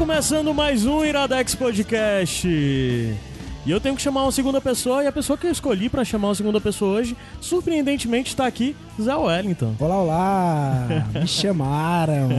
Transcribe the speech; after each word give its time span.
Começando 0.00 0.54
mais 0.54 0.86
um 0.86 1.04
Iradex 1.04 1.54
Podcast. 1.54 2.48
E 2.48 3.70
eu 3.70 3.78
tenho 3.78 3.94
que 3.94 4.00
chamar 4.00 4.22
uma 4.22 4.32
segunda 4.32 4.58
pessoa, 4.58 5.04
e 5.04 5.06
a 5.06 5.12
pessoa 5.12 5.36
que 5.36 5.46
eu 5.46 5.52
escolhi 5.52 5.90
para 5.90 6.02
chamar 6.06 6.28
uma 6.28 6.34
segunda 6.34 6.58
pessoa 6.58 6.98
hoje, 6.98 7.14
surpreendentemente, 7.38 8.30
está 8.30 8.46
aqui, 8.46 8.74
Zé 8.98 9.14
Wellington. 9.14 9.74
Olá, 9.78 9.96
olá! 10.00 10.88
Me 11.12 11.28
chamaram. 11.28 12.30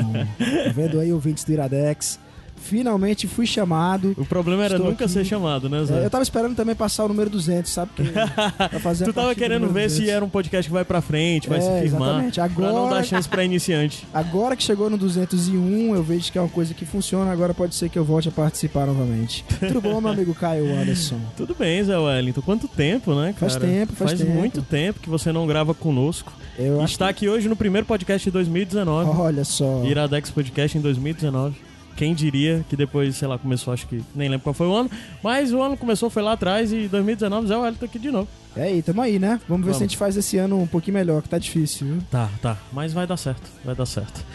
Tá 0.66 0.72
vendo 0.74 1.00
aí, 1.00 1.14
ouvintes 1.14 1.44
do 1.44 1.52
Iradex? 1.52 2.20
Finalmente 2.62 3.28
fui 3.28 3.46
chamado. 3.46 4.14
O 4.18 4.26
problema 4.26 4.64
era 4.64 4.76
Estou 4.76 4.90
nunca 4.90 5.06
aqui. 5.06 5.14
ser 5.14 5.26
chamado, 5.26 5.68
né, 5.70 5.84
Zé? 5.84 6.02
É, 6.02 6.06
eu 6.06 6.10
tava 6.10 6.24
esperando 6.24 6.56
também 6.56 6.76
passar 6.76 7.06
o 7.06 7.08
número 7.10 7.30
200, 7.30 7.70
sabe? 7.72 7.92
Que, 7.96 8.04
pra 8.04 8.80
fazer 8.80 9.06
Tu 9.06 9.14
tava 9.14 9.34
querendo 9.36 9.68
ver 9.68 9.90
se 9.90 9.98
200. 10.00 10.16
era 10.16 10.26
um 10.26 10.30
podcast 10.30 10.70
que 10.70 10.74
vai 10.74 10.86
pra 10.86 11.02
frente, 11.02 11.50
vai 11.50 11.58
É, 11.58 11.62
se 11.62 11.68
firmar, 11.90 12.24
exatamente. 12.26 12.36
pra 12.40 12.48
não 12.72 12.78
Agora- 12.86 12.96
dar 12.96 13.04
chance 13.04 13.28
pra 13.28 13.44
iniciante. 13.46 14.08
Agora 14.14 14.56
que 14.56 14.64
chegou 14.64 14.90
no 14.90 14.98
201, 14.98 15.96
eu 15.96 16.04
vejo 16.04 16.32
que 16.32 16.38
é 16.38 16.42
uma 16.42 16.50
coisa 16.50 16.74
que 16.74 16.86
funciona. 16.86 17.32
Agora 17.32 17.54
pode 17.54 17.76
ser 17.76 17.90
que 17.90 17.98
eu 18.00 18.06
volte 18.06 18.30
a 18.30 18.32
participar 18.32 18.86
novamente. 18.86 19.44
Tudo 19.60 19.82
bom, 19.82 20.00
meu 20.00 20.12
amigo 20.12 20.34
Caio 20.34 20.74
Anderson? 20.74 21.20
Tudo 21.36 21.56
bem, 21.58 21.84
Zé 21.84 21.98
Wellington. 21.98 22.42
Quanto 22.42 22.68
tempo, 22.68 23.14
né, 23.16 23.34
cara? 23.38 23.52
Faz 23.52 23.56
tempo, 23.56 23.94
faz 23.94 24.14
tempo. 24.20 24.32
muito 24.32 24.62
tempo 24.62 25.00
que 25.00 25.10
você 25.10 25.32
não 25.32 25.46
grava 25.48 25.74
conosco. 25.74 26.32
Eu 26.58 26.84
está 26.84 27.10
aqui 27.10 27.28
hoje 27.28 27.50
no 27.50 27.56
primeiro 27.56 27.88
podcast 27.88 28.24
de 28.24 28.32
2019. 28.32 29.10
Olha 29.20 29.44
só. 29.44 29.84
Iradex 29.86 30.30
Podcast 30.30 30.78
em 30.78 30.82
2019. 30.82 31.56
Quem 31.96 32.14
diria 32.16 32.66
que 32.70 32.76
depois, 32.76 33.16
sei 33.16 33.28
lá, 33.28 33.38
começou, 33.38 33.74
acho 33.74 33.86
que 33.88 34.02
nem 34.16 34.28
lembro 34.30 34.44
qual 34.44 34.54
foi 34.54 34.68
o 34.68 34.74
ano, 34.74 34.90
mas 35.24 35.54
o 35.54 35.62
ano 35.62 35.78
começou, 35.78 36.10
foi 36.10 36.24
lá 36.24 36.34
atrás 36.34 36.72
e 36.74 36.88
2019 36.88 37.48
Zé 37.48 37.56
Wellington 37.58 37.86
aqui 37.86 38.00
de 38.00 38.10
novo. 38.12 38.28
É 38.56 38.64
aí, 38.64 38.82
tamo 38.82 39.02
aí, 39.02 39.20
né? 39.20 39.40
Vamos 39.48 39.66
ver 39.66 39.72
Vamos. 39.72 39.78
se 39.78 39.84
a 39.84 39.88
gente 39.88 39.98
faz 39.98 40.18
esse 40.18 40.38
ano 40.38 40.60
um 40.60 40.68
pouquinho 40.68 40.96
melhor, 40.96 41.22
que 41.22 41.30
tá 41.30 41.38
difícil, 41.38 41.88
viu? 41.88 41.98
Tá, 42.10 42.30
tá, 42.42 42.58
mas 42.74 42.92
vai 42.94 43.06
dar 43.06 43.18
certo, 43.18 43.50
vai 43.64 43.76
dar 43.76 43.86
certo. 43.86 44.26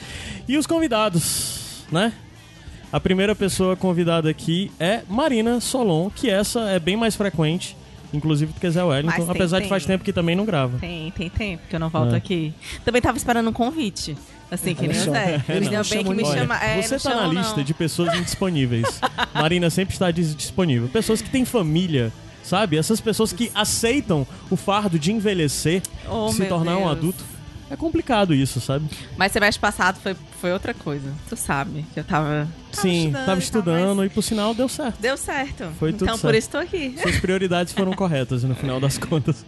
E 0.48 0.57
os 0.57 0.67
convidados, 0.67 1.85
né? 1.91 2.13
A 2.93 3.01
primeira 3.01 3.35
pessoa 3.35 3.75
convidada 3.77 4.31
aqui 4.31 4.70
é 4.79 5.03
Marina 5.09 5.61
Solon, 5.61 6.09
que 6.09 6.31
essa 6.31 6.61
é 6.70 6.79
bem 6.79 6.97
mais 6.97 7.17
frequente, 7.17 7.77
inclusive 8.15 8.53
do 8.53 8.61
que 8.61 8.70
Zé 8.70 8.83
Wellington, 8.83 9.17
tem, 9.23 9.31
apesar 9.31 9.57
de 9.59 9.63
tem. 9.65 9.69
faz 9.70 9.85
tempo 9.85 10.05
que 10.05 10.13
também 10.13 10.37
não 10.37 10.45
grava. 10.47 10.79
Tem, 10.79 11.11
tem 11.11 11.29
tempo 11.29 11.65
que 11.69 11.75
eu 11.75 11.81
não 11.81 11.89
volto 11.91 12.15
É. 12.15 12.17
aqui. 12.17 12.55
Também 12.85 13.03
tava 13.03 13.19
esperando 13.19 13.51
um 13.51 13.53
convite. 13.53 14.17
Assim, 14.50 14.75
que 14.75 14.83
Olha 14.84 14.92
nem 14.92 15.00
o 15.00 15.05
Zé. 15.12 15.34
eles 15.48 15.69
Ainda 15.69 15.78
não 15.83 15.91
bem 15.91 16.05
que 16.05 16.14
me 16.14 16.25
chama. 16.25 16.56
É, 16.64 16.80
você 16.83 16.98
tá 17.00 17.14
na 17.14 17.27
lista 17.27 17.56
não. 17.56 17.64
de 17.64 17.75
pessoas 17.75 18.14
indisponíveis. 18.16 19.00
Marina 19.34 19.69
sempre 19.70 19.94
está 19.94 20.11
dis- 20.11 20.34
disponível. 20.36 20.89
Pessoas 20.89 21.20
que 21.20 21.28
têm 21.28 21.44
família, 21.44 22.12
sabe? 22.44 22.77
Essas 22.77 23.00
pessoas 23.00 23.33
que 23.33 23.50
aceitam 23.55 24.24
o 24.48 24.56
fardo 24.56 24.98
de 24.98 25.11
envelhecer, 25.12 25.83
Oh, 26.08 26.28
de 26.28 26.34
se 26.36 26.44
tornar 26.47 26.77
um 26.77 26.80
Deus. 26.83 26.91
adulto. 26.92 27.24
É 27.70 27.75
complicado 27.77 28.33
isso, 28.33 28.61
sabe? 28.61 28.86
Mas 29.17 29.33
semestre 29.33 29.61
passado 29.61 29.98
foi, 30.00 30.14
foi 30.41 30.53
outra 30.53 30.72
coisa. 30.72 31.12
Tu 31.28 31.34
sabe 31.36 31.84
que 31.92 31.98
eu 32.00 32.05
tava. 32.05 32.47
Sim, 32.73 33.11
tava 33.11 33.23
e 33.23 33.27
tal, 33.27 33.39
estudando 33.39 33.97
mas 33.97 34.06
e 34.11 34.14
por 34.14 34.23
sinal 34.23 34.55
deu 34.55 34.69
certo. 34.69 35.00
Deu 35.00 35.17
certo. 35.17 35.64
Foi 35.78 35.92
tudo 35.92 36.05
então 36.05 36.14
por 36.17 36.31
certo. 36.33 36.36
isso 36.39 36.50
tô 36.50 36.58
aqui. 36.58 36.95
Suas 37.03 37.19
prioridades 37.19 37.73
foram 37.73 37.92
corretas 37.97 38.45
no 38.45 38.55
final 38.55 38.78
das 38.78 38.97
contas. 38.98 39.45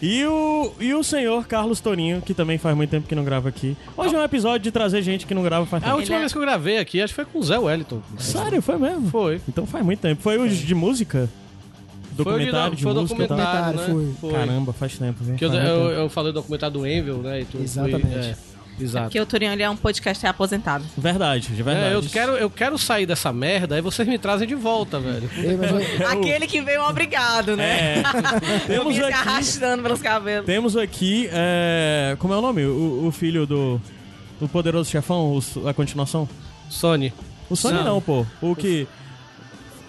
E 0.00 0.24
o, 0.24 0.72
e 0.80 0.94
o 0.94 1.02
senhor 1.04 1.46
Carlos 1.46 1.78
Torinho, 1.78 2.22
que 2.22 2.32
também 2.32 2.56
faz 2.56 2.74
muito 2.74 2.88
tempo 2.88 3.06
que 3.06 3.14
não 3.14 3.22
grava 3.24 3.50
aqui. 3.50 3.76
Hoje 3.96 4.14
é 4.14 4.18
um 4.18 4.24
episódio 4.24 4.60
de 4.60 4.70
trazer 4.70 5.02
gente 5.02 5.26
que 5.26 5.34
não 5.34 5.42
grava 5.42 5.66
faz 5.66 5.82
A 5.82 5.86
tempo. 5.86 5.98
última 5.98 6.16
é- 6.16 6.20
vez 6.20 6.32
que 6.32 6.38
eu 6.38 6.42
gravei 6.42 6.78
aqui, 6.78 7.02
acho 7.02 7.12
que 7.12 7.16
foi 7.16 7.26
com 7.26 7.38
o 7.38 7.42
Zé 7.42 7.58
Wellington. 7.58 8.00
Sério, 8.18 8.62
foi 8.62 8.78
mesmo? 8.78 9.10
Foi. 9.10 9.42
Então 9.46 9.66
faz 9.66 9.84
muito 9.84 10.00
tempo. 10.00 10.22
Foi 10.22 10.38
o 10.38 10.48
de 10.48 10.74
música? 10.74 11.28
Documentário 12.16 12.76
de, 12.76 12.82
foi 12.82 12.92
o 12.92 12.94
música 12.94 13.26
tal? 13.26 13.36
documentário, 13.36 13.78
né? 13.78 13.86
Documentário, 13.86 14.16
Foi. 14.20 14.32
Caramba, 14.32 14.72
faz 14.72 14.98
tempo, 14.98 15.24
viu? 15.24 15.34
Que 15.36 15.44
eu, 15.44 15.52
eu, 15.54 15.90
eu 15.90 16.08
falei 16.08 16.32
do 16.32 16.36
documentário 16.36 16.72
do 16.78 16.86
Envel, 16.86 17.18
né? 17.18 17.40
E. 17.40 17.62
Exatamente. 17.62 18.06
Foi, 18.06 18.18
é, 18.20 18.34
exato. 18.80 19.04
Porque 19.06 19.20
o 19.20 19.26
Turinho 19.26 19.52
ele 19.52 19.62
é 19.62 19.68
um 19.70 19.76
podcast 19.76 20.26
aposentado. 20.26 20.84
Verdade, 20.96 21.48
de 21.48 21.62
verdade. 21.62 21.86
É, 21.86 21.94
eu, 21.94 22.02
quero, 22.02 22.32
eu 22.32 22.50
quero 22.50 22.78
sair 22.78 23.06
dessa 23.06 23.32
merda, 23.32 23.74
aí 23.74 23.80
vocês 23.80 24.06
me 24.08 24.18
trazem 24.18 24.46
de 24.48 24.54
volta, 24.54 24.98
velho. 25.00 25.28
Eu- 25.36 26.06
Aquele 26.08 26.46
que 26.46 26.60
veio 26.60 26.82
obrigado, 26.88 27.56
né? 27.56 27.98
É. 27.98 28.02
Eu 28.74 28.80
temos 28.84 28.94
se 28.96 29.02
aqui, 29.04 29.12
arrastando 29.12 29.82
pelos 29.82 30.00
cabelos. 30.02 30.46
temos 30.46 30.76
aqui 30.76 31.28
é, 31.32 32.16
como 32.18 32.32
é 32.34 32.36
o 32.36 32.40
nome? 32.40 32.64
O, 32.64 33.06
o 33.06 33.12
filho 33.12 33.46
do, 33.46 33.80
do 34.40 34.48
poderoso 34.48 34.90
chefão, 34.90 35.38
o- 35.56 35.68
a 35.68 35.74
continuação? 35.74 36.28
Sony. 36.70 37.12
O 37.50 37.56
Sony 37.56 37.78
não, 37.78 37.84
Não. 37.84 38.00
pô. 38.00 38.24
O 38.40 38.56
que... 38.56 38.86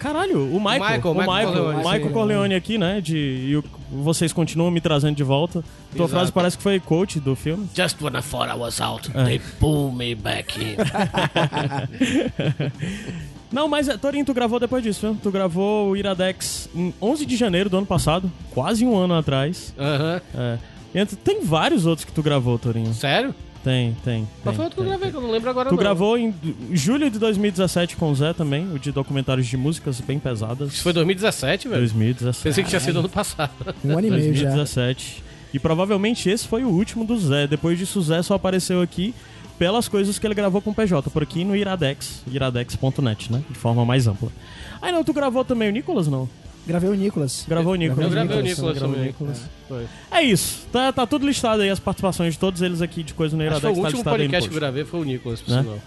Caralho, 0.04 0.54
o 0.54 0.60
Michael. 0.60 0.80
Michael, 0.82 1.12
o 1.12 1.14
Michael 1.16 1.32
Michael, 1.32 1.54
Corleone. 1.54 1.78
Michael. 1.78 2.10
Corleone 2.12 2.56
aqui, 2.56 2.78
né? 2.78 3.00
De, 3.00 3.16
e 3.18 3.56
o- 3.56 3.64
vocês 3.90 4.34
continuam 4.34 4.70
me 4.70 4.82
trazendo 4.82 5.16
de 5.16 5.24
volta. 5.24 5.64
Tua 5.96 6.06
Exato. 6.06 6.10
frase 6.10 6.32
parece 6.32 6.58
que 6.58 6.64
foi 6.64 6.78
coach 6.80 7.20
do 7.22 7.36
filme. 7.38 7.70
Just 7.74 8.02
when 8.02 8.14
I 8.18 8.22
thought 8.22 8.52
I 8.52 8.56
was 8.60 8.82
out, 8.82 9.10
É. 9.16 9.24
they 9.24 9.40
pull 9.60 9.92
me 9.94 10.14
back 10.14 10.60
in. 10.60 10.76
Não, 13.52 13.68
mas 13.68 13.88
é, 13.88 13.96
Torinho, 13.98 14.26
tu 14.26 14.34
gravou 14.34 14.60
depois 14.60 14.82
disso, 14.84 15.02
viu? 15.02 15.18
Tu 15.22 15.32
gravou 15.32 15.92
o 15.92 15.96
Iradex 15.98 16.68
em 16.74 16.94
11 17.02 17.26
de 17.26 17.36
janeiro 17.38 17.70
do 17.70 17.78
ano 17.78 17.86
passado, 17.86 18.32
quase 18.52 18.84
um 18.86 18.98
ano 18.98 19.14
atrás. 19.14 19.74
Aham. 19.78 20.22
É. 20.36 20.58
E 20.96 21.00
ent- 21.00 21.14
tem 21.24 21.42
vários 21.44 21.86
outros 21.86 22.04
que 22.06 22.12
tu 22.12 22.24
gravou, 22.24 22.58
Torinho. 22.58 22.94
Sério? 22.94 23.34
Tem, 23.64 23.96
tem. 24.04 24.28
Tem, 24.44 24.54
foi 24.54 24.66
outro 24.66 24.76
que 24.76 24.82
eu 24.82 24.84
tem. 24.84 24.88
gravei, 24.90 25.12
que 25.12 25.16
eu 25.18 25.22
não 25.22 25.32
lembro 25.32 25.50
agora 25.50 25.70
Tu 25.70 25.76
não. 25.76 25.80
gravou 25.80 26.18
em 26.18 26.34
julho 26.74 27.10
de 27.10 27.18
2017 27.18 27.96
com 27.96 28.12
o 28.12 28.16
Zé 28.16 28.34
também, 28.34 28.70
o 28.74 28.78
de 28.78 28.92
documentários 28.92 29.48
de 29.48 29.56
músicas 29.56 30.02
bem 30.02 30.20
pesadas. 30.20 30.74
Isso 30.74 30.84
foi 30.84 30.92
2017, 30.94 31.70
velho. 31.70 31.80
2017. 31.82 32.44
Pensei 32.44 32.64
que 32.64 32.70
tinha 32.70 32.80
sido 32.82 33.00
ano 33.00 33.08
passado. 33.10 33.52
um 33.86 33.98
ano 33.98 34.08
e 34.08 34.12
meio 34.12 34.34
já. 34.34 34.50
2017. 34.50 35.24
E 35.54 35.60
provavelmente 35.60 36.30
esse 36.30 36.48
foi 36.48 36.64
o 36.64 36.70
último 36.70 37.06
do 37.06 37.18
Zé. 37.18 37.48
Depois 37.48 37.78
disso, 37.78 38.00
o 38.00 38.02
Zé 38.02 38.22
só 38.22 38.34
apareceu 38.34 38.82
aqui 38.82 39.14
pelas 39.58 39.88
coisas 39.88 40.18
que 40.20 40.28
ele 40.28 40.34
gravou 40.34 40.62
com 40.62 40.72
o 40.72 40.74
PJ, 40.74 41.10
por 41.12 41.24
aqui 41.24 41.46
no 41.46 41.56
Iradex, 41.56 42.24
iradex.net, 42.30 43.32
né? 43.32 43.44
De 43.50 43.58
forma 43.58 43.86
mais 43.86 44.08
ampla. 44.08 44.30
Ah, 44.82 44.92
não, 44.92 45.04
tu 45.04 45.14
gravou 45.14 45.46
também 45.46 45.70
o 45.70 45.72
Nicolas, 45.72 46.08
não? 46.08 46.28
Gravei 46.66 46.90
o 46.90 46.94
Nicolas. 46.94 47.46
Gravou 47.48 47.74
o 47.74 47.76
Nicolas. 47.76 48.06
Eu 48.06 48.10
gravei 48.12 48.38
o 48.38 48.42
Nicolas, 48.42 48.78
gravou 48.78 48.96
o. 48.98 49.00
Nicolas. 49.00 49.42
Foi. 49.68 49.86
É 50.12 50.22
isso. 50.22 50.66
Tá, 50.72 50.94
tá 50.94 51.06
tudo 51.06 51.28
listado 51.28 51.62
aí, 51.62 51.70
as 51.70 51.80
participações 51.80 52.34
de 52.34 52.40
todos 52.40 52.62
eles 52.62 52.82
aqui 52.82 53.04
de 53.04 53.14
coisa 53.14 53.36
no 53.36 53.44
Acho 53.44 53.52
que 53.52 53.58
Iradex. 53.58 53.62
foi 53.62 53.72
o 53.72 53.76
tá 53.76 53.88
último 53.88 53.98
listado 54.00 54.16
aí 54.16 54.24
no 54.24 54.30
podcast 54.30 54.50
que 54.50 54.56
eu 54.56 54.60
gravei 54.60 54.86
foi 54.86 55.00
o 55.00 55.04
Nicolas, 55.04 55.42
por 55.42 55.52
Né? 55.52 55.62
sinal. 55.62 55.80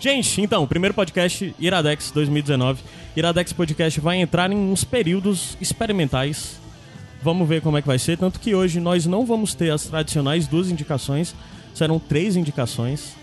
Gente, 0.00 0.40
então, 0.42 0.66
primeiro 0.66 0.94
podcast 0.94 1.54
Iradex 1.58 2.10
2019. 2.12 2.82
Iradex 3.16 3.52
Podcast 3.52 4.00
vai 4.00 4.18
entrar 4.18 4.50
em 4.52 4.56
uns 4.56 4.84
períodos 4.84 5.56
experimentais. 5.60 6.60
Vamos 7.22 7.48
ver 7.48 7.62
como 7.62 7.78
é 7.78 7.80
que 7.82 7.86
vai 7.88 7.98
ser. 7.98 8.18
Tanto 8.18 8.38
que 8.38 8.54
hoje 8.54 8.80
nós 8.80 9.06
não 9.06 9.24
vamos 9.24 9.54
ter 9.54 9.70
as 9.70 9.84
tradicionais 9.86 10.46
duas 10.46 10.70
indicações, 10.70 11.34
serão 11.74 11.98
três 11.98 12.36
indicações. 12.36 13.14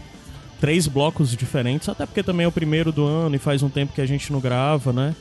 Três 0.60 0.86
blocos 0.88 1.36
diferentes, 1.36 1.90
até 1.90 2.06
porque 2.06 2.22
também 2.22 2.44
é 2.44 2.48
o 2.48 2.52
primeiro 2.52 2.92
do 2.92 3.04
ano 3.04 3.36
e 3.36 3.40
faz 3.40 3.64
um 3.64 3.70
tempo 3.70 3.94
que 3.94 4.02
a 4.02 4.06
gente 4.06 4.32
não 4.32 4.40
grava, 4.40 4.94
né? 4.94 5.16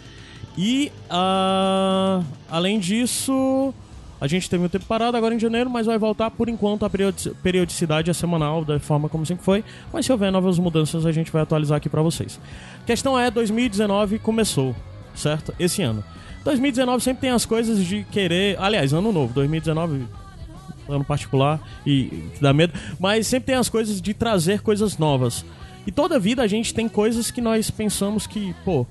E 0.56 0.90
ah, 1.08 2.22
além 2.50 2.78
disso, 2.78 3.72
a 4.20 4.26
gente 4.26 4.50
teve 4.50 4.64
um 4.64 4.68
tempo 4.68 4.84
parado 4.84 5.16
agora 5.16 5.34
em 5.34 5.38
janeiro, 5.38 5.70
mas 5.70 5.86
vai 5.86 5.96
voltar 5.96 6.30
por 6.30 6.48
enquanto 6.48 6.84
a 6.84 6.90
periodici- 6.90 7.30
periodicidade 7.42 8.10
é 8.10 8.12
semanal, 8.12 8.64
da 8.64 8.78
forma 8.78 9.08
como 9.08 9.24
sempre 9.24 9.44
foi. 9.44 9.64
Mas 9.92 10.04
se 10.06 10.12
houver 10.12 10.30
novas 10.30 10.58
mudanças, 10.58 11.06
a 11.06 11.12
gente 11.12 11.30
vai 11.32 11.42
atualizar 11.42 11.78
aqui 11.78 11.88
pra 11.88 12.02
vocês. 12.02 12.38
A 12.82 12.86
questão 12.86 13.18
é: 13.18 13.30
2019 13.30 14.18
começou, 14.18 14.74
certo? 15.14 15.54
Esse 15.58 15.82
ano. 15.82 16.04
2019 16.44 17.02
sempre 17.02 17.20
tem 17.22 17.30
as 17.30 17.46
coisas 17.46 17.84
de 17.84 18.04
querer. 18.04 18.58
Aliás, 18.60 18.92
ano 18.92 19.12
novo, 19.12 19.32
2019 19.32 20.06
ano 20.88 21.04
particular 21.04 21.60
e 21.86 22.24
dá 22.40 22.52
medo, 22.52 22.72
mas 22.98 23.26
sempre 23.26 23.46
tem 23.46 23.54
as 23.54 23.68
coisas 23.68 24.00
de 24.02 24.12
trazer 24.12 24.60
coisas 24.60 24.98
novas. 24.98 25.44
E 25.86 25.92
toda 25.92 26.18
vida 26.18 26.42
a 26.42 26.46
gente 26.46 26.74
tem 26.74 26.88
coisas 26.88 27.30
que 27.30 27.40
nós 27.40 27.70
pensamos 27.70 28.26
que, 28.26 28.54
pô, 28.64 28.86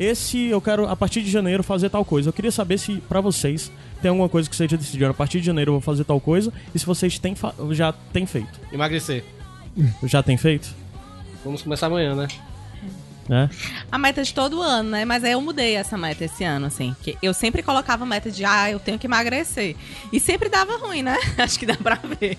esse 0.00 0.46
eu 0.46 0.60
quero 0.62 0.88
a 0.88 0.96
partir 0.96 1.20
de 1.20 1.30
janeiro 1.30 1.62
fazer 1.62 1.90
tal 1.90 2.04
coisa. 2.04 2.30
Eu 2.30 2.32
queria 2.32 2.50
saber 2.50 2.78
se 2.78 2.96
pra 3.06 3.20
vocês 3.20 3.70
tem 4.00 4.08
alguma 4.08 4.30
coisa 4.30 4.48
que 4.48 4.56
vocês 4.56 4.70
já 4.70 4.76
decidiram. 4.76 5.10
A 5.10 5.14
partir 5.14 5.40
de 5.40 5.46
janeiro 5.46 5.68
eu 5.68 5.74
vou 5.74 5.80
fazer 5.82 6.04
tal 6.04 6.18
coisa 6.18 6.50
e 6.74 6.78
se 6.78 6.86
vocês 6.86 7.18
têm 7.18 7.34
já 7.72 7.92
têm 7.92 8.24
feito. 8.24 8.58
Emagrecer. 8.72 9.22
Já 10.04 10.22
tem 10.22 10.38
feito? 10.38 10.74
Vamos 11.44 11.60
começar 11.62 11.86
amanhã, 11.86 12.14
né? 12.14 12.28
né? 13.28 13.48
A 13.92 13.98
meta 13.98 14.22
de 14.24 14.32
todo 14.34 14.60
ano, 14.62 14.90
né? 14.90 15.04
Mas 15.04 15.22
aí 15.22 15.32
eu 15.32 15.40
mudei 15.40 15.74
essa 15.74 15.98
meta 15.98 16.24
esse 16.24 16.44
ano, 16.44 16.66
assim. 16.66 16.96
Que 17.02 17.16
eu 17.22 17.32
sempre 17.34 17.62
colocava 17.62 18.04
meta 18.04 18.30
de, 18.30 18.44
ah, 18.44 18.70
eu 18.70 18.80
tenho 18.80 18.98
que 18.98 19.06
emagrecer. 19.06 19.76
E 20.10 20.18
sempre 20.18 20.48
dava 20.48 20.76
ruim, 20.78 21.02
né? 21.02 21.16
Acho 21.38 21.58
que 21.58 21.66
dá 21.66 21.76
pra 21.76 22.00
ver. 22.18 22.36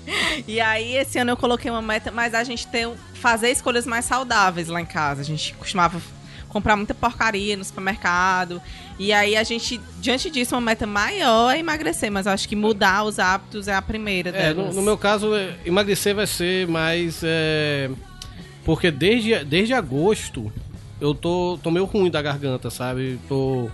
E 0.47 0.59
aí, 0.59 0.95
esse 0.95 1.17
ano 1.17 1.31
eu 1.31 1.37
coloquei 1.37 1.71
uma 1.71 1.81
meta, 1.81 2.11
mas 2.11 2.33
a 2.33 2.43
gente 2.43 2.67
tem, 2.67 2.91
fazer 3.13 3.49
escolhas 3.51 3.85
mais 3.85 4.03
saudáveis 4.03 4.67
lá 4.67 4.81
em 4.81 4.85
casa. 4.85 5.21
A 5.21 5.25
gente 5.25 5.53
costumava 5.53 6.01
comprar 6.51 6.75
muita 6.75 6.93
porcaria 6.93 7.55
no 7.57 7.63
supermercado. 7.63 8.61
E 8.99 9.11
aí 9.11 9.35
a 9.35 9.43
gente, 9.43 9.79
diante 9.99 10.29
disso, 10.29 10.53
uma 10.53 10.61
meta 10.61 10.85
maior 10.85 11.51
é 11.51 11.59
emagrecer, 11.59 12.11
mas 12.11 12.25
eu 12.25 12.31
acho 12.31 12.47
que 12.47 12.55
mudar 12.55 13.03
os 13.03 13.17
hábitos 13.17 13.67
é 13.67 13.73
a 13.73 13.81
primeira 13.81 14.29
É, 14.29 14.53
no, 14.53 14.71
no 14.71 14.81
meu 14.81 14.97
caso, 14.97 15.33
é, 15.33 15.55
emagrecer 15.65 16.13
vai 16.13 16.27
ser 16.27 16.67
mais. 16.67 17.21
é, 17.23 17.89
porque 18.63 18.91
desde, 18.91 19.43
desde 19.43 19.73
agosto 19.73 20.51
eu 20.99 21.15
tô, 21.15 21.57
tô 21.63 21.71
meio 21.71 21.85
ruim 21.85 22.11
da 22.11 22.21
garganta, 22.21 22.69
sabe? 22.69 23.19
Tô 23.27 23.69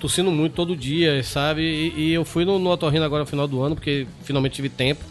tossindo 0.00 0.30
muito 0.30 0.54
todo 0.54 0.76
dia, 0.76 1.22
sabe? 1.22 1.62
E, 1.62 2.00
e 2.00 2.14
eu 2.14 2.24
fui 2.24 2.44
no, 2.44 2.58
no 2.58 2.70
otorrino 2.70 3.04
agora 3.04 3.22
no 3.22 3.26
final 3.28 3.46
do 3.46 3.62
ano, 3.62 3.74
porque 3.74 4.06
finalmente 4.24 4.54
tive 4.54 4.68
tempo. 4.68 5.04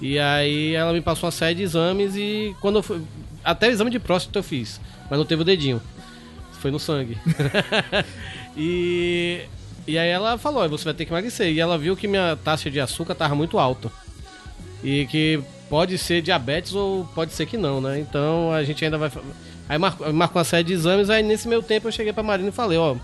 E 0.00 0.18
aí 0.18 0.74
ela 0.74 0.92
me 0.92 1.00
passou 1.00 1.26
uma 1.26 1.32
série 1.32 1.54
de 1.54 1.62
exames 1.62 2.16
e 2.16 2.54
quando 2.60 2.76
eu 2.76 2.82
fui. 2.82 3.00
Até 3.44 3.68
o 3.68 3.70
exame 3.70 3.90
de 3.90 3.98
próstata 4.00 4.40
eu 4.40 4.42
fiz, 4.42 4.80
mas 5.08 5.18
não 5.18 5.24
teve 5.24 5.42
o 5.42 5.44
dedinho. 5.44 5.80
Foi 6.66 6.70
no 6.72 6.80
sangue. 6.80 7.16
e, 8.56 9.42
e 9.86 9.96
aí 9.96 10.08
ela 10.08 10.36
falou, 10.36 10.64
"Ó, 10.64 10.68
você 10.68 10.82
vai 10.82 10.94
ter 10.94 11.04
que 11.04 11.12
emagrecer. 11.12 11.52
E 11.52 11.60
ela 11.60 11.78
viu 11.78 11.96
que 11.96 12.08
minha 12.08 12.36
taxa 12.42 12.68
de 12.68 12.80
açúcar 12.80 13.14
tava 13.14 13.36
muito 13.36 13.56
alta. 13.56 13.88
E 14.82 15.06
que 15.06 15.40
pode 15.70 15.96
ser 15.96 16.22
diabetes 16.22 16.74
ou 16.74 17.04
pode 17.14 17.32
ser 17.32 17.46
que 17.46 17.56
não, 17.56 17.80
né? 17.80 18.00
Então 18.00 18.50
a 18.52 18.64
gente 18.64 18.84
ainda 18.84 18.98
vai. 18.98 19.12
Aí 19.68 19.78
marcou, 19.78 20.08
uma 20.10 20.42
série 20.42 20.64
de 20.64 20.72
exames, 20.72 21.08
aí 21.08 21.22
nesse 21.22 21.46
meu 21.46 21.62
tempo 21.62 21.86
eu 21.86 21.92
cheguei 21.92 22.12
pra 22.12 22.24
Marina 22.24 22.48
e 22.48 22.52
falei, 22.52 22.76
ó. 22.76 22.96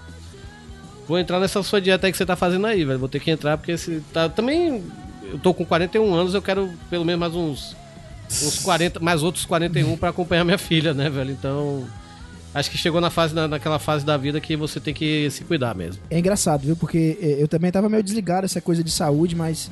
Vou 1.07 1.17
entrar 1.17 1.39
nessa 1.39 1.63
sua 1.63 1.81
dieta 1.81 2.09
aí 2.09 2.11
que 2.11 2.19
você 2.19 2.27
tá 2.27 2.35
fazendo 2.35 2.67
aí, 2.67 2.85
velho. 2.85 2.99
Vou 2.99 3.09
ter 3.09 3.21
que 3.21 3.31
entrar 3.31 3.57
porque 3.59 3.79
se 3.79 4.03
tá. 4.13 4.29
Também. 4.29 4.83
Eu 5.31 5.39
tô 5.39 5.55
com 5.55 5.65
41 5.65 6.13
anos, 6.13 6.35
eu 6.35 6.43
quero 6.43 6.69
pelo 6.91 7.05
menos 7.05 7.21
mais 7.21 7.33
uns. 7.37 7.77
Uns 8.29 8.59
40, 8.59 8.99
mais 8.99 9.23
outros 9.23 9.45
41 9.45 9.97
pra 9.97 10.09
acompanhar 10.09 10.43
minha 10.43 10.59
filha, 10.59 10.93
né, 10.93 11.09
velho? 11.09 11.31
Então. 11.31 11.87
Acho 12.55 12.71
que 12.71 12.77
chegou 12.77 13.01
na 13.01 13.09
fase, 13.11 13.35
na, 13.35 13.49
naquela 13.49 13.79
fase 13.79 14.05
da 14.05 14.17
vida 14.17 14.41
que 14.41 14.55
você 14.57 14.79
tem 14.79 14.93
que 14.93 15.31
se 15.31 15.43
cuidar 15.45 15.75
mesmo. 15.75 16.03
É 16.11 16.19
engraçado, 16.19 16.63
viu? 16.63 16.77
Porque 16.77 17.19
eh, 17.21 17.37
eu 17.39 17.49
também 17.49 17.71
tava 17.71 17.89
meio 17.89 18.03
desligado 18.03 18.45
essa 18.45 18.61
coisa 18.61 18.85
de 18.85 18.91
saúde, 18.91 19.35
mas 19.35 19.71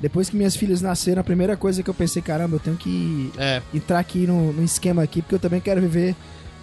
depois 0.00 0.30
que 0.30 0.36
minhas 0.36 0.54
filhas 0.54 0.80
nasceram, 0.80 1.20
a 1.20 1.24
primeira 1.24 1.56
coisa 1.56 1.82
que 1.82 1.90
eu 1.90 1.94
pensei, 1.94 2.22
caramba, 2.22 2.56
eu 2.56 2.60
tenho 2.60 2.76
que 2.76 3.30
É. 3.36 3.60
entrar 3.74 3.98
aqui 3.98 4.26
no, 4.26 4.52
no 4.52 4.62
esquema 4.64 5.02
aqui, 5.02 5.20
porque 5.22 5.34
eu 5.34 5.38
também 5.40 5.60
quero 5.60 5.80
viver 5.80 6.14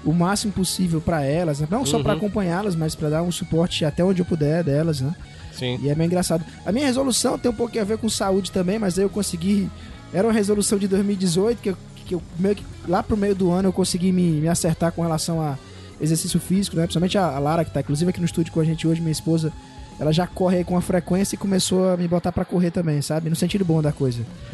o 0.05 0.13
máximo 0.13 0.53
possível 0.53 1.01
pra 1.01 1.23
elas, 1.23 1.59
né? 1.59 1.67
não 1.69 1.85
só 1.85 1.97
Uhum. 1.97 2.09
acompanhá-las, 2.11 2.75
mas 2.75 2.95
pra 2.95 3.09
dar 3.09 3.23
um 3.23 3.31
suporte 3.31 3.83
até 3.83 4.03
onde 4.03 4.21
eu 4.21 4.25
puder 4.25 4.63
delas, 4.63 5.01
né? 5.01 5.13
Sim. 5.51 5.79
E 5.81 5.89
é 5.89 5.95
meio 5.95 6.05
engraçado. 6.07 6.45
A 6.65 6.71
minha 6.71 6.85
resolução 6.85 7.37
tem 7.37 7.51
um 7.51 7.55
pouquinho 7.55 7.81
a 7.81 7.85
ver 7.85 7.97
com 7.97 8.07
saúde 8.07 8.51
também, 8.51 8.77
mas 8.79 8.97
aí 8.97 9.03
eu 9.03 9.09
consegui. 9.09 9.67
Era 10.13 10.27
uma 10.27 10.33
resolução 10.33 10.77
de 10.77 10.87
2018 10.87 11.57
que 11.61 11.69
eu, 11.69 11.77
que 12.07 12.15
eu 12.15 12.21
meio 12.39 12.56
que 12.56 12.63
lá 12.88 13.04
pro 13.04 13.15
meio 13.18 13.36
do 13.36 13.51
ano 13.51 13.68
eu 13.69 13.74
consegui 13.74 14.12
me, 14.12 14.31
me 14.42 14.48
acertar 14.48 14.92
com 14.92 15.01
relação 15.01 15.42
a 15.42 15.57
exercício 16.00 16.39
físico, 16.39 16.75
né? 16.75 16.83
Principalmente 16.83 17.18
a, 17.18 17.25
a 17.25 17.39
Lara, 17.39 17.65
que 17.65 17.71
tá 17.71 17.80
inclusive 17.81 18.09
aqui 18.09 18.19
no 18.19 18.25
estúdio 18.25 18.51
com 18.54 18.59
a 18.59 18.63
gente 18.63 18.88
hoje, 18.88 19.01
minha 19.01 19.12
esposa. 19.12 19.51
Ela 20.00 20.12
já 20.13 20.27
corre 20.27 20.57
aí 20.57 20.63
com 20.63 20.75
uma 20.75 20.81
frequência 20.81 21.33
e 21.33 21.39
começou 21.39 21.89
a 21.92 21.98
me 21.98 22.07
botar 22.07 22.31
pra 22.31 22.45
correr 22.45 22.69
também, 22.69 23.01
sabe? 23.01 23.31
No 23.31 23.36
sentido 23.36 23.65
bom 23.65 23.81
da 23.81 23.92
coisa. 23.92 24.21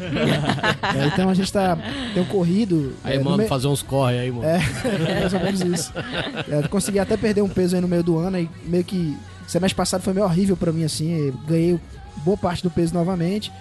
É, 0.96 1.06
então 1.06 1.28
a 1.28 1.34
gente 1.34 1.52
tá. 1.52 1.76
Tem 2.12 2.22
um 2.22 2.26
corrido. 2.26 2.94
Aí, 3.02 3.14
é, 3.16 3.18
no 3.18 3.24
mano, 3.24 3.36
meio- 3.38 3.48
fazer 3.48 3.66
uns 3.66 3.82
corre 3.82 4.18
aí, 4.18 4.30
mano. 4.30 4.44
é, 4.44 4.56
é 4.56 5.20
mais 5.20 5.32
ou 5.34 5.40
menos 5.40 5.60
isso. 5.60 5.92
É, 6.50 6.64
eu 6.64 6.68
consegui 6.68 6.98
até 6.98 7.16
perder 7.16 7.42
um 7.42 7.48
peso 7.48 7.74
aí 7.74 7.80
no 7.82 7.88
meio 7.88 8.02
do 8.02 8.16
ano 8.18 8.38
e 8.38 8.48
meio 8.66 8.84
que 8.84 9.16
semestre 9.46 9.76
passado 9.76 10.02
foi 10.02 10.12
meio 10.14 10.24
horrível 10.24 10.56
pra 10.56 10.72
mim 10.72 10.84
assim, 10.84 11.12
eu 11.12 11.32
ganhei 11.46 11.78
boa 12.24 12.36
parte 12.36 12.62
do 12.62 12.70
peso 12.70 12.94
novamente. 12.94 13.52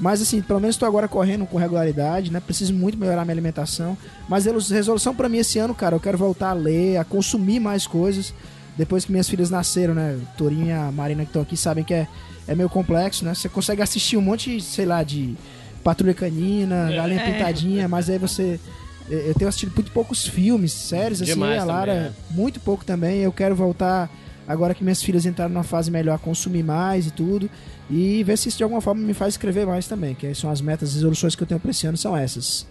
Mas 0.00 0.20
assim, 0.20 0.42
pelo 0.42 0.60
menos 0.60 0.76
tô 0.76 0.84
agora 0.84 1.08
correndo 1.08 1.46
com 1.46 1.56
regularidade, 1.56 2.30
né? 2.30 2.40
Preciso 2.40 2.74
muito 2.74 2.98
melhorar 2.98 3.24
minha 3.24 3.34
alimentação, 3.34 3.96
mas 4.28 4.44
resolução 4.44 5.14
pra 5.14 5.28
mim 5.28 5.38
esse 5.38 5.58
ano, 5.58 5.74
cara, 5.74 5.96
eu 5.96 6.00
quero 6.00 6.18
voltar 6.18 6.50
a 6.50 6.52
ler, 6.52 6.98
a 6.98 7.04
consumir 7.04 7.60
mais 7.60 7.86
coisas. 7.86 8.34
Depois 8.76 9.06
que 9.06 9.12
minhas 9.12 9.28
filhas 9.28 9.48
nasceram, 9.48 9.94
né? 9.94 10.18
O 10.20 10.36
Torinho 10.36 10.66
e 10.66 10.72
a 10.72 10.92
Marina 10.92 11.22
que 11.22 11.30
estão 11.30 11.40
aqui 11.40 11.56
sabem 11.56 11.82
que 11.82 11.94
é, 11.94 12.06
é 12.46 12.54
meio 12.54 12.68
complexo, 12.68 13.24
né? 13.24 13.34
Você 13.34 13.48
consegue 13.48 13.80
assistir 13.80 14.18
um 14.18 14.20
monte, 14.20 14.60
sei 14.60 14.84
lá, 14.84 15.02
de 15.02 15.34
Patrulha 15.82 16.12
Canina, 16.12 16.90
Galinha 16.92 17.24
Pintadinha, 17.24 17.88
mas 17.88 18.10
aí 18.10 18.18
você. 18.18 18.60
Eu 19.08 19.34
tenho 19.34 19.48
assistido 19.48 19.72
muito 19.72 19.92
poucos 19.92 20.26
filmes, 20.26 20.72
séries, 20.72 21.22
assim, 21.22 21.34
Demais 21.34 21.62
a 21.62 21.64
Lara, 21.64 21.94
também, 21.94 22.08
é. 22.08 22.12
muito 22.34 22.58
pouco 22.58 22.84
também. 22.84 23.20
Eu 23.20 23.30
quero 23.30 23.54
voltar, 23.54 24.10
agora 24.46 24.74
que 24.74 24.82
minhas 24.82 25.02
filhas 25.02 25.26
entraram 25.26 25.52
numa 25.52 25.64
fase 25.64 25.90
melhor, 25.90 26.18
consumir 26.18 26.62
mais 26.62 27.06
e 27.06 27.10
tudo. 27.10 27.50
E 27.90 28.22
ver 28.24 28.36
se 28.36 28.48
isso 28.48 28.58
de 28.58 28.64
alguma 28.64 28.80
forma 28.80 29.00
me 29.00 29.14
faz 29.14 29.34
escrever 29.34 29.66
mais 29.66 29.86
também, 29.86 30.14
que 30.14 30.34
são 30.34 30.50
as 30.50 30.60
metas, 30.60 30.90
as 30.90 30.94
resoluções 30.96 31.34
que 31.34 31.42
eu 31.42 31.46
tenho 31.46 31.60
pra 31.60 31.70
esse 31.70 31.86
ano, 31.86 31.96
são 31.96 32.16
essas. 32.16 32.66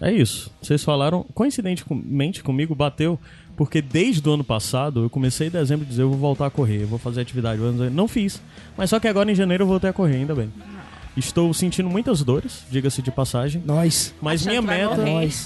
É 0.00 0.10
isso. 0.10 0.50
Vocês 0.60 0.82
falaram, 0.82 1.24
coincidentemente 1.34 2.42
comigo, 2.42 2.74
bateu, 2.74 3.18
porque 3.56 3.80
desde 3.80 4.28
o 4.28 4.32
ano 4.32 4.42
passado 4.42 5.04
eu 5.04 5.10
comecei 5.10 5.46
em 5.46 5.50
dezembro 5.50 5.86
a 5.86 5.88
dizer 5.88 6.02
eu 6.02 6.10
vou 6.10 6.18
voltar 6.18 6.46
a 6.46 6.50
correr, 6.50 6.84
vou 6.84 6.98
fazer 6.98 7.20
atividade. 7.20 7.60
Não 7.92 8.08
fiz. 8.08 8.42
Mas 8.76 8.90
só 8.90 8.98
que 8.98 9.06
agora 9.06 9.30
em 9.30 9.34
janeiro 9.34 9.62
eu 9.62 9.68
voltei 9.68 9.90
a 9.90 9.92
correr, 9.92 10.16
ainda 10.16 10.34
bem. 10.34 10.50
Estou 11.16 11.54
sentindo 11.54 11.88
muitas 11.88 12.22
dores, 12.22 12.64
diga-se 12.70 13.00
de 13.00 13.10
passagem. 13.12 13.62
Nós. 13.64 14.12
Mas 14.20 14.44
minha 14.44 14.60
meta 14.60 14.96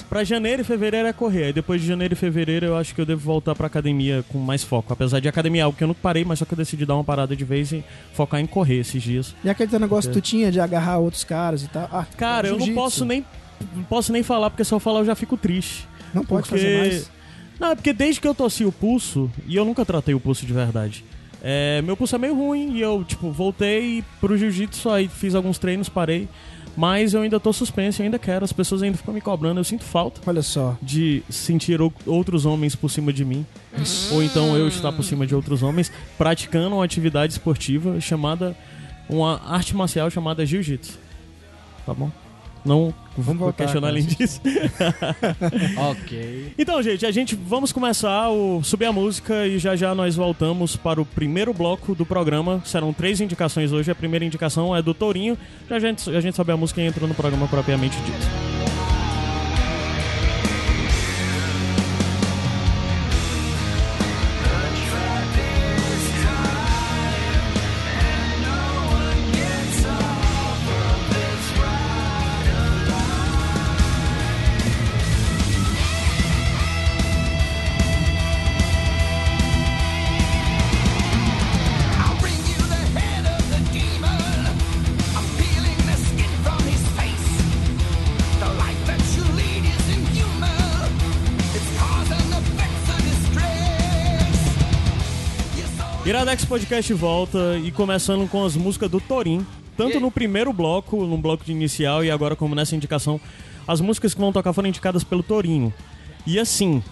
pra 0.09 0.25
janeiro 0.25 0.63
e 0.63 0.65
fevereiro 0.65 1.07
é 1.09 1.13
correr. 1.13 1.45
Aí 1.45 1.53
depois 1.53 1.81
de 1.83 1.87
janeiro 1.87 2.15
e 2.15 2.17
fevereiro 2.17 2.65
eu 2.67 2.77
acho 2.77 2.95
que 2.95 3.01
eu 3.01 3.05
devo 3.07 3.21
voltar 3.21 3.55
pra 3.55 3.67
academia 3.67 4.25
com 4.31 4.39
mais 4.39 4.65
foco. 4.65 4.93
Apesar 4.93 5.21
de 5.21 5.29
academia 5.29 5.61
é 5.61 5.65
algo 5.65 5.77
que 5.77 5.85
eu 5.85 5.89
não 5.89 5.95
parei, 5.95 6.25
mas 6.25 6.39
só 6.39 6.45
que 6.47 6.55
eu 6.55 6.57
decidi 6.59 6.87
dar 6.87 6.95
uma 6.95 7.05
parada 7.05 7.37
de 7.37 7.45
vez 7.45 7.71
e 7.73 7.85
focar 8.15 8.41
em 8.41 8.47
correr 8.47 8.79
esses 8.79 9.03
dias. 9.03 9.35
E 9.45 9.51
aquele 9.51 9.69
teu 9.69 9.79
negócio 9.79 10.11
que 10.11 10.19
tu 10.19 10.23
tinha 10.23 10.51
de 10.51 10.59
agarrar 10.59 10.99
outros 10.99 11.23
caras 11.25 11.63
e 11.63 11.69
tal. 11.69 11.87
Ah, 11.93 12.07
Cara, 12.17 12.49
eu 12.49 12.59
não 12.59 12.75
posso 12.75 13.05
nem 13.05 13.25
não 13.75 13.83
posso 13.85 14.13
nem 14.13 14.23
falar 14.23 14.49
porque 14.51 14.65
se 14.65 14.73
eu 14.73 14.81
falar 14.81 15.01
eu 15.01 15.05
já 15.05 15.15
fico 15.15 15.37
triste. 15.37 15.87
Não 16.15 16.25
pode 16.25 16.49
porque- 16.49 16.63
fazer 16.65 16.79
mais. 16.79 17.11
Não, 17.61 17.73
é 17.73 17.75
porque 17.75 17.93
desde 17.93 18.21
que 18.21 18.29
eu 18.29 18.35
torci 18.35 18.65
o 18.65 18.71
pulso, 18.71 19.29
e 19.47 19.57
eu 19.57 19.65
nunca 19.65 19.85
tratei 19.85 20.15
o 20.15 20.21
pulso 20.21 20.47
de 20.47 20.53
verdade. 20.53 21.05
É, 21.43 21.81
meu 21.83 21.97
pulso 21.97 22.15
é 22.17 22.19
meio 22.19 22.35
ruim 22.35 22.75
e 22.75 22.81
eu, 22.81 23.05
tipo, 23.05 23.31
voltei 23.31 24.05
pro 24.21 24.37
jiu-jitsu, 24.37 24.89
aí 24.91 25.09
fiz 25.09 25.35
alguns 25.35 25.59
treinos, 25.59 25.89
parei. 25.89 26.29
Mas 26.77 27.13
eu 27.13 27.23
ainda 27.23 27.41
tô 27.41 27.53
suspenso, 27.53 28.01
eu 28.01 28.05
ainda 28.05 28.21
quero. 28.21 28.45
As 28.45 28.53
pessoas 28.53 28.85
ainda 28.85 28.97
ficam 28.97 29.13
me 29.13 29.21
cobrando, 29.21 29.59
eu 29.59 29.65
sinto 29.65 29.83
falta 29.83 30.21
Olha 30.25 30.43
só. 30.43 30.77
de 30.81 31.25
sentir 31.29 31.81
ou- 31.81 31.93
outros 32.07 32.47
homens 32.47 32.77
por 32.77 32.89
cima 32.89 33.13
de 33.13 33.25
mim. 33.25 33.45
Ou 34.13 34.23
então 34.23 34.57
eu 34.57 34.69
estar 34.69 34.93
por 34.93 35.03
cima 35.03 35.27
de 35.27 35.35
outros 35.35 35.61
homens, 35.65 35.91
praticando 36.17 36.77
uma 36.77 36.85
atividade 36.85 37.33
esportiva 37.33 38.01
chamada. 38.01 38.57
Uma 39.09 39.41
arte 39.45 39.75
marcial 39.75 40.09
chamada 40.11 40.45
jiu-jitsu. 40.47 40.99
Tá 41.85 41.93
bom? 41.95 42.13
Não 42.65 42.95
vou 43.17 43.35
voltar 43.35 43.65
questionar 43.65 43.89
além 43.89 44.05
disso. 44.05 44.41
Ok. 45.91 46.53
Então, 46.59 46.83
gente, 46.83 47.07
a 47.07 47.11
gente 47.11 47.35
vamos 47.35 47.73
começar 47.73 48.31
o 48.31 48.63
subir 48.63 48.87
a 48.87 48.93
música 48.93 49.47
e 49.47 49.59
já 49.59 49.77
já 49.77 49.95
nós 49.95 50.17
voltamos 50.17 50.77
para 50.77 51.01
o 51.01 51.07
primeiro 51.07 51.53
bloco 51.53 51.95
do 51.95 52.05
programa. 52.05 52.61
Serão 52.65 52.93
três 52.93 53.21
indicações 53.21 53.73
hoje. 53.73 53.91
A 53.91 53.95
primeira 53.95 54.25
indicação 54.25 54.75
é 54.75 54.83
do 54.83 54.95
Tourinho. 54.95 55.37
Já 55.69 55.77
a 55.77 55.81
gente, 55.81 56.11
a 56.11 56.21
gente 56.21 56.37
sobe 56.37 56.53
a 56.53 56.57
música 56.57 56.81
e 56.81 56.87
entra 56.87 57.07
no 57.07 57.15
programa 57.15 57.47
propriamente 57.49 57.97
dito. 58.03 58.48
Podcast 96.49 96.93
volta 96.95 97.59
e 97.63 97.71
começando 97.71 98.29
com 98.29 98.45
as 98.45 98.57
músicas 98.57 98.91
do 98.91 99.01
Torin. 99.01 99.45
Tanto 99.77 100.01
no 100.01 100.11
primeiro 100.11 100.53
bloco, 100.53 101.05
no 101.07 101.17
bloco 101.19 101.45
de 101.45 101.53
inicial, 101.53 102.05
e 102.05 102.11
agora 102.11 102.35
como 102.35 102.55
nessa 102.55 102.75
indicação, 102.75 103.21
as 103.67 103.81
músicas 103.81 104.13
que 104.15 104.21
vão 104.21 104.33
tocar 104.33 104.53
foram 104.53 104.69
indicadas 104.69 105.05
pelo 105.05 105.23
Torinho. 105.23 105.73
E 106.27 106.39
assim, 106.39 106.83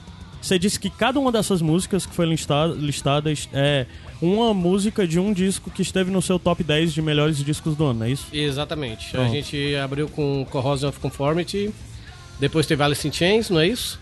você 0.41 0.57
disse 0.59 0.79
que 0.79 0.89
cada 0.89 1.19
uma 1.19 1.33
dessas 1.33 1.61
músicas 1.61 2.07
que 2.07 2.15
foi 2.15 2.27
lista- 2.27 2.67
listadas 2.77 3.49
é 3.53 3.87
uma 4.23 4.55
música 4.55 5.07
de 5.07 5.19
um 5.19 5.33
disco 5.33 5.69
que 5.71 5.83
esteve 5.83 6.11
no 6.11 6.23
seu 6.23 6.39
top 6.39 6.63
10 6.63 6.93
de 6.95 7.03
melhores 7.03 7.39
discos 7.43 7.75
do 7.75 7.87
ano, 7.87 8.01
não 8.01 8.07
é 8.07 8.11
isso? 8.11 8.27
Exatamente. 8.33 9.17
A 9.17 9.27
gente 9.29 9.75
abriu 9.77 10.09
com 10.09 10.47
Corrosion 10.51 10.89
of 10.91 11.01
Conformity, 11.01 11.73
depois 12.39 12.67
teve 12.67 12.83
Alice 12.85 13.07
in 13.09 13.13
Chains, 13.13 13.51
não 13.51 13.59
é 13.59 13.67
isso? 13.67 13.99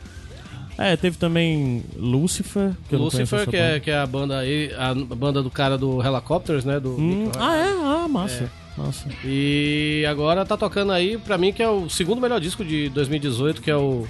É, 0.76 0.96
teve 0.96 1.16
também 1.16 1.84
Lucifer, 1.96 2.72
que 2.88 2.94
eu 2.94 2.98
não 2.98 3.10
conheço 3.10 3.34
Lucifer, 3.34 3.48
que 3.48 3.56
é, 3.56 3.80
que 3.80 3.90
é 3.90 3.98
a 3.98 4.06
banda 4.06 4.38
aí, 4.38 4.72
a 4.76 4.94
banda 4.94 5.42
do 5.42 5.50
cara 5.50 5.78
do 5.78 6.04
Helicopters, 6.04 6.64
né? 6.64 6.80
Do 6.80 6.90
Hum, 6.90 7.30
ah, 7.38 7.56
é? 7.56 7.70
Ah, 7.70 8.08
massa. 8.08 8.50
Massa. 8.76 9.08
E 9.24 10.04
agora 10.08 10.44
tá 10.44 10.56
tocando 10.56 10.90
aí, 10.90 11.16
pra 11.16 11.38
mim, 11.38 11.52
que 11.52 11.62
é 11.62 11.68
o 11.68 11.88
segundo 11.88 12.20
melhor 12.20 12.40
disco 12.40 12.64
de 12.64 12.88
2018, 12.88 13.62
que 13.62 13.70
é 13.70 13.76
o, 13.76 14.04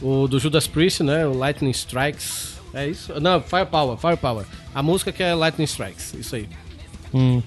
o 0.00 0.26
do 0.26 0.40
Judas 0.40 0.66
Priest, 0.66 1.04
né? 1.04 1.24
O 1.26 1.34
Lightning 1.36 1.70
Strikes. 1.70 2.60
É 2.74 2.88
isso? 2.88 3.12
Não, 3.20 3.40
Firepower, 3.40 3.96
Firepower. 3.96 4.44
A 4.74 4.82
música 4.82 5.12
que 5.12 5.22
é 5.22 5.34
Lightning 5.34 5.64
Strikes, 5.64 6.14
isso 6.14 6.34
aí. 6.34 6.48
Hum. 7.14 7.42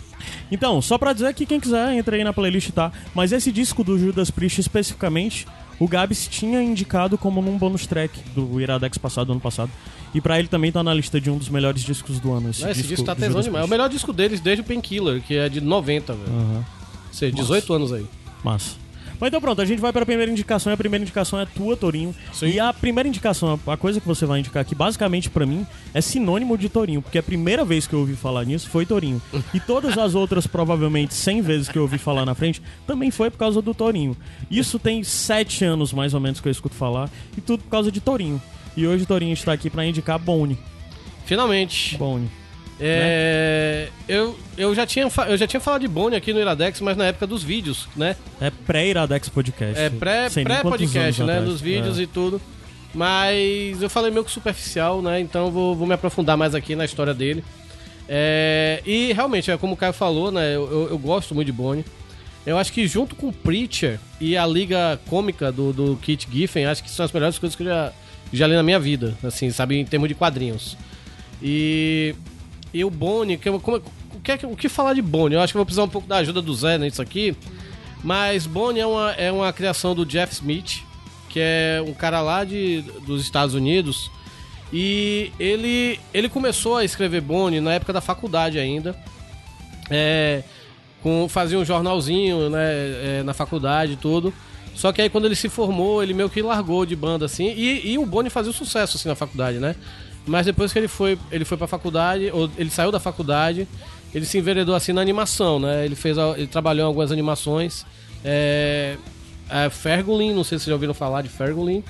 Então, 0.51 0.81
só 0.81 0.97
pra 0.97 1.11
dizer 1.11 1.33
que 1.33 1.45
quem 1.45 1.59
quiser, 1.59 1.93
entra 1.93 2.15
aí 2.15 2.23
na 2.23 2.31
playlist, 2.31 2.71
tá? 2.71 2.91
Mas 3.13 3.31
esse 3.31 3.51
disco 3.51 3.83
do 3.83 3.97
Judas 3.97 4.29
Priest 4.31 4.61
especificamente, 4.61 5.45
o 5.79 5.87
Gabs 5.87 6.27
tinha 6.27 6.61
indicado 6.61 7.17
como 7.17 7.41
num 7.41 7.57
bonus 7.57 7.85
track 7.85 8.19
do 8.33 8.59
Iradex 8.59 8.97
passado, 8.97 9.31
ano 9.31 9.41
passado. 9.41 9.71
E 10.13 10.21
pra 10.21 10.39
ele 10.39 10.47
também 10.47 10.71
tá 10.71 10.81
na 10.81 10.93
lista 10.93 11.19
de 11.19 11.29
um 11.29 11.37
dos 11.37 11.49
melhores 11.49 11.81
discos 11.83 12.19
do 12.19 12.31
ano. 12.31 12.49
Esse, 12.49 12.65
Esse, 12.69 12.83
disco, 12.83 13.05
tá 13.05 13.13
do 13.13 13.19
tesão 13.19 13.41
demais. 13.41 13.63
É 13.63 13.67
o 13.67 13.69
melhor 13.69 13.89
disco 13.89 14.13
deles 14.13 14.39
desde 14.39 14.61
o 14.61 14.63
Painkiller, 14.65 15.21
que 15.21 15.35
é 15.35 15.49
de 15.49 15.59
90, 15.59 16.13
velho. 16.13 16.31
Aham. 16.31 16.65
Ou 17.07 17.13
seja, 17.13 17.35
18 17.35 17.73
anos 17.73 17.91
aí. 17.91 18.05
Massa. 18.43 18.84
Mas 19.19 19.27
então 19.29 19.41
pronto, 19.41 19.61
a 19.61 19.65
gente 19.65 19.79
vai 19.79 19.91
para 19.91 20.03
a 20.03 20.05
primeira 20.05 20.31
indicação 20.31 20.71
e 20.71 20.73
a 20.73 20.77
primeira 20.77 21.03
indicação 21.03 21.39
é 21.39 21.45
tua, 21.45 21.75
Torinho. 21.75 22.13
Sim. 22.33 22.47
E 22.47 22.59
a 22.59 22.73
primeira 22.73 23.07
indicação, 23.07 23.59
a 23.67 23.77
coisa 23.77 23.99
que 23.99 24.07
você 24.07 24.25
vai 24.25 24.39
indicar 24.39 24.61
aqui, 24.61 24.75
basicamente 24.75 25.29
pra 25.29 25.45
mim, 25.45 25.65
é 25.93 26.01
sinônimo 26.01 26.57
de 26.57 26.69
Torinho, 26.69 27.01
porque 27.01 27.17
a 27.17 27.23
primeira 27.23 27.63
vez 27.63 27.87
que 27.87 27.93
eu 27.93 27.99
ouvi 27.99 28.15
falar 28.15 28.45
nisso 28.45 28.69
foi 28.69 28.85
Torinho. 28.85 29.21
E 29.53 29.59
todas 29.59 29.97
as 29.97 30.15
outras, 30.15 30.45
provavelmente 30.47 31.13
100 31.13 31.41
vezes 31.41 31.69
que 31.69 31.77
eu 31.77 31.83
ouvi 31.83 31.97
falar 31.97 32.25
na 32.25 32.35
frente, 32.35 32.61
também 32.85 33.11
foi 33.11 33.29
por 33.29 33.37
causa 33.37 33.61
do 33.61 33.73
Torinho. 33.73 34.15
Isso 34.49 34.77
tem 34.77 35.03
sete 35.03 35.63
anos 35.63 35.93
mais 35.93 36.13
ou 36.13 36.19
menos 36.19 36.39
que 36.39 36.47
eu 36.47 36.51
escuto 36.51 36.75
falar, 36.75 37.09
e 37.37 37.41
tudo 37.41 37.63
por 37.63 37.69
causa 37.69 37.91
de 37.91 38.01
Torinho. 38.01 38.41
E 38.77 38.85
hoje 38.85 39.03
o 39.03 39.07
Torinho 39.07 39.33
está 39.33 39.53
aqui 39.53 39.69
pra 39.69 39.85
indicar 39.85 40.19
Bone. 40.19 40.57
Finalmente. 41.25 41.97
Bone. 41.97 42.29
É, 42.79 43.89
eu, 44.07 44.37
eu, 44.57 44.75
já 44.75 44.85
tinha, 44.85 45.07
eu 45.27 45.37
já 45.37 45.47
tinha 45.47 45.59
falado 45.59 45.81
de 45.81 45.87
Bonnie 45.87 46.17
aqui 46.17 46.33
no 46.33 46.39
Iradex, 46.39 46.81
mas 46.81 46.97
na 46.97 47.05
época 47.05 47.25
dos 47.25 47.41
vídeos, 47.43 47.87
né? 47.95 48.15
É 48.41 48.49
pré-Iradex 48.49 49.29
Podcast. 49.29 49.79
É 49.81 49.89
pré- 49.89 50.29
pré-podcast, 50.29 50.97
anos 50.99 51.17
né? 51.19 51.23
atrás. 51.33 51.45
Dos 51.45 51.61
vídeos 51.61 51.99
É. 51.99 52.03
e 52.03 52.07
tudo. 52.07 52.41
Mas 52.93 53.81
eu 53.81 53.89
falei 53.89 54.11
meio 54.11 54.23
que 54.23 54.31
superficial, 54.31 55.01
né? 55.01 55.19
Então 55.19 55.45
eu 55.47 55.51
vou, 55.51 55.75
vou 55.75 55.87
me 55.87 55.93
aprofundar 55.93 56.37
mais 56.37 56.55
aqui 56.55 56.75
na 56.75 56.85
história 56.85 57.13
dele. 57.13 57.43
É, 58.07 58.81
e 58.85 59.11
realmente, 59.13 59.49
é 59.51 59.57
como 59.57 59.73
o 59.73 59.77
Caio 59.77 59.93
falou, 59.93 60.31
né? 60.31 60.55
Eu, 60.55 60.69
eu, 60.71 60.87
eu 60.91 60.97
gosto 60.97 61.33
muito 61.33 61.47
de 61.47 61.51
Bonnie. 61.51 61.83
Eu 62.45 62.57
acho 62.57 62.71
que 62.71 62.87
junto 62.87 63.15
com 63.15 63.29
o 63.29 63.33
Preacher 63.33 63.99
e 64.21 64.37
a 64.37 64.45
Liga 64.45 64.99
Cômica 65.07 65.51
do, 65.51 65.73
do 65.73 65.95
Kit 66.01 66.27
Giffen, 66.31 66.65
acho 66.67 66.83
que 66.83 66.89
são 66.91 67.03
as 67.05 67.11
melhores 67.11 67.39
coisas 67.39 67.55
que 67.55 67.63
eu 67.63 67.67
já, 67.67 67.91
já 68.31 68.47
li 68.47 68.53
na 68.53 68.61
minha 68.61 68.79
vida, 68.79 69.15
assim, 69.23 69.49
sabe, 69.49 69.77
em 69.77 69.85
termos 69.85 70.07
de 70.07 70.13
quadrinhos. 70.13 70.77
E, 71.41 72.13
e 72.79 72.85
o 72.85 72.89
Bonnie, 72.89 73.37
que, 73.37 73.49
como- 73.59 73.77
o, 74.13 74.19
que, 74.21 74.31
é 74.31 74.37
que- 74.37 74.45
o 74.45 74.55
que 74.55 74.69
falar 74.69 74.93
de 74.93 75.01
Bonnie? 75.01 75.35
Eu 75.35 75.41
acho 75.41 75.53
que 75.53 75.57
vou 75.57 75.65
precisar 75.65 75.83
um 75.83 75.89
pouco 75.89 76.07
da 76.07 76.17
ajuda 76.17 76.41
do 76.41 76.53
Zé 76.53 76.77
nisso 76.77 77.01
aqui. 77.01 77.35
Mas 78.03 78.45
Bonnie 78.45 78.81
é 78.81 78.85
uma, 78.85 79.11
é 79.13 79.31
uma 79.31 79.51
criação 79.51 79.95
do 79.95 80.05
Jeff 80.05 80.33
Smith, 80.33 80.83
que 81.29 81.39
é 81.41 81.83
um 81.85 81.93
cara 81.93 82.21
lá 82.21 82.43
de, 82.43 82.81
dos 83.05 83.21
Estados 83.23 83.55
Unidos. 83.55 84.11
E 84.71 85.31
ele, 85.39 85.99
ele 86.13 86.29
começou 86.29 86.77
a 86.77 86.83
escrever 86.83 87.21
Bonnie 87.21 87.59
na 87.61 87.73
época 87.73 87.93
da 87.93 88.01
faculdade 88.01 88.59
ainda. 88.59 88.95
É, 89.89 90.43
com, 91.01 91.27
fazia 91.29 91.57
um 91.59 91.65
jornalzinho 91.65 92.49
né, 92.49 92.59
é, 93.19 93.23
na 93.23 93.33
faculdade 93.33 93.93
e 93.93 93.95
tudo. 93.95 94.33
Só 94.75 94.91
que 94.91 95.01
aí 95.01 95.09
quando 95.09 95.25
ele 95.25 95.35
se 95.35 95.47
formou, 95.47 96.03
ele 96.03 96.13
meio 96.13 96.29
que 96.29 96.41
largou 96.41 96.85
de 96.85 96.95
banda 96.95 97.25
assim. 97.25 97.53
E, 97.55 97.91
e 97.93 97.97
o 97.97 98.05
Bonnie 98.05 98.29
fazia 98.29 98.51
sucesso 98.51 98.97
assim 98.97 99.07
na 99.07 99.15
faculdade, 99.15 99.57
né? 99.59 99.75
Mas 100.25 100.45
depois 100.45 100.73
que 100.73 100.79
ele 100.79 100.87
foi, 100.87 101.17
ele 101.31 101.45
foi 101.45 101.57
pra 101.57 101.67
faculdade, 101.67 102.29
ou 102.33 102.49
ele 102.57 102.69
saiu 102.69 102.91
da 102.91 102.99
faculdade, 102.99 103.67
ele 104.13 104.25
se 104.25 104.37
enveredou 104.37 104.73
assim 104.73 104.91
na 104.91 105.01
animação, 105.01 105.59
né? 105.59 105.85
Ele 105.85 105.95
fez, 105.95 106.17
ele 106.17 106.47
trabalhou 106.47 106.85
em 106.85 106.87
algumas 106.87 107.11
animações. 107.11 107.85
É, 108.23 108.97
é 109.49 109.69
Fergulin, 109.69 110.33
não 110.33 110.43
sei 110.43 110.57
se 110.57 110.63
vocês 110.63 110.69
já 110.69 110.73
ouviram 110.73 110.93
falar 110.93 111.21
de 111.21 111.29
Fergulin. 111.29 111.83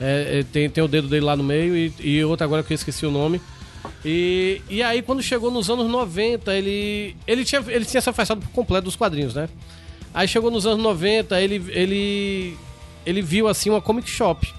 É, 0.00 0.38
é, 0.38 0.42
tem, 0.44 0.70
tem 0.70 0.82
o 0.82 0.88
dedo 0.88 1.08
dele 1.08 1.26
lá 1.26 1.36
no 1.36 1.44
meio 1.44 1.76
e, 1.76 1.92
e 2.00 2.24
outra 2.24 2.46
agora 2.46 2.62
que 2.62 2.72
eu 2.72 2.74
esqueci 2.74 3.04
o 3.04 3.10
nome. 3.10 3.40
E, 4.04 4.62
e 4.68 4.82
aí, 4.82 5.02
quando 5.02 5.22
chegou 5.22 5.50
nos 5.50 5.68
anos 5.68 5.90
90, 5.90 6.54
ele, 6.54 7.16
ele, 7.26 7.44
tinha, 7.44 7.62
ele 7.68 7.84
tinha 7.84 8.00
se 8.00 8.08
afastado 8.08 8.40
por 8.40 8.50
completo 8.50 8.84
dos 8.84 8.96
quadrinhos, 8.96 9.34
né? 9.34 9.48
Aí 10.14 10.26
chegou 10.26 10.50
nos 10.50 10.66
anos 10.66 10.82
90, 10.82 11.40
ele, 11.40 11.62
ele, 11.68 12.56
ele 13.04 13.22
viu 13.22 13.46
assim 13.46 13.70
uma 13.70 13.80
comic 13.80 14.08
shop. 14.08 14.52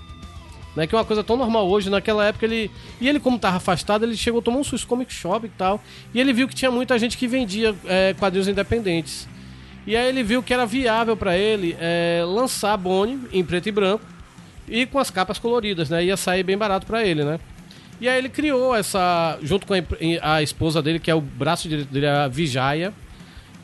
Né, 0.74 0.88
que 0.88 0.96
é 0.96 0.98
uma 0.98 1.04
coisa 1.04 1.22
tão 1.22 1.36
normal 1.36 1.70
hoje, 1.70 1.90
naquela 1.90 2.26
época 2.26 2.46
ele. 2.46 2.72
E 3.02 3.10
ele, 3.10 3.20
como 3.20 3.38
tava 3.38 3.58
afastado, 3.58 4.06
ele 4.06 4.16
chegou, 4.16 4.42
tomou 4.42 4.62
um 4.62 4.64
susto 4.64 4.88
comic 4.88 5.14
shop 5.14 5.46
e 5.46 5.50
tal. 5.50 5.82
E 6.14 6.20
ele 6.20 6.32
viu 6.32 6.48
que 6.48 6.56
tinha 6.56 6.72
muita 6.72 6.98
gente 6.98 7.18
que 7.18 7.28
vendia 7.28 7.76
é, 7.86 8.16
quadrinhos 8.18 8.48
independentes. 8.48 9.28
E 9.86 9.98
aí 9.98 10.08
ele 10.08 10.24
viu 10.24 10.42
que 10.42 10.54
era 10.54 10.66
viável 10.66 11.18
pra 11.18 11.38
ele 11.38 11.76
é, 11.80 12.24
lançar 12.26 12.78
Bonnie 12.78 13.20
em 13.34 13.44
preto 13.44 13.68
e 13.68 13.72
branco 13.72 14.06
e 14.68 14.86
com 14.86 14.98
as 14.98 15.10
capas 15.10 15.38
coloridas, 15.38 15.90
né? 15.90 16.06
Ia 16.06 16.16
sair 16.16 16.44
bem 16.44 16.58
barato 16.58 16.86
pra 16.86 17.06
ele, 17.06 17.26
né? 17.26 17.40
E 18.00 18.08
aí 18.08 18.18
ele 18.18 18.30
criou 18.30 18.76
essa, 18.76 19.38
junto 19.44 19.68
com 19.68 19.74
a, 19.74 20.36
a 20.36 20.42
esposa 20.42 20.82
dele, 20.82 21.00
que 21.00 21.12
é 21.12 21.16
o 21.16 21.22
braço 21.22 21.68
direito 21.68 21.92
dele, 21.92 22.08
a 22.08 22.28
Vijaya, 22.28 22.94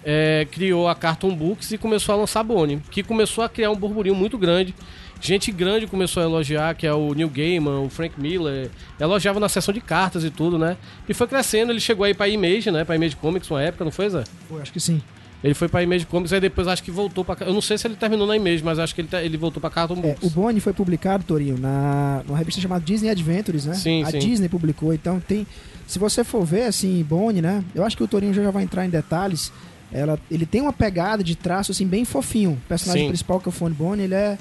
é, 0.03 0.47
criou 0.51 0.87
a 0.87 0.93
Cartoon 0.93 1.35
Books 1.35 1.71
e 1.71 1.77
começou 1.77 2.13
a 2.13 2.17
lançar 2.17 2.43
Bonnie, 2.43 2.79
que 2.91 3.01
começou 3.01 3.43
a 3.43 3.49
criar 3.49 3.71
um 3.71 3.75
burburinho 3.75 4.15
muito 4.15 4.37
grande. 4.37 4.75
Gente 5.19 5.51
grande 5.51 5.87
começou 5.87 6.21
a 6.21 6.25
elogiar, 6.25 6.75
que 6.75 6.85
é 6.85 6.93
o 6.93 7.13
Neil 7.13 7.29
Gaiman, 7.29 7.81
o 7.81 7.89
Frank 7.89 8.19
Miller, 8.19 8.69
elogiava 8.99 9.39
na 9.39 9.49
seção 9.49 9.73
de 9.73 9.81
cartas 9.81 10.23
e 10.23 10.29
tudo, 10.29 10.57
né? 10.57 10.77
E 11.09 11.13
foi 11.13 11.27
crescendo, 11.27 11.71
ele 11.71 11.79
chegou 11.79 12.05
aí 12.05 12.13
pra 12.13 12.27
Image, 12.29 12.69
né? 12.71 12.83
Pra 12.83 12.95
Image 12.95 13.15
Comics 13.15 13.49
uma 13.49 13.61
época, 13.61 13.83
não 13.83 13.91
foi, 13.91 14.09
Zé? 14.09 14.23
Pô, 14.47 14.57
acho 14.59 14.71
que 14.71 14.79
sim. 14.79 15.01
Ele 15.43 15.53
foi 15.53 15.67
pra 15.67 15.83
Image 15.83 16.05
Comics, 16.05 16.33
aí 16.33 16.39
depois 16.39 16.67
acho 16.67 16.83
que 16.83 16.89
voltou 16.89 17.23
pra... 17.23 17.35
Eu 17.45 17.53
não 17.53 17.61
sei 17.61 17.77
se 17.77 17.87
ele 17.87 17.95
terminou 17.95 18.25
na 18.25 18.35
Image, 18.35 18.63
mas 18.63 18.79
acho 18.79 18.93
que 18.95 19.01
ele, 19.01 19.09
ele 19.23 19.37
voltou 19.37 19.61
pra 19.61 19.69
Cartoon 19.69 19.97
É, 19.99 20.01
Books. 20.01 20.23
o 20.23 20.29
Bonnie 20.31 20.59
foi 20.59 20.73
publicado, 20.73 21.23
Torinho, 21.23 21.57
na 21.57 22.23
numa 22.27 22.37
revista 22.37 22.59
chamada 22.59 22.83
Disney 22.83 23.09
Adventures, 23.09 23.65
né? 23.65 23.73
Sim, 23.75 24.03
a 24.03 24.11
sim. 24.11 24.19
Disney 24.19 24.49
publicou, 24.49 24.93
então 24.93 25.19
tem. 25.19 25.45
Se 25.85 25.99
você 25.99 26.23
for 26.23 26.43
ver, 26.43 26.63
assim, 26.63 27.03
Bonnie, 27.07 27.41
né? 27.41 27.63
Eu 27.73 27.85
acho 27.85 27.95
que 27.95 28.03
o 28.03 28.07
Torinho 28.07 28.33
já 28.33 28.43
já 28.43 28.51
vai 28.51 28.63
entrar 28.63 28.85
em 28.85 28.89
detalhes. 28.89 29.51
Ela, 29.91 30.19
ele 30.29 30.45
tem 30.45 30.59
uma 30.59 30.73
pegada 30.73 31.23
de 31.23 31.35
traço, 31.35 31.71
assim, 31.71 31.85
bem 31.87 32.03
fofinho. 32.03 32.51
O 32.51 32.67
personagem 32.67 33.03
Sim. 33.03 33.07
principal, 33.09 33.39
que 33.39 33.47
é 33.47 33.49
o 33.49 33.53
Fone 33.53 33.73
Bonnie, 33.73 34.03
ele 34.05 34.15
é 34.15 34.37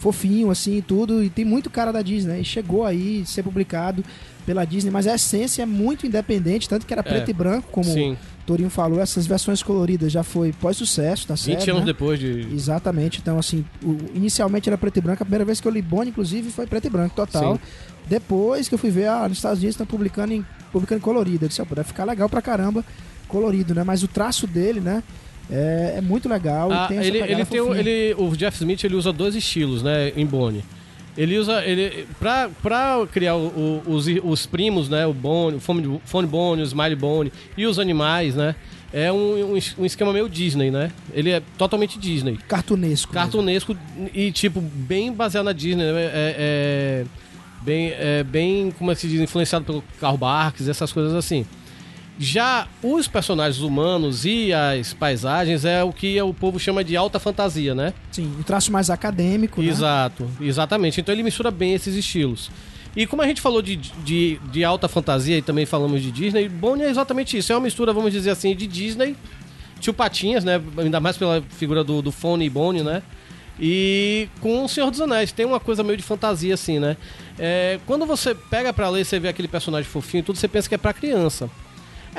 fofinho, 0.00 0.50
assim, 0.50 0.78
e 0.78 0.82
tudo. 0.82 1.22
E 1.22 1.30
tem 1.30 1.44
muito 1.44 1.70
cara 1.70 1.92
da 1.92 2.02
Disney, 2.02 2.32
né? 2.34 2.40
E 2.40 2.44
chegou 2.44 2.84
aí 2.84 3.20
a 3.22 3.26
ser 3.26 3.44
publicado 3.44 4.04
pela 4.44 4.64
Disney, 4.64 4.90
mas 4.90 5.06
a 5.06 5.14
essência 5.14 5.62
é 5.62 5.66
muito 5.66 6.06
independente, 6.06 6.68
tanto 6.68 6.84
que 6.84 6.92
era 6.92 7.02
preto 7.02 7.30
e 7.30 7.32
branco, 7.34 7.68
como 7.70 7.84
Sim, 7.84 8.12
o 8.14 8.46
Torinho 8.46 8.70
falou. 8.70 8.98
Essas 8.98 9.26
versões 9.26 9.62
coloridas 9.62 10.10
já 10.10 10.22
foi 10.24 10.52
pós-sucesso, 10.52 11.26
tá 11.28 11.34
20 11.34 11.44
certo? 11.44 11.68
anos 11.68 11.80
né? 11.82 11.86
depois 11.86 12.18
de... 12.18 12.48
Exatamente, 12.52 13.20
então 13.20 13.38
assim, 13.38 13.64
o- 13.84 13.96
inicialmente 14.14 14.68
era 14.68 14.76
preto 14.78 14.96
e 14.96 15.00
branco, 15.02 15.22
a 15.22 15.26
primeira 15.26 15.44
vez 15.44 15.60
que 15.60 15.68
eu 15.68 15.72
li 15.72 15.82
Bonnie, 15.82 16.08
inclusive, 16.08 16.50
foi 16.50 16.66
preto 16.66 16.86
e 16.86 16.90
branco 16.90 17.14
total. 17.14 17.54
Sim. 17.56 17.60
Depois 18.08 18.66
que 18.68 18.74
eu 18.74 18.78
fui 18.78 18.90
ver, 18.90 19.06
ah, 19.08 19.28
nos 19.28 19.36
Estados 19.38 19.58
Unidos 19.58 19.74
estão 19.74 19.86
publicando 19.86 20.32
em, 20.32 20.44
publicando 20.72 20.98
em 20.98 21.02
colorido. 21.02 21.44
Eu 21.44 21.48
disse, 21.48 21.60
ah, 21.62 21.66
deve 21.68 21.84
ficar 21.88 22.04
legal 22.04 22.28
pra 22.28 22.42
caramba 22.42 22.84
colorido, 23.28 23.74
né? 23.74 23.84
Mas 23.84 24.02
o 24.02 24.08
traço 24.08 24.46
dele, 24.46 24.80
né, 24.80 25.02
é, 25.50 25.94
é 25.98 26.00
muito 26.00 26.28
legal. 26.28 26.70
Ah, 26.72 26.86
tem 26.88 26.98
ele, 26.98 27.18
ele 27.18 27.44
tem 27.44 27.60
ele, 27.76 28.14
o 28.18 28.34
Jeff 28.36 28.56
Smith 28.56 28.82
ele 28.84 28.94
usa 28.94 29.12
dois 29.12 29.34
estilos, 29.34 29.82
né, 29.82 30.12
em 30.16 30.24
Bonnie. 30.26 30.64
Ele 31.18 31.36
usa 31.36 31.62
ele 31.64 32.06
pra, 32.18 32.48
pra 32.62 33.06
criar 33.12 33.34
o- 33.34 33.82
o- 33.86 33.90
os, 33.92 34.06
os 34.22 34.46
primos, 34.46 34.88
né, 34.88 35.04
o 35.06 35.12
Bonnie, 35.12 35.56
o 35.56 35.60
Fone, 35.60 36.00
Fone 36.04 36.26
Bonnie, 36.26 36.62
o 36.62 36.66
Smiley 36.66 36.94
Bonnie 36.96 37.32
e 37.56 37.66
os 37.66 37.78
animais, 37.78 38.34
né? 38.34 38.54
É 38.92 39.12
um, 39.12 39.52
um, 39.52 39.56
es- 39.56 39.76
esquema 39.80 40.12
meio 40.12 40.28
Disney, 40.28 40.70
né? 40.70 40.90
Ele 41.12 41.30
é 41.30 41.42
totalmente 41.58 41.98
Disney. 41.98 42.38
Cartunesco. 42.48 43.12
mesmo. 43.12 43.12
Cartunesco 43.12 43.76
e, 44.14 44.32
tipo, 44.32 44.60
bem 44.60 45.12
baseado 45.12 45.44
na 45.44 45.52
Disney, 45.52 45.84
né? 45.84 45.92
É, 46.04 46.10
é- 46.14 47.04
bem, 47.62 47.92
é 47.96 48.24
bem, 48.24 48.70
como 48.78 48.90
é 48.90 48.94
que 48.94 49.00
se 49.02 49.08
diz, 49.08 49.20
influenciado 49.20 49.64
pelo 49.64 49.84
Karl 50.00 50.16
Barks, 50.16 50.68
essas 50.68 50.92
coisas 50.92 51.14
assim. 51.14 51.44
Já 52.22 52.68
os 52.82 53.08
personagens 53.08 53.62
humanos 53.62 54.26
e 54.26 54.52
as 54.52 54.92
paisagens 54.92 55.64
é 55.64 55.82
o 55.82 55.90
que 55.90 56.20
o 56.20 56.34
povo 56.34 56.60
chama 56.60 56.84
de 56.84 56.94
alta 56.94 57.18
fantasia, 57.18 57.74
né? 57.74 57.94
Sim, 58.12 58.30
um 58.38 58.42
traço 58.42 58.70
mais 58.70 58.90
acadêmico, 58.90 59.62
né? 59.62 59.68
Exato, 59.68 60.30
exatamente. 60.38 61.00
Então 61.00 61.14
ele 61.14 61.22
mistura 61.22 61.50
bem 61.50 61.72
esses 61.72 61.94
estilos. 61.94 62.50
E 62.94 63.06
como 63.06 63.22
a 63.22 63.26
gente 63.26 63.40
falou 63.40 63.62
de, 63.62 63.76
de, 63.76 64.38
de 64.52 64.62
alta 64.62 64.86
fantasia 64.86 65.38
e 65.38 65.40
também 65.40 65.64
falamos 65.64 66.02
de 66.02 66.10
Disney, 66.10 66.46
Bonnie 66.46 66.84
é 66.84 66.90
exatamente 66.90 67.38
isso. 67.38 67.52
É 67.52 67.56
uma 67.56 67.62
mistura, 67.62 67.90
vamos 67.90 68.12
dizer 68.12 68.28
assim, 68.28 68.54
de 68.54 68.66
Disney, 68.66 69.16
tio 69.80 69.94
Patinhas, 69.94 70.44
né? 70.44 70.60
Ainda 70.76 71.00
mais 71.00 71.16
pela 71.16 71.42
figura 71.48 71.82
do, 71.82 72.02
do 72.02 72.12
Fone 72.12 72.44
e 72.44 72.50
Bonnie, 72.50 72.82
né? 72.82 73.02
E 73.58 74.28
com 74.40 74.62
o 74.62 74.68
Senhor 74.68 74.90
dos 74.90 75.00
Anéis. 75.00 75.32
Tem 75.32 75.46
uma 75.46 75.58
coisa 75.58 75.82
meio 75.82 75.96
de 75.96 76.02
fantasia, 76.02 76.52
assim, 76.52 76.78
né? 76.78 76.98
É, 77.38 77.80
quando 77.86 78.04
você 78.04 78.34
pega 78.34 78.74
pra 78.74 78.90
ler, 78.90 79.06
você 79.06 79.18
vê 79.18 79.28
aquele 79.28 79.48
personagem 79.48 79.88
fofinho 79.90 80.20
e 80.20 80.24
tudo, 80.24 80.36
você 80.36 80.48
pensa 80.48 80.68
que 80.68 80.74
é 80.74 80.78
pra 80.78 80.92
criança. 80.92 81.48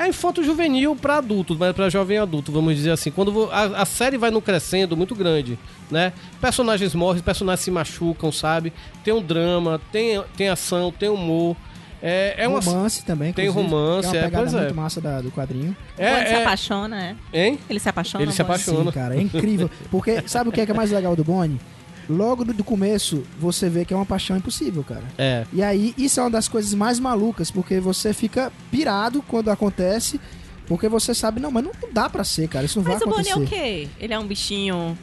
É 0.04 0.08
infanto 0.08 0.42
juvenil 0.42 0.96
pra 0.96 1.18
adulto, 1.18 1.56
mas 1.58 1.72
pra 1.74 1.88
jovem 1.88 2.18
adulto, 2.18 2.50
vamos 2.50 2.74
dizer 2.74 2.90
assim. 2.90 3.10
Quando 3.10 3.48
a, 3.52 3.82
a 3.82 3.84
série 3.84 4.18
vai 4.18 4.30
no 4.30 4.42
crescendo 4.42 4.96
muito 4.96 5.14
grande, 5.14 5.58
né? 5.90 6.12
Personagens 6.40 6.94
morrem, 6.94 7.22
personagens 7.22 7.64
se 7.64 7.70
machucam, 7.70 8.32
sabe? 8.32 8.72
Tem 9.04 9.14
um 9.14 9.22
drama, 9.22 9.80
tem, 9.92 10.22
tem 10.36 10.48
ação, 10.48 10.90
tem 10.90 11.08
humor. 11.08 11.56
É, 12.02 12.34
é 12.36 12.48
uma. 12.48 12.58
romance 12.58 13.04
também. 13.04 13.32
tem 13.32 13.48
romance, 13.48 14.10
que 14.10 14.16
é 14.16 14.20
é, 14.20 14.22
uma 14.24 14.28
pegada 14.30 14.44
pois 14.44 14.54
é. 14.54 14.58
muito 14.64 14.74
massa 14.74 15.00
da- 15.00 15.20
do 15.20 15.30
quadrinho. 15.30 15.70
O 15.96 15.96
Bonnie 15.96 16.26
se 16.26 16.32
É, 16.32 16.32
é, 16.32 16.42
apaixona, 16.42 17.00
é? 17.32 17.46
hein? 17.46 17.58
Ele 17.70 17.78
se 17.78 17.88
apaixona? 17.88 18.24
Ele 18.24 18.32
se 18.32 18.42
apaixona. 18.42 18.84
Sim, 18.86 18.90
cara, 18.90 19.14
é 19.16 19.20
incrível. 19.20 19.70
Porque 19.88 20.20
sabe 20.26 20.48
o 20.50 20.52
que 20.52 20.60
é, 20.60 20.66
que 20.66 20.72
é 20.72 20.74
mais 20.74 20.90
legal 20.90 21.14
do 21.14 21.22
Bonnie? 21.22 21.60
Logo 22.08 22.44
do, 22.44 22.52
do 22.52 22.64
começo, 22.64 23.22
você 23.38 23.68
vê 23.68 23.84
que 23.84 23.92
é 23.94 23.96
uma 23.96 24.06
paixão 24.06 24.36
impossível, 24.36 24.82
cara. 24.84 25.04
É. 25.16 25.44
E 25.52 25.62
aí, 25.62 25.94
isso 25.96 26.20
é 26.20 26.22
uma 26.22 26.30
das 26.30 26.48
coisas 26.48 26.74
mais 26.74 26.98
malucas, 26.98 27.50
porque 27.50 27.80
você 27.80 28.12
fica 28.12 28.52
pirado 28.70 29.22
quando 29.22 29.50
acontece, 29.50 30.20
porque 30.66 30.88
você 30.88 31.14
sabe, 31.14 31.40
não, 31.40 31.50
mas 31.50 31.64
não 31.64 31.72
dá 31.92 32.08
pra 32.08 32.24
ser, 32.24 32.48
cara, 32.48 32.64
isso 32.64 32.80
não 32.80 32.88
Mas 32.88 33.00
vai 33.00 33.08
o 33.08 33.10
Bonnie 33.10 33.30
acontecer. 33.30 33.54
é 33.54 33.58
o 33.58 33.62
quê? 33.62 33.88
Ele 34.00 34.14
é 34.14 34.18
um 34.18 34.26
bichinho... 34.26 34.98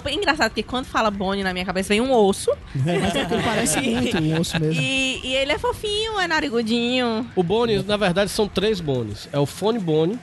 Foi 0.00 0.14
engraçado, 0.14 0.48
porque 0.48 0.62
quando 0.62 0.86
fala 0.86 1.10
Bonnie 1.10 1.44
na 1.44 1.52
minha 1.52 1.66
cabeça 1.66 1.90
vem 1.90 2.00
um 2.00 2.10
osso. 2.14 2.50
Mas 2.74 3.14
é 3.14 3.20
ele 3.30 3.42
parece 3.42 3.78
muito 3.84 4.16
um 4.16 4.40
osso 4.40 4.58
mesmo. 4.58 4.80
E, 4.80 5.20
e 5.22 5.34
ele 5.34 5.52
é 5.52 5.58
fofinho, 5.58 6.18
é 6.18 6.26
narigudinho. 6.26 7.30
O 7.36 7.42
Bonnie, 7.42 7.82
na 7.82 7.98
verdade, 7.98 8.30
são 8.30 8.48
três 8.48 8.80
Bonnies. 8.80 9.28
É 9.30 9.38
o 9.38 9.44
Phone 9.44 9.78
Bonnie, 9.78 10.18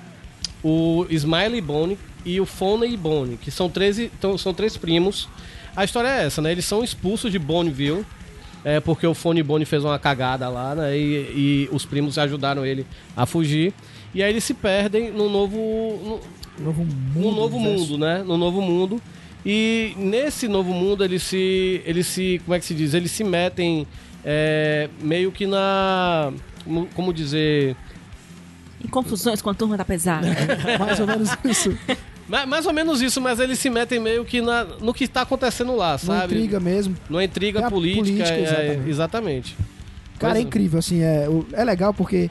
o 0.63 1.05
Smiley 1.11 1.61
Bonnie 1.61 1.99
e 2.25 2.41
o 2.41 2.47
Phone 2.47 2.97
Bonnie, 2.97 3.37
que 3.37 3.51
são 3.51 3.69
três, 3.69 3.99
então, 3.99 4.35
são 4.39 4.55
três 4.55 4.75
primos. 4.75 5.29
A 5.79 5.85
história 5.85 6.09
é 6.09 6.25
essa, 6.25 6.41
né? 6.41 6.51
Eles 6.51 6.65
são 6.65 6.83
expulsos 6.83 7.31
de 7.31 7.39
Bonneville, 7.39 8.05
é, 8.65 8.81
porque 8.81 9.07
o 9.07 9.13
Phone 9.13 9.41
Bonnie 9.41 9.65
fez 9.65 9.81
uma 9.81 9.97
cagada 9.97 10.49
lá, 10.49 10.75
né? 10.75 10.97
E, 10.97 11.67
e 11.69 11.69
os 11.71 11.85
primos 11.85 12.17
ajudaram 12.17 12.65
ele 12.65 12.85
a 13.15 13.25
fugir. 13.25 13.73
E 14.13 14.21
aí 14.21 14.29
eles 14.29 14.43
se 14.43 14.53
perdem 14.53 15.09
no 15.09 15.29
novo, 15.29 15.57
no, 16.57 16.65
Novo 16.65 16.83
mundo. 16.83 17.15
no 17.15 17.31
novo 17.31 17.55
universo. 17.55 17.91
mundo, 17.93 17.97
né? 17.97 18.21
No 18.27 18.37
novo 18.37 18.61
mundo. 18.61 19.01
E 19.45 19.93
nesse 19.95 20.49
novo 20.49 20.73
mundo 20.73 21.01
eles 21.01 21.23
se. 21.23 21.81
Eles 21.85 22.07
se. 22.07 22.41
Como 22.43 22.55
é 22.55 22.59
que 22.59 22.65
se 22.65 22.73
diz? 22.73 22.93
Eles 22.93 23.11
se 23.11 23.23
metem 23.23 23.87
é, 24.25 24.89
meio 25.01 25.31
que 25.31 25.47
na. 25.47 26.33
Como, 26.65 26.87
como 26.87 27.13
dizer. 27.13 27.73
Em 28.83 28.87
confusões 28.89 29.41
com 29.41 29.49
a 29.49 29.53
turma 29.53 29.77
da 29.77 29.85
pesada. 29.85 30.27
Mais 30.77 30.99
ou 30.99 31.07
menos 31.07 31.29
isso. 31.45 31.73
Ma- 32.29 32.45
Mais 32.45 32.65
ou 32.65 32.71
menos 32.73 33.01
isso, 33.01 33.19
mas 33.19 33.39
eles 33.39 33.59
se 33.59 33.69
metem 33.69 33.99
meio 33.99 34.23
que 34.23 34.39
na, 34.41 34.63
no 34.63 34.93
que 34.93 35.03
está 35.05 35.21
acontecendo 35.23 35.75
lá, 35.75 35.97
sabe? 35.97 36.35
intriga 36.35 36.59
mesmo. 36.59 36.95
Numa 37.09 37.23
intriga 37.23 37.59
É 37.59 37.69
política. 37.69 38.03
política, 38.03 38.29
é, 38.29 38.41
exatamente. 38.43 38.89
exatamente. 38.89 39.57
Cara, 40.19 40.33
é 40.33 40.35
Pois 40.35 40.37
é. 40.37 40.47
incrível, 40.47 40.79
assim, 40.79 41.01
é, 41.01 41.27
é 41.53 41.63
legal 41.63 41.93
porque 41.93 42.29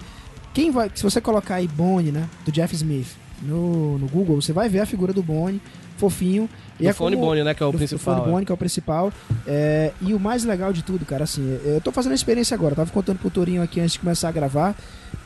quem 0.55 0.71
vai, 0.71 0.90
se 0.95 1.02
você 1.02 1.21
colocar 1.21 1.57
aí 1.57 1.67
Bonnie, 1.69 2.12
né, 2.12 2.28
do 2.45 2.52
Jeff 2.52 2.75
Smith 2.75 3.09
no, 3.43 3.99
no 3.99 4.07
Google, 4.09 4.40
você 4.40 4.52
vai 4.52 4.69
ver 4.69 4.81
a 4.81 4.87
figura 4.87 5.12
do 5.12 5.23
Bonnie, 5.23 5.61
fofinho. 5.97 6.49
E 6.78 6.85
Do 6.85 6.88
é 6.90 6.92
como- 6.94 7.16
Bonnie, 7.16 7.42
né? 7.42 7.54
Que 7.54 7.62
é 7.62 7.66
o 7.66 7.73
do- 7.73 7.78
principal. 7.78 7.99
Do 7.99 8.04
Phone 8.20 8.28
é. 8.28 8.30
Bonnie, 8.32 8.47
que 8.47 8.52
é 8.52 8.54
o 8.54 8.58
principal. 8.58 9.12
É, 9.47 9.92
e 10.00 10.14
o 10.14 10.20
mais 10.20 10.44
legal 10.44 10.73
de 10.73 10.82
tudo, 10.82 11.04
cara, 11.04 11.25
assim, 11.25 11.58
eu 11.64 11.80
tô 11.80 11.90
fazendo 11.90 12.12
a 12.12 12.14
experiência 12.14 12.54
agora. 12.54 12.73
Eu 12.73 12.76
tava 12.76 12.90
contando 12.92 13.18
pro 13.18 13.30
Torinho 13.30 13.62
aqui 13.62 13.80
antes 13.80 13.92
de 13.94 13.99
começar 13.99 14.28
a 14.28 14.32
gravar. 14.32 14.76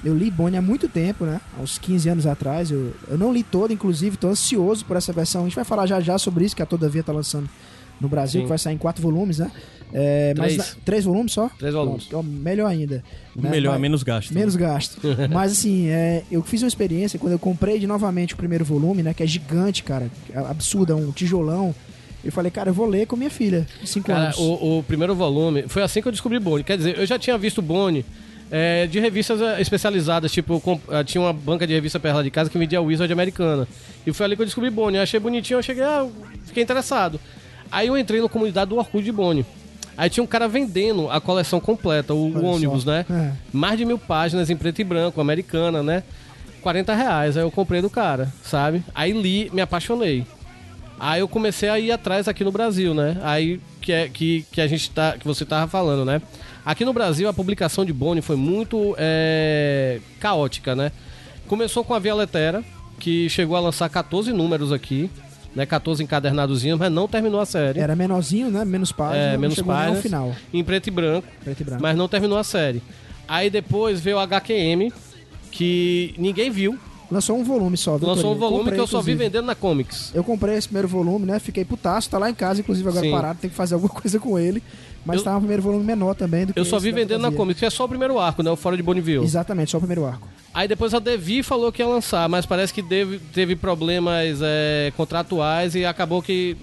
Eu 0.04 0.16
li 0.16 0.30
Bonnie 0.30 0.56
há 0.58 0.62
muito 0.62 0.88
tempo, 0.88 1.24
né? 1.24 1.40
Há 1.58 1.62
uns 1.62 1.78
15 1.78 2.08
anos 2.08 2.26
atrás. 2.26 2.70
Eu, 2.70 2.92
eu 3.08 3.18
não 3.18 3.32
li 3.32 3.42
toda, 3.42 3.72
inclusive, 3.72 4.16
tô 4.16 4.28
ansioso 4.28 4.84
por 4.84 4.96
essa 4.96 5.12
versão. 5.12 5.42
A 5.42 5.44
gente 5.44 5.54
vai 5.54 5.64
falar 5.64 5.86
já 5.86 6.00
já 6.00 6.16
sobre 6.18 6.44
isso, 6.44 6.56
que 6.56 6.62
a 6.62 6.66
Todavia 6.66 7.02
tá 7.02 7.12
lançando 7.12 7.48
no 8.00 8.08
Brasil, 8.08 8.40
Sim. 8.40 8.44
que 8.46 8.48
vai 8.48 8.58
sair 8.58 8.74
em 8.74 8.78
quatro 8.78 9.02
volumes, 9.02 9.38
né? 9.38 9.50
É, 9.92 10.32
mas 10.38 10.54
Três. 10.54 10.58
na- 10.58 10.76
três 10.84 11.04
volumes 11.04 11.32
só? 11.32 11.50
Três 11.58 11.74
volumes. 11.74 12.08
Ó, 12.12 12.22
melhor 12.22 12.66
ainda. 12.66 13.04
né? 13.36 13.50
Melhor, 13.50 13.72
Vai- 13.72 13.80
menos 13.80 14.02
gasto. 14.02 14.32
Menos 14.32 14.56
gasto. 14.56 14.98
Mas 15.30 15.52
assim, 15.52 15.88
é, 15.88 16.22
eu 16.30 16.42
fiz 16.42 16.62
uma 16.62 16.68
experiência 16.68 17.18
quando 17.18 17.32
eu 17.32 17.38
comprei 17.38 17.78
de 17.78 17.86
novamente 17.86 18.34
o 18.34 18.36
primeiro 18.36 18.64
volume, 18.64 19.02
né? 19.02 19.12
Que 19.14 19.22
é 19.22 19.26
gigante, 19.26 19.82
cara. 19.82 20.10
é 20.34 20.38
absurdo, 20.38 20.92
é 20.92 20.96
um 20.96 21.10
tijolão. 21.12 21.74
Eu 22.24 22.30
falei, 22.32 22.50
cara, 22.50 22.70
eu 22.70 22.74
vou 22.74 22.86
ler 22.86 23.06
com 23.06 23.16
minha 23.16 23.30
filha, 23.30 23.66
de 23.80 23.88
5 23.88 24.06
Cara, 24.06 24.24
anos. 24.26 24.38
o, 24.38 24.78
o 24.78 24.82
primeiro 24.84 25.14
volume, 25.14 25.64
foi 25.66 25.82
assim 25.82 26.00
que 26.00 26.06
eu 26.08 26.12
descobri 26.12 26.38
Bonnie. 26.38 26.62
Quer 26.64 26.76
dizer, 26.78 26.96
eu 26.98 27.04
já 27.04 27.18
tinha 27.18 27.36
visto 27.36 27.60
Bonnie 27.60 28.04
é, 28.50 28.86
de 28.86 29.00
revistas 29.00 29.40
é, 29.40 29.60
especializadas, 29.60 30.30
tipo, 30.30 30.60
comp- 30.60 30.88
eh, 30.90 31.02
tinha 31.04 31.20
uma 31.20 31.32
banca 31.32 31.66
de 31.66 31.72
revista 31.74 31.98
perto 31.98 32.16
lá 32.16 32.22
de 32.22 32.30
casa 32.30 32.48
que 32.48 32.56
vendia 32.56 32.80
Wizard 32.80 33.12
americana. 33.12 33.66
E 34.06 34.12
foi 34.12 34.24
ali 34.26 34.36
que 34.36 34.42
eu 34.42 34.46
descobri 34.46 34.70
Bonnie. 34.70 34.98
Eu 34.98 35.02
achei 35.02 35.18
bonitinho, 35.18 35.58
eu 35.58 35.62
cheguei, 35.62 35.82
ah, 35.82 36.06
fiquei 36.46 36.62
interessado. 36.62 37.18
Aí 37.70 37.88
eu 37.88 37.98
entrei 37.98 38.20
na 38.22 38.28
comunidade 38.28 38.68
do 38.68 38.76
Orkut 38.76 39.02
de 39.02 39.10
Bonnie. 39.10 39.44
Aí 39.96 40.08
tinha 40.08 40.24
um 40.24 40.26
cara 40.26 40.48
vendendo 40.48 41.10
a 41.10 41.20
coleção 41.20 41.60
completa, 41.60 42.14
o, 42.14 42.28
o 42.28 42.44
ônibus, 42.44 42.84
né? 42.84 43.04
É. 43.10 43.32
Mais 43.52 43.76
de 43.76 43.84
mil 43.84 43.98
páginas 43.98 44.48
em 44.50 44.56
preto 44.56 44.80
e 44.80 44.84
branco, 44.84 45.20
americana, 45.20 45.82
né? 45.82 46.02
40 46.62 46.94
reais. 46.94 47.36
Aí 47.36 47.42
eu 47.42 47.50
comprei 47.50 47.82
do 47.82 47.90
cara, 47.90 48.32
sabe? 48.42 48.82
Aí 48.94 49.12
li, 49.12 49.50
me 49.52 49.60
apaixonei. 49.60 50.26
Aí 50.98 51.20
eu 51.20 51.28
comecei 51.28 51.68
a 51.68 51.78
ir 51.78 51.90
atrás 51.90 52.28
aqui 52.28 52.44
no 52.44 52.52
Brasil, 52.52 52.94
né? 52.94 53.18
Aí 53.22 53.60
que, 53.80 53.92
é, 53.92 54.08
que, 54.08 54.46
que 54.50 54.60
a 54.60 54.66
gente 54.66 54.90
tá. 54.90 55.16
que 55.18 55.26
você 55.26 55.44
tava 55.44 55.68
falando, 55.68 56.04
né? 56.04 56.22
Aqui 56.64 56.84
no 56.84 56.92
Brasil 56.92 57.28
a 57.28 57.32
publicação 57.32 57.84
de 57.84 57.92
Bonnie 57.92 58.22
foi 58.22 58.36
muito 58.36 58.94
é, 58.96 60.00
caótica, 60.20 60.76
né? 60.76 60.92
Começou 61.48 61.84
com 61.84 61.92
a 61.92 61.98
Via 61.98 62.14
Letera, 62.14 62.64
que 62.98 63.28
chegou 63.28 63.56
a 63.56 63.60
lançar 63.60 63.88
14 63.88 64.32
números 64.32 64.72
aqui, 64.72 65.10
né? 65.54 65.66
14 65.66 66.02
encadernadozinhos, 66.02 66.78
mas 66.78 66.90
não 66.90 67.06
terminou 67.08 67.40
a 67.40 67.46
série. 67.46 67.78
Era 67.80 67.94
menorzinho, 67.96 68.50
né? 68.50 68.64
Menos 68.64 68.92
páginas. 68.92 69.34
É, 69.34 69.36
menos 69.36 69.58
ao 69.58 69.64
páginas. 69.64 70.02
final. 70.02 70.34
Em 70.52 70.62
preto 70.64 70.86
e 70.86 70.90
branco, 70.90 71.26
Preto 71.44 71.60
e 71.60 71.64
branco. 71.64 71.82
mas 71.82 71.96
não 71.96 72.08
terminou 72.08 72.38
a 72.38 72.44
série. 72.44 72.82
Aí 73.28 73.48
depois 73.50 74.00
veio 74.00 74.16
o 74.16 74.20
HQM, 74.20 74.92
que 75.50 76.14
ninguém 76.18 76.50
viu. 76.50 76.78
Lançou 77.10 77.36
um 77.36 77.44
volume 77.44 77.76
só, 77.76 77.98
viu, 77.98 78.08
Lançou 78.08 78.34
um 78.34 78.38
volume 78.38 78.60
Comprei, 78.60 78.74
que 78.76 78.80
eu 78.80 78.86
só 78.86 79.02
vi 79.02 79.12
inclusive. 79.12 79.24
vendendo 79.24 79.44
na 79.46 79.54
Comics. 79.54 80.10
Eu 80.14 80.24
comprei 80.24 80.56
esse 80.56 80.66
primeiro 80.66 80.88
volume, 80.88 81.26
né? 81.26 81.38
Fiquei 81.38 81.62
putaço, 81.62 82.08
tá 82.08 82.16
lá 82.16 82.30
em 82.30 82.34
casa, 82.34 82.60
inclusive 82.60 82.88
agora 82.88 83.04
Sim. 83.04 83.12
parado, 83.12 83.38
tem 83.38 83.50
que 83.50 83.56
fazer 83.56 83.74
alguma 83.76 83.92
coisa 83.92 84.18
com 84.18 84.38
ele. 84.38 84.62
Mas 85.04 85.18
Eu- 85.18 85.24
tá 85.24 85.36
um 85.36 85.40
primeiro 85.40 85.62
volume 85.62 85.84
menor 85.84 86.14
também 86.14 86.46
do 86.46 86.52
que 86.54 86.58
Eu 86.60 86.64
só 86.64 86.78
vi 86.78 86.92
vendendo 86.92 87.22
na. 87.22 87.32
Comics, 87.32 87.58
que 87.58 87.66
é 87.66 87.70
só 87.70 87.84
o 87.84 87.88
primeiro 87.88 88.18
arco, 88.18 88.42
né? 88.42 88.50
O 88.50 88.56
Fora 88.56 88.76
de 88.76 88.82
Bonneville. 88.82 89.24
Exatamente, 89.24 89.70
só 89.72 89.78
o 89.78 89.80
primeiro 89.80 90.04
arco. 90.04 90.28
Aí 90.54 90.68
depois 90.68 90.92
a 90.94 90.98
Devi 90.98 91.42
falou 91.42 91.72
que 91.72 91.82
ia 91.82 91.88
lançar, 91.88 92.28
mas 92.28 92.46
parece 92.46 92.72
que 92.72 92.82
teve, 92.82 93.18
teve 93.18 93.56
problemas 93.56 94.38
é, 94.42 94.92
contratuais 94.96 95.74
e 95.74 95.84
acabou 95.84 96.22
que 96.22 96.56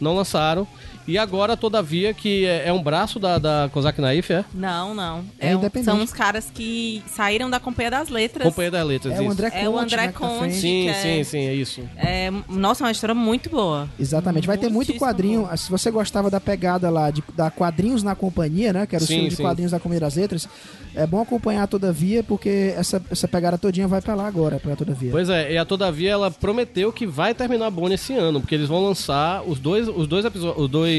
não 0.00 0.14
lançaram. 0.14 0.66
E 1.06 1.18
agora, 1.18 1.56
todavia, 1.56 2.14
que 2.14 2.46
é, 2.46 2.68
é 2.68 2.72
um 2.72 2.82
braço 2.82 3.18
da, 3.18 3.38
da 3.38 3.68
Kozak 3.72 4.00
Naif, 4.00 4.32
é? 4.32 4.44
Não, 4.54 4.94
não. 4.94 5.24
É 5.38 5.54
um- 5.54 5.58
independente. 5.58 5.84
são 5.84 6.02
os 6.02 6.12
caras 6.12 6.50
que 6.52 7.02
saíram 7.06 7.50
da 7.50 7.60
Companhia 7.60 7.90
das 7.90 8.08
Letras. 8.08 8.44
Companhia 8.48 8.70
das 8.70 8.86
Letras, 8.86 9.14
É 9.14 9.18
o 9.20 9.22
isso. 9.24 9.32
André 9.32 9.50
Conte, 9.50 9.64
É 9.64 9.68
o 9.68 9.78
André 9.78 9.96
né, 10.06 10.12
tá 10.12 10.18
Conte. 10.18 10.54
Sim, 10.54 10.88
é- 10.88 10.94
sim, 10.94 11.24
sim, 11.24 11.38
é 11.46 11.54
isso. 11.54 11.82
É, 11.96 12.30
nossa, 12.48 12.82
é 12.82 12.86
uma 12.86 12.90
história 12.92 13.14
muito 13.14 13.50
boa. 13.50 13.88
Exatamente, 14.00 14.46
vai 14.46 14.56
ter 14.56 14.70
muito 14.70 14.94
quadrinho. 14.94 15.42
bom. 15.46 15.56
Se 15.56 15.70
você 15.70 15.90
gostava 15.90 16.30
da 16.30 16.40
pegada 16.40 16.88
lá 16.90 17.10
de 17.10 17.22
da 17.36 17.50
quadrinhos 17.50 18.02
na 18.02 18.14
companhia, 18.14 18.72
né? 18.72 18.86
Que 18.86 18.94
era 18.96 19.04
o 19.04 19.06
Sim, 19.06 19.14
estilo 19.14 19.28
de 19.30 19.36
sim. 19.36 19.42
quadrinhos 19.42 19.72
da 19.72 19.78
Companhia 19.80 20.00
das 20.00 20.14
Letras. 20.16 20.48
É 20.96 21.06
bom 21.06 21.20
acompanhar 21.20 21.66
todavia, 21.66 22.22
porque 22.22 22.72
essa, 22.76 23.02
essa 23.10 23.26
pegada 23.26 23.58
todinha 23.58 23.88
vai 23.88 24.00
pra 24.00 24.14
lá 24.14 24.28
agora, 24.28 24.60
pra 24.60 24.76
todavia. 24.76 25.10
Pois 25.10 25.28
é, 25.28 25.52
e 25.52 25.58
a 25.58 25.64
Todavia 25.64 26.10
ela 26.12 26.30
prometeu 26.30 26.92
que 26.92 27.04
vai 27.04 27.34
terminar 27.34 27.66
a 27.66 27.70
Bonnie 27.70 27.96
esse 27.96 28.12
ano, 28.14 28.40
porque 28.40 28.54
eles 28.54 28.68
vão 28.68 28.80
lançar 28.84 29.42
os 29.42 29.58
dois, 29.58 29.88
os 29.88 30.06
dois 30.06 30.24
episódios, 30.24 30.62
os 30.64 30.70
dois, 30.70 30.93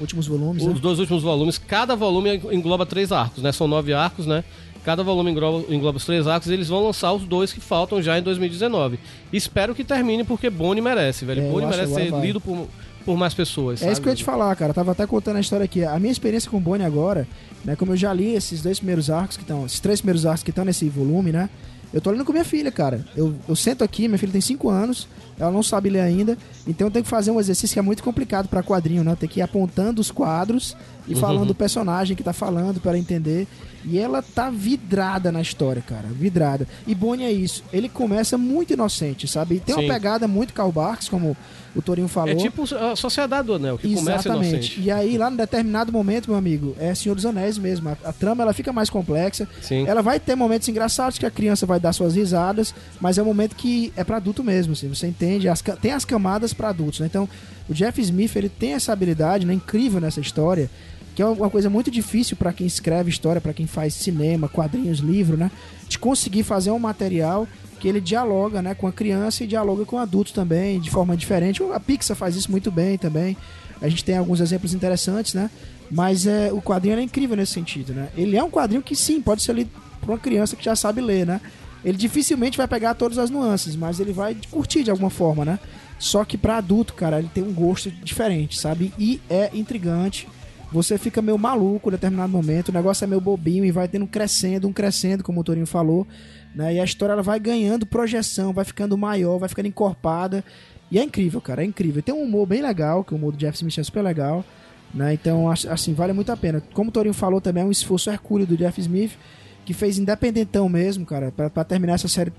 Últimos 0.00 0.26
volumes, 0.26 0.64
né? 0.64 0.72
os 0.72 0.80
dois 0.80 0.98
últimos 0.98 1.22
volumes. 1.22 1.58
Cada 1.58 1.94
volume 1.96 2.40
engloba 2.52 2.86
três 2.86 3.12
arcos, 3.12 3.42
né? 3.42 3.52
São 3.52 3.66
nove 3.68 3.92
arcos, 3.92 4.26
né? 4.26 4.44
Cada 4.84 5.02
volume 5.02 5.30
engloba, 5.30 5.72
engloba 5.72 5.98
os 5.98 6.04
três 6.06 6.26
arcos 6.26 6.48
e 6.48 6.54
eles 6.54 6.68
vão 6.68 6.84
lançar 6.84 7.12
os 7.12 7.24
dois 7.24 7.52
que 7.52 7.60
faltam 7.60 8.00
já 8.00 8.18
em 8.18 8.22
2019. 8.22 8.98
Espero 9.32 9.74
que 9.74 9.84
termine, 9.84 10.24
porque 10.24 10.48
Bonnie 10.48 10.82
merece, 10.82 11.24
velho. 11.24 11.42
É, 11.42 11.66
merece 11.66 11.94
ser 11.94 12.10
vai. 12.10 12.20
lido 12.20 12.40
por, 12.40 12.66
por 13.04 13.16
mais 13.16 13.34
pessoas. 13.34 13.82
É 13.82 13.86
isso 13.86 13.96
sabe? 13.96 14.00
que 14.00 14.08
eu 14.08 14.12
ia 14.12 14.16
te 14.16 14.24
falar, 14.24 14.56
cara. 14.56 14.70
Eu 14.70 14.74
tava 14.74 14.92
até 14.92 15.06
contando 15.06 15.36
a 15.36 15.40
história 15.40 15.64
aqui. 15.64 15.84
A 15.84 15.98
minha 15.98 16.12
experiência 16.12 16.50
com 16.50 16.56
o 16.56 16.60
Bonnie 16.60 16.86
agora, 16.86 17.28
né? 17.62 17.76
Como 17.76 17.92
eu 17.92 17.96
já 17.96 18.12
li 18.12 18.34
esses 18.34 18.62
dois 18.62 18.78
primeiros 18.78 19.10
arcos 19.10 19.36
que 19.36 19.42
estão. 19.42 19.66
Esses 19.66 19.80
três 19.80 20.00
primeiros 20.00 20.24
arcos 20.24 20.42
que 20.42 20.50
estão 20.50 20.64
nesse 20.64 20.88
volume, 20.88 21.30
né? 21.30 21.50
Eu 21.92 22.00
tô 22.00 22.10
lendo 22.10 22.24
com 22.24 22.32
minha 22.32 22.44
filha, 22.44 22.70
cara. 22.70 23.04
Eu, 23.16 23.34
eu 23.48 23.56
sento 23.56 23.82
aqui, 23.82 24.06
minha 24.06 24.18
filha 24.18 24.32
tem 24.32 24.40
5 24.40 24.68
anos, 24.68 25.08
ela 25.38 25.50
não 25.50 25.62
sabe 25.62 25.88
ler 25.88 26.00
ainda, 26.00 26.36
então 26.66 26.86
eu 26.86 26.90
tenho 26.90 27.02
que 27.02 27.10
fazer 27.10 27.30
um 27.30 27.40
exercício 27.40 27.74
que 27.74 27.78
é 27.78 27.82
muito 27.82 28.02
complicado 28.02 28.48
pra 28.48 28.62
quadrinho, 28.62 29.02
né? 29.02 29.16
Tem 29.18 29.28
que 29.28 29.40
ir 29.40 29.42
apontando 29.42 30.00
os 30.00 30.10
quadros 30.10 30.76
e 31.08 31.14
falando 31.14 31.48
do 31.48 31.54
personagem 31.54 32.16
que 32.16 32.22
tá 32.22 32.32
falando 32.32 32.80
pra 32.80 32.90
ela 32.92 32.98
entender. 32.98 33.48
E 33.84 33.98
ela 33.98 34.22
tá 34.22 34.50
vidrada 34.50 35.32
na 35.32 35.40
história, 35.40 35.80
cara. 35.80 36.06
Vidrada. 36.08 36.68
E 36.86 36.94
Bonnie 36.94 37.24
é 37.24 37.32
isso. 37.32 37.64
Ele 37.72 37.88
começa 37.88 38.36
muito 38.36 38.74
inocente, 38.74 39.26
sabe? 39.26 39.56
E 39.56 39.60
tem 39.60 39.74
Sim. 39.74 39.80
uma 39.82 39.92
pegada 39.92 40.28
muito 40.28 40.52
Karl 40.52 40.70
Barks, 40.70 41.08
como 41.08 41.34
o 41.74 41.80
Torinho 41.80 42.08
falou. 42.08 42.30
É 42.30 42.34
tipo 42.34 42.62
a 42.74 42.96
Sociedade 42.96 43.46
do 43.46 43.54
Anel, 43.54 43.78
que 43.78 43.94
começa 43.94 44.28
Exatamente. 44.28 44.48
inocente. 44.48 44.80
E 44.80 44.90
aí, 44.90 45.16
lá 45.16 45.30
num 45.30 45.36
determinado 45.36 45.92
momento, 45.92 46.28
meu 46.28 46.38
amigo, 46.38 46.74
é 46.78 46.94
Senhor 46.94 47.14
dos 47.14 47.24
Anéis 47.24 47.56
mesmo. 47.58 47.88
A, 47.88 47.96
a 48.08 48.12
trama 48.12 48.42
ela 48.42 48.52
fica 48.52 48.72
mais 48.72 48.90
complexa. 48.90 49.48
Sim. 49.62 49.86
Ela 49.86 50.02
vai 50.02 50.18
ter 50.18 50.34
momentos 50.34 50.68
engraçados 50.68 51.18
que 51.18 51.26
a 51.26 51.30
criança 51.30 51.66
vai 51.66 51.78
dar 51.78 51.92
suas 51.92 52.14
risadas, 52.14 52.74
mas 53.00 53.18
é 53.18 53.22
um 53.22 53.26
momento 53.26 53.54
que 53.54 53.92
é 53.96 54.02
pra 54.02 54.16
adulto 54.16 54.42
mesmo, 54.42 54.72
assim, 54.72 54.88
você 54.88 55.06
entende? 55.06 55.48
As 55.48 55.62
tem 55.80 55.92
as 55.92 56.04
camadas 56.04 56.52
pra 56.52 56.70
adultos, 56.70 57.00
né? 57.00 57.06
Então, 57.06 57.28
o 57.68 57.74
Jeff 57.74 58.00
Smith, 58.00 58.34
ele 58.34 58.48
tem 58.48 58.72
essa 58.72 58.92
habilidade, 58.92 59.46
né, 59.46 59.54
incrível 59.54 60.00
nessa 60.00 60.20
história, 60.20 60.68
que 61.14 61.22
é 61.22 61.26
uma 61.26 61.50
coisa 61.50 61.68
muito 61.70 61.90
difícil 61.90 62.36
pra 62.36 62.52
quem 62.52 62.66
escreve 62.66 63.10
história, 63.10 63.40
pra 63.40 63.52
quem 63.52 63.66
faz 63.66 63.94
cinema, 63.94 64.48
quadrinhos, 64.48 64.98
livro, 64.98 65.36
né? 65.36 65.50
De 65.88 65.98
conseguir 65.98 66.42
fazer 66.42 66.70
um 66.70 66.78
material 66.78 67.46
que 67.80 67.88
ele 67.88 68.00
dialoga 68.00 68.60
né, 68.60 68.74
com 68.74 68.86
a 68.86 68.92
criança 68.92 69.42
e 69.42 69.46
dialoga 69.46 69.84
com 69.84 69.96
o 69.96 69.98
adulto 69.98 70.32
também, 70.32 70.78
de 70.78 70.90
forma 70.90 71.16
diferente. 71.16 71.62
A 71.72 71.80
Pixar 71.80 72.16
faz 72.16 72.36
isso 72.36 72.50
muito 72.50 72.70
bem 72.70 72.98
também. 72.98 73.36
A 73.80 73.88
gente 73.88 74.04
tem 74.04 74.18
alguns 74.18 74.40
exemplos 74.40 74.74
interessantes, 74.74 75.32
né? 75.32 75.50
Mas 75.90 76.26
é, 76.26 76.52
o 76.52 76.60
quadrinho 76.60 76.98
é 76.98 77.02
incrível 77.02 77.36
nesse 77.36 77.52
sentido, 77.52 77.94
né? 77.94 78.10
Ele 78.16 78.36
é 78.36 78.44
um 78.44 78.50
quadrinho 78.50 78.82
que 78.82 78.94
sim, 78.94 79.20
pode 79.20 79.42
ser 79.42 79.54
lido 79.54 79.70
por 80.00 80.10
uma 80.10 80.18
criança 80.18 80.54
que 80.54 80.64
já 80.64 80.76
sabe 80.76 81.00
ler, 81.00 81.26
né? 81.26 81.40
Ele 81.82 81.96
dificilmente 81.96 82.58
vai 82.58 82.68
pegar 82.68 82.94
todas 82.94 83.16
as 83.16 83.30
nuances, 83.30 83.74
mas 83.74 83.98
ele 83.98 84.12
vai 84.12 84.36
curtir 84.50 84.84
de 84.84 84.90
alguma 84.90 85.08
forma, 85.08 85.44
né? 85.44 85.58
Só 85.98 86.24
que 86.24 86.36
pra 86.36 86.58
adulto, 86.58 86.92
cara, 86.92 87.18
ele 87.18 87.30
tem 87.32 87.42
um 87.42 87.52
gosto 87.52 87.90
diferente, 87.90 88.58
sabe? 88.58 88.92
E 88.98 89.20
é 89.28 89.50
intrigante. 89.54 90.28
Você 90.70 90.96
fica 90.98 91.20
meio 91.20 91.36
maluco 91.36 91.88
em 91.88 91.92
determinado 91.92 92.30
momento, 92.30 92.68
o 92.68 92.72
negócio 92.72 93.02
é 93.02 93.06
meio 93.06 93.20
bobinho 93.20 93.64
e 93.64 93.72
vai 93.72 93.88
tendo 93.88 94.04
um 94.04 94.08
crescendo, 94.08 94.68
um 94.68 94.72
crescendo, 94.72 95.24
como 95.24 95.40
o 95.40 95.44
Torinho 95.44 95.66
falou, 95.66 96.06
né? 96.54 96.74
E 96.74 96.80
a 96.80 96.84
história 96.84 97.12
ela 97.12 97.22
vai 97.22 97.38
ganhando 97.38 97.86
projeção, 97.86 98.52
vai 98.52 98.64
ficando 98.64 98.96
maior, 98.96 99.38
vai 99.38 99.48
ficando 99.48 99.66
encorpada. 99.66 100.44
E 100.90 100.98
é 100.98 101.02
incrível, 101.04 101.40
cara, 101.40 101.62
é 101.62 101.64
incrível. 101.64 102.02
Tem 102.02 102.14
um 102.14 102.22
humor 102.22 102.46
bem 102.46 102.62
legal, 102.62 103.04
que 103.04 103.14
o 103.14 103.16
humor 103.16 103.32
do 103.32 103.38
Jeff 103.38 103.56
Smith 103.56 103.78
é 103.78 103.82
super 103.82 104.02
legal, 104.02 104.44
né? 104.92 105.14
Então, 105.14 105.48
assim, 105.48 105.94
vale 105.94 106.12
muito 106.12 106.32
a 106.32 106.36
pena. 106.36 106.60
Como 106.72 106.90
o 106.90 106.92
Torinho 106.92 107.14
falou 107.14 107.40
também, 107.40 107.62
é 107.62 107.66
um 107.66 107.70
esforço 107.70 108.10
hercúleo 108.10 108.46
do 108.46 108.56
Jeff 108.56 108.80
Smith, 108.80 109.12
que 109.64 109.72
fez 109.72 109.98
independentão 109.98 110.68
mesmo, 110.68 111.06
cara, 111.06 111.30
pra 111.30 111.64
terminar 111.64 111.94
essa 111.94 112.08
série. 112.08 112.32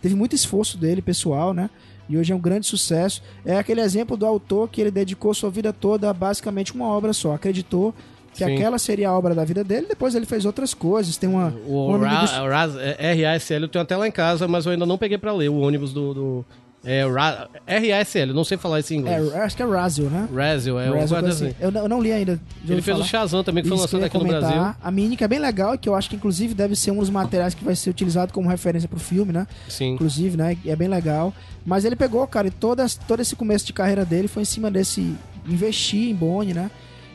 Teve 0.00 0.14
muito 0.14 0.34
esforço 0.34 0.78
dele, 0.78 1.02
pessoal, 1.02 1.52
né? 1.52 1.68
E 2.08 2.16
hoje 2.16 2.32
é 2.32 2.36
um 2.36 2.40
grande 2.40 2.66
sucesso. 2.66 3.22
É 3.44 3.56
aquele 3.56 3.80
exemplo 3.80 4.16
do 4.16 4.26
autor 4.26 4.68
que 4.68 4.80
ele 4.80 4.90
dedicou 4.90 5.32
sua 5.32 5.50
vida 5.50 5.72
toda 5.72 6.10
a 6.10 6.12
basicamente 6.12 6.74
uma 6.74 6.86
obra 6.86 7.12
só. 7.12 7.34
Acreditou 7.34 7.94
que 8.40 8.50
Sim. 8.52 8.54
aquela 8.56 8.78
seria 8.78 9.08
a 9.08 9.16
obra 9.16 9.34
da 9.34 9.44
vida 9.44 9.62
dele, 9.62 9.86
depois 9.88 10.14
ele 10.14 10.26
fez 10.26 10.44
outras 10.44 10.74
coisas. 10.74 11.16
Tem 11.16 11.28
uma. 11.28 11.54
O 11.66 11.88
um 11.90 11.94
amigo 11.94 12.04
Ra- 12.10 12.24
do- 12.40 12.48
Ras- 12.48 12.76
é, 12.76 13.12
RASL 13.32 13.62
eu 13.62 13.68
tenho 13.68 13.82
até 13.82 13.96
lá 13.96 14.06
em 14.08 14.12
casa, 14.12 14.46
mas 14.48 14.66
eu 14.66 14.72
ainda 14.72 14.86
não 14.86 14.98
peguei 14.98 15.18
pra 15.18 15.32
ler 15.32 15.48
o 15.50 15.58
ônibus 15.60 15.92
do. 15.92 16.14
do 16.14 16.44
é, 16.82 17.04
Ra- 17.06 17.46
RASL, 17.68 18.32
não 18.32 18.42
sei 18.42 18.56
falar 18.56 18.80
isso 18.80 18.94
em 18.94 18.98
inglês. 19.00 19.32
É, 19.34 19.40
acho 19.42 19.54
que 19.54 19.62
é 19.62 19.66
Razel, 19.66 20.06
né? 20.08 20.26
Razel, 20.34 20.80
é 20.80 20.90
um 20.90 20.94
Razel, 20.94 21.08
guarda 21.08 21.28
coisa 21.28 21.46
assim. 21.48 21.54
Eu, 21.60 21.70
não- 21.70 21.80
eu 21.82 21.88
não 21.90 22.00
li 22.02 22.10
ainda. 22.10 22.40
Ele 22.66 22.80
fez 22.80 22.98
o. 22.98 23.04
Shazam 23.04 23.44
também, 23.44 23.62
que 23.62 23.68
foi 23.68 23.76
lançado 23.76 24.02
aqui 24.02 24.16
no 24.16 24.24
comentar. 24.24 24.50
Brasil. 24.50 24.74
A 24.82 24.90
Mini, 24.90 25.14
que 25.14 25.22
é 25.22 25.28
bem 25.28 25.38
legal, 25.38 25.76
que 25.76 25.86
eu 25.86 25.94
acho 25.94 26.08
que 26.08 26.16
inclusive 26.16 26.54
deve 26.54 26.74
ser 26.74 26.90
um 26.90 26.98
dos 27.00 27.10
materiais 27.10 27.52
que 27.52 27.62
vai 27.62 27.76
ser 27.76 27.90
utilizado 27.90 28.32
como 28.32 28.48
referência 28.48 28.88
pro 28.88 28.98
filme, 28.98 29.30
né? 29.30 29.46
Sim. 29.68 29.92
Inclusive, 29.92 30.38
né? 30.38 30.56
E 30.64 30.70
é 30.70 30.76
bem 30.76 30.88
legal. 30.88 31.34
Mas 31.66 31.84
ele 31.84 31.96
pegou, 31.96 32.26
cara, 32.26 32.48
e 32.48 32.50
toda, 32.50 32.86
todo 33.06 33.20
esse 33.20 33.36
começo 33.36 33.66
de 33.66 33.74
carreira 33.74 34.02
dele 34.06 34.26
foi 34.26 34.40
em 34.40 34.46
cima 34.46 34.70
desse 34.70 35.14
investir 35.46 36.08
em 36.08 36.14
Boni, 36.14 36.54
né? 36.54 36.70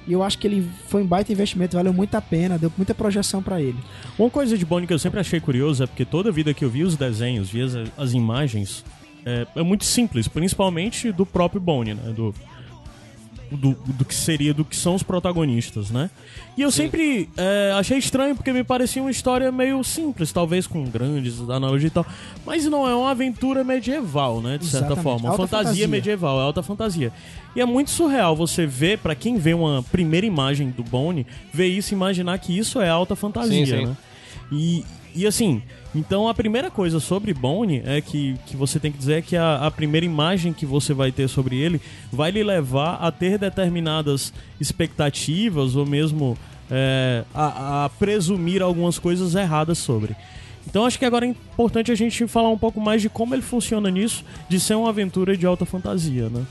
E 0.07 0.13
eu 0.13 0.21
acho 0.21 0.37
que 0.37 0.47
ele 0.47 0.69
foi 0.87 1.01
um 1.01 1.05
baita 1.05 1.31
investimento, 1.31 1.75
valeu 1.75 1.93
muito 1.93 2.15
a 2.15 2.21
pena, 2.21 2.57
deu 2.57 2.71
muita 2.77 2.93
projeção 2.93 3.41
pra 3.41 3.61
ele. 3.61 3.77
Uma 4.17 4.29
coisa 4.29 4.57
de 4.57 4.65
Bonnie 4.65 4.87
que 4.87 4.93
eu 4.93 4.99
sempre 4.99 5.19
achei 5.19 5.39
curioso 5.39 5.83
é 5.83 5.87
porque 5.87 6.05
toda 6.05 6.31
vida 6.31 6.53
que 6.53 6.63
eu 6.63 6.69
vi 6.69 6.83
os 6.83 6.95
desenhos, 6.95 7.49
vi 7.49 7.61
as, 7.61 7.73
as 7.97 8.13
imagens, 8.13 8.85
é, 9.25 9.47
é 9.55 9.63
muito 9.63 9.83
simples, 9.83 10.27
principalmente 10.27 11.11
do 11.11 11.25
próprio 11.25 11.59
Bonnie, 11.59 11.95
né? 11.95 12.13
Do, 12.13 12.33
do, 13.51 13.73
do 13.73 14.05
que 14.05 14.13
seria, 14.15 14.53
do 14.53 14.65
que 14.65 14.75
são 14.75 14.95
os 14.95 15.03
protagonistas, 15.03 15.89
né? 15.91 16.09
E 16.57 16.61
eu 16.61 16.71
sempre 16.71 17.29
é, 17.37 17.73
achei 17.77 17.97
estranho 17.97 18.35
porque 18.35 18.51
me 18.51 18.63
parecia 18.63 19.01
uma 19.01 19.11
história 19.11 19.51
meio 19.51 19.83
simples, 19.83 20.31
talvez 20.31 20.65
com 20.67 20.83
grandes 20.85 21.39
analogias 21.49 21.91
e 21.91 21.93
tal. 21.93 22.05
Mas 22.45 22.65
não 22.65 22.87
é 22.87 22.95
uma 22.95 23.11
aventura 23.11 23.63
medieval, 23.63 24.41
né? 24.41 24.57
De 24.57 24.65
certa 24.65 24.87
Exatamente. 24.87 25.03
forma. 25.03 25.19
Uma 25.25 25.29
Alta 25.31 25.43
fantasia, 25.47 25.65
fantasia. 25.69 25.87
medieval, 25.87 26.39
é 26.39 26.43
alta 26.43 26.63
fantasia. 26.63 27.11
E 27.55 27.61
é 27.61 27.65
muito 27.65 27.91
surreal 27.91 28.35
você 28.35 28.65
ver, 28.65 28.97
pra 28.99 29.15
quem 29.15 29.37
vê 29.37 29.53
uma 29.53 29.83
primeira 29.83 30.25
imagem 30.25 30.69
do 30.71 30.83
Bonnie, 30.83 31.25
ver 31.53 31.67
isso 31.67 31.93
e 31.93 31.95
imaginar 31.95 32.37
que 32.39 32.57
isso 32.57 32.81
é 32.81 32.89
alta 32.89 33.15
fantasia, 33.15 33.65
Sim, 33.65 33.77
sim. 33.77 33.85
né? 33.85 33.97
E, 34.51 34.85
e 35.15 35.25
assim, 35.27 35.61
então 35.95 36.27
a 36.27 36.33
primeira 36.33 36.69
coisa 36.69 36.99
sobre 36.99 37.33
Bonnie 37.33 37.81
é 37.85 38.01
que, 38.01 38.35
que 38.45 38.55
você 38.57 38.79
tem 38.79 38.91
que 38.91 38.97
dizer 38.97 39.13
é 39.19 39.21
que 39.21 39.35
a, 39.37 39.65
a 39.65 39.71
primeira 39.71 40.05
imagem 40.05 40.51
que 40.51 40.65
você 40.65 40.93
vai 40.93 41.11
ter 41.11 41.27
sobre 41.29 41.55
ele 41.57 41.79
vai 42.11 42.31
lhe 42.31 42.43
levar 42.43 42.95
a 42.95 43.11
ter 43.11 43.37
determinadas 43.37 44.33
expectativas 44.59 45.75
ou 45.75 45.85
mesmo 45.85 46.37
é, 46.69 47.23
a, 47.33 47.85
a 47.85 47.89
presumir 47.89 48.61
algumas 48.61 48.99
coisas 48.99 49.35
erradas 49.35 49.77
sobre. 49.77 50.15
Então 50.67 50.83
acho 50.85 50.97
que 50.99 51.05
agora 51.05 51.25
é 51.25 51.29
importante 51.29 51.91
a 51.91 51.95
gente 51.95 52.27
falar 52.27 52.49
um 52.49 52.57
pouco 52.57 52.81
mais 52.81 53.01
de 53.01 53.07
como 53.07 53.33
ele 53.35 53.41
funciona 53.43 53.89
nisso, 53.89 54.25
de 54.49 54.59
ser 54.59 54.75
uma 54.75 54.89
aventura 54.89 55.37
de 55.37 55.45
alta 55.45 55.65
fantasia, 55.65 56.27
né? 56.27 56.43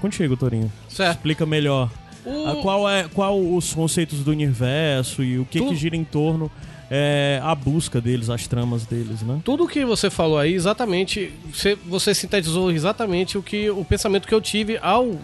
Contigo, 0.00 0.36
Torinho. 0.36 0.70
Certo. 0.88 1.16
Explica 1.16 1.46
melhor. 1.46 1.90
O- 2.24 2.60
qual 2.62 2.88
é 2.88 3.04
qual 3.08 3.40
os 3.40 3.72
conceitos 3.72 4.20
do 4.20 4.30
universo 4.30 5.24
e 5.24 5.38
o 5.38 5.44
que, 5.44 5.58
Tu- 5.58 5.68
que 5.70 5.74
gira 5.76 5.96
em 5.96 6.04
torno 6.04 6.50
é, 6.94 7.40
a 7.42 7.54
busca 7.54 8.02
deles, 8.02 8.28
as 8.28 8.46
tramas 8.46 8.84
deles, 8.84 9.22
né? 9.22 9.40
Tudo 9.42 9.66
que 9.66 9.82
você 9.82 10.10
falou 10.10 10.36
aí, 10.36 10.52
exatamente, 10.52 11.32
você, 11.50 11.74
você 11.86 12.14
sintetizou 12.14 12.70
exatamente 12.70 13.38
o 13.38 13.42
que 13.42 13.70
o 13.70 13.82
pensamento 13.82 14.28
que 14.28 14.34
eu 14.34 14.42
tive 14.42 14.78
ao 14.82 15.18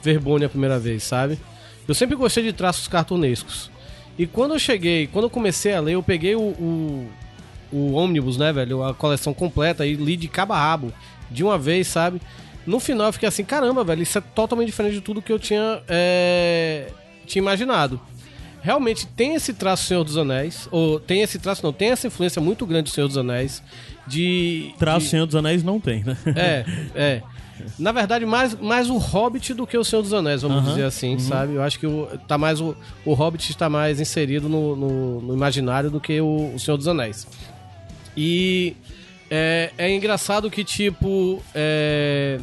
ver 0.00 0.20
Bonnie 0.20 0.46
a 0.46 0.48
primeira 0.48 0.78
vez, 0.78 1.02
sabe? 1.02 1.36
Eu 1.88 1.94
sempre 1.94 2.14
gostei 2.14 2.44
de 2.44 2.52
traços 2.52 2.86
cartunescos. 2.86 3.68
E 4.16 4.28
quando 4.28 4.54
eu 4.54 4.60
cheguei, 4.60 5.08
quando 5.08 5.24
eu 5.24 5.30
comecei 5.30 5.74
a 5.74 5.80
ler, 5.80 5.94
eu 5.94 6.04
peguei 6.04 6.36
o, 6.36 6.40
o, 6.40 7.10
o 7.72 7.92
ônibus, 7.94 8.36
né, 8.36 8.52
velho? 8.52 8.84
A 8.84 8.94
coleção 8.94 9.34
completa 9.34 9.84
e 9.84 9.94
li 9.94 10.16
de 10.16 10.28
cabo 10.28 10.52
a 10.52 10.56
rabo, 10.56 10.92
de 11.28 11.42
uma 11.42 11.58
vez, 11.58 11.88
sabe? 11.88 12.22
No 12.64 12.78
final 12.78 13.08
eu 13.08 13.12
fiquei 13.12 13.28
assim, 13.28 13.44
caramba, 13.44 13.82
velho, 13.82 14.04
isso 14.04 14.18
é 14.18 14.20
totalmente 14.20 14.66
diferente 14.66 14.94
de 14.94 15.00
tudo 15.00 15.20
que 15.20 15.32
eu 15.32 15.38
tinha, 15.40 15.82
é, 15.88 16.92
tinha 17.26 17.42
imaginado. 17.42 18.00
Realmente 18.68 19.06
tem 19.06 19.34
esse 19.34 19.54
traço 19.54 19.84
Senhor 19.84 20.04
dos 20.04 20.18
Anéis, 20.18 20.68
ou 20.70 21.00
tem 21.00 21.22
esse 21.22 21.38
traço, 21.38 21.64
não, 21.64 21.72
tem 21.72 21.88
essa 21.88 22.06
influência 22.06 22.38
muito 22.38 22.66
grande 22.66 22.90
do 22.90 22.94
Senhor 22.94 23.06
dos 23.08 23.16
Anéis, 23.16 23.62
de... 24.06 24.74
Traço 24.78 25.06
de- 25.06 25.10
Senhor 25.10 25.24
dos 25.24 25.34
Anéis 25.34 25.62
não 25.62 25.80
tem, 25.80 26.04
né? 26.04 26.14
é, 26.36 26.64
é. 26.94 27.22
Na 27.78 27.92
verdade, 27.92 28.26
mais, 28.26 28.54
mais 28.60 28.90
o 28.90 28.98
Hobbit 28.98 29.54
do 29.54 29.66
que 29.66 29.78
o 29.78 29.82
Senhor 29.82 30.02
dos 30.02 30.12
Anéis, 30.12 30.42
vamos 30.42 30.58
Aham, 30.58 30.68
dizer 30.68 30.84
assim, 30.84 31.14
uhum. 31.14 31.18
sabe? 31.18 31.54
Eu 31.54 31.62
acho 31.62 31.78
que 31.78 31.86
o, 31.86 32.08
tá 32.28 32.36
mais 32.36 32.60
o, 32.60 32.76
o 33.06 33.14
Hobbit 33.14 33.50
está 33.50 33.70
mais 33.70 34.00
inserido 34.00 34.50
no, 34.50 34.76
no, 34.76 35.20
no 35.22 35.32
imaginário 35.32 35.90
do 35.90 35.98
que 35.98 36.20
o, 36.20 36.52
o 36.54 36.58
Senhor 36.58 36.76
dos 36.76 36.86
Anéis. 36.86 37.26
E 38.14 38.76
é, 39.30 39.70
é 39.78 39.90
engraçado 39.90 40.50
que, 40.50 40.62
tipo, 40.62 41.42
é, 41.54 42.38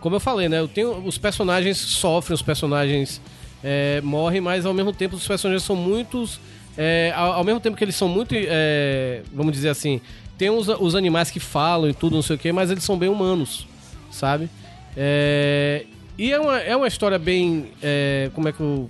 como 0.00 0.16
eu 0.16 0.20
falei, 0.20 0.50
né? 0.50 0.58
Eu 0.58 0.68
tenho, 0.68 0.98
os 0.98 1.16
personagens 1.16 1.78
sofrem, 1.78 2.34
os 2.34 2.42
personagens 2.42 3.22
é, 3.62 4.00
morrem, 4.02 4.40
mas 4.40 4.66
ao 4.66 4.74
mesmo 4.74 4.92
tempo 4.92 5.16
os 5.16 5.26
personagens 5.26 5.62
são 5.62 5.76
muitos. 5.76 6.40
é, 6.76 7.12
ao, 7.14 7.32
ao 7.34 7.44
mesmo 7.44 7.60
tempo 7.60 7.76
que 7.76 7.84
eles 7.84 7.96
são 7.96 8.08
muito. 8.08 8.34
é, 8.36 9.22
vamos 9.32 9.52
dizer 9.52 9.68
assim. 9.68 10.00
Tem 10.38 10.50
os, 10.50 10.66
os 10.68 10.94
animais 10.94 11.30
que 11.30 11.38
falam 11.38 11.88
e 11.88 11.94
tudo, 11.94 12.14
não 12.16 12.22
sei 12.22 12.36
o 12.36 12.38
que, 12.38 12.50
mas 12.50 12.70
eles 12.70 12.82
são 12.82 12.98
bem 12.98 13.08
humanos, 13.08 13.66
sabe? 14.10 14.48
É, 14.96 15.84
e 16.18 16.32
é 16.32 16.40
uma, 16.40 16.58
é 16.58 16.76
uma 16.76 16.88
história 16.88 17.18
bem. 17.18 17.68
é, 17.82 18.30
como 18.34 18.48
é 18.48 18.52
que 18.52 18.60
eu. 18.60 18.88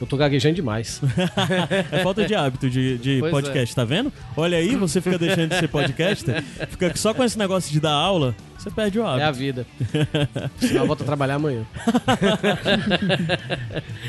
Eu 0.00 0.06
tô 0.06 0.16
gaguejando 0.16 0.54
demais. 0.54 1.00
É 1.90 2.02
falta 2.02 2.24
de 2.26 2.34
hábito 2.34 2.70
de, 2.70 2.98
de 2.98 3.18
Pois 3.20 3.30
podcast, 3.32 3.74
tá 3.74 3.84
vendo? 3.84 4.12
Olha 4.36 4.56
aí, 4.58 4.76
você 4.76 5.00
fica 5.00 5.18
deixando 5.18 5.50
de 5.50 5.58
ser 5.58 5.68
podcaster, 5.68 6.42
fica 6.68 6.94
só 6.96 7.12
com 7.12 7.24
esse 7.24 7.38
negócio 7.38 7.72
de 7.72 7.80
dar 7.80 7.92
aula, 7.92 8.34
você 8.56 8.70
perde 8.70 8.98
o 8.98 9.02
É 9.02 9.06
a 9.06 9.14
hábito. 9.28 9.38
vida. 9.38 9.66
Senão 10.58 10.82
eu 10.82 10.86
volto 10.86 11.02
a 11.02 11.06
trabalhar 11.06 11.34
amanhã. 11.34 11.64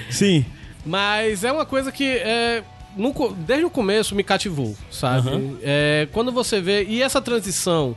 Sim. 0.09 0.45
Mas 0.85 1.43
é 1.43 1.51
uma 1.51 1.65
coisa 1.65 1.91
que 1.91 2.03
é, 2.03 2.63
no 2.95 3.13
desde 3.45 3.65
o 3.65 3.69
começo 3.69 4.15
me 4.15 4.23
cativou, 4.23 4.75
sabe? 4.91 5.29
Aham. 5.29 5.57
É, 5.61 6.07
quando 6.11 6.31
você 6.31 6.61
vê. 6.61 6.83
E 6.85 7.01
essa 7.01 7.21
transição, 7.21 7.95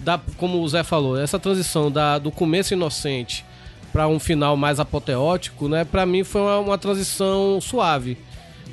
da, 0.00 0.18
como 0.36 0.60
o 0.60 0.68
Zé 0.68 0.82
falou, 0.82 1.18
essa 1.20 1.38
transição 1.38 1.90
da, 1.90 2.18
do 2.18 2.30
começo 2.30 2.72
inocente 2.74 3.44
pra 3.92 4.08
um 4.08 4.18
final 4.18 4.56
mais 4.56 4.80
apoteótico, 4.80 5.68
né? 5.68 5.84
Pra 5.84 6.06
mim 6.06 6.24
foi 6.24 6.40
uma, 6.40 6.58
uma 6.58 6.78
transição 6.78 7.60
suave. 7.60 8.16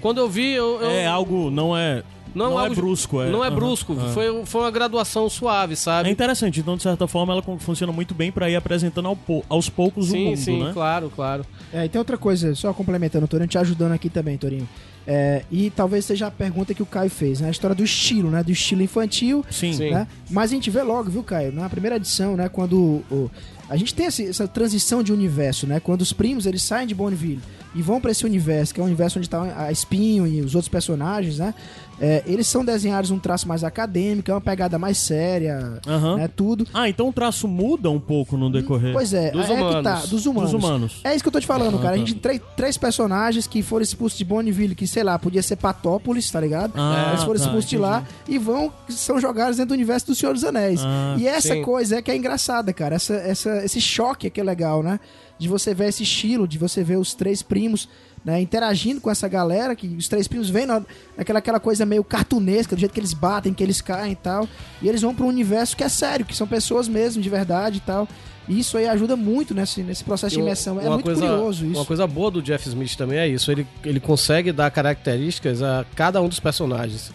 Quando 0.01 0.19
eu 0.19 0.29
vi, 0.29 0.51
eu. 0.53 0.79
eu- 0.81 0.89
É 0.89 1.05
algo, 1.07 1.49
não 1.51 1.75
é. 1.75 2.03
Não, 2.33 2.59
é 2.59 2.63
algo- 2.65 2.75
brusco, 2.75 3.21
é. 3.23 3.29
Não 3.31 3.43
é 3.43 3.49
brusco, 3.49 3.93
aham. 3.93 4.09
foi, 4.13 4.45
foi 4.45 4.61
uma 4.61 4.69
graduação 4.69 5.27
suave, 5.27 5.73
É 5.73 5.75
sabe? 5.75 6.09
interessante, 6.11 6.59
então 6.59 6.77
de 6.77 6.83
certa 6.83 7.07
forma 7.07 7.33
ela 7.33 7.41
funciona 7.57 7.91
muito 7.91 8.13
bem 8.13 8.31
pra 8.31 8.47
ir 8.47 8.55
apresentando 8.55 9.07
ao 9.07 9.17
aos 9.49 9.67
poucos 9.67 10.09
o 10.09 10.11
sim, 10.11 10.25
mundo, 10.25 10.37
sim, 10.37 10.63
né? 10.63 10.69
claro, 10.71 11.11
claro. 11.13 11.43
É, 11.73 11.85
e 11.85 11.89
tem 11.89 11.97
outra 11.97 12.19
coisa, 12.19 12.53
só 12.53 12.71
complementando, 12.71 13.27
Torinho, 13.27 13.47
te 13.49 13.57
ajudando 13.57 13.93
aqui 13.93 14.11
também, 14.11 14.37
Torinho. 14.37 14.69
É, 15.07 15.41
e 15.51 15.71
talvez 15.71 16.05
seja 16.05 16.27
a 16.27 16.31
pergunta 16.31 16.71
que 16.71 16.83
o 16.83 16.85
Caio 16.85 17.09
fez, 17.09 17.41
né? 17.41 17.47
A 17.47 17.51
história 17.51 17.75
do 17.75 17.83
estilo, 17.83 18.29
né? 18.29 18.43
Do 18.43 18.51
estilo 18.51 18.83
infantil, 18.83 19.43
Sim. 19.49 19.73
Sim. 19.73 19.89
né? 19.89 20.07
Mas 20.29 20.51
a 20.51 20.53
gente 20.53 20.69
vê 20.69 20.83
logo, 20.83 21.09
viu, 21.09 21.23
Caio? 21.23 21.51
Na 21.51 21.67
primeira 21.67 21.95
edição, 21.95 22.35
né? 22.37 22.47
Quando 22.47 23.03
o- 23.09 23.31
a 23.69 23.77
gente 23.77 23.93
tem 23.93 24.07
essa 24.07 24.47
transição 24.47 25.03
de 25.03 25.13
universo, 25.13 25.67
né? 25.67 25.79
Quando 25.79 26.01
os 26.01 26.11
primos 26.11 26.45
eles 26.45 26.63
saem 26.63 26.87
de 26.87 26.95
Bonneville 26.95 27.41
e 27.75 27.81
vão 27.81 28.01
pra 28.01 28.09
esse 28.09 28.25
universo, 28.25 28.73
que 28.73 28.79
é 28.79 28.83
o 28.83 28.85
universo 28.87 29.19
onde 29.19 29.29
tá 29.29 29.53
a 29.55 29.71
Espinho 29.71 30.25
e 30.25 30.41
os 30.41 30.55
outros 30.55 30.69
personagens, 30.69 31.37
né? 31.37 31.53
É, 32.01 32.23
eles 32.25 32.47
são 32.47 32.63
desenhados 32.63 33.11
um 33.11 33.19
traço 33.19 33.47
mais 33.47 33.63
acadêmico, 33.63 34.31
é 34.31 34.33
uma 34.33 34.39
pegada 34.41 34.79
mais 34.79 34.97
séria, 34.97 35.79
Aham. 35.87 36.15
né? 36.17 36.29
Tudo. 36.33 36.65
Ah, 36.73 36.87
então 36.87 37.09
o 37.09 37.13
traço 37.13 37.47
muda 37.47 37.89
um 37.89 37.99
pouco 37.99 38.37
no 38.37 38.49
decorrer. 38.49 38.93
Pois 38.93 39.13
é, 39.13 39.31
Dos 39.31 39.45
é 39.49 39.55
que 39.55 39.61
humanos. 39.61 39.83
tá, 39.83 40.05
dos 40.05 40.25
humanos. 40.25 40.51
Dos 40.51 40.63
humanos. 40.63 41.01
É 41.03 41.13
isso 41.13 41.23
que 41.23 41.27
eu 41.27 41.31
tô 41.33 41.39
te 41.39 41.47
falando, 41.47 41.77
Ah, 41.77 41.81
cara. 41.81 41.89
A 41.89 41.91
tá. 41.91 41.97
gente 41.97 42.13
tem 42.13 42.21
três, 42.21 42.41
três 42.55 42.77
personagens 42.77 43.47
que 43.47 43.61
foram 43.61 43.83
expulsos 43.83 44.17
de 44.17 44.23
Bonneville, 44.25 44.75
que 44.75 44.87
sei 44.87 45.03
lá, 45.03 45.19
podia 45.19 45.43
ser 45.43 45.55
Patópolis, 45.57 46.29
tá 46.31 46.39
ligado? 46.39 46.73
Ah, 46.75 47.07
Eles 47.09 47.23
foram 47.23 47.39
tá, 47.39 47.45
expulsos 47.45 47.69
de 47.69 47.77
lá 47.77 48.03
e 48.27 48.37
vão, 48.37 48.71
são 48.87 49.19
jogados 49.19 49.57
dentro 49.57 49.69
do 49.69 49.73
universo 49.73 50.07
do 50.07 50.15
Senhor 50.15 50.33
dos 50.33 50.43
Anéis. 50.43 50.79
Ah, 50.83 51.15
e 51.17 51.27
essa 51.27 51.53
sim. 51.53 51.61
coisa 51.61 51.97
é 51.97 52.01
que 52.01 52.09
é 52.11 52.15
engraçada, 52.15 52.71
cara. 52.71 52.95
Essa, 52.95 53.13
essa, 53.15 53.65
esse 53.65 53.81
choque 53.81 54.27
é 54.27 54.29
que 54.29 54.39
é 54.39 54.43
legal, 54.43 54.81
né? 54.81 54.99
De 55.37 55.47
você 55.47 55.73
ver 55.73 55.87
esse 55.89 56.03
estilo, 56.03 56.47
de 56.47 56.57
você 56.57 56.83
ver 56.83 56.97
os 56.97 57.13
três 57.13 57.41
primos. 57.41 57.87
Né, 58.23 58.41
interagindo 58.41 58.99
com 58.99 59.09
essa 59.09 59.29
galera, 59.29 59.73
que 59.73 59.87
os 59.87 60.09
três 60.09 60.27
primos 60.27 60.49
vêm 60.49 60.65
na- 60.65 60.81
naquela 61.17 61.39
aquela 61.39 61.59
coisa 61.59 61.85
meio 61.85 62.03
cartunesca, 62.03 62.75
do 62.75 62.79
jeito 62.79 62.91
que 62.91 62.99
eles 62.99 63.13
batem, 63.13 63.53
que 63.53 63.63
eles 63.63 63.79
caem 63.79 64.11
e 64.11 64.15
tal. 64.15 64.45
E 64.81 64.89
eles 64.89 65.01
vão 65.01 65.15
para 65.15 65.25
um 65.25 65.29
universo 65.29 65.75
que 65.77 65.83
é 65.85 65.89
sério, 65.89 66.25
que 66.25 66.35
são 66.35 66.45
pessoas 66.45 66.89
mesmo, 66.89 67.21
de 67.21 67.29
verdade 67.29 67.77
e 67.77 67.79
tal. 67.81 68.07
E 68.47 68.59
isso 68.59 68.77
aí 68.77 68.89
ajuda 68.89 69.15
muito 69.15 69.53
nesse, 69.53 69.81
nesse 69.83 70.03
processo 70.03 70.35
de 70.35 70.41
imersão. 70.41 70.81
É 70.81 70.89
muito 70.89 71.03
coisa, 71.03 71.21
curioso 71.21 71.65
isso. 71.65 71.75
Uma 71.79 71.85
coisa 71.85 72.05
boa 72.05 72.29
do 72.29 72.41
Jeff 72.41 72.67
Smith 72.67 72.95
também 72.97 73.19
é 73.19 73.27
isso. 73.27 73.49
Ele, 73.51 73.65
ele 73.85 73.99
consegue 74.01 74.51
dar 74.51 74.69
características 74.69 75.61
a 75.63 75.85
cada 75.95 76.21
um 76.21 76.27
dos 76.27 76.41
personagens. 76.41 77.11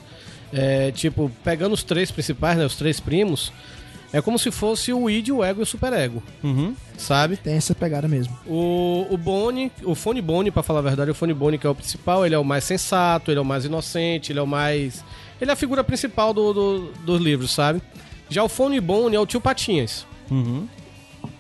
É, 0.53 0.91
tipo, 0.93 1.31
pegando 1.43 1.73
os 1.73 1.83
três 1.83 2.11
principais, 2.11 2.57
né, 2.57 2.65
os 2.65 2.77
três 2.77 2.99
primos, 3.01 3.53
é 4.17 4.23
como 4.23 4.39
se 4.39 4.51
fosse 4.51 4.93
o 4.93 5.11
id, 5.11 5.29
o 5.31 5.43
ego 5.45 5.61
e 5.61 5.65
o 5.65 5.67
superego, 5.67 6.23
Uhum. 6.43 6.75
sabe? 6.97 7.37
Tem 7.37 7.55
essa 7.57 7.75
pegada 7.75 8.07
mesmo. 8.09 8.35
O, 8.47 9.07
o 9.11 9.17
Bonnie, 9.19 9.71
o 9.83 9.95
Fone 9.95 10.23
Bonnie, 10.23 10.51
pra 10.53 10.63
falar 10.63 10.79
a 10.79 10.83
verdade, 10.83 11.11
o 11.11 11.15
Fone 11.15 11.35
Bonnie 11.35 11.59
que 11.59 11.67
é 11.67 11.71
o 11.71 11.75
principal, 11.75 12.25
ele 12.25 12.35
é 12.35 12.39
o 12.39 12.45
mais 12.45 12.65
sensato, 12.65 13.31
ele 13.31 13.39
é 13.39 13.43
o 13.43 13.45
mais 13.45 13.65
inocente, 13.65 14.31
ele 14.33 14.39
é 14.39 14.43
o 14.43 14.47
mais... 14.47 15.05
Ele 15.41 15.51
é 15.51 15.55
a 15.55 15.57
figura 15.57 15.83
principal 15.83 16.33
do, 16.33 16.53
do- 16.55 16.93
dos 17.05 17.21
livros, 17.21 17.51
sabe? 17.53 17.83
Já 18.31 18.43
o 18.45 18.49
Fone 18.49 18.81
Bonnie 18.81 19.17
é 19.17 19.21
o 19.21 19.27
tio 19.27 19.41
Patinhas. 19.41 20.07
Uhum. 20.31 20.67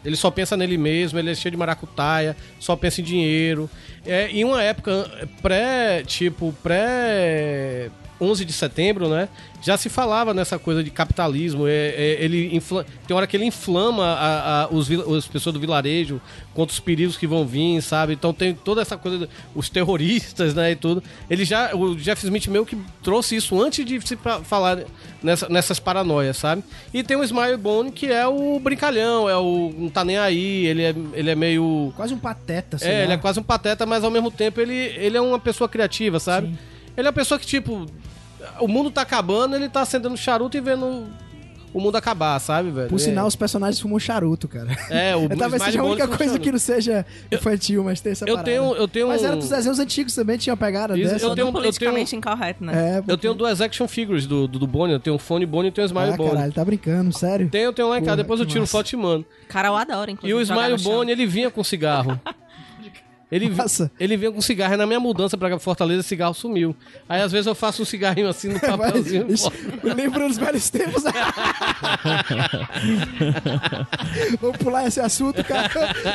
Ele 0.04 0.16
só 0.16 0.30
pensa 0.30 0.56
nele 0.56 0.76
mesmo, 0.76 1.18
ele 1.18 1.30
é 1.30 1.34
cheio 1.34 1.52
de 1.52 1.56
maracutaia, 1.56 2.36
só 2.58 2.74
pensa 2.76 3.00
em 3.00 3.04
dinheiro. 3.04 3.70
É, 4.04 4.28
em 4.30 4.44
uma 4.44 4.62
época 4.62 5.08
pré, 5.40 6.02
tipo, 6.04 6.52
pré 6.62 7.90
11 8.24 8.44
de 8.44 8.52
setembro, 8.52 9.08
né? 9.08 9.28
Já 9.62 9.76
se 9.76 9.88
falava 9.88 10.34
nessa 10.34 10.58
coisa 10.58 10.82
de 10.84 10.90
capitalismo. 10.90 11.66
É, 11.66 11.70
é, 11.96 12.16
ele 12.20 12.54
infla- 12.54 12.84
tem 13.06 13.16
hora 13.16 13.26
que 13.26 13.36
ele 13.36 13.44
inflama 13.46 14.04
a- 14.04 14.64
a- 14.64 14.68
os, 14.68 14.90
as 14.90 15.26
pessoas 15.26 15.54
do 15.54 15.60
vilarejo 15.60 16.20
contra 16.52 16.72
os 16.72 16.80
perigos 16.80 17.16
que 17.16 17.26
vão 17.26 17.46
vir, 17.46 17.80
sabe? 17.82 18.12
Então 18.12 18.32
tem 18.34 18.54
toda 18.54 18.82
essa 18.82 18.96
coisa, 18.96 19.28
os 19.54 19.68
terroristas, 19.70 20.54
né? 20.54 20.72
E 20.72 20.76
tudo. 20.76 21.02
Ele 21.30 21.44
já, 21.44 21.74
o 21.74 21.94
Jeff 21.96 22.24
Smith 22.24 22.46
meio 22.48 22.66
que 22.66 22.76
trouxe 23.02 23.36
isso 23.36 23.60
antes 23.60 23.84
de 23.86 24.00
se 24.06 24.18
falar 24.44 24.80
nessa- 25.22 25.48
nessas 25.48 25.78
paranoias, 25.78 26.36
sabe? 26.36 26.62
E 26.92 27.02
tem 27.02 27.16
o 27.16 27.24
Smile 27.24 27.56
Bone, 27.56 27.90
que 27.90 28.06
é 28.06 28.26
o 28.26 28.58
brincalhão, 28.60 29.28
é 29.28 29.36
o 29.36 29.72
não 29.76 29.88
tá 29.88 30.04
nem 30.04 30.18
aí, 30.18 30.66
ele 30.66 30.82
é, 30.82 30.94
ele 31.14 31.30
é 31.30 31.34
meio. 31.34 31.92
Quase 31.96 32.12
um 32.12 32.18
pateta, 32.18 32.76
É, 32.82 32.98
lá. 32.98 33.02
ele 33.04 33.12
é 33.14 33.16
quase 33.16 33.40
um 33.40 33.42
pateta, 33.42 33.86
mas 33.86 34.04
ao 34.04 34.10
mesmo 34.10 34.30
tempo 34.30 34.60
ele, 34.60 34.74
ele 34.74 35.16
é 35.16 35.20
uma 35.20 35.38
pessoa 35.38 35.68
criativa, 35.68 36.20
sabe? 36.20 36.48
Sim. 36.48 36.58
Ele 36.96 37.06
é 37.06 37.10
uma 37.10 37.14
pessoa 37.14 37.38
que, 37.40 37.46
tipo, 37.46 37.86
o 38.60 38.68
mundo 38.68 38.90
tá 38.90 39.02
acabando, 39.02 39.56
ele 39.56 39.68
tá 39.68 39.82
acendendo 39.82 40.16
charuto 40.16 40.56
e 40.56 40.60
vendo 40.60 41.06
o 41.72 41.80
mundo 41.80 41.96
acabar, 41.96 42.38
sabe, 42.38 42.70
velho? 42.70 42.88
Por 42.88 42.94
É. 42.94 42.98
sinal, 42.98 43.26
os 43.26 43.34
personagens 43.34 43.80
fumam 43.80 43.98
charuto, 43.98 44.46
cara. 44.46 44.68
É, 44.88 45.16
o 45.16 45.24
É, 45.24 45.34
talvez 45.34 45.60
seja 45.60 45.80
a 45.80 45.84
única 45.84 46.06
coisa 46.06 46.24
charuto. 46.26 46.40
que 46.40 46.52
não 46.52 46.58
seja 46.60 47.04
infantil, 47.32 47.82
mas 47.82 48.00
tem 48.00 48.12
essa 48.12 48.24
Eu 48.24 48.36
parada. 48.36 48.44
tenho, 48.48 48.76
eu 48.76 48.86
tenho 48.86 49.08
Mas 49.08 49.24
era 49.24 49.34
dos 49.34 49.48
desenhos 49.48 49.80
antigos 49.80 50.14
também, 50.14 50.38
tinha 50.38 50.56
pegada 50.56 50.96
Isso, 50.96 51.12
dessa. 51.12 51.24
eu 51.24 51.30
né? 51.30 51.34
tenho- 51.34 51.50
Politicamente 51.52 52.14
incorreto, 52.14 52.62
né? 52.64 53.00
É, 53.08 53.12
Eu 53.12 53.18
tenho 53.18 53.34
duas 53.34 53.60
action 53.60 53.88
figures 53.88 54.24
do, 54.24 54.46
do, 54.46 54.60
do 54.60 54.66
Bonnie, 54.68 54.92
eu 54.94 55.00
tenho 55.00 55.16
um 55.16 55.18
Fone 55.18 55.44
Bonnie 55.44 55.70
e 55.70 55.72
tenho 55.72 55.84
um 55.84 55.88
Smile 55.88 56.10
Ah, 56.12 56.16
Bonnie. 56.16 56.32
caralho, 56.32 56.52
tá 56.52 56.64
brincando, 56.64 57.12
sério? 57.18 57.48
Tenho, 57.50 57.64
eu 57.64 57.72
tenho 57.72 57.88
lá 57.88 57.98
em 57.98 58.04
casa, 58.04 58.18
depois 58.18 58.38
eu 58.38 58.46
tiro 58.46 58.60
massa. 58.60 58.70
foto 58.78 58.92
e 58.92 58.96
mando. 58.96 59.26
Carol 59.48 59.76
adora, 59.76 60.10
E 60.10 60.14
inclusive. 60.14 60.40
o 60.40 60.44
jogar 60.44 60.70
Smile. 60.70 60.82
Bonnie, 60.96 61.12
ele 61.12 61.26
vinha 61.26 61.50
com 61.50 61.64
cigarro. 61.64 62.20
Ele, 63.34 63.52
ele 63.98 64.16
vinha 64.16 64.30
com 64.30 64.40
cigarro 64.40 64.74
e 64.74 64.76
na 64.76 64.86
minha 64.86 65.00
mudança 65.00 65.36
pra 65.36 65.58
Fortaleza, 65.58 66.04
cigarro 66.04 66.34
sumiu. 66.34 66.76
Aí 67.08 67.20
às 67.20 67.32
vezes 67.32 67.48
eu 67.48 67.54
faço 67.54 67.82
um 67.82 67.84
cigarrinho 67.84 68.28
assim 68.28 68.46
no 68.46 68.60
papelzinho. 68.62 69.26
Isso, 69.28 69.50
Lembra 69.82 70.28
dos 70.28 70.38
velhos 70.38 70.70
tempos. 70.70 71.02
Vamos 74.40 74.56
pular 74.58 74.86
esse 74.86 75.00
assunto, 75.00 75.42
cara. 75.42 75.68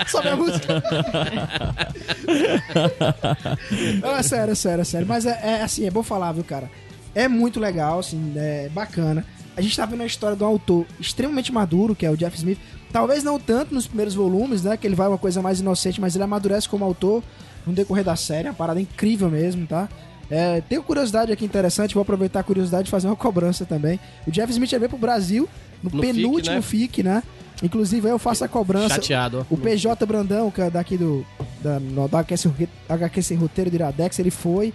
Sobe 0.08 0.30
a 0.30 0.36
música. 0.38 0.82
Não, 4.02 4.16
é 4.16 4.24
sério, 4.24 4.54
é 4.54 4.56
sério, 4.56 4.82
é 4.82 4.86
sério. 4.86 5.06
Mas 5.06 5.26
é, 5.26 5.38
é 5.44 5.62
assim, 5.62 5.86
é 5.86 5.92
bom 5.92 6.02
falar, 6.02 6.32
viu, 6.32 6.46
cara? 6.46 6.72
É 7.14 7.28
muito 7.28 7.60
legal, 7.60 8.00
assim, 8.00 8.32
é 8.38 8.70
bacana. 8.70 9.26
A 9.58 9.62
gente 9.62 9.76
tá 9.76 9.86
vendo 9.86 10.04
a 10.04 10.06
história 10.06 10.38
de 10.38 10.44
um 10.44 10.48
autor 10.48 10.86
extremamente 11.02 11.52
maduro, 11.52 11.94
que 11.94 12.06
é 12.06 12.10
o 12.10 12.16
Jeff 12.16 12.38
Smith. 12.38 12.60
Talvez 12.92 13.24
não 13.24 13.40
tanto 13.40 13.74
nos 13.74 13.86
primeiros 13.88 14.14
volumes, 14.16 14.64
né? 14.64 14.76
Que 14.76 14.88
ele 14.88 14.96
vai 14.96 15.08
uma 15.08 15.18
coisa 15.18 15.42
mais 15.42 15.60
inocente, 15.60 16.02
mas 16.02 16.16
ele 16.16 16.24
amadurece 16.24 16.68
como 16.68 16.84
autor 16.84 17.24
no 17.66 17.74
decorrer 17.74 18.04
da 18.04 18.16
série. 18.16 18.48
É 18.48 18.52
uma 18.52 18.56
parada 18.58 18.82
incrível 18.82 19.30
mesmo, 19.30 19.68
tá? 19.68 19.88
É, 20.30 20.62
tenho 20.62 20.84
curiosidade 20.84 21.32
aqui 21.32 21.44
interessante, 21.44 21.94
vou 21.96 22.02
aproveitar 22.04 22.40
a 22.42 22.44
curiosidade 22.44 22.88
e 22.88 22.92
fazer 22.92 23.08
uma 23.08 23.16
cobrança 23.16 23.66
também. 23.66 24.00
O 24.28 24.32
Jeff 24.32 24.52
Smith 24.52 24.70
veio 24.72 24.90
pro 24.90 24.98
Brasil 24.98 25.50
no, 25.84 25.90
No 25.92 26.02
FIC, 26.04 26.14
penúltimo 26.14 26.56
né? 26.56 26.62
FIC, 26.62 27.04
né? 27.04 27.24
Inclusive 27.64 28.08
aí 28.08 28.14
eu 28.14 28.20
faço 28.20 28.44
a 28.46 28.48
cobrança. 28.48 28.96
Chateado. 28.96 29.46
O 29.50 29.58
PJ 29.58 30.06
Brandão, 30.06 30.50
que 30.52 30.62
é 30.62 30.70
daqui 30.70 30.98
do. 30.98 31.26
Da, 31.62 31.78
da 32.08 32.20
HQ, 32.20 32.38
Sem 32.38 32.52
Rote- 32.52 32.70
HQ 32.88 33.22
Sem 33.24 33.38
Roteiro 33.38 33.70
do 33.70 33.76
Iradex, 33.76 34.18
ele 34.20 34.32
foi. 34.32 34.74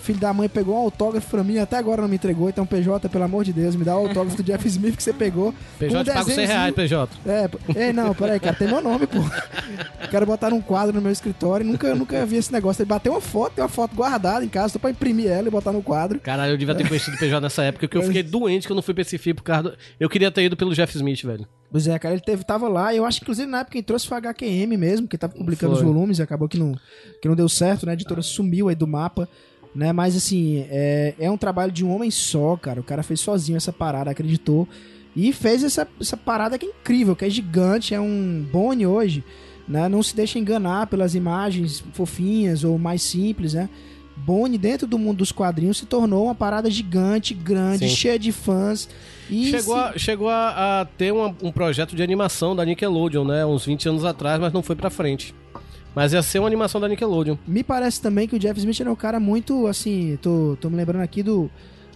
Filho 0.00 0.18
da 0.18 0.32
mãe 0.32 0.48
pegou 0.48 0.74
um 0.74 0.78
autógrafo 0.78 1.28
pra 1.30 1.44
mim, 1.44 1.58
até 1.58 1.76
agora 1.76 2.00
não 2.02 2.08
me 2.08 2.16
entregou. 2.16 2.48
Então, 2.48 2.64
PJ, 2.66 3.08
pelo 3.08 3.24
amor 3.24 3.44
de 3.44 3.52
Deus, 3.52 3.76
me 3.76 3.84
dá 3.84 3.94
o 3.96 4.06
autógrafo 4.08 4.36
do 4.36 4.42
Jeff 4.42 4.66
Smith 4.66 4.96
que 4.96 5.02
você 5.02 5.12
pegou. 5.12 5.54
PJ 5.78 5.94
um 6.00 6.04
paga 6.04 6.24
100 6.24 6.24
desenhozinho- 6.36 6.48
reais, 6.48 6.74
PJ. 6.74 7.18
É, 7.26 7.50
ei, 7.86 7.92
não, 7.92 8.14
peraí, 8.14 8.40
cara, 8.40 8.56
tem 8.56 8.66
meu 8.68 8.80
nome, 8.82 9.06
pô. 9.06 9.18
Quero 10.10 10.26
botar 10.26 10.50
num 10.50 10.60
quadro 10.60 10.94
no 10.94 11.00
meu 11.00 11.12
escritório. 11.12 11.64
Nunca, 11.64 11.94
nunca 11.94 12.24
vi 12.26 12.36
esse 12.36 12.52
negócio. 12.52 12.82
Ele 12.82 12.88
bateu 12.88 13.12
uma 13.12 13.20
foto, 13.20 13.54
tem 13.54 13.62
uma 13.62 13.68
foto 13.68 13.94
guardada 13.94 14.44
em 14.44 14.48
casa, 14.48 14.72
tô 14.72 14.78
pra 14.78 14.90
imprimir 14.90 15.26
ela 15.28 15.48
e 15.48 15.50
botar 15.50 15.72
no 15.72 15.82
quadro. 15.82 16.18
Caralho, 16.20 16.52
eu 16.52 16.56
devia 16.56 16.74
ter 16.74 16.88
conhecido 16.88 17.16
o 17.16 17.18
PJ 17.18 17.40
nessa 17.40 17.62
época, 17.62 17.86
que 17.86 17.96
eu 17.96 18.02
fiquei 18.02 18.22
doente 18.22 18.66
que 18.66 18.72
eu 18.72 18.76
não 18.76 18.82
fui 18.82 18.94
pra 18.94 19.02
esse 19.02 19.18
FII 19.18 19.34
por 19.34 19.42
causa 19.42 19.62
do... 19.70 19.76
Eu 19.98 20.08
queria 20.08 20.30
ter 20.30 20.42
ido 20.44 20.56
pelo 20.56 20.74
Jeff 20.74 20.96
Smith, 20.96 21.22
velho. 21.24 21.46
Pois 21.70 21.86
é, 21.86 21.96
cara, 22.00 22.14
ele 22.14 22.22
teve, 22.22 22.42
tava 22.42 22.68
lá, 22.68 22.92
eu 22.92 23.04
acho 23.04 23.18
que 23.20 23.24
inclusive 23.24 23.46
na 23.48 23.58
época 23.60 23.74
quem 23.74 23.82
trouxe 23.82 24.04
foi 24.08 24.16
a 24.16 24.20
HQM 24.20 24.76
mesmo, 24.76 25.06
que 25.06 25.16
tava 25.16 25.34
publicando 25.34 25.76
Foi. 25.76 25.84
os 25.84 25.86
volumes 25.88 26.18
e 26.18 26.22
acabou 26.22 26.48
que 26.48 26.58
não, 26.58 26.74
que 27.22 27.28
não 27.28 27.36
deu 27.36 27.48
certo, 27.48 27.86
né? 27.86 27.92
A 27.92 27.94
editora 27.94 28.22
sumiu 28.22 28.68
aí 28.68 28.74
do 28.74 28.88
mapa, 28.88 29.28
né? 29.74 29.92
Mas 29.92 30.16
assim, 30.16 30.64
é, 30.70 31.14
é 31.18 31.30
um 31.30 31.36
trabalho 31.36 31.70
de 31.72 31.84
um 31.84 31.94
homem 31.94 32.10
só, 32.10 32.56
cara. 32.56 32.80
O 32.80 32.84
cara 32.84 33.02
fez 33.02 33.20
sozinho 33.20 33.56
essa 33.56 33.72
parada, 33.72 34.10
acreditou. 34.10 34.66
E 35.14 35.32
fez 35.32 35.64
essa, 35.64 35.86
essa 36.00 36.16
parada 36.16 36.56
que 36.58 36.66
é 36.66 36.68
incrível, 36.68 37.16
que 37.16 37.24
é 37.24 37.30
gigante, 37.30 37.94
é 37.94 38.00
um 38.00 38.46
Bone 38.52 38.86
hoje, 38.86 39.24
né? 39.66 39.88
Não 39.88 40.02
se 40.04 40.14
deixa 40.14 40.38
enganar 40.38 40.86
pelas 40.86 41.14
imagens 41.16 41.82
fofinhas 41.92 42.62
ou 42.62 42.78
mais 42.78 43.02
simples, 43.02 43.54
né? 43.54 43.68
Bone, 44.16 44.56
dentro 44.58 44.86
do 44.86 44.98
mundo 44.98 45.18
dos 45.18 45.32
quadrinhos, 45.32 45.78
se 45.78 45.86
tornou 45.86 46.26
uma 46.26 46.34
parada 46.34 46.70
gigante, 46.70 47.32
grande, 47.34 47.88
Sim. 47.88 47.96
cheia 47.96 48.18
de 48.18 48.30
fãs. 48.30 48.88
E 49.30 49.46
Chegou, 49.50 49.74
se- 49.76 49.80
a, 49.82 49.98
chegou 49.98 50.28
a, 50.28 50.80
a 50.80 50.84
ter 50.84 51.10
uma- 51.12 51.34
um 51.42 51.50
projeto 51.50 51.96
de 51.96 52.02
animação 52.02 52.54
da 52.54 52.64
Nickelodeon, 52.64 53.24
né? 53.24 53.44
Uns 53.46 53.64
20 53.64 53.88
anos 53.88 54.04
atrás, 54.04 54.38
mas 54.38 54.52
não 54.52 54.62
foi 54.62 54.76
pra 54.76 54.90
frente. 54.90 55.34
Mas 55.94 56.12
ia 56.12 56.22
ser 56.22 56.38
uma 56.38 56.46
animação 56.46 56.80
da 56.80 56.88
Nickelodeon. 56.88 57.36
Me 57.46 57.64
parece 57.64 58.00
também 58.00 58.28
que 58.28 58.36
o 58.36 58.38
Jeff 58.38 58.58
Smith 58.58 58.80
era 58.80 58.90
um 58.90 58.96
cara 58.96 59.18
muito, 59.18 59.66
assim, 59.66 60.18
tô, 60.22 60.56
tô 60.60 60.70
me 60.70 60.76
lembrando 60.76 61.02
aqui 61.02 61.22
do, 61.22 61.50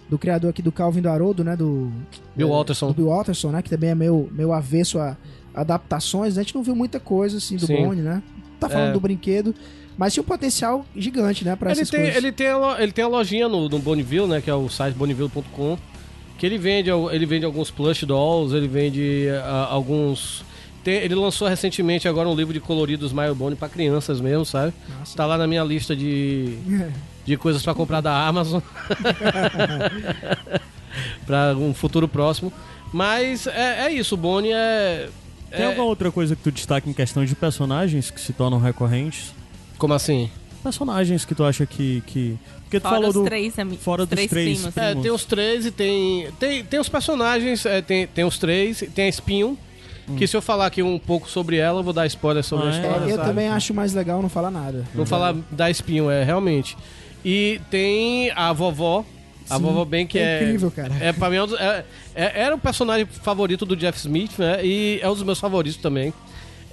do 0.09 0.17
criador 0.17 0.49
aqui 0.49 0.61
do 0.61 0.71
Calvin 0.71 1.01
do 1.01 1.09
Haroldo, 1.09 1.43
né, 1.43 1.55
do... 1.55 1.91
Bill 2.35 2.49
Watterson. 2.49 2.87
Do 2.87 2.93
Bill 2.93 3.07
Watterson, 3.07 3.51
né, 3.51 3.61
que 3.61 3.69
também 3.69 3.91
é 3.91 3.95
meio, 3.95 4.29
meio 4.31 4.51
avesso 4.51 4.99
a 4.99 5.15
adaptações, 5.53 6.35
né, 6.35 6.41
a 6.41 6.43
gente 6.43 6.53
não 6.55 6.63
viu 6.63 6.75
muita 6.75 6.99
coisa, 6.99 7.37
assim, 7.37 7.55
do 7.55 7.65
Sim. 7.65 7.77
Bond, 7.83 8.01
né? 8.01 8.21
Tá 8.59 8.67
falando 8.67 8.89
É. 8.89 8.93
do 8.93 8.99
brinquedo, 8.99 9.55
mas 9.97 10.13
tinha 10.13 10.21
um 10.21 10.25
potencial 10.25 10.85
gigante, 10.95 11.45
né, 11.45 11.55
pra 11.55 11.71
Ele 11.71 11.79
essas 11.79 11.89
tem, 11.89 12.01
coisas. 12.01 12.17
ele, 12.17 12.31
tem 12.33 12.47
a, 12.47 12.75
ele 12.79 12.91
tem 12.91 13.05
a 13.05 13.07
lojinha 13.07 13.47
no, 13.47 13.69
no 13.69 13.79
Bonneville, 13.79 14.27
né? 14.27 14.41
Que 14.41 14.49
é 14.49 14.53
o 14.53 14.67
site 14.67 14.93
bonneville.com. 14.95 15.77
Que 16.37 16.45
ele 16.45 16.57
vende, 16.57 16.89
ele 16.89 17.25
vende 17.25 17.45
alguns 17.45 17.71
plush 17.71 18.03
dolls, 18.05 18.53
ele 18.53 18.67
vende 18.67 19.27
ah, 19.41 19.67
alguns. 19.71 20.43
Tem- 20.85 20.95
ele 21.01 21.15
lançou 21.15 21.47
recentemente 21.47 22.07
agora 22.07 22.29
um 22.29 22.35
livro 22.35 22.53
de 22.53 22.59
coloridos 22.61 23.09
Smile 23.11 23.33
Bone 23.33 23.55
pra 23.57 23.67
crianças 23.67 24.21
mesmo, 24.21 24.45
sabe? 24.45 24.71
Nossa. 24.99 25.17
Tá 25.17 25.25
lá 25.25 25.37
na 25.37 25.47
minha 25.47 25.63
lista 25.63 25.93
de, 25.95 26.55
de 27.25 27.35
coisas 27.35 27.61
pra 27.63 27.73
comprar 27.73 27.99
da 28.01 28.25
Amazon. 28.25 28.61
pra 31.25 31.55
um 31.57 31.73
futuro 31.73 32.07
próximo. 32.07 32.51
Mas 32.93 33.47
é, 33.47 33.87
é 33.87 33.91
isso, 33.91 34.15
o 34.15 34.17
Bonnie 34.17 34.51
é. 34.53 35.09
Tem 35.51 35.61
é- 35.61 35.65
alguma 35.65 35.85
outra 35.85 36.11
coisa 36.11 36.35
que 36.35 36.43
tu 36.43 36.51
destaca 36.51 36.89
em 36.89 36.93
questão 36.93 37.25
de 37.25 37.35
personagens 37.35 38.09
que 38.11 38.19
se 38.21 38.33
tornam 38.33 38.59
recorrentes? 38.59 39.33
Como 39.77 39.93
assim? 39.93 40.29
Personagens 40.63 41.25
que 41.25 41.35
tu 41.35 41.43
acha 41.43 41.65
que. 41.65 42.01
que... 42.07 42.37
Porque 42.63 42.79
tu 42.79 42.83
Fora 42.83 42.95
falou 42.95 43.09
os 43.09 43.13
do. 43.13 43.23
três, 43.25 43.59
ami- 43.59 43.77
fora 43.77 44.03
os 44.03 44.09
dos 44.09 44.15
três 44.15 44.29
três. 44.29 44.57
primos. 44.59 44.77
É, 44.77 44.95
tem 44.95 45.11
os 45.11 45.25
três 45.25 45.65
e 45.65 45.71
tem. 45.71 46.27
Tem, 46.39 46.63
tem 46.63 46.79
os 46.79 46.89
personagens, 46.89 47.65
é, 47.65 47.81
tem, 47.81 48.07
tem 48.07 48.25
os 48.25 48.37
três, 48.39 48.83
tem 48.95 49.05
a 49.05 49.09
Espinho, 49.09 49.57
Que 50.17 50.27
se 50.27 50.37
eu 50.37 50.41
falar 50.41 50.67
aqui 50.67 50.83
um 50.83 50.99
pouco 50.99 51.27
sobre 51.29 51.57
ela, 51.57 51.79
eu 51.79 51.83
vou 51.83 51.93
dar 51.93 52.05
spoiler 52.05 52.43
sobre 52.43 52.67
Ah, 52.67 52.69
a 52.69 52.73
é? 52.73 52.75
história. 52.79 53.05
eu 53.09 53.15
sabe? 53.15 53.27
também 53.29 53.47
acho 53.47 53.73
mais 53.73 53.93
legal 53.93 54.21
não 54.21 54.29
falar 54.29 54.51
nada. 54.51 54.83
Não 54.93 55.05
falar 55.05 55.35
da 55.51 55.69
espinho, 55.69 56.09
é 56.11 56.23
realmente. 56.23 56.77
E 57.23 57.59
tem 57.71 58.31
a 58.35 58.53
vovó. 58.53 59.03
A 59.49 59.57
Sim, 59.57 59.63
vovó 59.63 59.85
bem 59.85 60.05
que 60.07 60.17
é 60.19 60.21
é. 60.39 60.43
incrível, 60.43 60.71
cara. 60.71 60.91
É, 60.99 61.11
pra 61.11 61.29
mim, 61.29 61.35
é 61.37 61.43
um 61.43 61.47
dos- 61.47 61.59
é- 61.59 61.85
é- 62.15 62.41
era 62.41 62.55
o 62.55 62.57
personagem 62.59 63.05
favorito 63.05 63.65
do 63.65 63.75
Jeff 63.75 63.97
Smith, 63.97 64.37
né? 64.39 64.63
E 64.63 64.99
é 65.01 65.09
um 65.09 65.13
dos 65.13 65.23
meus 65.23 65.39
favoritos 65.39 65.79
também. 65.79 66.13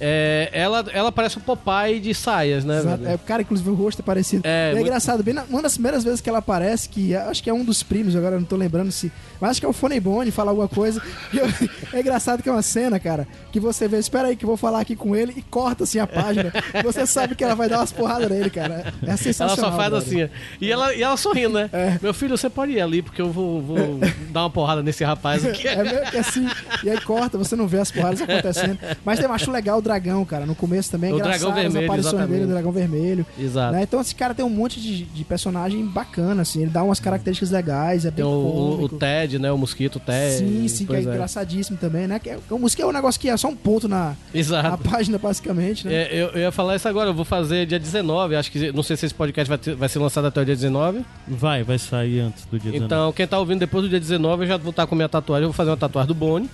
É, 0.04 0.50
ela, 0.52 0.84
ela 0.92 1.12
parece 1.12 1.38
o 1.38 1.40
Popeye 1.40 2.00
de 2.00 2.12
saias, 2.12 2.64
né? 2.64 2.78
Exato. 2.80 3.02
velho? 3.04 3.14
É, 3.14 3.18
cara, 3.18 3.42
inclusive 3.42 3.70
o 3.70 3.74
rosto 3.74 4.00
é 4.00 4.04
parecido. 4.04 4.42
É, 4.44 4.70
É, 4.70 4.72
muito- 4.74 4.86
engraçado, 4.86 5.22
bem 5.22 5.32
na- 5.32 5.44
uma 5.48 5.62
das 5.62 5.74
primeiras 5.74 6.02
vezes 6.02 6.20
que 6.20 6.28
ela 6.28 6.38
aparece, 6.38 6.88
que 6.88 7.14
acho 7.14 7.40
que 7.42 7.48
é 7.48 7.54
um 7.54 7.64
dos 7.64 7.82
primos, 7.84 8.16
agora 8.16 8.36
não 8.36 8.44
tô 8.44 8.56
lembrando 8.56 8.90
se. 8.90 9.12
Mas 9.40 9.52
acho 9.52 9.60
que 9.60 9.66
é 9.66 9.68
o 9.68 9.72
Fonebone 9.72 10.30
fala 10.32 10.50
alguma 10.50 10.68
coisa. 10.68 11.00
Eu- 11.32 11.46
é 11.92 12.00
engraçado 12.00 12.42
que 12.42 12.48
é 12.48 12.52
uma 12.52 12.62
cena, 12.62 12.98
cara, 12.98 13.26
que 13.52 13.60
você 13.60 13.86
vê, 13.86 13.98
espera 13.98 14.28
aí 14.28 14.36
que 14.36 14.44
eu 14.44 14.48
vou 14.48 14.56
falar 14.56 14.80
aqui 14.80 14.96
com 14.96 15.14
ele 15.14 15.32
e 15.36 15.42
corta 15.42 15.84
assim 15.84 15.98
a 16.00 16.06
página. 16.06 16.52
você 16.82 17.06
sabe 17.06 17.34
que 17.36 17.44
ela 17.44 17.54
vai 17.54 17.68
dar 17.68 17.78
umas 17.78 17.92
porradas 17.92 18.28
nele, 18.28 18.50
cara. 18.50 18.92
É 19.02 19.06
Ela 19.08 19.16
sensacional. 19.16 19.70
só 19.70 19.76
faz 19.76 19.92
assim, 19.94 20.28
e 20.60 20.70
ela, 20.72 20.92
e 20.94 21.02
ela 21.02 21.16
sorrindo, 21.16 21.54
né? 21.54 21.70
É. 21.72 21.98
Meu 22.02 22.12
filho, 22.12 22.36
você 22.36 22.50
pode 22.50 22.72
ir 22.72 22.80
ali, 22.80 23.02
porque 23.02 23.22
eu 23.22 23.30
vou, 23.30 23.60
vou 23.62 24.00
dar 24.30 24.40
uma 24.42 24.50
porrada 24.50 24.82
nesse 24.82 25.04
rapaz 25.04 25.44
aqui. 25.46 25.68
É 25.68 25.82
meio 25.82 26.02
que 26.10 26.16
assim, 26.16 26.48
e 26.82 26.90
aí 26.90 27.00
corta, 27.00 27.38
você 27.38 27.54
não 27.54 27.66
vê 27.68 27.78
as 27.78 27.90
porradas 27.90 28.20
acontecendo. 28.22 28.78
Mas 29.04 29.20
eu 29.20 29.30
acho 29.32 29.50
legal 29.50 29.78
o 29.78 29.82
dragão, 29.92 30.24
cara. 30.24 30.46
No 30.46 30.54
começo 30.54 30.90
também 30.90 31.10
é 31.10 31.14
O 31.14 31.18
dragão 31.18 31.52
vermelho, 31.52 31.78
as 31.78 31.84
aparições 31.84 32.14
exatamente. 32.14 32.32
dele, 32.38 32.44
o 32.44 32.48
dragão 32.48 32.72
vermelho. 32.72 33.26
Exato. 33.38 33.72
Né? 33.74 33.82
Então 33.82 34.00
esse 34.00 34.14
cara 34.14 34.34
tem 34.34 34.44
um 34.44 34.50
monte 34.50 34.80
de, 34.80 35.04
de 35.04 35.24
personagem 35.24 35.84
bacana, 35.86 36.42
assim. 36.42 36.62
Ele 36.62 36.70
dá 36.70 36.82
umas 36.82 37.00
características 37.00 37.50
legais, 37.50 38.04
é 38.04 38.10
bem 38.10 38.16
Tem 38.16 38.24
o, 38.24 38.84
o-. 38.84 38.88
Ted, 38.88 39.38
né? 39.38 39.52
O 39.52 39.58
mosquito 39.58 40.00
Ted. 40.00 40.38
Sim, 40.38 40.68
sim, 40.68 40.86
que 40.86 40.94
é 40.94 40.98
é. 40.98 41.02
engraçadíssimo 41.02 41.76
também, 41.76 42.06
né? 42.06 42.18
Que 42.18 42.30
é, 42.30 42.38
o 42.50 42.58
música 42.58 42.82
é 42.82 42.86
um 42.86 42.92
negócio 42.92 43.20
que 43.20 43.28
é 43.28 43.36
só 43.36 43.48
um 43.48 43.56
ponto 43.56 43.88
na, 43.88 44.10
na 44.10 44.16
Exato. 44.34 44.88
página, 44.88 45.18
basicamente, 45.18 45.86
né? 45.86 45.94
É, 45.94 46.08
eu, 46.12 46.28
eu 46.28 46.40
ia 46.40 46.52
falar 46.52 46.76
isso 46.76 46.88
agora, 46.88 47.10
eu 47.10 47.14
vou 47.14 47.24
fazer 47.24 47.66
dia 47.66 47.78
19, 47.78 48.36
acho 48.36 48.50
que 48.50 48.72
não 48.72 48.82
sei 48.82 48.96
se 48.96 49.06
esse 49.06 49.14
podcast 49.14 49.48
vai, 49.48 49.58
ter- 49.58 49.74
vai 49.74 49.88
ser 49.88 49.98
lançado 49.98 50.26
até 50.26 50.40
o 50.40 50.44
dia 50.44 50.54
19. 50.54 51.04
Vai, 51.28 51.62
vai 51.62 51.78
sair 51.78 52.20
antes 52.20 52.44
do 52.46 52.58
dia 52.58 52.72
19. 52.72 52.84
Então, 52.86 53.12
quem 53.12 53.26
tá 53.26 53.38
ouvindo 53.38 53.60
depois 53.60 53.84
do 53.84 53.88
dia 53.88 54.00
19, 54.00 54.44
eu 54.44 54.48
já 54.48 54.56
vou 54.56 54.70
estar 54.70 54.86
com 54.86 54.94
minha 54.94 55.08
tatuagem, 55.08 55.44
eu 55.44 55.48
vou 55.48 55.54
fazer 55.56 55.70
uma 55.70 55.76
tatuagem 55.76 56.08
do 56.08 56.14
Boni. 56.14 56.48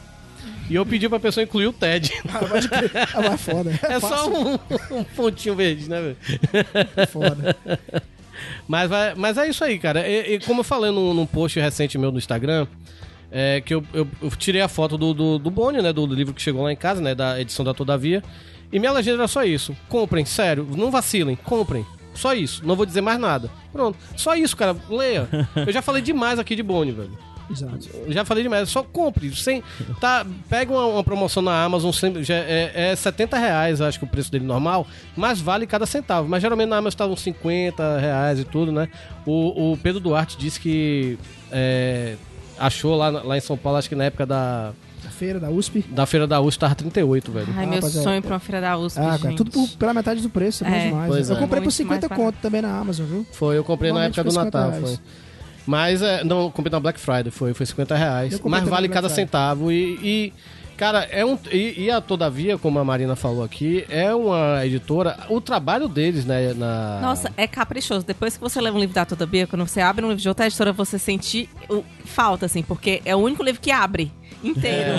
E 0.68 0.74
eu 0.74 0.85
pedi 0.85 1.09
pra 1.09 1.18
pessoa 1.20 1.42
incluir 1.44 1.66
o 1.66 1.72
Ted. 1.72 2.12
Ah, 2.33 2.38
pode 2.46 2.68
crer. 2.68 2.90
Ah, 2.94 3.22
mas 3.22 3.33
é 3.33 3.37
foda. 3.38 3.70
É 3.83 4.00
só 4.00 4.09
fácil, 4.09 4.33
um, 4.92 4.98
um 4.98 5.04
pontinho 5.04 5.54
verde, 5.54 5.88
né, 5.88 6.00
velho? 6.00 6.16
é 6.96 7.07
foda. 7.07 7.57
Mas, 8.66 8.88
vai- 8.88 9.14
mas 9.14 9.37
é 9.38 9.48
isso 9.48 9.64
aí, 9.64 9.78
cara. 9.78 10.07
E, 10.07 10.35
e 10.35 10.40
como 10.40 10.61
eu 10.61 10.64
falei 10.64 10.90
num, 10.90 11.12
num 11.14 11.26
post 11.26 11.59
recente 11.59 11.96
meu 11.98 12.12
no 12.12 12.18
Instagram, 12.18 12.66
é 13.33 13.61
que 13.61 13.74
eu, 13.74 13.83
eu- 13.92 14.07
eu 14.22 14.31
tirei 14.31 14.61
a 14.61 14.68
foto 14.68 14.96
do, 14.98 15.12
do, 15.14 15.38
do 15.38 15.50
Boni, 15.50 15.81
né? 15.83 15.92
Do, 15.92 16.07
livro 16.07 16.35
que 16.35 16.42
chegou 16.42 16.62
lá 16.62 16.72
em 16.72 16.76
casa, 16.76 17.00
né? 17.00 17.14
Da 17.14 17.40
edição 17.40 17.64
da 17.64 17.72
Todavia. 17.74 18.22
E 18.70 18.78
minha 18.78 18.92
legenda 18.92 19.18
era 19.18 19.28
só 19.28 19.42
isso. 19.44 19.74
Comprem, 19.88 20.24
sério, 20.24 20.66
não 20.76 20.90
vacilem, 20.90 21.35
comprem. 21.37 21.85
Só 22.14 22.35
isso, 22.35 22.66
não 22.66 22.74
vou 22.76 22.85
dizer 22.85 23.00
mais 23.00 23.18
nada. 23.18 23.48
Pronto, 23.72 23.96
só 24.16 24.35
isso, 24.35 24.57
cara. 24.57 24.76
Leia. 24.90 25.28
Eu 25.57 25.72
já 25.72 25.81
falei 25.81 26.02
demais 26.02 26.38
aqui 26.38 26.54
de 26.57 26.62
Boni, 26.62 26.90
velho. 26.92 27.16
Exato. 27.50 27.88
Já 28.08 28.24
falei 28.24 28.42
demais, 28.42 28.68
só 28.68 28.82
compre. 28.82 29.34
Sem, 29.34 29.62
tá, 30.00 30.26
pega 30.48 30.72
uma, 30.72 30.84
uma 30.87 31.04
promoção 31.04 31.42
na 31.42 31.64
Amazon, 31.64 31.90
sempre, 31.92 32.22
já 32.22 32.34
é, 32.34 32.72
é 32.92 32.96
70 32.96 33.38
reais, 33.38 33.80
acho 33.80 33.98
que 33.98 34.04
o 34.04 34.08
preço 34.08 34.30
dele 34.30 34.44
normal, 34.44 34.87
mas 35.16 35.40
vale 35.40 35.66
cada 35.66 35.87
centavo. 35.87 36.28
Mas 36.28 36.42
geralmente 36.42 36.68
na 36.68 36.76
Amazon 36.76 36.98
tá 36.98 37.06
uns 37.06 37.20
50 37.20 37.98
reais 37.98 38.38
e 38.38 38.44
tudo, 38.44 38.70
né? 38.72 38.88
O, 39.26 39.72
o 39.72 39.76
Pedro 39.78 40.00
Duarte 40.00 40.37
disse 40.37 40.61
que 40.61 41.18
é, 41.50 42.16
achou 42.58 42.96
lá, 42.96 43.08
lá 43.08 43.37
em 43.37 43.40
São 43.40 43.56
Paulo, 43.56 43.78
acho 43.78 43.88
que 43.88 43.94
na 43.94 44.04
época 44.04 44.26
da, 44.26 44.72
feira 45.11 45.40
da 45.40 45.48
USP. 45.50 45.80
da 45.88 46.06
Feira 46.06 46.26
da 46.26 46.40
USP 46.40 46.61
tava 46.61 46.74
38, 46.74 47.32
velho. 47.32 47.46
Ai, 47.56 47.64
Ah, 47.64 47.66
meu 47.66 47.74
rapaziada. 47.76 48.04
sonho 48.04 48.22
pra 48.22 48.34
uma 48.34 48.38
feira 48.40 48.61
da 48.61 48.76
USP, 48.76 49.00
Ah, 49.00 49.11
gente. 49.12 49.22
cara, 49.22 49.34
tudo 49.37 49.50
por- 49.50 49.68
pela 49.78 49.94
metade 49.94 50.20
do 50.20 50.28
preço, 50.30 50.64
é 50.64 50.68
É. 50.68 50.87
demais. 50.88 51.08
Pois 51.08 51.30
Eu 51.30 51.37
é. 51.37 51.38
comprei 51.38 51.61
por 51.61 51.64
Muito 51.66 51.74
50 51.76 52.08
mais 52.08 52.20
conto 52.22 52.37
também 52.42 52.61
na 52.62 52.78
Amazon, 52.78 53.06
viu? 53.06 53.26
Foi, 53.32 53.56
eu 53.56 53.64
comprei 53.64 53.90
na 53.92 54.04
época 54.04 54.22
do 54.22 54.30
foi 54.32 54.42
50 54.44 54.58
Natal, 54.58 54.70
reais. 54.80 54.96
foi. 54.96 55.04
Mas, 55.68 56.00
é, 56.00 56.24
não, 56.24 56.44
eu 56.44 56.50
comprei 56.50 56.70
na 56.72 56.81
Black 56.81 56.98
Friday, 56.98 57.31
foi, 57.31 57.52
foi 57.52 57.66
50 57.66 57.94
reais. 57.94 58.40
Mas 58.42 58.66
vale 58.66 58.88
cada 58.88 59.07
Friday. 59.09 59.26
centavo. 59.26 59.70
E, 59.70 59.98
e, 60.02 60.33
cara, 60.78 61.04
é 61.11 61.26
um. 61.26 61.38
E, 61.52 61.85
e 61.85 61.90
a 61.90 62.00
Todavia, 62.00 62.57
como 62.57 62.78
a 62.78 62.85
Marina 62.85 63.14
falou 63.14 63.44
aqui, 63.44 63.85
é 63.90 64.14
uma 64.14 64.64
editora. 64.64 65.18
O 65.28 65.42
trabalho 65.42 65.87
deles, 65.87 66.24
né? 66.24 66.54
Na... 66.54 67.00
Nossa, 67.02 67.31
é 67.37 67.46
caprichoso. 67.46 68.07
Depois 68.07 68.35
que 68.35 68.40
você 68.40 68.59
leva 68.62 68.78
um 68.78 68.81
livro 68.81 68.94
da 68.94 69.04
Toda 69.04 69.26
Bia, 69.26 69.46
quando 69.46 69.66
você 69.66 69.83
abre 69.83 70.02
um 70.04 70.09
livro 70.09 70.22
de 70.22 70.28
outra 70.31 70.46
editora, 70.46 70.72
você 70.72 70.98
sente 70.98 71.48
o- 71.68 71.85
falta, 72.04 72.46
assim, 72.46 72.62
porque 72.62 73.02
é 73.04 73.14
o 73.14 73.18
único 73.18 73.42
livro 73.42 73.61
que 73.61 73.70
abre 73.70 74.11
inteiro. 74.42 74.92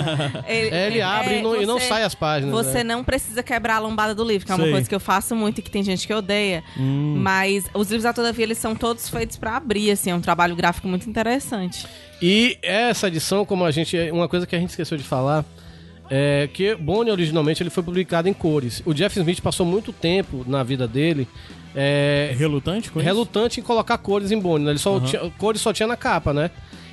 É, 0.46 0.86
ele 0.88 1.00
abre 1.02 1.38
e, 1.38 1.42
não, 1.42 1.62
e 1.62 1.66
não 1.66 1.78
você- 1.78 1.86
sai 1.88 2.02
as 2.02 2.14
páginas. 2.14 2.52
Você 2.54 2.78
né? 2.78 2.94
não 2.94 3.02
precisa 3.04 3.42
quebrar 3.42 3.76
a 3.76 3.78
lombada 3.78 4.14
do 4.14 4.24
livro, 4.24 4.46
que 4.46 4.52
é 4.52 4.54
uma 4.54 4.64
Sei. 4.64 4.72
coisa 4.72 4.88
que 4.88 4.94
eu 4.94 5.00
faço 5.00 5.34
muito 5.34 5.58
e 5.58 5.62
que 5.62 5.70
tem 5.70 5.82
gente 5.82 6.06
que 6.06 6.12
odeia. 6.14 6.62
Hum. 6.78 7.16
Mas 7.18 7.64
os 7.74 7.88
livros 7.88 8.02
da 8.04 8.12
Todavia, 8.12 8.44
eles 8.44 8.58
são 8.58 8.74
todos 8.74 9.08
feitos 9.08 9.36
pra 9.36 9.56
abrir, 9.56 9.90
assim, 9.90 10.10
é 10.10 10.14
um 10.14 10.20
trabalho 10.20 10.54
gráfico 10.54 10.86
muito 10.88 11.08
interessante. 11.08 11.86
E 12.20 12.58
essa 12.62 13.08
edição, 13.08 13.44
como 13.44 13.64
a 13.64 13.70
gente. 13.70 13.96
Uma 14.10 14.28
coisa 14.28 14.46
que 14.46 14.54
a 14.54 14.58
gente 14.58 14.70
esqueceu 14.70 14.96
de 14.98 15.04
falar. 15.04 15.44
É 16.12 16.48
que 16.52 16.74
Bonnie 16.74 17.12
originalmente 17.12 17.62
ele 17.62 17.70
foi 17.70 17.84
publicado 17.84 18.28
em 18.28 18.32
cores. 18.32 18.82
O 18.84 18.92
Jeff 18.92 19.16
Smith 19.16 19.40
passou 19.40 19.64
muito 19.64 19.92
tempo 19.92 20.44
na 20.44 20.64
vida 20.64 20.88
dele 20.88 21.28
é, 21.72 22.34
Relutante 22.36 22.90
com 22.90 22.98
isso? 22.98 23.06
relutante 23.06 23.60
em 23.60 23.62
colocar 23.62 23.96
cores 23.98 24.32
em 24.32 24.38
Bonnie. 24.40 24.64
né? 24.64 24.72
Ele 24.72 24.78
só 24.80 24.98
tinha, 24.98 25.30
cores 25.38 25.60
só 25.60 25.72
tinha 25.72 25.86
na 25.86 25.96
capa, 25.96 26.32
né? 26.32 26.50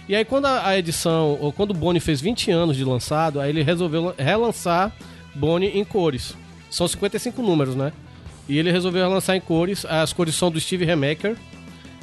E 0.08 0.16
aí 0.16 0.24
quando 0.24 0.46
a, 0.46 0.78
edição, 0.78 1.38
ou 1.42 1.52
quando 1.52 1.72
o 1.72 1.74
Bonnie 1.74 2.00
fez 2.00 2.22
20 2.22 2.50
anos 2.52 2.78
de 2.78 2.84
lançado, 2.86 3.40
aí 3.42 3.50
ele 3.50 3.62
resolveu 3.62 4.04
lan- 4.06 4.14
relançar 4.18 4.94
Bonnie 5.36 5.78
em 5.78 5.84
cores. 5.84 6.36
São 6.70 6.88
55 6.88 7.42
números, 7.42 7.76
né? 7.76 7.92
E 8.48 8.58
ele 8.58 8.72
resolveu 8.72 9.06
relançar 9.06 9.36
em 9.36 9.42
cores. 9.42 9.86
As 9.86 10.14
cores 10.14 10.34
são 10.36 10.50
do 10.50 10.60
Steve 10.60 10.86
Remaker. 10.86 11.36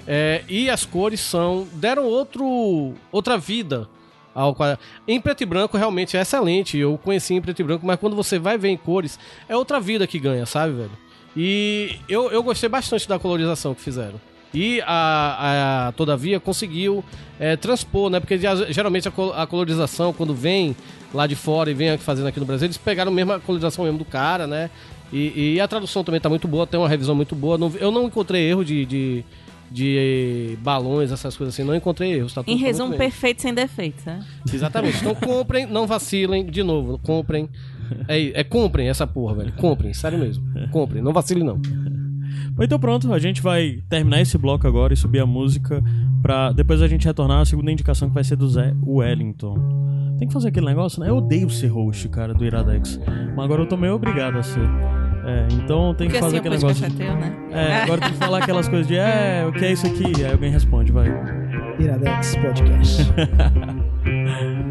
É, 0.06 0.42
e 0.48 0.68
as 0.68 0.84
cores 0.84 1.20
são. 1.20 1.66
deram 1.74 2.04
outro, 2.04 2.92
outra 3.10 3.38
vida 3.38 3.88
ao 4.34 4.54
quadro. 4.54 4.78
Em 5.08 5.18
preto 5.18 5.42
e 5.42 5.46
branco 5.46 5.76
realmente 5.78 6.16
é 6.16 6.20
excelente. 6.20 6.76
Eu 6.76 6.98
conheci 7.02 7.32
em 7.32 7.40
preto 7.40 7.60
e 7.60 7.64
branco, 7.64 7.86
mas 7.86 7.98
quando 7.98 8.14
você 8.14 8.38
vai 8.38 8.58
ver 8.58 8.68
em 8.68 8.76
cores, 8.76 9.18
é 9.48 9.56
outra 9.56 9.80
vida 9.80 10.06
que 10.06 10.18
ganha, 10.18 10.44
sabe, 10.44 10.74
velho? 10.74 10.90
E 11.34 11.96
eu, 12.08 12.30
eu 12.30 12.42
gostei 12.42 12.68
bastante 12.68 13.08
da 13.08 13.18
colorização 13.18 13.74
que 13.74 13.80
fizeram. 13.80 14.20
E 14.54 14.80
a, 14.86 15.88
a 15.88 15.92
Todavia 15.92 16.38
conseguiu 16.38 17.04
é, 17.40 17.56
transpor, 17.56 18.08
né? 18.08 18.20
Porque 18.20 18.38
geralmente 18.70 19.08
a, 19.08 19.10
col- 19.10 19.32
a 19.34 19.46
colorização, 19.46 20.12
quando 20.12 20.32
vem 20.34 20.76
lá 21.12 21.26
de 21.26 21.34
fora 21.34 21.70
e 21.70 21.74
vem 21.74 21.98
fazendo 21.98 22.28
aqui 22.28 22.38
no 22.40 22.46
Brasil, 22.46 22.66
eles 22.66 22.76
pegaram 22.78 23.10
mesmo 23.10 23.32
a 23.32 23.40
colorização 23.40 23.84
mesmo 23.84 23.98
do 23.98 24.04
cara, 24.04 24.46
né? 24.46 24.70
E, 25.12 25.54
e 25.56 25.60
a 25.60 25.66
tradução 25.68 26.02
também 26.04 26.20
tá 26.20 26.28
muito 26.28 26.46
boa, 26.48 26.66
tem 26.66 26.78
uma 26.78 26.88
revisão 26.88 27.14
muito 27.14 27.34
boa. 27.34 27.58
Não- 27.58 27.72
eu 27.78 27.90
não 27.90 28.04
encontrei 28.04 28.42
erro 28.48 28.64
de, 28.64 28.84
de, 28.86 29.24
de 29.70 30.56
balões, 30.62 31.10
essas 31.12 31.36
coisas 31.36 31.54
assim, 31.54 31.64
não 31.64 31.74
encontrei 31.74 32.12
erros. 32.14 32.32
Tá 32.32 32.42
Em 32.46 32.56
tá 32.58 32.64
resumo, 32.64 32.90
bem. 32.90 32.98
perfeito 32.98 33.42
sem 33.42 33.52
defeitos, 33.52 34.04
né? 34.04 34.24
Exatamente. 34.52 34.98
Então 34.98 35.14
comprem, 35.14 35.66
não 35.66 35.86
vacilem, 35.86 36.46
de 36.46 36.62
novo, 36.62 36.98
comprem. 36.98 37.48
É, 38.08 38.40
é 38.40 38.44
comprem 38.44 38.88
essa 38.88 39.06
porra, 39.06 39.34
velho. 39.34 39.52
Comprem, 39.54 39.92
sério 39.92 40.18
mesmo. 40.18 40.42
Comprem, 40.70 41.02
não 41.02 41.12
vacilem 41.12 41.44
não. 41.44 41.60
Então 42.60 42.78
pronto, 42.78 43.12
a 43.12 43.18
gente 43.18 43.42
vai 43.42 43.82
terminar 43.88 44.20
esse 44.20 44.38
bloco 44.38 44.66
agora 44.66 44.92
e 44.94 44.96
subir 44.96 45.20
a 45.20 45.26
música 45.26 45.82
pra 46.22 46.52
depois 46.52 46.80
a 46.80 46.86
gente 46.88 47.04
retornar 47.04 47.40
à 47.40 47.44
segunda 47.44 47.70
indicação 47.70 48.08
que 48.08 48.14
vai 48.14 48.24
ser 48.24 48.36
do 48.36 48.48
Zé 48.48 48.74
Wellington. 48.82 49.56
Tem 50.18 50.28
que 50.28 50.32
fazer 50.34 50.48
aquele 50.48 50.66
negócio, 50.66 51.00
né? 51.00 51.10
Eu 51.10 51.16
odeio 51.16 51.50
ser 51.50 51.66
host, 51.66 52.08
cara, 52.08 52.32
do 52.32 52.44
Iradex. 52.44 53.00
Mas 53.36 53.44
agora 53.44 53.62
eu 53.62 53.66
tô 53.66 53.76
meio 53.76 53.94
obrigado 53.94 54.38
a 54.38 54.42
ser. 54.42 54.60
É, 55.26 55.48
então 55.54 55.94
tem 55.94 56.06
que 56.06 56.12
Porque 56.14 56.20
fazer 56.20 56.36
assim 56.38 56.46
aquele 56.46 56.60
podcast 56.60 56.82
negócio. 56.82 57.02
é 57.02 57.06
teu, 57.06 57.16
né? 57.16 57.36
É, 57.50 57.82
agora 57.82 58.00
tem 58.02 58.10
que 58.12 58.18
falar 58.18 58.38
aquelas 58.38 58.68
coisas 58.68 58.86
de, 58.86 58.96
é, 58.96 59.44
o 59.46 59.52
que 59.52 59.64
é 59.64 59.72
isso 59.72 59.86
aqui? 59.86 60.04
Aí 60.24 60.30
alguém 60.30 60.50
responde, 60.52 60.92
vai. 60.92 61.08
Iradex 61.80 62.36
Podcast. 62.36 63.02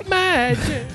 Ed. 0.00 0.86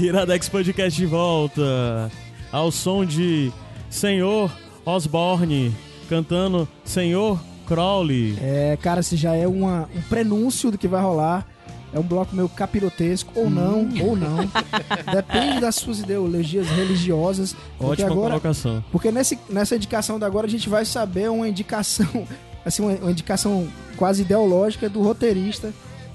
Iradex 0.00 0.48
Podcast 0.48 0.98
de 0.98 1.06
volta. 1.06 2.10
Ao 2.50 2.70
som 2.70 3.04
de 3.04 3.52
Senhor 3.88 4.50
Osborne 4.84 5.72
cantando 6.08 6.68
Senhor 6.84 7.40
Crowley. 7.66 8.36
É, 8.40 8.76
cara, 8.82 9.00
esse 9.00 9.16
já 9.16 9.34
é 9.34 9.46
uma- 9.46 9.88
um 9.94 10.02
prenúncio 10.02 10.70
do 10.70 10.76
que 10.76 10.88
vai 10.88 11.00
rolar. 11.00 11.46
É 11.94 11.98
um 11.98 12.02
bloco 12.02 12.34
meio 12.34 12.48
capirotesco, 12.48 13.30
ou 13.38 13.50
não, 13.50 13.86
ou 14.02 14.16
não. 14.16 14.50
Depende 15.12 15.60
das 15.60 15.74
suas 15.76 16.00
ideologias 16.00 16.66
religiosas. 16.68 17.54
Porque 17.78 18.02
Ótima 18.02 18.10
agora, 18.10 18.30
colocação. 18.30 18.82
Porque 18.90 19.12
nesse, 19.12 19.38
nessa 19.48 19.76
indicação 19.76 20.18
da 20.18 20.26
agora 20.26 20.46
a 20.46 20.50
gente 20.50 20.68
vai 20.70 20.86
saber 20.86 21.30
uma 21.30 21.46
indicação, 21.46 22.26
assim, 22.64 22.82
uma, 22.82 22.92
uma 22.94 23.10
indicação 23.10 23.68
quase 23.96 24.22
ideológica 24.22 24.88
do 24.88 25.02
roteirista. 25.02 25.72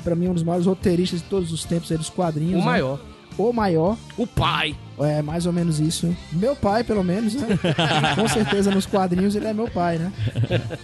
Pra 0.08 0.16
mim, 0.16 0.30
um 0.30 0.34
dos 0.34 0.44
maiores 0.44 0.66
roteiristas 0.66 1.22
de 1.22 1.26
todos 1.28 1.52
os 1.52 1.66
tempos 1.66 1.92
aí 1.92 1.98
dos 1.98 2.10
quadrinhos. 2.10 2.54
O 2.54 2.60
né? 2.60 2.64
maior. 2.64 2.98
O 3.38 3.52
maior. 3.52 3.98
O 4.18 4.26
pai. 4.26 4.74
É 4.98 5.22
mais 5.22 5.46
ou 5.46 5.52
menos 5.52 5.82
isso. 5.82 6.16
Meu 6.32 6.56
pai, 6.56 6.82
pelo 6.86 7.04
menos, 7.04 7.36
né? 7.36 7.60
Com 8.16 8.26
certeza 8.26 8.72
nos 8.72 8.86
quadrinhos 8.86 9.36
ele 9.36 9.48
é 9.48 9.54
meu 9.54 9.70
pai, 9.70 9.98
né? 9.98 10.14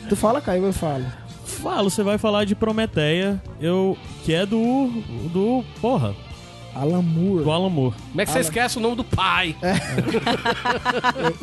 Tu 0.09 0.15
fala, 0.17 0.41
Caio, 0.41 0.65
eu 0.65 0.73
falo. 0.73 1.05
Falo, 1.45 1.89
você 1.89 2.03
vai 2.03 2.17
falar 2.17 2.43
de 2.43 2.53
Prometeia, 2.53 3.41
eu, 3.61 3.97
que 4.25 4.33
é 4.33 4.45
do. 4.45 4.89
do. 5.31 5.63
porra, 5.79 6.13
Alan 6.75 7.01
Moore. 7.01 7.45
do 7.45 7.51
Alan 7.51 7.69
Moore. 7.69 7.95
Como 8.09 8.21
é 8.21 8.25
que 8.25 8.31
você 8.33 8.39
esquece 8.39 8.77
o 8.77 8.81
nome 8.81 8.97
do 8.97 9.05
pai? 9.05 9.55
É, 9.61 9.73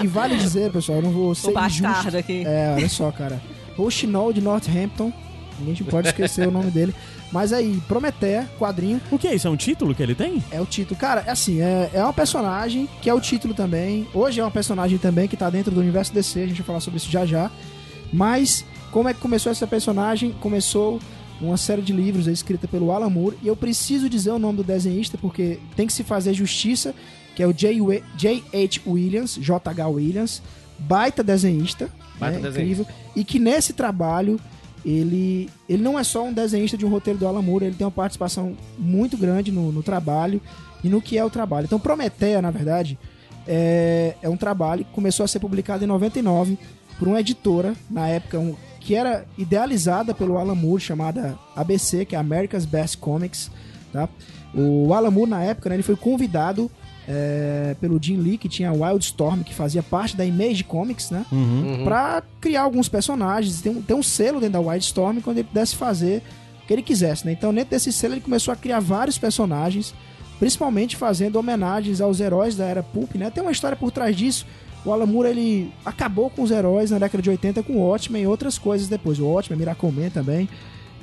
E 0.05 0.07
vale 0.07 0.37
dizer, 0.37 0.70
pessoal, 0.70 0.99
eu 0.99 1.05
não 1.05 1.12
vou 1.12 1.35
ser 1.35 1.49
O 1.49 1.66
injusto. 1.66 2.14
aqui. 2.14 2.45
É, 2.45 2.74
olha 2.76 2.89
só, 2.91 3.11
cara. 3.11 3.41
Rochinol 3.74 4.35
de 4.35 4.43
Northampton. 4.43 5.11
Ninguém 5.59 5.87
pode 5.87 6.09
esquecer 6.09 6.49
o 6.49 6.51
nome 6.51 6.70
dele. 6.70 6.95
Mas 7.33 7.53
aí, 7.53 7.81
Prometeia, 7.87 8.51
quadrinho, 8.59 9.01
O 9.11 9.18
que 9.18 9.28
é 9.28 9.35
isso? 9.35 9.47
É 9.47 9.51
um 9.51 9.57
título 9.57 9.95
que 9.95 10.03
ele 10.03 10.14
tem? 10.14 10.43
é 10.51 10.61
o 10.61 10.66
título. 10.66 10.99
Cara, 10.99 11.22
é 11.26 11.31
assim, 11.31 11.61
é, 11.61 11.91
é 11.95 12.03
uma 12.03 12.12
personagem 12.12 12.89
que 13.01 13.09
é 13.09 13.14
o 13.14 13.20
título 13.20 13.55
também. 13.55 14.07
Hoje 14.12 14.41
é 14.41 14.45
uma 14.45 14.51
personagem 14.51 14.99
também 14.99 15.28
que 15.28 15.37
tá 15.37 15.49
dentro 15.49 15.70
do 15.72 15.81
universo 15.81 16.12
DC, 16.12 16.43
a 16.43 16.47
gente 16.47 16.59
vai 16.59 16.66
falar 16.66 16.81
sobre 16.81 16.97
isso 16.99 17.11
já 17.11 17.24
já. 17.24 17.51
Mas, 18.12 18.64
como 18.91 19.09
é 19.09 19.14
que 19.14 19.20
começou 19.20 19.53
essa 19.53 19.66
personagem? 19.66 20.33
Começou 20.41 20.99
uma 21.41 21.57
série 21.57 21.83
de 21.83 21.93
livros 21.93 22.26
aí 22.28 22.35
escrita 22.35 22.68
pelo 22.68 22.91
Alan 22.91 23.09
Moore. 23.09 23.37
E 23.43 23.49
eu 23.49 23.57
preciso 23.57 24.09
dizer 24.09 24.31
o 24.31 24.39
nome 24.39 24.59
do 24.59 24.64
desenhista, 24.64 25.16
porque 25.16 25.59
tem 25.76 25.87
que 25.87 25.93
se 25.93 26.03
fazer 26.03 26.35
justiça, 26.35 26.95
que 27.35 27.43
é 27.43 27.47
o 27.47 27.53
J. 27.53 28.03
J.H. 28.16 28.81
Williams, 28.87 29.39
J.H. 29.41 29.89
Williams, 29.89 30.43
baita 30.78 31.22
desenhista. 31.22 31.89
Baita 32.18 32.39
né, 32.39 32.51
desenhista. 32.51 32.83
incrível. 32.83 32.87
E 33.16 33.24
que 33.24 33.39
nesse 33.39 33.72
trabalho 33.72 34.39
ele, 34.85 35.49
ele 35.68 35.83
não 35.83 35.99
é 35.99 36.05
só 36.05 36.24
um 36.24 36.33
desenhista 36.33 36.76
de 36.76 36.87
um 36.87 36.89
roteiro 36.89 37.18
do 37.18 37.26
Alan 37.26 37.43
Moore, 37.43 37.66
ele 37.66 37.74
tem 37.76 37.85
uma 37.85 37.91
participação 37.91 38.57
muito 38.78 39.16
grande 39.16 39.51
no, 39.53 39.70
no 39.72 39.83
trabalho 39.83 40.41
e 40.83 40.89
no 40.89 41.01
que 41.03 41.18
é 41.18 41.24
o 41.24 41.31
trabalho. 41.31 41.66
Então, 41.66 41.78
Prometeia, 41.78 42.41
na 42.41 42.51
verdade, 42.51 42.99
é, 43.47 44.14
é 44.22 44.28
um 44.28 44.37
trabalho 44.37 44.85
que 44.85 44.93
começou 44.93 45.24
a 45.24 45.28
ser 45.28 45.39
publicado 45.41 45.85
em 45.85 45.87
99 45.87 46.59
por 46.99 47.09
uma 47.09 47.20
editora, 47.20 47.74
na 47.91 48.09
época, 48.09 48.39
um- 48.39 48.55
que 48.81 48.95
era 48.95 49.24
idealizada 49.37 50.14
pelo 50.14 50.39
Alan 50.39 50.55
Moore, 50.55 50.81
chamada 50.83 51.39
ABC, 51.55 52.05
que 52.05 52.16
é 52.16 52.18
America's 52.18 52.64
Best 52.64 52.97
Comics. 52.99 53.51
Tá? 53.93 54.09
O 54.55 54.93
Alan 54.95 55.11
Moore, 55.11 55.31
na 55.31 55.43
época, 55.43 55.68
né, 55.68 55.76
ele 55.76 55.83
foi 55.83 55.97
convidado 55.97 56.70
é, 57.13 57.75
pelo 57.81 58.01
Jim 58.01 58.19
Lee, 58.19 58.39
que 58.39 58.49
tinha 58.49 58.73
Wildstorm, 58.73 59.43
que 59.43 59.53
fazia 59.53 59.83
parte 59.83 60.17
da 60.17 60.25
Image 60.25 60.63
Comics, 60.63 61.11
né? 61.11 61.27
Uhum. 61.33 61.83
Pra 61.83 62.23
criar 62.41 62.63
alguns 62.63 62.89
personagens, 62.89 63.61
tem 63.61 63.73
um, 63.73 63.83
tem 63.83 63.97
um 63.97 64.03
selo 64.03 64.39
dentro 64.39 64.53
da 64.53 64.61
Wildstorm 64.61 65.19
quando 65.21 65.39
ele 65.39 65.49
pudesse 65.49 65.75
fazer 65.75 66.23
o 66.63 66.67
que 66.69 66.73
ele 66.73 66.83
quisesse, 66.83 67.27
né? 67.27 67.33
Então, 67.33 67.53
dentro 67.53 67.71
desse 67.71 67.93
selo, 67.93 68.15
ele 68.15 68.21
começou 68.21 68.53
a 68.53 68.57
criar 68.57 68.79
vários 68.79 69.19
personagens, 69.19 69.93
principalmente 70.39 70.97
fazendo 70.97 71.35
homenagens 71.35 72.01
aos 72.01 72.21
heróis 72.21 72.55
da 72.55 72.65
era 72.65 72.83
Pulp, 72.83 73.17
né? 73.17 73.29
Tem 73.29 73.43
uma 73.43 73.51
história 73.51 73.77
por 73.77 73.91
trás 73.91 74.15
disso. 74.17 74.47
O 74.85 74.93
Alan 74.93 75.07
Moore, 75.07 75.31
ele 75.31 75.73
acabou 75.85 76.31
com 76.31 76.43
os 76.43 76.53
heróis 76.53 76.93
na 76.93 76.99
década 77.01 77.21
de 77.21 77.29
80 77.29 77.65
com 77.65 77.73
o 77.73 77.89
Watchmen 77.89 78.23
e 78.23 78.27
outras 78.29 78.57
coisas 78.57 78.87
depois. 78.87 79.19
O 79.19 79.27
Watchmen, 79.27 79.59
Miracleman 79.59 80.11
também. 80.11 80.49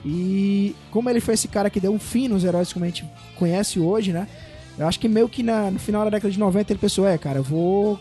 E 0.06 0.74
como 0.90 1.10
ele 1.10 1.20
foi 1.20 1.34
esse 1.34 1.50
cara 1.50 1.70
que 1.70 1.82
deu 1.82 1.92
um 1.92 2.00
fim 2.00 2.30
nos 2.30 2.46
heróis 2.46 2.72
como 2.72 2.86
a 2.86 2.88
gente 2.88 3.06
conhece 3.36 3.78
hoje, 3.78 4.14
né? 4.14 4.26
Eu 4.78 4.88
acho 4.88 5.00
que 5.00 5.08
meio 5.08 5.28
que 5.28 5.42
na- 5.44 5.72
no 5.72 5.80
final 5.80 6.04
da 6.04 6.12
década 6.12 6.32
de 6.32 6.40
90 6.40 6.72
ele 6.72 6.80
pensou, 6.80 7.08
é, 7.08 7.18
cara, 7.18 7.40
eu 7.40 7.44
vou 7.44 8.00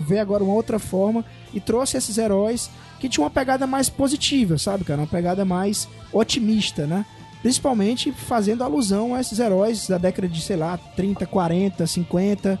ver 0.00 0.18
agora 0.18 0.42
uma 0.44 0.54
outra 0.54 0.78
forma 0.78 1.24
e 1.52 1.60
trouxe 1.60 1.96
esses 1.96 2.18
heróis 2.18 2.70
que 3.00 3.08
tinham 3.08 3.24
uma 3.24 3.30
pegada 3.30 3.66
mais 3.66 3.88
positiva, 3.88 4.58
sabe, 4.58 4.84
cara? 4.84 5.00
Uma 5.00 5.06
pegada 5.06 5.44
mais 5.44 5.88
otimista, 6.12 6.86
né? 6.86 7.04
Principalmente 7.42 8.10
fazendo 8.10 8.64
alusão 8.64 9.14
a 9.14 9.20
esses 9.20 9.38
heróis 9.38 9.86
da 9.86 9.96
década 9.96 10.26
de, 10.28 10.40
sei 10.40 10.56
lá, 10.56 10.76
30, 10.96 11.24
40, 11.24 11.86
50, 11.86 12.58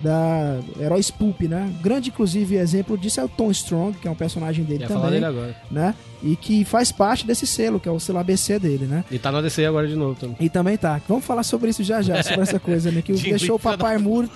da 0.00 0.60
heróis 0.78 1.10
pulp, 1.10 1.42
né? 1.42 1.72
Grande, 1.82 2.10
inclusive, 2.10 2.56
exemplo 2.56 2.96
disso 2.96 3.20
é 3.20 3.24
o 3.24 3.28
Tom 3.28 3.50
Strong, 3.50 3.98
que 3.98 4.06
é 4.06 4.10
um 4.10 4.14
personagem 4.14 4.64
dele 4.64 4.82
Ia 4.82 4.88
também, 4.88 5.10
dele 5.10 5.24
agora. 5.24 5.56
né? 5.70 5.94
E 6.22 6.36
que 6.36 6.64
faz 6.64 6.92
parte 6.92 7.26
desse 7.26 7.46
selo, 7.46 7.80
que 7.80 7.88
é 7.88 7.92
o 7.92 7.98
selo 7.98 8.18
ABC 8.18 8.58
dele, 8.58 8.86
né? 8.86 9.04
E 9.10 9.18
tá 9.18 9.32
no 9.32 9.38
ADC 9.38 9.64
agora 9.64 9.88
de 9.88 9.96
novo 9.96 10.14
também. 10.18 10.36
E 10.40 10.48
também 10.48 10.76
tá. 10.76 11.00
Vamos 11.08 11.24
falar 11.24 11.42
sobre 11.42 11.70
isso 11.70 11.82
já 11.82 12.00
já, 12.00 12.22
sobre 12.22 12.42
essa 12.42 12.60
coisa, 12.60 12.90
né? 12.90 13.02
Que 13.02 13.12
deixou 13.30 13.56
o 13.56 13.58
papai 13.58 13.98
Moore 13.98 14.28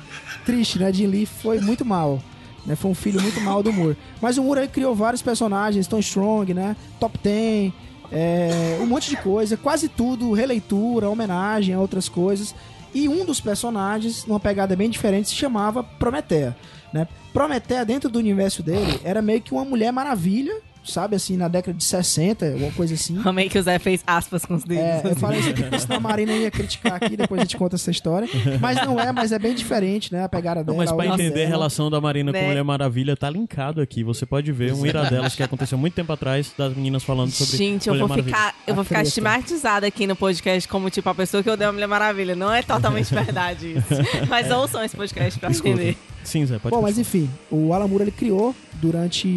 triste, 0.44 0.78
né? 0.78 0.92
Jim 0.92 1.06
Lee 1.06 1.26
foi 1.26 1.60
muito 1.60 1.84
mal. 1.84 2.20
Né? 2.66 2.76
Foi 2.76 2.90
um 2.90 2.94
filho 2.94 3.20
muito 3.20 3.40
mal 3.40 3.62
do 3.62 3.72
Moore. 3.72 3.96
Mas 4.20 4.38
o 4.38 4.42
Moore 4.42 4.60
ele 4.60 4.68
criou 4.68 4.94
vários 4.94 5.22
personagens, 5.22 5.86
Tom 5.86 5.98
Strong, 5.98 6.54
né? 6.54 6.76
Top 7.00 7.18
Ten, 7.18 7.72
é, 8.12 8.78
um 8.80 8.86
monte 8.86 9.08
de 9.08 9.16
coisa, 9.16 9.56
quase 9.56 9.88
tudo, 9.88 10.32
releitura, 10.32 11.08
homenagem 11.08 11.74
a 11.74 11.80
outras 11.80 12.08
coisas. 12.08 12.54
E 12.95 13.09
um 13.09 13.24
dos 13.24 13.40
personagens, 13.40 14.26
numa 14.26 14.40
pegada 14.40 14.76
bem 14.76 14.90
diferente, 14.90 15.28
se 15.28 15.34
chamava 15.34 15.82
Prometeia. 15.82 16.57
Né? 16.93 17.09
Prometeia, 17.32 17.84
dentro 17.84 18.11
do 18.11 18.18
universo 18.18 18.62
dele, 18.62 19.01
era 19.03 19.22
meio 19.22 19.40
que 19.40 19.53
uma 19.53 19.64
mulher 19.64 19.93
maravilha, 19.93 20.61
sabe? 20.84 21.16
Assim, 21.16 21.36
na 21.36 21.48
década 21.48 21.76
de 21.76 21.84
60, 21.84 22.46
alguma 22.46 22.72
coisa 22.72 22.94
assim. 22.94 23.20
Amei 23.24 23.48
que 23.48 23.58
o 23.58 23.62
Zé 23.62 23.78
fez 23.78 24.02
aspas 24.06 24.44
com 24.44 24.54
os 24.54 24.64
dedos. 24.64 24.84
É, 24.84 25.00
eu 25.04 25.10
assim. 25.12 25.20
falei 25.20 25.40
isso 25.40 25.50
aqui 25.50 25.62
porque 25.62 25.78
senão 25.78 25.96
a 25.96 26.00
Marina 26.00 26.32
ia 26.32 26.50
criticar 26.50 26.94
aqui, 26.94 27.16
depois 27.16 27.40
a 27.40 27.44
gente 27.44 27.56
conta 27.56 27.76
essa 27.76 27.90
história. 27.90 28.28
Mas 28.60 28.76
não 28.84 28.98
é, 28.98 29.12
mas 29.12 29.32
é 29.32 29.38
bem 29.38 29.54
diferente, 29.54 30.12
né? 30.12 30.24
A 30.24 30.28
pegada 30.28 30.60
Não, 30.60 30.64
dela. 30.64 30.76
mas 30.78 30.90
a 30.90 30.94
pra 30.94 31.06
entender 31.06 31.44
a 31.44 31.48
relação 31.48 31.90
da 31.90 32.00
Marina 32.00 32.32
com 32.32 32.38
Né? 32.38 32.46
Mulher 32.48 32.64
Maravilha, 32.64 33.16
tá 33.16 33.28
linkado 33.30 33.80
aqui. 33.80 34.02
Você 34.04 34.24
pode 34.26 34.50
ver 34.52 34.72
um 34.72 34.84
iradelas 34.86 35.34
que 35.34 35.42
aconteceu 35.42 35.76
muito 35.78 35.94
tempo 35.94 36.12
atrás, 36.12 36.52
das 36.56 36.74
meninas 36.74 37.02
falando 37.04 37.30
sobre 37.30 37.56
Gente, 37.56 37.86
eu 37.88 37.94
Mulher 37.94 38.00
vou 38.00 38.08
Maravilha. 38.08 38.36
ficar, 38.36 38.54
eu 38.66 38.74
vou 38.74 38.84
ficar 38.84 39.02
estigmatizada 39.02 39.86
aqui 39.86 40.06
no 40.06 40.16
podcast 40.16 40.68
como 40.68 40.90
tipo 40.90 41.08
a 41.08 41.14
pessoa 41.14 41.42
que 41.42 41.50
odeia 41.50 41.68
a 41.68 41.72
Mulher 41.72 41.86
Maravilha. 41.86 42.34
Não 42.36 42.52
é 42.52 42.62
totalmente 42.62 43.12
verdade 43.14 43.74
isso. 43.78 44.28
Mas 44.28 44.50
ouçam 44.50 44.82
esse 44.84 44.96
podcast 44.96 45.38
pra 45.38 45.48
Desculpa. 45.50 45.80
entender. 45.80 45.98
Sim, 46.24 46.46
Zé, 46.46 46.58
pode 46.58 46.74
Bom, 46.74 46.82
mas 46.82 46.98
enfim, 46.98 47.28
o 47.50 47.72
Alan 47.72 47.88
Moore 47.88 48.04
ele 48.04 48.10
criou 48.10 48.54
durante. 48.74 49.28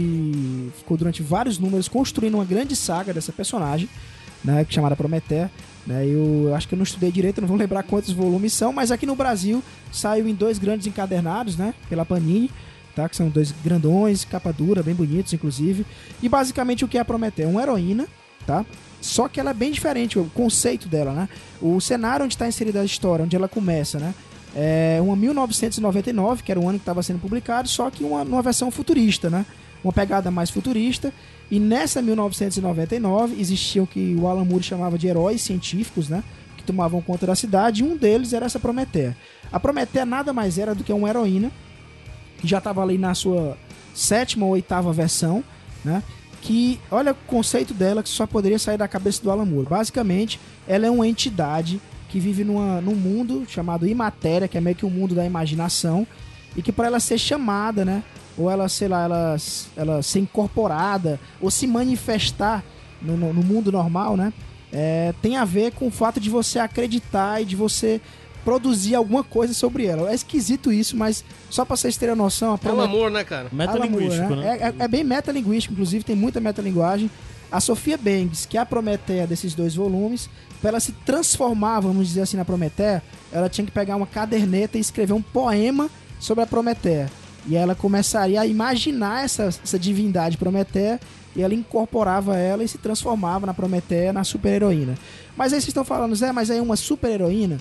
Ficou 0.78 0.96
durante 0.98 1.24
vários 1.24 1.58
números 1.58 1.88
construindo 1.88 2.36
uma 2.36 2.46
grande 2.46 2.76
saga 2.76 3.14
dessa 3.14 3.32
personagem, 3.32 3.90
né? 4.44 4.64
Que 4.66 4.74
chamada 4.74 4.96
Prometeia. 4.96 5.52
Né, 5.86 6.04
eu 6.08 6.52
acho 6.56 6.68
que 6.68 6.74
eu 6.74 6.78
não 6.78 6.84
estudei 6.84 7.12
direito, 7.12 7.40
não 7.40 7.48
vou 7.48 7.56
lembrar 7.56 7.84
quantos 7.84 8.12
volumes 8.12 8.54
são, 8.54 8.74
mas 8.74 8.90
aqui 8.90 9.06
no 9.06 9.16
Brasil 9.16 9.64
saiu 9.92 10.28
em 10.28 10.34
dois 10.34 10.58
grandes 10.58 10.88
encadernados, 10.88 11.56
né? 11.58 11.76
Pela 11.88 12.04
Panini, 12.04 12.50
tá? 12.96 13.08
Que 13.08 13.16
são 13.16 13.30
dois 13.30 13.54
grandões, 13.64 14.26
capa 14.26 14.52
dura, 14.52 14.82
bem 14.82 14.96
bonitos, 14.96 15.32
inclusive. 15.34 15.86
E 16.24 16.28
basicamente 16.28 16.84
o 16.84 16.88
que 16.88 16.98
é 16.98 17.02
a 17.02 17.06
Prometeia? 17.06 17.48
Uma 17.48 17.62
heroína, 17.62 18.08
tá? 18.48 18.66
Só 19.00 19.28
que 19.28 19.40
ela 19.40 19.52
é 19.52 19.54
bem 19.54 19.72
diferente, 19.72 20.18
o 20.18 20.26
conceito 20.34 20.88
dela, 20.90 21.14
né? 21.14 21.30
O 21.62 21.80
cenário 21.80 22.26
onde 22.26 22.34
está 22.34 22.48
inserida 22.48 22.82
a 22.82 22.86
história, 22.86 23.24
onde 23.24 23.36
ela 23.36 23.48
começa, 23.48 24.00
né? 24.00 24.16
É 24.56 25.00
uma 25.02 25.18
1999, 25.18 26.42
que 26.42 26.50
era 26.50 26.60
o 26.60 26.70
ano 26.70 26.80
que 26.80 26.84
estava 26.84 27.04
sendo 27.04 27.20
publicado, 27.20 27.68
só 27.68 27.92
que 27.92 28.06
uma, 28.06 28.24
numa 28.24 28.42
versão 28.42 28.72
futurista, 28.72 29.30
né? 29.30 29.46
Uma 29.84 29.92
pegada 29.92 30.32
mais 30.32 30.50
futurista. 30.50 31.14
E 31.52 31.60
nessa 31.60 32.02
1999 32.02 33.40
existiam 33.40 33.84
o 33.84 33.88
que 33.88 34.16
o 34.18 34.28
Alan 34.28 34.46
Moore 34.46 34.64
chamava 34.64 34.98
de 34.98 35.08
heróis 35.08 35.42
científicos, 35.42 36.08
né? 36.08 36.24
Que 36.56 36.64
tomavam 36.64 37.02
conta 37.02 37.28
da 37.28 37.36
cidade, 37.36 37.84
e 37.84 37.86
um 37.86 37.98
deles 37.98 38.32
era 38.32 38.46
essa 38.46 38.60
Prometeia. 38.60 39.16
A 39.52 39.60
Prometeia 39.60 40.06
nada 40.06 40.32
mais 40.32 40.58
era 40.58 40.74
do 40.74 40.86
que 40.86 40.94
uma 40.94 41.10
heroína, 41.10 41.52
que 42.40 42.48
já 42.48 42.60
estava 42.60 42.82
ali 42.82 42.98
na 42.98 43.14
sua 43.14 43.58
sétima 43.94 44.46
ou 44.46 44.54
oitava 44.54 44.94
versão, 44.94 45.44
né? 45.84 46.02
Que, 46.42 46.80
olha 46.90 47.12
o 47.12 47.16
conceito 47.28 47.74
dela 47.74 48.02
que 48.02 48.10
só 48.10 48.26
poderia 48.26 48.60
sair 48.60 48.78
da 48.78 48.88
cabeça 48.88 49.22
do 49.22 49.30
Alan 49.30 49.46
Moore. 49.46 49.68
Basicamente, 49.68 50.40
ela 50.66 50.86
é 50.86 50.90
uma 50.90 51.08
entidade 51.08 51.82
que 52.16 52.20
vive 52.22 52.46
numa, 52.46 52.80
num 52.80 52.96
mundo 52.96 53.44
chamado 53.46 53.86
Imatéria, 53.86 54.48
que 54.48 54.58
é 54.58 54.62
meio 54.62 54.74
que 54.78 54.86
um 54.86 54.90
mundo 54.90 55.14
da 55.14 55.26
imaginação, 55.26 56.08
e 56.56 56.62
que 56.62 56.72
para 56.72 56.88
ela 56.88 56.98
ser 57.02 57.18
chamada, 57.18 57.84
né? 57.84 58.02
Ou 58.38 58.50
ela, 58.50 58.70
sei 58.70 58.88
lá, 58.88 59.04
ela, 59.04 59.36
ela 59.76 60.02
ser 60.02 60.20
incorporada, 60.20 61.20
ou 61.42 61.52
se 61.52 61.68
manifestar 61.68 62.64
no, 63.02 63.18
no- 63.18 63.34
no 63.34 63.44
mundo 63.44 63.70
normal, 63.70 64.16
né? 64.16 64.32
É, 64.72 65.14
tem 65.22 65.36
a 65.36 65.44
ver 65.44 65.74
com 65.74 65.88
o 65.88 65.92
fato 65.92 66.18
de 66.18 66.30
você 66.30 66.58
acreditar 66.58 67.42
e 67.42 67.46
de 67.46 67.54
você 67.58 68.00
produzir 68.46 68.96
alguma 68.96 69.22
coisa 69.22 69.54
sobre 69.54 69.86
ela. 69.86 70.10
É 70.10 70.16
esquisito 70.16 70.72
isso, 70.72 70.96
mas 70.96 71.22
só 71.50 71.66
pra 71.66 71.76
vocês 71.76 71.98
terem 71.98 72.14
a 72.14 72.16
noção, 72.16 72.54
a 72.54 72.60
É 72.70 72.72
um 72.72 72.80
amor, 72.82 73.12
né, 73.12 73.26
cara? 73.26 73.50
Metalinguístico, 73.52 74.24
Alan 74.24 74.36
Moore, 74.38 74.48
né? 74.48 74.58
É, 74.62 74.68
é- 74.70 74.86
é 74.86 74.88
bem 74.88 75.04
metalinguístico, 75.04 75.74
inclusive 75.74 76.06
tem 76.06 76.16
muita 76.16 76.40
metalinguagem. 76.40 77.12
A 77.52 77.60
Sofia 77.60 77.98
Banks, 77.98 78.46
que 78.46 78.58
é 78.58 78.62
a 78.62 78.66
Prometeia 78.66 79.28
desses 79.28 79.54
dois 79.54 79.76
volumes, 79.76 80.30
para 80.62 80.70
ela 80.70 80.80
se 80.80 80.92
transformar, 80.92 81.80
vamos 81.80 82.08
dizer 82.08 82.22
assim, 82.22 82.38
na 82.38 82.46
Prometeia, 82.46 83.04
ela 83.32 83.50
tinha 83.50 83.66
que 83.66 83.72
pegar 83.72 83.96
uma 83.96 84.08
caderneta 84.08 84.78
e 84.78 84.82
escrever 84.82 85.14
um 85.14 85.22
poema 85.22 85.90
sobre 86.20 86.44
a 86.44 86.48
Prometeia. 86.48 87.12
E 87.48 87.56
ela 87.56 87.76
começaria 87.76 88.42
a 88.42 88.48
imaginar 88.48 89.24
essa, 89.24 89.44
essa 89.44 89.78
divindade 89.78 90.38
Prometeia 90.38 91.00
e 91.36 91.42
ela 91.42 91.54
incorporava 91.54 92.38
ela 92.38 92.64
e 92.64 92.68
se 92.68 92.78
transformava 92.78 93.46
na 93.46 93.54
Prometeia, 93.54 94.12
na 94.12 94.24
super-heroína. 94.24 94.96
Mas 95.38 95.54
aí 95.54 95.60
vocês 95.60 95.68
estão 95.68 95.84
falando, 95.84 96.16
Zé, 96.16 96.32
mas 96.32 96.50
aí 96.50 96.60
uma 96.60 96.76
super-heroína 96.76 97.60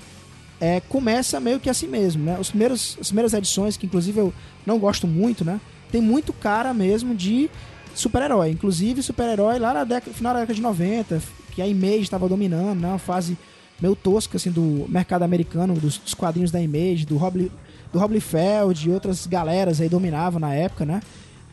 é, 0.61 0.80
começa 0.80 1.41
meio 1.41 1.61
que 1.61 1.68
assim 1.68 1.89
mesmo, 1.89 2.24
né? 2.24 2.39
Os 2.39 2.49
primeiros, 2.49 2.97
as 3.01 3.09
primeiras 3.09 3.35
edições, 3.35 3.76
que 3.76 3.87
inclusive 3.87 4.18
eu 4.18 4.32
não 4.64 4.78
gosto 4.78 5.07
muito, 5.07 5.45
né? 5.45 5.61
Tem 5.91 6.01
muito 6.01 6.32
cara 6.32 6.72
mesmo 6.72 7.14
de 7.14 7.51
super-herói. 7.95 8.51
Inclusive 8.51 9.03
super-herói 9.03 9.59
lá 9.59 9.75
na 9.75 9.85
década, 9.85 10.13
final 10.15 10.35
da 10.35 10.41
década 10.41 10.55
de 10.55 10.63
90, 10.63 11.23
que 11.53 11.63
a 11.63 11.67
Image 11.67 12.03
estava 12.03 12.29
dominando, 12.29 12.81
né? 12.81 12.89
Uma 12.89 12.99
fase 12.99 13.37
meio 13.81 13.97
tosca, 13.97 14.37
assim, 14.37 14.51
do 14.51 14.87
mercado 14.89 15.23
americano, 15.23 15.75
dos, 15.75 15.99
dos 15.99 16.15
quadrinhos 16.15 16.51
da 16.51 16.61
Image, 16.61 17.07
do 17.07 17.17
Rob, 17.17 17.51
do 17.93 17.99
Rob 17.99 18.13
Liefeld 18.13 18.89
e 18.89 18.93
outras 18.93 19.27
galeras 19.27 19.81
aí 19.81 19.89
dominavam 19.89 20.41
na 20.41 20.55
época, 20.55 20.85
né? 20.85 21.01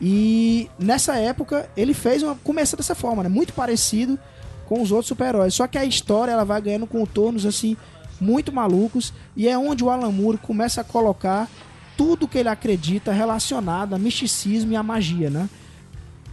E 0.00 0.68
nessa 0.78 1.16
época 1.16 1.68
ele 1.76 1.94
fez 1.94 2.22
uma. 2.22 2.34
Começa 2.34 2.76
dessa 2.76 2.94
forma, 2.94 3.22
né? 3.22 3.28
Muito 3.28 3.52
parecido 3.52 4.18
com 4.66 4.82
os 4.82 4.90
outros 4.90 5.08
super-heróis. 5.08 5.54
Só 5.54 5.66
que 5.66 5.78
a 5.78 5.84
história 5.84 6.32
ela 6.32 6.44
vai 6.44 6.60
ganhando 6.60 6.86
contornos 6.86 7.46
assim 7.46 7.76
muito 8.20 8.52
malucos 8.52 9.12
e 9.36 9.48
é 9.48 9.58
onde 9.58 9.82
o 9.82 9.90
Alan 9.90 10.10
Moore 10.10 10.38
começa 10.38 10.80
a 10.80 10.84
colocar 10.84 11.48
tudo 11.96 12.28
que 12.28 12.38
ele 12.38 12.48
acredita 12.48 13.12
relacionado 13.12 13.94
a 13.94 13.98
misticismo 13.98 14.72
e 14.72 14.76
a 14.76 14.82
magia, 14.82 15.28
né? 15.28 15.48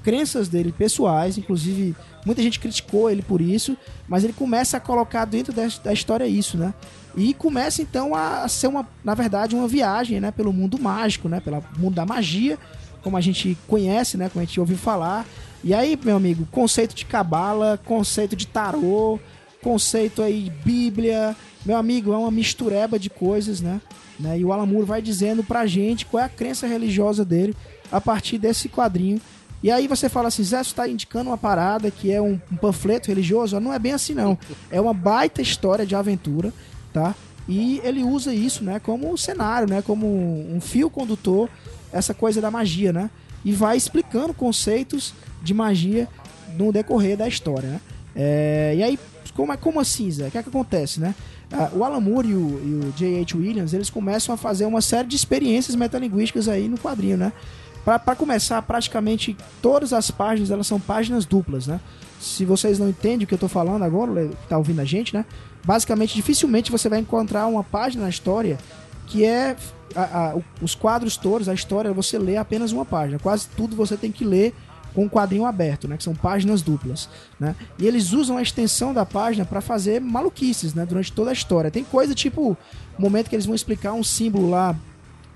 Crenças 0.04 0.48
dele 0.48 0.72
pessoais, 0.72 1.38
inclusive 1.38 1.96
muita 2.26 2.42
gente 2.42 2.60
criticou 2.60 3.10
ele 3.10 3.22
por 3.22 3.42
isso, 3.42 3.78
mas 4.08 4.24
ele 4.24 4.34
começa 4.34 4.78
a 4.78 4.80
colocar 4.80 5.26
dentro 5.26 5.54
da, 5.54 5.94
história 5.94 6.28
isso, 6.28 6.58
né? 6.58 6.74
E 7.16 7.34
começa 7.34 7.82
então 7.82 8.14
a 8.14 8.48
ser 8.48 8.68
uma, 8.68 8.88
na 9.04 9.14
verdade, 9.14 9.56
uma 9.56 9.68
viagem, 9.68 10.20
né, 10.20 10.32
pelo 10.32 10.54
mundo 10.54 10.80
mágico, 10.80 11.28
né, 11.28 11.40
pelo 11.40 11.64
mundo 11.78 11.96
da 11.96 12.06
magia, 12.06 12.58
como 13.02 13.18
a 13.18 13.22
gente 13.22 13.58
conhece, 13.68 14.16
né, 14.16 14.30
como 14.30 14.42
a 14.42 14.46
gente 14.46 14.60
ouviu 14.60 14.78
falar. 14.78 15.26
E 15.64 15.74
aí, 15.74 16.00
meu 16.02 16.16
amigo, 16.16 16.48
conceito 16.52 16.94
de 16.94 17.06
cabala, 17.06 17.80
conceito 17.84 18.36
de 18.36 18.48
tarô, 18.48 19.20
conceito 19.62 20.22
aí 20.22 20.52
Bíblia, 20.64 21.36
meu 21.66 21.76
amigo, 21.76 22.14
é 22.14 22.18
uma 22.18 22.32
mistureba 22.32 22.98
de 22.98 23.10
coisas, 23.10 23.60
né? 23.60 23.82
né? 24.20 24.40
E 24.40 24.46
o 24.46 24.52
Alan 24.54 24.66
Moore 24.66 24.86
vai 24.86 25.02
dizendo 25.02 25.44
pra 25.44 25.66
gente 25.66 26.06
qual 26.06 26.22
é 26.22 26.26
a 26.26 26.30
crença 26.30 26.68
religiosa 26.68 27.26
dele 27.26 27.56
a 27.92 28.00
partir 28.00 28.38
desse 28.38 28.70
quadrinho. 28.70 29.20
E 29.62 29.70
aí 29.70 29.88
você 29.88 30.08
fala 30.08 30.30
assim, 30.30 30.44
Zé, 30.44 30.64
você 30.64 30.74
tá 30.74 30.88
indicando 30.88 31.30
uma 31.30 31.38
parada 31.38 31.92
que 31.92 32.12
é 32.12 32.22
um, 32.22 32.40
um 32.52 32.56
panfleto 32.56 33.10
religioso? 33.10 33.60
Não 33.60 33.74
é 33.74 33.80
bem 33.80 33.92
assim, 33.92 34.14
não. 34.14 34.38
É 34.72 34.80
uma 34.80 34.94
baita 34.94 35.42
história 35.42 35.86
de 35.86 35.96
aventura, 35.96 36.54
tá? 36.94 37.14
E 37.48 37.82
ele 37.84 38.04
usa 38.04 38.34
isso, 38.34 38.64
né, 38.64 38.80
como 38.80 39.18
cenário, 39.18 39.68
né, 39.68 39.82
como 39.82 40.06
um 40.08 40.62
fio 40.62 40.90
condutor, 40.90 41.50
essa 41.92 42.14
coisa 42.14 42.40
da 42.40 42.50
magia, 42.52 42.94
né? 42.94 43.10
E 43.44 43.52
vai 43.52 43.76
explicando 43.76 44.34
conceitos 44.34 45.14
de 45.42 45.54
magia 45.54 46.08
no 46.58 46.72
decorrer 46.72 47.18
da 47.18 47.28
história, 47.28 47.70
né? 47.70 47.82
É, 48.16 48.74
e 48.78 48.84
aí, 48.84 49.00
como, 49.36 49.52
é- 49.52 49.58
como 49.58 49.80
assim, 49.80 50.10
Zé? 50.12 50.28
O 50.28 50.32
que 50.32 50.38
é 50.38 50.44
que 50.44 50.50
acontece, 50.50 51.00
né? 51.00 51.16
Ah, 51.52 51.70
o 51.74 51.84
Alan 51.84 52.00
Moore 52.00 52.30
e 52.30 52.34
o, 52.34 52.38
e 52.38 52.86
o 52.88 52.94
J.H. 52.96 53.36
Williams, 53.36 53.74
eles 53.74 53.90
começam 53.90 54.34
a 54.36 54.38
fazer 54.38 54.66
uma 54.66 54.82
série 54.82 55.08
de 55.08 55.16
experiências 55.16 55.76
metalinguísticas 55.76 56.48
aí 56.48 56.68
no 56.68 56.78
quadrinho, 56.78 57.18
né? 57.18 57.34
Para 57.98 58.16
começar, 58.16 58.62
praticamente 58.62 59.36
todas 59.62 59.94
as 59.94 60.12
páginas, 60.12 60.52
elas 60.52 60.68
são 60.68 60.80
páginas 60.80 61.26
duplas, 61.26 61.66
né? 61.66 61.80
Se 62.20 62.44
vocês 62.46 62.78
não 62.78 62.90
entendem 62.90 63.24
o 63.24 63.28
que 63.28 63.34
eu 63.34 63.38
tô 63.40 63.48
falando 63.48 63.84
agora, 63.84 64.30
tá 64.48 64.58
ouvindo 64.58 64.82
a 64.82 64.86
gente, 64.86 65.14
né? 65.16 65.26
Basicamente, 65.66 66.14
dificilmente 66.14 66.72
você 66.72 66.90
vai 66.90 67.00
encontrar 67.00 67.48
uma 67.48 67.64
página 67.64 68.04
na 68.04 68.10
história 68.10 68.58
que 69.08 69.26
é 69.26 69.56
a- 69.96 70.02
a- 70.02 70.36
os 70.62 70.76
quadros 70.76 71.18
todos, 71.18 71.50
a 71.50 71.54
história, 71.54 71.92
você 71.94 72.20
lê 72.20 72.38
apenas 72.38 72.72
uma 72.72 72.86
página. 72.86 73.18
Quase 73.18 73.48
tudo 73.58 73.76
você 73.76 73.98
tem 73.98 74.12
que 74.12 74.24
ler 74.24 74.54
com 74.94 75.06
o 75.06 75.10
quadrinho 75.10 75.46
aberto, 75.46 75.88
né? 75.88 75.98
Que 75.98 76.04
são 76.04 76.14
páginas 76.14 76.62
duplas, 76.62 77.08
né? 77.40 77.56
E 77.78 77.88
eles 77.88 78.12
usam 78.12 78.38
a 78.38 78.42
extensão 78.42 78.94
da 78.94 79.06
página 79.06 79.46
para 79.46 79.62
fazer 79.62 80.00
maluquices, 80.02 80.74
né? 80.74 80.86
Durante 80.86 81.12
toda 81.12 81.30
a 81.30 81.34
história. 81.34 81.72
Tem 81.72 81.84
coisa 81.84 82.14
tipo 82.14 82.52
o 82.98 83.02
momento 83.02 83.30
que 83.30 83.36
eles 83.36 83.46
vão 83.46 83.56
explicar 83.56 83.94
um 83.94 84.04
símbolo 84.04 84.50
lá 84.50 84.76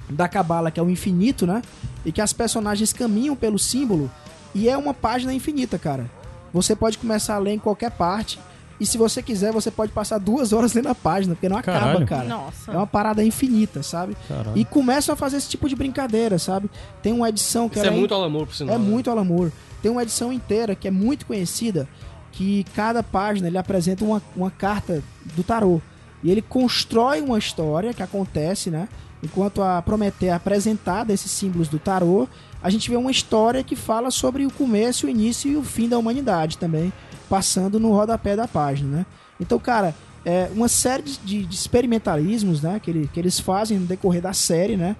da 0.10 0.28
cabala 0.28 0.70
que 0.72 0.80
é 0.80 0.84
o 0.84 0.89
infinito, 0.89 1.45
né? 1.47 1.62
E 2.06 2.12
que 2.12 2.22
as 2.22 2.34
personagens 2.34 2.91
caminham 2.93 3.36
pelo 3.36 3.58
símbolo 3.58 4.10
e 4.54 4.70
é 4.70 4.78
uma 4.78 4.93
página 4.93 5.34
infinita, 5.34 5.78
cara. 5.78 6.10
Você 6.54 6.76
pode 6.76 6.97
começar 6.97 7.36
a 7.36 7.39
ler 7.39 7.54
em 7.54 7.60
qualquer 7.60 7.91
parte 7.91 8.39
e 8.80 8.86
se 8.86 8.97
você 8.97 9.22
quiser 9.24 9.51
você 9.51 9.72
pode 9.72 9.91
passar 9.91 10.18
duas 10.18 10.51
horas 10.51 10.74
lendo 10.74 10.89
a 10.89 10.95
página 10.95 11.36
porque 11.36 11.47
não 11.49 11.58
acaba, 11.58 11.80
Caralho. 11.80 12.08
cara. 12.08 12.26
Nossa. 12.26 12.72
É 12.72 12.76
uma 12.76 12.88
parada 12.88 13.24
infinita, 13.24 13.82
sabe? 13.82 14.16
Caralho. 14.28 14.58
E 14.58 14.66
começam 14.66 15.14
a 15.14 15.16
fazer 15.16 15.38
esse 15.38 15.49
tipo 15.49 15.70
de 15.70 15.76
brincadeira, 15.76 16.38
sabe? 16.38 16.70
Tem 17.01 17.14
uma 17.14 17.30
edição 17.30 17.70
que 17.70 17.76
Isso 17.78 17.86
é 17.86 17.88
ela 17.88 17.97
muito 17.97 18.14
amor, 18.14 18.45
por 18.47 18.56
sinal. 18.56 18.76
é 18.76 18.78
né? 18.78 18.84
muito 18.84 19.10
Alan 19.10 19.24
Moore. 19.24 19.51
Tem 19.82 19.91
uma 19.91 20.04
edição 20.04 20.32
inteira 20.34 20.76
que 20.76 20.88
é 20.88 20.91
muito 20.91 21.26
conhecida, 21.26 21.88
que 22.32 22.66
cada 22.76 23.01
página 23.04 23.47
ele 23.47 23.58
apresenta 23.58 24.04
uma, 24.04 24.22
uma 24.36 24.51
carta 24.51 25.04
do 25.36 25.43
tarô. 25.43 25.82
E 26.24 26.32
ele 26.32 26.42
constrói 26.42 27.22
uma 27.22 27.38
história 27.38 27.94
que 27.94 28.02
acontece, 28.02 28.70
né? 28.70 28.88
Enquanto 29.22 29.62
a 29.62 29.82
Prometeia 29.82 30.32
é 30.32 30.34
apresentada 30.34 31.14
esses 31.14 31.32
símbolos 31.32 31.68
do 31.68 31.80
tarô, 31.80 32.28
a 32.62 32.70
gente 32.70 32.90
vê 32.90 32.96
uma 32.96 33.12
história 33.12 33.64
que 33.64 33.76
fala 33.76 34.10
sobre 34.12 34.46
o 34.46 34.52
começo, 34.52 35.06
o 35.06 35.10
início 35.10 35.52
e 35.52 35.56
o 35.58 35.64
fim 35.64 35.88
da 35.88 35.98
humanidade 35.98 36.58
também, 36.58 36.92
passando 37.30 37.80
no 37.80 37.92
rodapé 37.92 38.36
da 38.36 38.48
página, 38.48 38.98
né? 38.98 39.06
Então, 39.40 39.60
cara, 39.60 39.94
é 40.26 40.50
uma 40.54 40.68
série 40.70 41.04
de, 41.04 41.46
de- 41.46 41.56
experimentalismos, 41.56 42.62
né? 42.62 42.80
Que, 42.82 42.92
ele- 42.92 43.10
que 43.14 43.20
eles 43.20 43.40
fazem 43.40 43.80
no 43.80 43.86
decorrer 43.86 44.22
da 44.22 44.34
série, 44.34 44.76
né? 44.78 44.96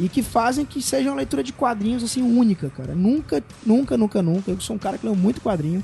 E 0.00 0.08
que 0.08 0.22
fazem 0.22 0.64
que 0.64 0.80
seja 0.80 1.10
uma 1.10 1.16
leitura 1.16 1.42
de 1.42 1.52
quadrinhos, 1.52 2.04
assim, 2.04 2.22
única, 2.22 2.70
cara. 2.70 2.94
Nunca, 2.94 3.42
nunca, 3.66 3.96
nunca, 3.96 4.22
nunca. 4.22 4.50
Eu 4.52 4.60
sou 4.60 4.76
um 4.76 4.78
cara 4.78 4.96
que 4.96 5.04
leu 5.06 5.16
muito 5.16 5.40
quadrinho. 5.40 5.80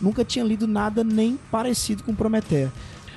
Nunca 0.00 0.22
tinha 0.24 0.44
lido 0.44 0.66
nada 0.66 1.02
nem 1.02 1.38
parecido 1.50 2.02
com 2.02 2.14
Prometeia, 2.14 2.70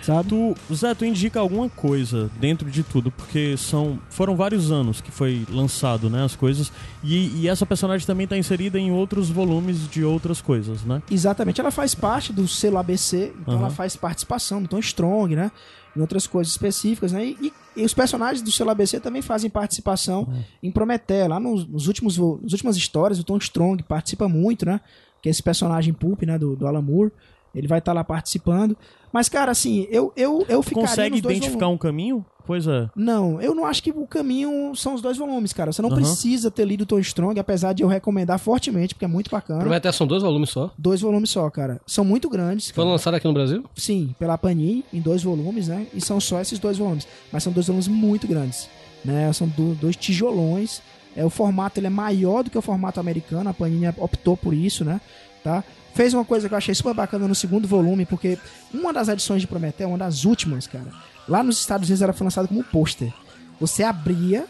sabe? 0.07 0.29
Tu, 0.29 0.55
Zé, 0.73 0.95
tu 0.95 1.03
indica 1.03 1.39
alguma 1.39 1.69
coisa 1.69 2.31
dentro 2.39 2.71
de 2.71 2.81
tudo, 2.81 3.11
porque 3.11 3.57
são 3.57 3.99
foram 4.09 4.35
vários 4.35 4.71
anos 4.71 5.01
que 5.01 5.11
foi 5.11 5.45
lançado, 5.49 6.09
né, 6.09 6.23
as 6.23 6.35
coisas, 6.35 6.71
e, 7.03 7.41
e 7.41 7.47
essa 7.47 7.65
personagem 7.65 8.07
também 8.07 8.25
tá 8.25 8.37
inserida 8.37 8.79
em 8.79 8.89
outros 8.89 9.29
volumes 9.29 9.89
de 9.89 10.03
outras 10.03 10.41
coisas, 10.41 10.83
né? 10.83 11.01
Exatamente. 11.11 11.59
Ela 11.59 11.71
faz 11.71 11.93
parte 11.93 12.31
do 12.31 12.47
selo 12.47 12.77
ABC, 12.77 13.33
então 13.41 13.55
Aham. 13.55 13.63
ela 13.63 13.69
faz 13.69 13.95
participação 13.95 14.61
no 14.61 14.67
Tom 14.67 14.79
Strong, 14.79 15.35
né? 15.35 15.51
Em 15.95 15.99
outras 15.99 16.27
coisas 16.27 16.51
específicas, 16.53 17.11
né? 17.11 17.25
E, 17.25 17.51
e 17.75 17.83
os 17.83 17.93
personagens 17.93 18.41
do 18.41 18.51
selo 18.51 18.69
ABC 18.69 18.99
também 18.99 19.21
fazem 19.21 19.49
participação 19.49 20.31
em 20.61 20.71
Prometeia. 20.71 21.27
Lá 21.27 21.39
nos, 21.39 21.67
nos 21.67 21.87
últimos, 21.87 22.17
nas 22.17 22.53
últimas 22.53 22.77
histórias, 22.77 23.19
o 23.19 23.23
Tom 23.23 23.37
Strong 23.37 23.83
participa 23.83 24.29
muito, 24.29 24.65
né? 24.65 24.79
Que 25.21 25.29
é 25.29 25.31
esse 25.31 25.41
personagem 25.41 25.93
Pulp, 25.93 26.23
né? 26.23 26.37
Do, 26.37 26.55
do 26.55 26.67
Alan 26.67 26.81
Moore. 26.81 27.11
Ele 27.57 27.67
vai 27.67 27.79
estar 27.79 27.93
lá 27.93 28.03
participando. 28.03 28.77
Mas, 29.11 29.27
cara, 29.29 29.51
assim, 29.51 29.87
eu, 29.89 30.11
eu, 30.15 30.45
eu 30.49 30.61
ficaria 30.61 30.87
consegue 30.89 31.11
nos 31.11 31.21
dois 31.21 31.37
identificar 31.37 31.65
volumes. 31.65 31.75
um 31.75 31.81
caminho? 31.81 32.25
Pois 32.45 32.65
é. 32.67 32.89
Não, 32.95 33.41
eu 33.41 33.53
não 33.53 33.65
acho 33.65 33.83
que 33.83 33.91
o 33.91 34.05
caminho 34.07 34.73
são 34.75 34.93
os 34.93 35.01
dois 35.01 35.17
volumes, 35.17 35.51
cara. 35.51 35.71
Você 35.73 35.81
não 35.81 35.89
Aham. 35.89 35.97
precisa 35.97 36.49
ter 36.51 36.63
lido 36.65 36.85
Tom 36.85 36.99
Strong, 36.99 37.37
apesar 37.39 37.73
de 37.73 37.83
eu 37.83 37.87
recomendar 37.89 38.39
fortemente, 38.39 38.93
porque 38.95 39.03
é 39.03 39.07
muito 39.07 39.29
bacana. 39.29 39.59
Prometeia 39.59 39.91
são 39.91 40.07
dois 40.07 40.23
volumes 40.23 40.49
só. 40.49 40.71
Dois 40.77 41.01
volumes 41.01 41.29
só, 41.29 41.49
cara. 41.49 41.81
São 41.85 42.05
muito 42.05 42.29
grandes. 42.29 42.69
Foi 42.71 42.85
lançado 42.85 43.15
aqui 43.15 43.27
no 43.27 43.33
Brasil? 43.33 43.65
Sim, 43.75 44.15
pela 44.17 44.37
Panini, 44.37 44.85
em 44.93 45.01
dois 45.01 45.23
volumes, 45.23 45.67
né? 45.67 45.87
E 45.93 45.99
são 45.99 46.19
só 46.21 46.39
esses 46.39 46.57
dois 46.59 46.77
volumes. 46.77 47.05
Mas 47.31 47.43
são 47.43 47.51
dois 47.51 47.67
volumes 47.67 47.87
muito 47.89 48.27
grandes, 48.27 48.69
né? 49.03 49.31
São 49.33 49.47
do- 49.47 49.75
dois 49.75 49.95
tijolões. 49.97 50.81
É, 51.17 51.25
o 51.25 51.29
formato 51.29 51.79
ele 51.79 51.87
é 51.87 51.89
maior 51.89 52.43
do 52.43 52.49
que 52.49 52.57
o 52.57 52.61
formato 52.61 52.99
americano. 52.99 53.49
A 53.49 53.53
Panini 53.53 53.87
optou 53.97 54.37
por 54.37 54.53
isso, 54.53 54.85
né? 54.85 55.01
Tá? 55.43 55.63
Fez 55.97 56.13
uma 56.13 56.23
coisa 56.23 56.47
que 56.47 56.53
eu 56.53 56.57
achei 56.59 56.75
super 56.75 56.93
bacana 56.93 57.27
no 57.27 57.33
segundo 57.33 57.67
volume, 57.67 58.05
porque 58.05 58.37
uma 58.71 58.93
das 58.93 59.07
edições 59.07 59.41
de 59.41 59.47
Prometheus, 59.47 59.89
uma 59.89 59.97
das 59.97 60.25
últimas, 60.25 60.67
cara, 60.67 60.91
lá 61.27 61.41
nos 61.41 61.59
Estados 61.59 61.89
Unidos 61.89 62.03
ela 62.03 62.13
foi 62.13 62.23
lançada 62.23 62.47
como 62.47 62.59
um 62.59 62.63
pôster. 62.63 63.11
Você 63.59 63.81
abria 63.81 64.45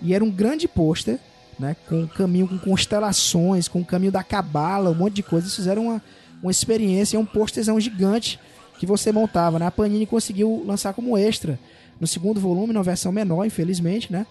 e 0.00 0.14
era 0.14 0.22
um 0.22 0.30
grande 0.30 0.68
pôster, 0.68 1.18
né? 1.58 1.74
Com 1.88 2.02
um 2.02 2.06
caminho 2.06 2.46
com 2.46 2.56
constelações, 2.58 3.66
com 3.66 3.80
o 3.80 3.84
caminho 3.84 4.12
da 4.12 4.22
cabala, 4.22 4.88
um 4.90 4.94
monte 4.94 5.14
de 5.14 5.24
coisa. 5.24 5.46
Eles 5.46 5.56
fizeram 5.56 5.86
uma, 5.86 6.02
uma 6.40 6.52
experiência, 6.52 7.18
um 7.18 7.26
pôsterzão 7.26 7.80
gigante 7.80 8.38
que 8.78 8.86
você 8.86 9.10
montava, 9.10 9.58
né? 9.58 9.66
A 9.66 9.72
Panini 9.72 10.06
conseguiu 10.06 10.62
lançar 10.64 10.94
como 10.94 11.18
extra 11.18 11.58
no 11.98 12.06
segundo 12.06 12.38
volume, 12.38 12.72
numa 12.72 12.84
versão 12.84 13.10
menor, 13.10 13.44
infelizmente, 13.44 14.12
né? 14.12 14.24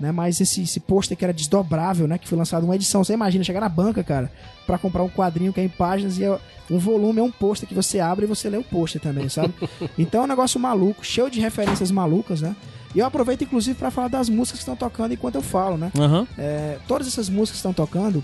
Né? 0.00 0.10
Mas 0.10 0.40
esse, 0.40 0.62
esse 0.62 0.80
pôster 0.80 1.16
que 1.16 1.22
era 1.24 1.32
desdobrável, 1.32 2.08
né? 2.08 2.16
Que 2.18 2.26
foi 2.26 2.36
lançado 2.38 2.64
uma 2.64 2.74
edição. 2.74 3.04
Você 3.04 3.12
imagina 3.12 3.44
chegar 3.44 3.60
na 3.60 3.68
banca, 3.68 4.02
cara, 4.02 4.32
pra 4.66 4.78
comprar 4.78 5.02
um 5.02 5.08
quadrinho 5.08 5.52
que 5.52 5.60
é 5.60 5.64
em 5.64 5.68
páginas 5.68 6.18
e 6.18 6.24
é- 6.24 6.38
um 6.70 6.78
volume 6.78 7.18
é 7.20 7.22
um 7.22 7.30
pôster 7.30 7.68
que 7.68 7.74
você 7.74 7.98
abre 8.00 8.24
e 8.24 8.28
você 8.28 8.48
lê 8.48 8.56
o 8.56 8.62
pôster 8.64 9.00
também, 9.00 9.28
sabe? 9.28 9.52
então 9.98 10.22
é 10.22 10.24
um 10.24 10.28
negócio 10.28 10.58
maluco, 10.58 11.04
cheio 11.04 11.28
de 11.30 11.40
referências 11.40 11.90
malucas, 11.90 12.40
né? 12.40 12.56
E 12.94 12.98
eu 12.98 13.06
aproveito, 13.06 13.42
inclusive, 13.42 13.76
pra 13.78 13.90
falar 13.90 14.08
das 14.08 14.28
músicas 14.28 14.58
que 14.58 14.62
estão 14.62 14.74
tocando 14.76 15.12
enquanto 15.12 15.34
eu 15.36 15.42
falo, 15.42 15.76
né? 15.76 15.92
Aham. 15.98 16.26
É, 16.38 16.78
todas 16.88 17.06
essas 17.06 17.28
músicas 17.28 17.50
que 17.52 17.56
estão 17.68 17.72
tocando 17.72 18.22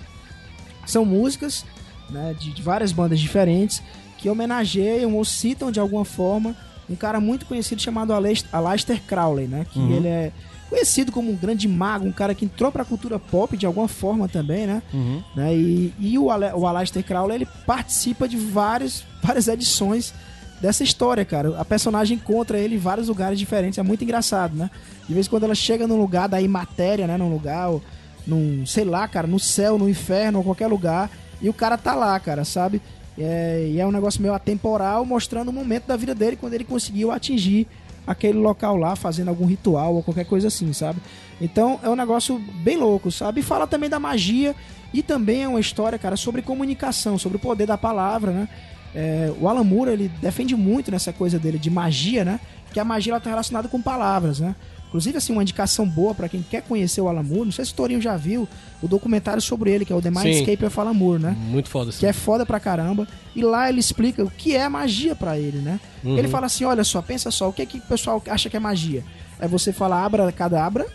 são 0.86 1.04
músicas 1.04 1.64
né, 2.10 2.34
de, 2.38 2.52
de 2.52 2.62
várias 2.62 2.92
bandas 2.92 3.18
diferentes, 3.20 3.82
que 4.18 4.28
homenageiam 4.30 5.14
ou 5.14 5.24
citam 5.24 5.70
de 5.70 5.78
alguma 5.80 6.04
forma 6.04 6.56
um 6.88 6.94
cara 6.94 7.20
muito 7.20 7.46
conhecido 7.46 7.82
chamado 7.82 8.12
Aleister 8.52 9.02
Crowley, 9.06 9.48
né? 9.48 9.66
Que 9.72 9.80
ele 9.92 10.06
é 10.08 10.32
conhecido 10.68 11.12
como 11.12 11.30
um 11.30 11.36
grande 11.36 11.68
mago, 11.68 12.06
um 12.06 12.12
cara 12.12 12.34
que 12.34 12.44
entrou 12.44 12.70
pra 12.72 12.84
cultura 12.84 13.18
pop 13.18 13.56
de 13.56 13.66
alguma 13.66 13.88
forma 13.88 14.28
também, 14.28 14.66
né? 14.66 14.82
Uhum. 14.92 15.22
né? 15.34 15.54
E, 15.54 15.94
e 15.98 16.18
o, 16.18 16.30
Ale, 16.30 16.52
o 16.54 16.66
Aleister 16.66 17.04
Crowley, 17.04 17.36
ele 17.36 17.48
participa 17.66 18.28
de 18.28 18.36
vários, 18.36 19.04
várias 19.22 19.48
edições 19.48 20.12
dessa 20.60 20.82
história, 20.82 21.24
cara. 21.24 21.58
A 21.58 21.64
personagem 21.64 22.16
encontra 22.16 22.58
ele 22.58 22.76
em 22.76 22.78
vários 22.78 23.08
lugares 23.08 23.38
diferentes, 23.38 23.78
é 23.78 23.82
muito 23.82 24.02
engraçado, 24.02 24.56
né? 24.56 24.70
De 25.06 25.14
vez 25.14 25.26
em 25.26 25.30
quando 25.30 25.44
ela 25.44 25.54
chega 25.54 25.86
num 25.86 25.98
lugar 25.98 26.28
da 26.28 26.40
imatéria, 26.40 27.06
né? 27.06 27.16
Num 27.16 27.30
lugar, 27.30 27.68
ou 27.68 27.82
num, 28.26 28.66
sei 28.66 28.84
lá, 28.84 29.06
cara, 29.06 29.26
no 29.26 29.38
céu, 29.38 29.78
no 29.78 29.88
inferno, 29.88 30.38
ou 30.38 30.44
qualquer 30.44 30.66
lugar, 30.66 31.10
e 31.40 31.48
o 31.48 31.54
cara 31.54 31.78
tá 31.78 31.94
lá, 31.94 32.18
cara, 32.18 32.44
sabe? 32.44 32.82
É, 33.18 33.70
e 33.70 33.80
é 33.80 33.86
um 33.86 33.92
negócio 33.92 34.20
meio 34.20 34.34
atemporal, 34.34 35.04
mostrando 35.04 35.48
o 35.48 35.52
momento 35.52 35.86
da 35.86 35.96
vida 35.96 36.14
dele 36.14 36.36
quando 36.36 36.54
ele 36.54 36.64
conseguiu 36.64 37.10
atingir 37.10 37.66
aquele 38.06 38.38
local 38.38 38.76
lá, 38.76 38.94
fazendo 38.94 39.28
algum 39.28 39.46
ritual 39.46 39.94
ou 39.94 40.02
qualquer 40.02 40.24
coisa 40.24 40.48
assim, 40.48 40.72
sabe? 40.72 41.00
Então 41.40 41.80
é 41.82 41.88
um 41.88 41.96
negócio 41.96 42.38
bem 42.62 42.76
louco, 42.76 43.10
sabe? 43.10 43.40
E 43.40 43.42
fala 43.42 43.66
também 43.66 43.90
da 43.90 43.98
magia 43.98 44.54
e 44.94 45.02
também 45.02 45.42
é 45.42 45.48
uma 45.48 45.60
história, 45.60 45.98
cara, 45.98 46.16
sobre 46.16 46.42
comunicação, 46.42 47.18
sobre 47.18 47.36
o 47.36 47.40
poder 47.40 47.66
da 47.66 47.76
palavra, 47.76 48.30
né? 48.32 48.48
É, 48.94 49.30
o 49.38 49.48
Alan 49.48 49.64
Moore, 49.64 49.90
ele 49.90 50.08
defende 50.22 50.56
muito 50.56 50.90
nessa 50.90 51.12
coisa 51.12 51.38
dele 51.38 51.58
de 51.58 51.68
magia, 51.68 52.24
né? 52.24 52.40
Que 52.72 52.80
a 52.80 52.84
magia 52.84 53.12
ela 53.12 53.20
tá 53.20 53.28
relacionada 53.28 53.68
com 53.68 53.82
palavras, 53.82 54.40
né? 54.40 54.54
Inclusive, 54.88 55.18
assim, 55.18 55.32
uma 55.32 55.42
indicação 55.42 55.86
boa 55.88 56.14
pra 56.14 56.28
quem 56.28 56.42
quer 56.42 56.62
conhecer 56.62 57.00
o 57.00 57.08
Alan 57.08 57.22
Moore, 57.22 57.46
não 57.46 57.52
sei 57.52 57.64
se 57.64 57.72
o 57.72 57.74
Torinho 57.74 58.00
já 58.00 58.16
viu 58.16 58.48
o 58.80 58.86
documentário 58.88 59.42
sobre 59.42 59.70
ele, 59.70 59.84
que 59.84 59.92
é 59.92 59.96
o 59.96 60.00
The 60.00 60.10
Mindscape 60.10 60.64
of 60.64 60.80
Alan 60.80 60.94
Moore, 60.94 61.20
né? 61.22 61.36
Muito 61.38 61.68
foda 61.68 61.90
assim. 61.90 62.00
que 62.00 62.06
é 62.06 62.12
foda 62.12 62.46
pra 62.46 62.60
caramba. 62.60 63.06
E 63.34 63.42
lá 63.42 63.68
ele 63.68 63.80
explica 63.80 64.24
o 64.24 64.30
que 64.30 64.54
é 64.54 64.68
magia 64.68 65.14
pra 65.14 65.38
ele, 65.38 65.58
né? 65.58 65.80
Ele 66.04 66.28
fala 66.28 66.46
assim: 66.46 66.64
olha 66.64 66.84
só, 66.84 67.02
pensa 67.02 67.30
só, 67.30 67.48
o 67.48 67.52
que 67.52 67.62
é 67.62 67.66
que 67.66 67.78
o 67.78 67.82
pessoal 67.82 68.22
acha 68.28 68.48
que 68.48 68.56
é 68.56 68.60
magia? 68.60 69.04
É 69.40 69.46
você 69.48 69.72
falar 69.72 70.04
abra 70.04 70.30
cadabra 70.32 70.86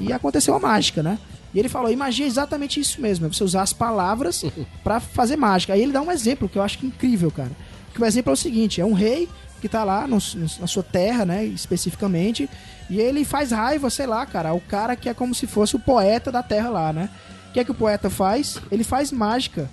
e 0.00 0.12
aconteceu 0.12 0.54
a 0.54 0.60
mágica, 0.60 1.02
né? 1.02 1.18
E 1.54 1.58
ele 1.58 1.68
falou: 1.68 1.90
e 1.90 1.96
magia 1.96 2.24
é 2.26 2.28
exatamente 2.28 2.78
isso 2.80 3.00
mesmo, 3.00 3.26
é 3.26 3.28
você 3.28 3.42
usar 3.42 3.62
as 3.62 3.72
palavras 3.72 4.44
pra 4.84 5.00
fazer 5.00 5.36
mágica. 5.36 5.72
Aí 5.72 5.82
ele 5.82 5.92
dá 5.92 6.00
um 6.02 6.12
exemplo 6.12 6.48
que 6.48 6.58
eu 6.58 6.62
acho 6.62 6.78
é 6.82 6.86
incrível, 6.86 7.30
cara. 7.30 7.50
Que 7.94 8.00
o 8.00 8.04
exemplo 8.04 8.30
é 8.30 8.34
o 8.34 8.36
seguinte: 8.36 8.80
é 8.80 8.84
um 8.84 8.92
rei 8.92 9.28
que 9.62 9.68
tá 9.68 9.82
lá 9.84 10.06
no- 10.06 10.18
no- 10.34 10.50
na 10.60 10.66
sua 10.66 10.82
terra, 10.82 11.24
né, 11.24 11.44
especificamente, 11.44 12.50
e 12.90 13.00
ele 13.00 13.24
faz 13.24 13.50
raiva, 13.52 13.88
sei 13.88 14.06
lá, 14.06 14.26
cara, 14.26 14.50
ao 14.50 14.60
cara 14.60 14.94
que 14.96 15.08
é 15.08 15.14
como 15.14 15.34
se 15.34 15.46
fosse 15.46 15.74
o 15.76 15.78
poeta 15.78 16.30
da 16.30 16.42
terra 16.42 16.68
lá, 16.68 16.92
né? 16.92 17.08
O 17.48 17.52
que 17.52 17.60
é 17.60 17.64
que 17.64 17.70
o 17.70 17.74
poeta 17.74 18.10
faz? 18.10 18.58
Ele 18.70 18.84
faz 18.84 19.10
mágica 19.10 19.70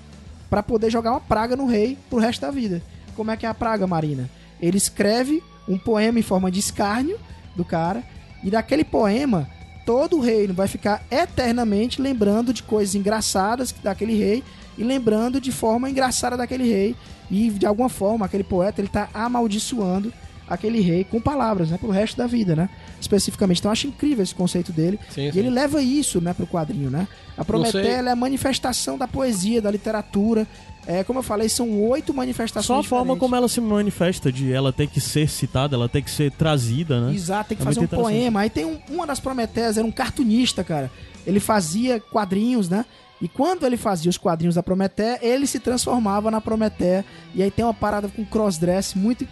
Pra 0.49 0.63
poder 0.63 0.89
jogar 0.89 1.11
uma 1.11 1.21
praga 1.21 1.55
no 1.55 1.67
rei 1.67 1.95
pro 2.09 2.17
resto 2.17 2.41
da 2.41 2.49
vida. 2.49 2.81
Como 3.15 3.29
é 3.29 3.37
que 3.37 3.45
é 3.45 3.49
a 3.49 3.53
praga, 3.53 3.85
Marina? 3.85 4.27
Ele 4.59 4.77
escreve 4.79 5.43
um 5.67 5.77
poema 5.77 6.17
em 6.17 6.23
forma 6.23 6.49
de 6.49 6.59
escárnio 6.59 7.19
do 7.55 7.63
cara, 7.63 8.01
e 8.43 8.49
daquele 8.49 8.83
poema, 8.83 9.47
todo 9.85 10.17
o 10.17 10.21
reino 10.21 10.51
vai 10.55 10.67
ficar 10.67 11.03
eternamente 11.11 12.01
lembrando 12.01 12.51
de 12.51 12.63
coisas 12.63 12.95
engraçadas 12.95 13.71
daquele 13.83 14.15
rei 14.17 14.43
e 14.80 14.84
lembrando 14.84 15.41
de 15.41 15.51
forma 15.51 15.89
engraçada 15.89 16.38
daquele 16.38 16.63
rei. 16.63 16.95
E 17.30 17.49
de 17.49 17.65
alguma 17.65 17.89
forma, 17.89 18.25
aquele 18.25 18.43
poeta 18.43 18.82
ele 18.82 18.88
tá 18.88 19.09
amaldiçoando 19.13 20.11
aquele 20.49 20.82
rei 20.82 21.03
com 21.03 21.21
palavras, 21.21 21.69
né, 21.69 21.77
pro 21.77 21.91
resto 21.91 22.17
da 22.17 22.25
vida, 22.25 22.55
né? 22.55 22.69
Especificamente. 22.99 23.59
Então 23.59 23.69
eu 23.69 23.73
acho 23.73 23.86
incrível 23.86 24.23
esse 24.23 24.34
conceito 24.34 24.71
dele. 24.71 24.99
Sim, 25.11 25.27
e 25.27 25.32
sim. 25.32 25.39
ele 25.39 25.49
leva 25.51 25.80
isso, 25.80 26.19
né, 26.19 26.34
pro 26.34 26.47
quadrinho, 26.47 26.89
né? 26.89 27.07
A 27.38 27.45
Prometeia 27.45 28.01
é 28.01 28.09
a 28.09 28.15
manifestação 28.15 28.97
da 28.97 29.07
poesia, 29.07 29.61
da 29.61 29.69
literatura. 29.69 30.47
É, 30.88 31.03
como 31.03 31.19
eu 31.19 31.23
falei, 31.23 31.47
são 31.49 31.80
oito 31.84 32.13
manifestações 32.13 32.65
Só 32.65 32.80
a 32.80 32.84
forma 32.84 33.13
diferentes. 33.13 33.19
como 33.19 33.36
ela 33.36 33.47
se 33.47 33.61
manifesta, 33.61 34.32
de 34.32 34.51
ela 34.51 34.73
ter 34.73 34.88
que 34.88 34.99
ser 34.99 35.30
citada, 35.30 35.75
ela 35.75 35.88
ter 35.88 36.01
que 36.01 36.09
ser 36.09 36.32
trazida, 36.32 36.99
né? 36.99 37.13
Exato, 37.13 37.49
tem 37.49 37.57
que 37.57 37.61
É 37.61 37.65
fazer 37.65 37.82
um 37.82 37.88
poema. 37.88 38.39
Aí 38.39 38.49
tem 38.49 38.65
um, 38.65 38.80
uma 38.89 39.05
das 39.05 39.19
Prometeias, 39.19 39.77
era 39.77 39.86
um 39.86 39.91
cartunista, 39.91 40.63
cara. 40.63 40.89
Ele 41.27 41.39
fazia 41.39 41.99
quadrinhos, 41.99 42.67
né? 42.67 42.86
E 43.22 43.28
quando 43.28 43.65
ele 43.65 43.78
fazia 43.78 44.09
os 44.09 44.17
quadrinhos 44.17 44.55
da 44.55 44.63
Prometeia, 44.63 45.20
ele 45.22 45.45
se 45.45 45.59
transformava 45.59 46.32
na 46.32 46.39
Prometeia. 46.39 47.03
E 47.36 47.43
aí 47.43 47.51
tem 47.51 47.65
uma 47.65 47.74
parada 47.74 48.07
com 48.07 48.24
crossdress 48.26 48.97
muito 48.97 49.28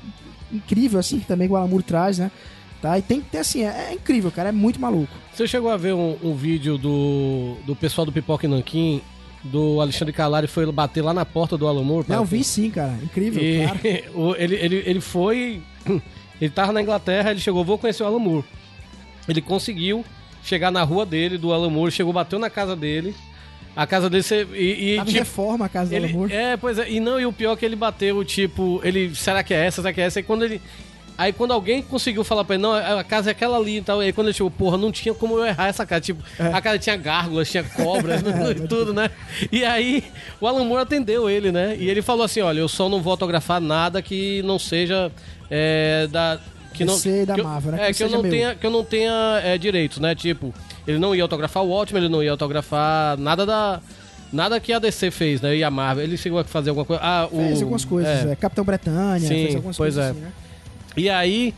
incrível, 0.51 0.99
assim, 0.99 1.19
que 1.19 1.25
também 1.25 1.47
o 1.47 1.55
Alamur 1.55 1.81
traz, 1.83 2.17
né? 2.19 2.31
Tá? 2.81 2.97
E 2.97 3.01
tem 3.01 3.21
que 3.21 3.29
ter, 3.29 3.39
assim, 3.39 3.63
é, 3.63 3.87
é 3.89 3.93
incrível, 3.93 4.31
cara. 4.31 4.49
É 4.49 4.51
muito 4.51 4.79
maluco. 4.79 5.11
Você 5.33 5.47
chegou 5.47 5.71
a 5.71 5.77
ver 5.77 5.93
um, 5.93 6.17
um 6.21 6.35
vídeo 6.35 6.77
do, 6.77 7.55
do 7.65 7.75
pessoal 7.75 8.05
do 8.05 8.11
Pipoca 8.11 8.45
e 8.45 8.49
Nanquim, 8.49 9.01
do 9.43 9.79
Alexandre 9.81 10.13
Calari 10.13 10.47
foi 10.47 10.69
bater 10.71 11.01
lá 11.01 11.13
na 11.13 11.25
porta 11.25 11.57
do 11.57 11.67
Alan 11.67 11.83
Moore? 11.83 12.05
Não, 12.07 12.17
eu 12.17 12.25
vi 12.25 12.43
sim, 12.43 12.69
cara. 12.69 12.97
Incrível, 13.01 13.41
E 13.41 13.63
claro. 13.63 14.35
ele, 14.37 14.55
ele, 14.55 14.83
ele 14.85 15.01
foi. 15.01 15.61
Ele 16.39 16.51
tava 16.51 16.71
na 16.71 16.83
Inglaterra, 16.83 17.31
ele 17.31 17.39
chegou, 17.39 17.65
vou 17.65 17.79
conhecer 17.79 18.03
o 18.03 18.05
Alan 18.05 18.19
Moore. 18.19 18.45
Ele 19.27 19.41
conseguiu 19.41 20.05
chegar 20.43 20.69
na 20.69 20.83
rua 20.83 21.03
dele, 21.03 21.35
do 21.35 21.51
Alan 21.51 21.71
Moore, 21.71 21.91
chegou, 21.91 22.13
bateu 22.13 22.37
na 22.37 22.47
casa 22.47 22.75
dele. 22.75 23.15
A 23.77 23.85
casa 23.87 24.09
dele, 24.09 24.23
você, 24.23 24.47
e, 24.53 24.95
e, 24.95 25.05
tipo, 25.05 25.11
reforma 25.19 25.65
a 25.65 25.69
casa 25.69 25.89
do 25.91 25.95
ele, 25.95 26.05
Alamur. 26.07 26.31
é, 26.31 26.57
pois 26.57 26.79
é, 26.79 26.89
e 26.89 26.99
não, 26.99 27.19
e 27.19 27.25
o 27.27 27.31
pior 27.31 27.53
é 27.53 27.55
que 27.55 27.63
ele 27.65 27.75
bateu, 27.75 28.25
tipo, 28.25 28.81
ele, 28.83 29.13
será 29.13 29.43
que 29.43 29.53
é 29.53 29.65
essa, 29.65 29.81
será 29.83 29.93
que 29.93 30.01
é 30.01 30.05
essa? 30.05 30.19
E 30.19 30.23
quando 30.23 30.43
ele, 30.43 30.59
aí 31.15 31.31
quando 31.31 31.51
alguém 31.53 31.83
conseguiu 31.83 32.23
falar 32.23 32.43
pra 32.43 32.55
ele, 32.55 32.63
não, 32.63 32.73
a 32.73 33.03
casa 33.03 33.29
é 33.29 33.31
aquela 33.31 33.55
ali 33.55 33.77
e 33.77 33.81
tal, 33.83 33.99
aí 33.99 34.11
quando 34.11 34.27
ele 34.27 34.33
chegou, 34.33 34.49
porra, 34.49 34.77
não 34.77 34.91
tinha 34.91 35.13
como 35.13 35.37
eu 35.37 35.45
errar 35.45 35.67
essa 35.67 35.85
casa, 35.85 36.01
tipo, 36.01 36.23
a 36.39 36.59
casa 36.59 36.79
tinha 36.79 36.95
gárgulas, 36.95 37.51
tinha 37.51 37.63
cobras, 37.63 38.19
e 38.57 38.67
tudo, 38.67 38.93
né? 38.95 39.11
E 39.51 39.63
aí, 39.63 40.03
o 40.41 40.47
Alan 40.47 40.65
Moore 40.65 40.81
atendeu 40.81 41.29
ele, 41.29 41.51
né? 41.51 41.75
E 41.79 41.87
ele 41.87 42.01
falou 42.01 42.23
assim, 42.25 42.41
olha, 42.41 42.59
eu 42.59 42.67
só 42.67 42.89
não 42.89 42.99
vou 42.99 43.11
autografar 43.11 43.61
nada 43.61 44.01
que 44.01 44.41
não 44.41 44.57
seja 44.57 45.11
é, 45.51 46.07
da... 46.07 46.39
Que 46.73 46.83
não, 46.85 46.99
que 46.99 47.09
eu- 47.09 47.43
Marvel, 47.43 47.71
né? 47.71 47.83
É, 47.83 47.87
Que 47.87 47.93
que, 47.97 48.03
eu 48.03 48.09
não 48.09 48.21
meu. 48.21 48.31
tenha, 48.31 48.55
que 48.55 48.65
eu 48.65 48.69
não 48.71 48.83
tenha 48.83 49.41
é, 49.43 49.57
direitos, 49.57 49.97
né? 49.97 50.13
Tipo, 50.13 50.53
ele 50.87 50.97
não 50.99 51.13
ia 51.15 51.21
autografar 51.23 51.63
o 51.63 51.67
Watchmen, 51.69 52.03
ele 52.03 52.11
não 52.11 52.23
ia 52.23 52.31
autografar 52.31 53.17
nada 53.17 53.45
da... 53.45 53.79
Nada 54.31 54.59
que 54.59 54.73
a 54.73 54.79
DC 54.79 55.09
fez, 55.09 55.39
né? 55.39 55.55
E 55.55 55.63
a 55.63 55.71
Marvel. 55.71 56.03
Ele 56.03 56.17
chegou 56.17 56.37
a 56.37 56.43
fazer 56.43 56.69
alguma 56.71 56.85
coisa. 56.85 57.01
Ah, 57.01 57.29
o, 57.31 57.37
Fez 57.37 57.61
algumas 57.61 57.85
coisas. 57.85 58.25
é. 58.25 58.31
É. 58.33 58.35
Capitão 58.35 58.65
Bretanha, 58.65 59.19
Sim, 59.21 59.27
fez 59.27 59.55
algumas 59.55 59.77
pois 59.77 59.95
coisas 59.95 60.03
é. 60.05 60.09
assim, 60.11 60.19
né? 60.19 60.31
E 60.97 61.09
aí, 61.09 61.53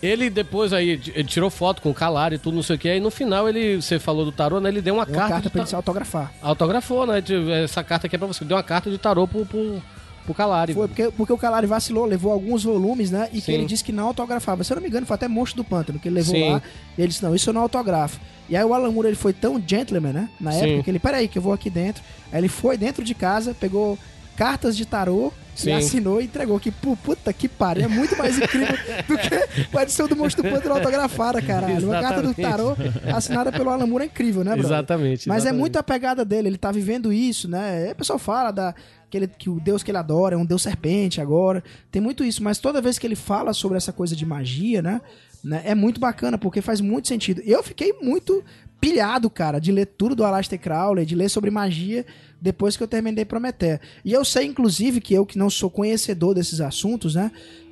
ele 0.00 0.30
depois 0.30 0.72
aí, 0.72 1.00
ele 1.12 1.24
tirou 1.24 1.50
foto 1.50 1.82
com 1.82 1.90
o 1.90 1.94
Calari 1.94 2.36
e 2.36 2.38
tudo, 2.38 2.54
não 2.54 2.62
sei 2.62 2.76
o 2.76 2.78
que. 2.78 2.88
Aí 2.88 3.00
no 3.00 3.10
final 3.10 3.48
ele, 3.48 3.82
você 3.82 3.98
falou 3.98 4.24
do 4.24 4.30
tarô, 4.30 4.60
né? 4.60 4.68
Ele 4.68 4.80
deu 4.80 4.94
uma 4.94 5.04
Deu 5.04 5.14
uma 5.14 5.18
carta, 5.22 5.32
carta 5.34 5.48
de 5.48 5.52
pra 5.52 5.60
ele 5.62 5.68
se 5.68 5.74
autografar. 5.74 6.32
autografou, 6.40 7.04
né? 7.04 7.20
Essa 7.64 7.82
carta 7.82 8.06
aqui 8.06 8.14
é 8.14 8.18
pra 8.18 8.28
você. 8.28 8.44
Deu 8.44 8.56
uma 8.56 8.62
carta 8.62 8.88
de 8.88 8.96
tarô 8.98 9.26
pro, 9.26 9.44
pro, 9.44 9.82
pro 10.28 10.34
Calari. 10.34 10.74
Foi 10.74 10.86
porque, 10.86 11.10
porque 11.16 11.32
o 11.32 11.38
Calari 11.38 11.66
vacilou, 11.66 12.04
levou 12.04 12.30
alguns 12.32 12.62
volumes, 12.64 13.10
né? 13.10 13.28
E 13.32 13.36
que 13.40 13.46
Sim. 13.46 13.52
ele 13.52 13.64
disse 13.64 13.82
que 13.82 13.92
não 13.92 14.06
autografava. 14.08 14.62
Se 14.62 14.72
eu 14.72 14.76
não 14.76 14.82
me 14.82 14.88
engano, 14.88 15.06
foi 15.06 15.14
até 15.14 15.26
Monstro 15.26 15.62
do 15.62 15.68
Pântano, 15.68 15.98
que 15.98 16.08
ele 16.08 16.16
levou 16.16 16.34
Sim. 16.34 16.50
lá. 16.52 16.62
E 16.96 17.00
ele 17.00 17.08
disse, 17.08 17.22
não, 17.22 17.34
isso 17.34 17.48
eu 17.48 17.54
não 17.54 17.62
autografo. 17.62 18.20
E 18.48 18.56
aí 18.56 18.64
o 18.64 18.72
Alan 18.74 18.90
Moore, 18.90 19.08
ele 19.08 19.16
foi 19.16 19.32
tão 19.32 19.62
gentleman, 19.66 20.12
né? 20.12 20.28
Na 20.40 20.52
Sim. 20.52 20.58
época, 20.66 20.82
que 20.84 20.90
ele, 20.90 20.98
peraí, 20.98 21.28
que 21.28 21.38
eu 21.38 21.42
vou 21.42 21.52
aqui 21.52 21.70
dentro. 21.70 22.02
Aí 22.32 22.40
ele 22.40 22.48
foi 22.48 22.76
dentro 22.76 23.02
de 23.04 23.14
casa, 23.14 23.54
pegou 23.58 23.98
cartas 24.36 24.76
de 24.76 24.86
tarô 24.86 25.32
Sim. 25.54 25.70
e 25.70 25.72
assinou 25.72 26.20
e 26.22 26.24
entregou. 26.26 26.60
Que 26.60 26.70
pu- 26.70 26.96
puta 26.96 27.32
que 27.32 27.48
pariu, 27.48 27.84
é 27.84 27.88
muito 27.88 28.16
mais 28.16 28.38
incrível 28.38 28.76
do 29.08 29.18
que 29.18 29.76
a 29.76 29.82
edição 29.82 30.06
do 30.06 30.14
Monstro 30.14 30.44
do 30.44 30.48
Pântano 30.48 30.76
autografada, 30.76 31.42
caralho. 31.42 31.86
Uma 31.88 32.00
carta 32.00 32.22
do 32.22 32.32
tarô 32.32 32.76
assinada 33.12 33.50
pelo 33.50 33.68
Alan 33.68 33.84
Moore 33.86 34.04
é 34.04 34.06
incrível, 34.06 34.44
né, 34.44 34.52
brother? 34.52 34.70
Exatamente. 34.70 35.28
Mas 35.28 35.38
é 35.38 35.40
exatamente. 35.40 35.60
muito 35.60 35.76
a 35.76 35.82
pegada 35.82 36.24
dele, 36.24 36.48
ele 36.48 36.56
tá 36.58 36.70
vivendo 36.70 37.12
isso, 37.12 37.48
né? 37.48 37.86
Aí 37.86 37.92
o 37.92 37.96
pessoal 37.96 38.18
fala 38.18 38.52
da, 38.52 38.74
que, 39.10 39.16
ele- 39.16 39.28
que 39.28 39.48
o 39.50 39.58
deus 39.60 39.82
que 39.82 39.90
ele 39.90 39.98
adora 39.98 40.34
é 40.34 40.38
um 40.38 40.44
deus 40.46 40.62
serpente 40.62 41.20
agora. 41.20 41.62
Tem 41.90 42.00
muito 42.02 42.24
isso, 42.24 42.42
mas 42.42 42.58
toda 42.58 42.80
vez 42.80 42.98
que 42.98 43.06
ele 43.06 43.16
fala 43.16 43.52
sobre 43.52 43.76
essa 43.76 43.92
coisa 43.92 44.14
de 44.16 44.24
magia, 44.26 44.82
né? 44.82 45.00
né, 45.42 45.62
é 45.64 45.74
muito 45.74 46.00
bacana, 46.00 46.36
porque 46.36 46.60
faz 46.60 46.80
muito 46.80 47.06
sentido. 47.08 47.40
Eu 47.44 47.62
fiquei 47.62 47.92
muito 48.02 48.42
pilhado, 48.80 49.28
cara, 49.30 49.58
de 49.58 49.72
ler 49.72 49.86
tudo 49.86 50.14
do 50.14 50.24
Aleister 50.24 50.58
Crowley, 50.60 51.04
de 51.06 51.14
ler 51.14 51.28
sobre 51.28 51.50
magia 51.50 52.04
depois 52.40 52.76
que 52.76 52.82
eu 52.82 52.88
terminei 52.88 53.24
Prometeia. 53.24 53.80
E 54.04 54.12
eu 54.12 54.24
sei, 54.24 54.46
inclusive, 54.46 55.00
que 55.00 55.14
eu 55.14 55.26
que 55.26 55.38
não 55.38 55.50
sou 55.50 55.70
conhecedor 55.70 56.34
desses 56.34 56.60
assuntos, 56.60 57.14
né? 57.14 57.30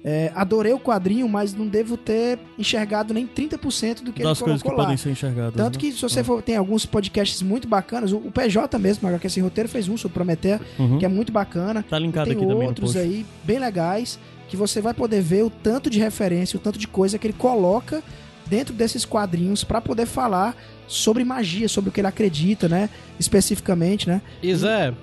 é, 0.08 0.30
adorei 0.36 0.72
o 0.72 0.78
quadrinho, 0.78 1.28
mas 1.28 1.52
não 1.52 1.66
devo 1.66 1.96
ter 1.96 2.38
enxergado 2.56 3.12
nem 3.12 3.26
30% 3.26 4.04
do 4.04 4.12
que 4.12 4.22
das 4.22 4.38
ele 4.38 4.44
coisas 4.44 4.62
que 4.62 4.68
colocou 4.68 4.78
lá. 4.78 4.84
podem 4.84 4.96
ser 4.96 5.10
enxergadas. 5.10 5.54
Tanto 5.56 5.74
né? 5.74 5.80
que 5.80 5.90
se 5.90 6.00
você 6.00 6.22
for, 6.22 6.40
tem 6.40 6.54
alguns 6.54 6.86
podcasts 6.86 7.42
muito 7.42 7.66
bacanas, 7.66 8.12
o, 8.12 8.18
o 8.18 8.30
PJ 8.30 8.78
mesmo, 8.78 9.08
o 9.08 9.10
HQ 9.10 9.28
Sem 9.28 9.42
Roteiro, 9.42 9.68
fez 9.68 9.88
um 9.88 9.96
sobre 9.96 10.14
Prometeia, 10.14 10.60
Uhum. 10.78 10.98
que 10.98 11.04
é 11.04 11.08
muito 11.08 11.32
bacana. 11.32 11.84
Tá 11.90 11.98
linkado 11.98 12.30
tem 12.30 12.36
aqui 12.36 12.46
outros 12.46 12.96
aí 12.96 13.26
bem 13.42 13.58
legais 13.58 14.16
que 14.48 14.56
você 14.56 14.80
vai 14.80 14.94
poder 14.94 15.20
ver 15.20 15.42
o 15.42 15.50
tanto 15.50 15.90
de 15.90 15.98
referência, 15.98 16.56
o 16.56 16.60
tanto 16.60 16.78
de 16.78 16.86
coisa 16.86 17.18
que 17.18 17.26
ele 17.26 17.34
coloca 17.34 18.00
dentro 18.46 18.72
desses 18.72 19.04
quadrinhos 19.04 19.64
pra 19.64 19.80
poder 19.80 20.06
falar 20.06 20.56
sobre 20.86 21.24
magia, 21.24 21.68
sobre 21.68 21.90
o 21.90 21.92
que 21.92 22.00
ele 22.00 22.08
acredita, 22.08 22.68
né? 22.68 22.88
Especificamente, 23.18 24.08
né? 24.08 24.22
E 24.42 24.54
Zé, 24.54 24.94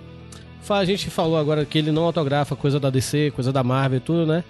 a 0.70 0.86
gente 0.86 1.10
falou 1.10 1.38
agora 1.38 1.66
que 1.66 1.78
ele 1.78 1.92
não 1.92 2.04
autografa 2.04 2.56
coisa 2.56 2.80
da 2.80 2.90
DC, 2.90 3.32
coisa 3.36 3.52
da 3.52 3.64
Marvel 3.64 3.98
e 3.98 4.02
tudo, 4.02 4.26
né? 4.26 4.44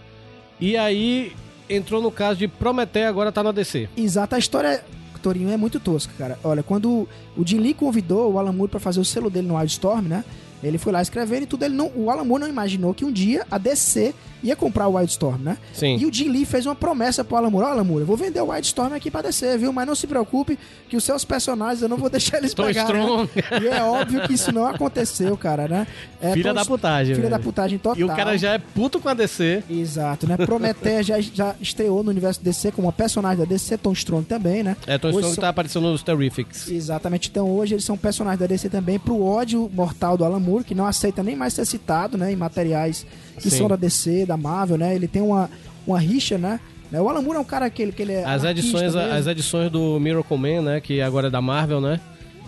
E 0.59 0.77
aí 0.77 1.33
entrou 1.69 2.01
no 2.01 2.11
caso 2.11 2.39
de 2.39 2.47
Prometeia 2.47 3.09
agora 3.09 3.31
tá 3.31 3.41
na 3.41 3.51
DC. 3.51 3.89
Exato, 3.97 4.35
a 4.35 4.39
história, 4.39 4.83
Torinho, 5.21 5.49
é 5.49 5.57
muito 5.57 5.79
tosca, 5.79 6.13
cara. 6.17 6.37
Olha, 6.43 6.61
quando 6.61 7.07
o 7.35 7.45
Jim 7.45 7.59
Lee 7.59 7.73
convidou 7.73 8.31
o 8.31 8.39
Alan 8.39 8.51
Moore 8.51 8.71
pra 8.71 8.79
fazer 8.79 8.99
o 8.99 9.05
selo 9.05 9.29
dele 9.29 9.47
no 9.47 9.55
Wildstorm, 9.55 10.07
né? 10.07 10.23
Ele 10.67 10.77
foi 10.77 10.91
lá 10.93 11.01
escrevendo 11.01 11.43
e 11.43 11.45
tudo. 11.45 11.63
Ele 11.63 11.75
não, 11.75 11.91
o 11.95 12.09
Alan 12.09 12.23
Moore 12.23 12.41
não 12.43 12.49
imaginou 12.49 12.93
que 12.93 13.03
um 13.05 13.11
dia 13.11 13.45
a 13.49 13.57
DC 13.57 14.13
ia 14.43 14.55
comprar 14.57 14.87
o 14.89 14.95
Wildstorm, 14.95 15.41
né? 15.41 15.57
Sim. 15.73 15.95
E 15.97 16.05
o 16.05 16.11
Jim 16.13 16.27
Lee 16.29 16.45
fez 16.45 16.65
uma 16.65 16.75
promessa 16.75 17.23
pro 17.23 17.37
Alan 17.37 17.49
Moore. 17.49 17.65
Ó, 17.65 17.71
Alan 17.71 17.83
Moore, 17.85 18.01
eu 18.01 18.05
vou 18.05 18.17
vender 18.17 18.41
o 18.41 18.47
Wildstorm 18.47 18.93
aqui 18.93 19.09
pra 19.09 19.21
DC, 19.21 19.57
viu? 19.57 19.71
Mas 19.71 19.87
não 19.87 19.95
se 19.95 20.05
preocupe 20.05 20.59
que 20.89 20.97
os 20.97 21.03
seus 21.03 21.23
personagens 21.23 21.81
eu 21.81 21.87
não 21.87 21.95
vou 21.97 22.09
deixar 22.11 22.37
eles 22.39 22.53
Tô 22.53 22.65
pegar. 22.65 22.83
strong. 22.83 23.29
E 23.61 23.67
é 23.67 23.81
óbvio 23.83 24.21
que 24.27 24.33
isso 24.33 24.51
não 24.51 24.65
aconteceu, 24.67 25.37
cara, 25.37 25.67
né? 25.67 25.87
É, 26.21 26.33
Filha 26.33 26.53
tão- 26.53 26.55
da 26.55 26.65
putagem, 26.65 27.15
Filha 27.15 27.29
da 27.29 27.37
velho. 27.37 27.43
putagem 27.49 27.77
total. 27.77 27.97
E 27.99 28.03
o 28.03 28.07
cara 28.07 28.37
já 28.37 28.53
é 28.53 28.57
puto 28.57 28.99
com 28.99 29.07
a 29.07 29.13
DC. 29.13 29.63
Exato, 29.69 30.27
né? 30.27 30.35
Prometheus 30.35 31.05
já, 31.05 31.21
já 31.21 31.55
estreou 31.61 32.03
no 32.03 32.09
universo 32.11 32.43
DC 32.43 32.71
como 32.73 32.87
uma 32.87 32.93
personagem 32.93 33.37
da 33.39 33.45
DC, 33.45 33.77
Tom 33.77 33.93
Strong 33.93 34.25
também, 34.25 34.61
né? 34.61 34.75
É, 34.85 34.97
Tom 34.97 35.07
Hoje 35.07 35.17
Strong 35.19 35.35
são- 35.35 35.41
tá 35.41 35.49
aparecendo 35.49 35.89
nos 35.89 36.03
Terrifics. 36.03 36.69
Exatamente, 36.69 37.29
então 37.29 37.49
hoje 37.49 37.75
eles 37.75 37.85
são 37.85 37.97
personagens 37.97 38.39
da 38.41 38.45
DC 38.47 38.67
também, 38.69 38.99
pro 38.99 39.23
ódio 39.23 39.71
mortal 39.73 40.17
do 40.17 40.25
Alan 40.25 40.39
Moore, 40.39 40.52
que 40.61 40.75
não 40.75 40.85
aceita 40.85 41.23
nem 41.23 41.35
mais 41.35 41.53
ser 41.53 41.65
citado, 41.65 42.17
né? 42.17 42.33
Em 42.33 42.35
materiais 42.35 43.05
que 43.39 43.49
Sim. 43.49 43.59
são 43.59 43.67
da 43.69 43.77
DC, 43.77 44.25
da 44.25 44.35
Marvel, 44.35 44.77
né? 44.77 44.93
Ele 44.93 45.07
tem 45.07 45.21
uma, 45.21 45.49
uma 45.87 45.97
rixa, 45.97 46.37
né? 46.37 46.59
Né, 46.91 47.01
O 47.01 47.09
Alan 47.09 47.21
Moore 47.21 47.37
é 47.37 47.39
um 47.41 47.45
cara 47.45 47.69
que 47.69 47.81
ele, 47.81 47.91
que 47.91 48.01
ele 48.01 48.11
é. 48.11 48.23
As 48.25 48.43
edições, 48.43 48.93
mesmo, 48.93 48.99
as 48.99 49.25
edições 49.25 49.71
do 49.71 49.99
Miracle 49.99 50.37
Man, 50.37 50.61
né? 50.61 50.81
Que 50.81 51.01
agora 51.01 51.27
é 51.27 51.29
da 51.31 51.41
Marvel, 51.41 51.79
né? 51.81 51.99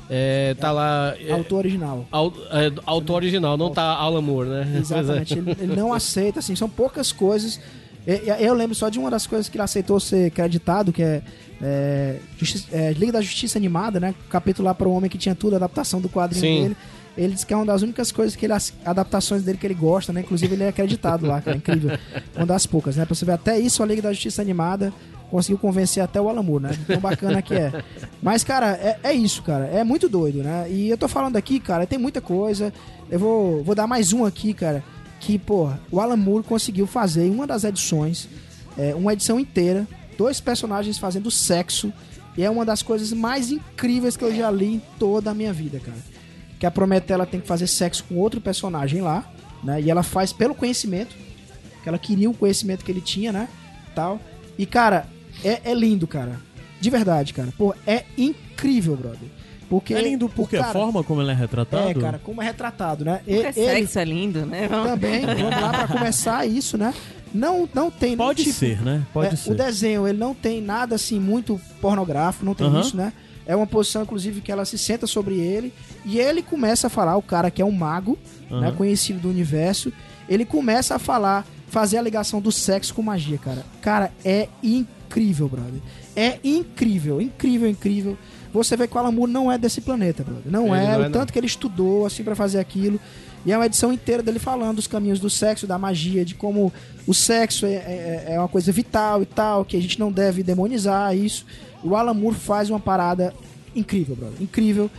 É, 0.09 0.53
tá 0.59 0.71
lá. 0.71 1.15
É, 1.19 1.31
autor 1.31 1.57
original. 1.57 2.05
au- 2.11 2.33
é, 2.51 2.71
autor 2.85 3.15
original, 3.15 3.57
não 3.57 3.71
tá 3.71 3.83
Alan 3.95 4.21
Moore, 4.21 4.49
né? 4.49 4.77
Exatamente, 4.79 5.33
ele, 5.39 5.51
ele 5.59 5.75
não 5.75 5.91
aceita, 5.91 6.39
assim, 6.39 6.55
são 6.55 6.69
poucas 6.69 7.11
coisas. 7.11 7.59
Eu 8.39 8.53
lembro 8.53 8.75
só 8.75 8.87
de 8.87 8.99
uma 8.99 9.09
das 9.09 9.25
coisas 9.25 9.49
que 9.49 9.57
ele 9.57 9.63
aceitou 9.63 9.99
ser 9.99 10.29
creditado, 10.29 10.93
que 10.93 11.01
é, 11.01 11.23
é, 11.59 12.19
é, 12.71 12.93
Liga 12.93 13.13
da 13.13 13.21
Justiça 13.21 13.57
Animada, 13.57 13.99
né? 13.99 14.13
Capítulo 14.29 14.67
lá 14.67 14.75
para 14.75 14.87
o 14.87 14.93
Homem 14.93 15.09
que 15.09 15.17
Tinha 15.17 15.33
Tudo, 15.33 15.53
a 15.53 15.57
adaptação 15.57 15.99
do 15.99 16.07
quadrinho 16.07 16.41
Sim. 16.41 16.61
dele. 16.61 16.77
Ele 17.17 17.33
disse 17.33 17.45
que 17.45 17.53
é 17.53 17.57
uma 17.57 17.65
das 17.65 17.81
únicas 17.81 18.11
coisas 18.11 18.35
que 18.35 18.45
ele, 18.45 18.53
as- 18.53 18.73
adaptações 18.85 19.41
dele 19.43 19.57
que 19.57 19.65
ele 19.65 19.73
gosta, 19.73 20.11
né? 20.11 20.21
Inclusive 20.21 20.53
ele 20.53 20.63
é 20.63 20.67
acreditado 20.69 21.25
lá, 21.25 21.39
cara, 21.41 21.55
incrível. 21.57 21.97
Uma 22.35 22.45
das 22.45 22.65
poucas, 22.65 22.95
né? 22.97 23.05
Pra 23.05 23.15
você 23.15 23.23
ver, 23.25 23.31
até 23.33 23.57
isso 23.57 23.81
a 23.81 23.85
Liga 23.85 24.01
da 24.01 24.11
Justiça 24.11 24.41
Animada 24.41 24.91
conseguiu 25.31 25.57
convencer 25.57 26.03
até 26.03 26.19
o 26.21 26.29
Alan 26.29 26.43
Moore, 26.43 26.63
né? 26.63 26.77
Tão 26.87 26.99
bacana 26.99 27.41
que 27.41 27.53
é. 27.53 27.83
Mas, 28.21 28.43
cara, 28.43 28.71
é, 28.73 28.99
é 29.03 29.13
isso, 29.13 29.41
cara. 29.43 29.65
É 29.65 29.83
muito 29.83 30.07
doido, 30.09 30.43
né? 30.43 30.67
E 30.69 30.89
eu 30.89 30.97
tô 30.97 31.07
falando 31.07 31.35
aqui, 31.37 31.59
cara, 31.59 31.85
tem 31.87 31.97
muita 31.97 32.19
coisa. 32.21 32.73
Eu 33.09 33.19
vou, 33.19 33.63
vou 33.63 33.73
dar 33.75 33.87
mais 33.87 34.11
um 34.13 34.25
aqui, 34.25 34.53
cara. 34.53 34.83
Que, 35.19 35.39
pô, 35.39 35.69
o 35.89 35.99
Alan 36.01 36.17
Moore 36.17 36.43
conseguiu 36.43 36.85
fazer 36.85 37.25
em 37.25 37.31
uma 37.31 37.47
das 37.47 37.63
edições, 37.63 38.27
é, 38.77 38.93
uma 38.93 39.13
edição 39.13 39.39
inteira, 39.39 39.87
dois 40.17 40.39
personagens 40.41 40.97
fazendo 40.97 41.31
sexo. 41.31 41.91
E 42.37 42.43
é 42.43 42.49
uma 42.49 42.65
das 42.65 42.83
coisas 42.83 43.13
mais 43.13 43.49
incríveis 43.51 44.17
que 44.17 44.23
eu 44.23 44.35
já 44.35 44.51
li 44.51 44.75
em 44.75 44.81
toda 44.99 45.31
a 45.31 45.33
minha 45.33 45.53
vida, 45.53 45.79
cara. 45.79 45.97
Que 46.59 46.65
a 46.65 46.71
Prometeu 46.71 47.15
ela 47.15 47.25
tem 47.25 47.39
que 47.39 47.47
fazer 47.47 47.67
sexo 47.67 48.03
com 48.05 48.15
outro 48.15 48.39
personagem 48.39 49.01
lá, 49.01 49.29
né? 49.63 49.81
E 49.81 49.89
ela 49.91 50.03
faz 50.03 50.31
pelo 50.31 50.55
conhecimento, 50.55 51.15
que 51.83 51.89
ela 51.89 51.97
queria 51.99 52.29
o 52.29 52.33
conhecimento 52.33 52.83
que 52.85 52.91
ele 52.91 53.01
tinha, 53.01 53.31
né? 53.31 53.47
Tal. 53.93 54.19
E, 54.57 54.65
cara, 54.65 55.07
é, 55.43 55.59
é 55.65 55.73
lindo, 55.73 56.07
cara. 56.07 56.39
De 56.79 56.89
verdade, 56.89 57.33
cara. 57.33 57.49
Pô, 57.57 57.73
é 57.85 58.03
incrível, 58.17 58.95
brother. 58.95 59.27
Porque 59.69 59.93
É 59.95 60.01
lindo 60.01 60.29
porque 60.29 60.55
a 60.57 60.61
cara- 60.61 60.73
forma 60.73 61.03
como 61.03 61.21
ele 61.21 61.31
é 61.31 61.33
retratado. 61.33 61.89
É, 61.89 61.93
cara, 61.95 62.19
como 62.23 62.41
é 62.41 62.45
retratado, 62.45 63.03
né? 63.03 63.21
E- 63.25 63.35
Porque 63.41 63.59
ele 63.59 63.79
sexo 63.87 63.99
é 63.99 64.05
lindo, 64.05 64.45
né? 64.45 64.67
Vamos- 64.67 64.89
também, 64.91 65.21
vamos 65.25 65.41
lá 65.61 65.69
pra 65.71 65.87
começar 65.87 66.45
isso, 66.45 66.77
né? 66.77 66.93
Não, 67.33 67.67
não 67.73 67.89
tem 67.91 68.15
Pode 68.15 68.43
tipo- 68.43 68.55
ser, 68.55 68.79
né? 68.81 69.03
Pode 69.11 69.33
é, 69.33 69.35
ser. 69.35 69.51
O 69.51 69.55
desenho, 69.55 70.07
ele 70.07 70.17
não 70.17 70.33
tem 70.35 70.61
nada 70.61 70.95
assim 70.95 71.19
muito 71.19 71.59
pornográfico, 71.81 72.45
não 72.45 72.53
tem 72.53 72.67
Aham. 72.67 72.79
isso, 72.79 72.95
né? 72.95 73.11
É 73.47 73.55
uma 73.55 73.67
posição, 73.67 74.03
inclusive, 74.03 74.39
que 74.39 74.51
ela 74.51 74.63
se 74.65 74.77
senta 74.77 75.05
sobre 75.07 75.35
ele 75.39 75.73
e 76.05 76.19
ele 76.19 76.41
começa 76.41 76.87
a 76.87 76.89
falar, 76.89 77.17
o 77.17 77.21
cara 77.21 77.49
que 77.49 77.61
é 77.61 77.65
um 77.65 77.71
mago, 77.71 78.17
né, 78.49 78.67
Aham. 78.67 78.75
conhecido 78.75 79.19
do 79.19 79.29
universo, 79.29 79.91
ele 80.29 80.45
começa 80.45 80.95
a 80.95 80.99
falar, 80.99 81.45
fazer 81.67 81.97
a 81.97 82.01
ligação 82.01 82.39
do 82.39 82.51
sexo 82.51 82.93
com 82.93 83.01
magia, 83.01 83.37
cara. 83.37 83.65
Cara, 83.81 84.11
é 84.23 84.47
incrível, 84.63 85.47
brother. 85.49 85.81
É 86.15 86.39
incrível, 86.43 87.19
incrível, 87.21 87.69
incrível. 87.69 88.17
Você 88.53 88.77
vê 88.77 88.87
que 88.87 88.95
o 88.95 88.99
Alan 88.99 89.11
Moore 89.11 89.31
não 89.31 89.51
é 89.51 89.57
desse 89.57 89.81
planeta, 89.81 90.23
brother. 90.23 90.43
Não 90.49 90.67
Ele 90.75 90.85
é, 90.85 90.91
não 90.91 90.99
o 90.99 91.01
é, 91.01 91.03
não. 91.05 91.11
tanto 91.11 91.33
que 91.33 91.39
ele 91.39 91.47
estudou, 91.47 92.05
assim, 92.05 92.23
pra 92.23 92.35
fazer 92.35 92.59
aquilo. 92.59 92.99
E 93.45 93.51
é 93.51 93.57
uma 93.57 93.65
edição 93.65 93.91
inteira 93.91 94.23
dele 94.23 94.39
falando 94.39 94.77
dos 94.77 94.87
caminhos 94.87 95.19
do 95.19 95.29
sexo, 95.29 95.67
da 95.67 95.77
magia, 95.77 96.23
de 96.23 96.33
como 96.35 96.71
o 97.05 97.13
sexo 97.13 97.65
é, 97.65 97.73
é, 97.73 98.25
é 98.29 98.39
uma 98.39 98.47
coisa 98.47 98.71
vital 98.71 99.21
e 99.21 99.25
tal, 99.25 99.65
que 99.65 99.75
a 99.75 99.81
gente 99.81 99.99
não 99.99 100.11
deve 100.11 100.41
demonizar 100.41 101.15
isso. 101.15 101.45
O 101.83 101.95
Alan 101.95 102.13
Moore 102.13 102.35
faz 102.35 102.69
uma 102.69 102.79
parada 102.79 103.33
incrível, 103.75 104.15
brother. 104.15 104.41
Incrível, 104.41 104.89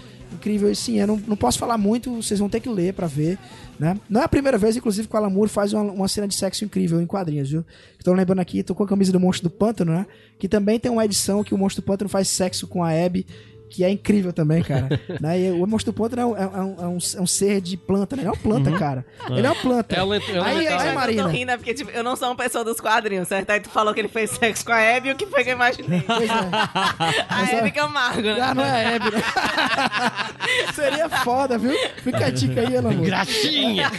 incrível. 0.46 0.70
E 0.70 0.76
sim, 0.76 1.00
eu 1.00 1.06
não, 1.06 1.20
não 1.26 1.36
posso 1.36 1.58
falar 1.58 1.76
muito, 1.76 2.22
vocês 2.22 2.38
vão 2.38 2.48
ter 2.48 2.60
que 2.60 2.68
ler 2.68 2.94
pra 2.94 3.06
ver, 3.06 3.38
né? 3.78 3.98
Não 4.08 4.20
é 4.20 4.24
a 4.24 4.28
primeira 4.28 4.56
vez, 4.56 4.76
inclusive, 4.76 5.08
que 5.08 5.14
o 5.14 5.16
Alan 5.16 5.28
Moore 5.30 5.50
faz 5.50 5.72
uma, 5.72 5.82
uma 5.82 6.08
cena 6.08 6.28
de 6.28 6.34
sexo 6.34 6.64
incrível 6.64 7.00
em 7.00 7.06
quadrinhos, 7.06 7.50
viu? 7.50 7.64
Tô 8.02 8.12
lembrando 8.12 8.38
aqui, 8.38 8.62
tô 8.62 8.74
com 8.74 8.84
a 8.84 8.86
camisa 8.86 9.10
do 9.10 9.18
Monstro 9.18 9.48
do 9.48 9.54
Pântano, 9.54 9.92
né? 9.92 10.06
Que 10.38 10.48
também 10.48 10.78
tem 10.78 10.90
uma 10.90 11.04
edição 11.04 11.42
que 11.42 11.52
o 11.52 11.58
Monstro 11.58 11.82
do 11.82 11.86
Pântano 11.86 12.08
faz 12.08 12.28
sexo 12.28 12.66
com 12.68 12.84
a 12.84 12.90
Abby, 12.90 13.26
que 13.68 13.84
é 13.84 13.90
incrível 13.90 14.32
também, 14.32 14.62
cara. 14.62 14.88
né? 15.20 15.40
E 15.40 15.50
o 15.52 15.66
Monstro 15.66 15.92
do 15.92 15.96
Pântano 15.96 16.22
é 16.22 16.26
um, 16.26 16.36
é 16.36 16.46
um- 16.46 16.76
é 16.82 16.86
um- 16.86 16.98
é 17.16 17.20
um 17.20 17.26
ser 17.26 17.60
de 17.60 17.76
planta, 17.76 18.16
né? 18.16 18.22
Ele 18.22 18.28
é 18.28 18.32
uma 18.32 18.36
planta, 18.38 18.72
cara. 18.78 19.04
Ele 19.30 19.46
é 19.46 19.50
uma 19.50 19.54
planta. 19.60 19.94
É 19.94 20.02
o 20.02 20.14
é 20.14 20.18
Aí, 20.44 20.66
aí, 20.68 20.88
eu 20.88 20.94
Marina. 20.94 21.22
tô 21.24 21.28
rindo, 21.28 21.46
né? 21.46 21.56
porque 21.56 21.74
tipo, 21.74 21.90
eu 21.90 22.02
não 22.02 22.16
sou 22.16 22.28
uma 22.28 22.36
pessoa 22.36 22.64
dos 22.64 22.80
quadrinhos, 22.80 23.28
certo? 23.28 23.50
Aí 23.50 23.60
tu 23.60 23.68
falou 23.68 23.92
que 23.92 24.00
ele 24.00 24.08
fez 24.08 24.30
sexo 24.30 24.64
com 24.64 24.72
a 24.72 24.96
Abby, 24.96 25.10
o 25.10 25.16
que 25.16 25.26
foi 25.26 25.42
que 25.44 25.50
eu 25.50 25.54
imaginei? 25.54 26.02
Pois 26.06 26.28
é. 26.28 26.32
a 26.32 27.26
Mas, 27.30 27.54
Abby 27.54 27.70
Camargo, 27.72 28.22
né? 28.22 28.38
Ah, 28.40 28.54
não 28.54 28.64
é 28.64 28.84
a 28.86 28.96
Abby, 28.96 29.10
né? 29.10 29.22
Seria 30.74 31.08
foda, 31.08 31.58
viu? 31.58 31.72
Fica 32.02 32.26
a 32.26 32.30
dica 32.30 32.60
aí. 32.60 32.66
Graxinha! 33.04 33.90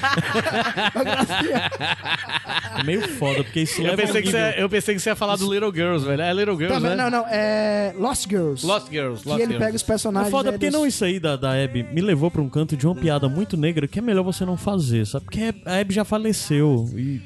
Uma 0.96 1.04
gracinha. 1.04 1.72
É 2.80 2.84
meio 2.84 3.08
foda, 3.18 3.44
porque 3.44 3.62
isso 3.62 3.82
Eu 3.82 3.96
pensei, 3.96 4.22
um 4.22 4.24
que 4.24 4.32
você, 4.32 4.56
eu 4.58 4.70
pensei 4.70 4.96
que 4.96 5.02
você 5.02 5.10
ia 5.10 5.16
falar 5.16 5.36
do 5.36 5.52
Little 5.52 5.74
Girls, 5.74 6.06
velho. 6.06 6.22
É 6.22 6.34
Little 6.34 6.58
Girls, 6.58 6.76
Também, 6.76 6.96
né? 6.96 7.04
não, 7.04 7.10
não. 7.10 7.26
É 7.28 7.94
Lost 7.98 8.28
Girls. 8.30 8.66
Lost 8.66 8.90
Girls, 8.90 9.28
Lost 9.28 9.42
ele 9.42 9.57
Pega 9.60 9.76
os 9.76 9.84
É 9.84 9.86
personagens. 9.86 10.32
foda 10.32 10.50
aí 10.50 10.54
porque 10.54 10.70
dos- 10.70 10.80
não 10.80 10.86
isso 10.88 11.04
aí 11.06 11.20
da, 11.20 11.36
da 11.36 11.52
Abby 11.64 11.84
me 11.84 12.02
levou 12.02 12.30
pra 12.32 12.42
um 12.42 12.50
canto 12.50 12.76
de 12.78 12.86
uma 12.86 12.96
piada 12.96 13.28
muito 13.30 13.56
negra 13.58 13.88
que 13.88 14.00
é 14.00 14.02
melhor 14.02 14.24
você 14.24 14.46
não 14.46 14.58
fazer, 14.58 15.06
sabe? 15.08 15.26
Porque 15.26 15.54
a 15.66 15.80
Abby 15.80 15.94
já 15.94 16.04
faleceu 16.06 16.90
e. 16.96 17.22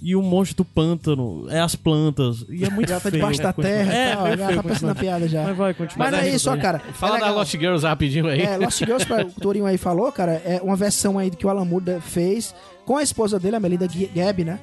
E 0.00 0.14
o 0.14 0.22
monstro 0.22 0.58
do 0.58 0.64
pântano 0.64 1.46
é 1.50 1.58
as 1.58 1.74
plantas. 1.74 2.46
E 2.48 2.64
é 2.64 2.70
muito 2.70 2.88
Já 2.88 3.00
tá 3.00 3.10
feio. 3.10 3.14
debaixo 3.16 3.42
da 3.42 3.52
terra 3.52 3.92
é, 3.92 4.12
e 4.12 4.14
tal. 4.16 4.26
Já 4.28 4.36
feio 4.36 4.38
tá 4.38 4.46
pensando 4.46 4.62
na 4.62 4.68
continuar. 4.68 4.94
piada 4.94 5.28
já. 5.28 5.42
Mas 5.42 5.56
vai, 5.56 5.74
continua. 5.74 6.04
Mas 6.06 6.12
não 6.12 6.18
é 6.20 6.28
isso, 6.30 6.48
ó, 6.52 6.56
cara. 6.56 6.78
Fala 6.92 7.16
é 7.16 7.20
da. 7.20 7.30
Lost 7.32 7.50
Girls 7.50 7.84
rapidinho 7.84 8.28
aí. 8.28 8.40
É, 8.42 8.56
Lost 8.58 8.78
Girls, 8.78 9.04
o 9.12 9.40
Torinho 9.40 9.66
aí 9.66 9.76
falou, 9.76 10.12
cara, 10.12 10.40
é 10.44 10.60
uma 10.62 10.76
versão 10.76 11.18
aí 11.18 11.32
que 11.32 11.44
o 11.44 11.64
Moore 11.64 12.00
fez 12.00 12.54
com 12.86 12.96
a 12.96 13.02
esposa 13.02 13.40
dele, 13.40 13.56
a 13.56 13.60
Melinda 13.60 13.88
G- 13.88 14.08
Gabb, 14.14 14.44
né? 14.44 14.60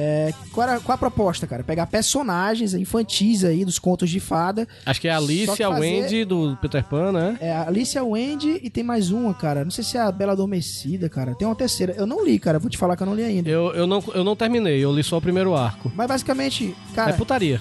É, 0.00 0.32
qual, 0.52 0.68
era, 0.68 0.78
qual 0.78 0.94
a 0.94 0.98
proposta, 0.98 1.44
cara? 1.44 1.64
Pegar 1.64 1.86
personagens 1.88 2.72
infantis 2.72 3.42
aí 3.44 3.64
dos 3.64 3.80
contos 3.80 4.08
de 4.08 4.20
fada. 4.20 4.68
Acho 4.86 5.00
que 5.00 5.08
é 5.08 5.10
a 5.10 5.16
Alice, 5.16 5.60
a 5.60 5.68
Wendy 5.70 6.24
do 6.24 6.56
Peter 6.62 6.84
Pan, 6.84 7.10
né? 7.10 7.36
É, 7.40 7.50
a 7.52 7.66
Alicia 7.66 8.04
Wendy 8.04 8.60
e 8.62 8.70
tem 8.70 8.84
mais 8.84 9.10
uma, 9.10 9.34
cara. 9.34 9.64
Não 9.64 9.72
sei 9.72 9.82
se 9.82 9.96
é 9.96 10.00
a 10.00 10.12
Bela 10.12 10.32
Adormecida, 10.34 11.08
cara. 11.08 11.34
Tem 11.34 11.48
uma 11.48 11.56
terceira. 11.56 11.94
Eu 11.98 12.06
não 12.06 12.24
li, 12.24 12.38
cara. 12.38 12.60
Vou 12.60 12.70
te 12.70 12.78
falar 12.78 12.96
que 12.96 13.02
eu 13.02 13.06
não 13.08 13.14
li 13.16 13.24
ainda. 13.24 13.50
Eu, 13.50 13.72
eu, 13.74 13.86
não, 13.88 14.00
eu 14.14 14.22
não 14.22 14.36
terminei, 14.36 14.78
eu 14.84 14.92
li 14.92 15.02
só 15.02 15.16
o 15.18 15.20
primeiro 15.20 15.52
arco. 15.56 15.90
Mas 15.96 16.06
basicamente, 16.06 16.76
cara, 16.94 17.10
é 17.10 17.14
putaria. 17.14 17.60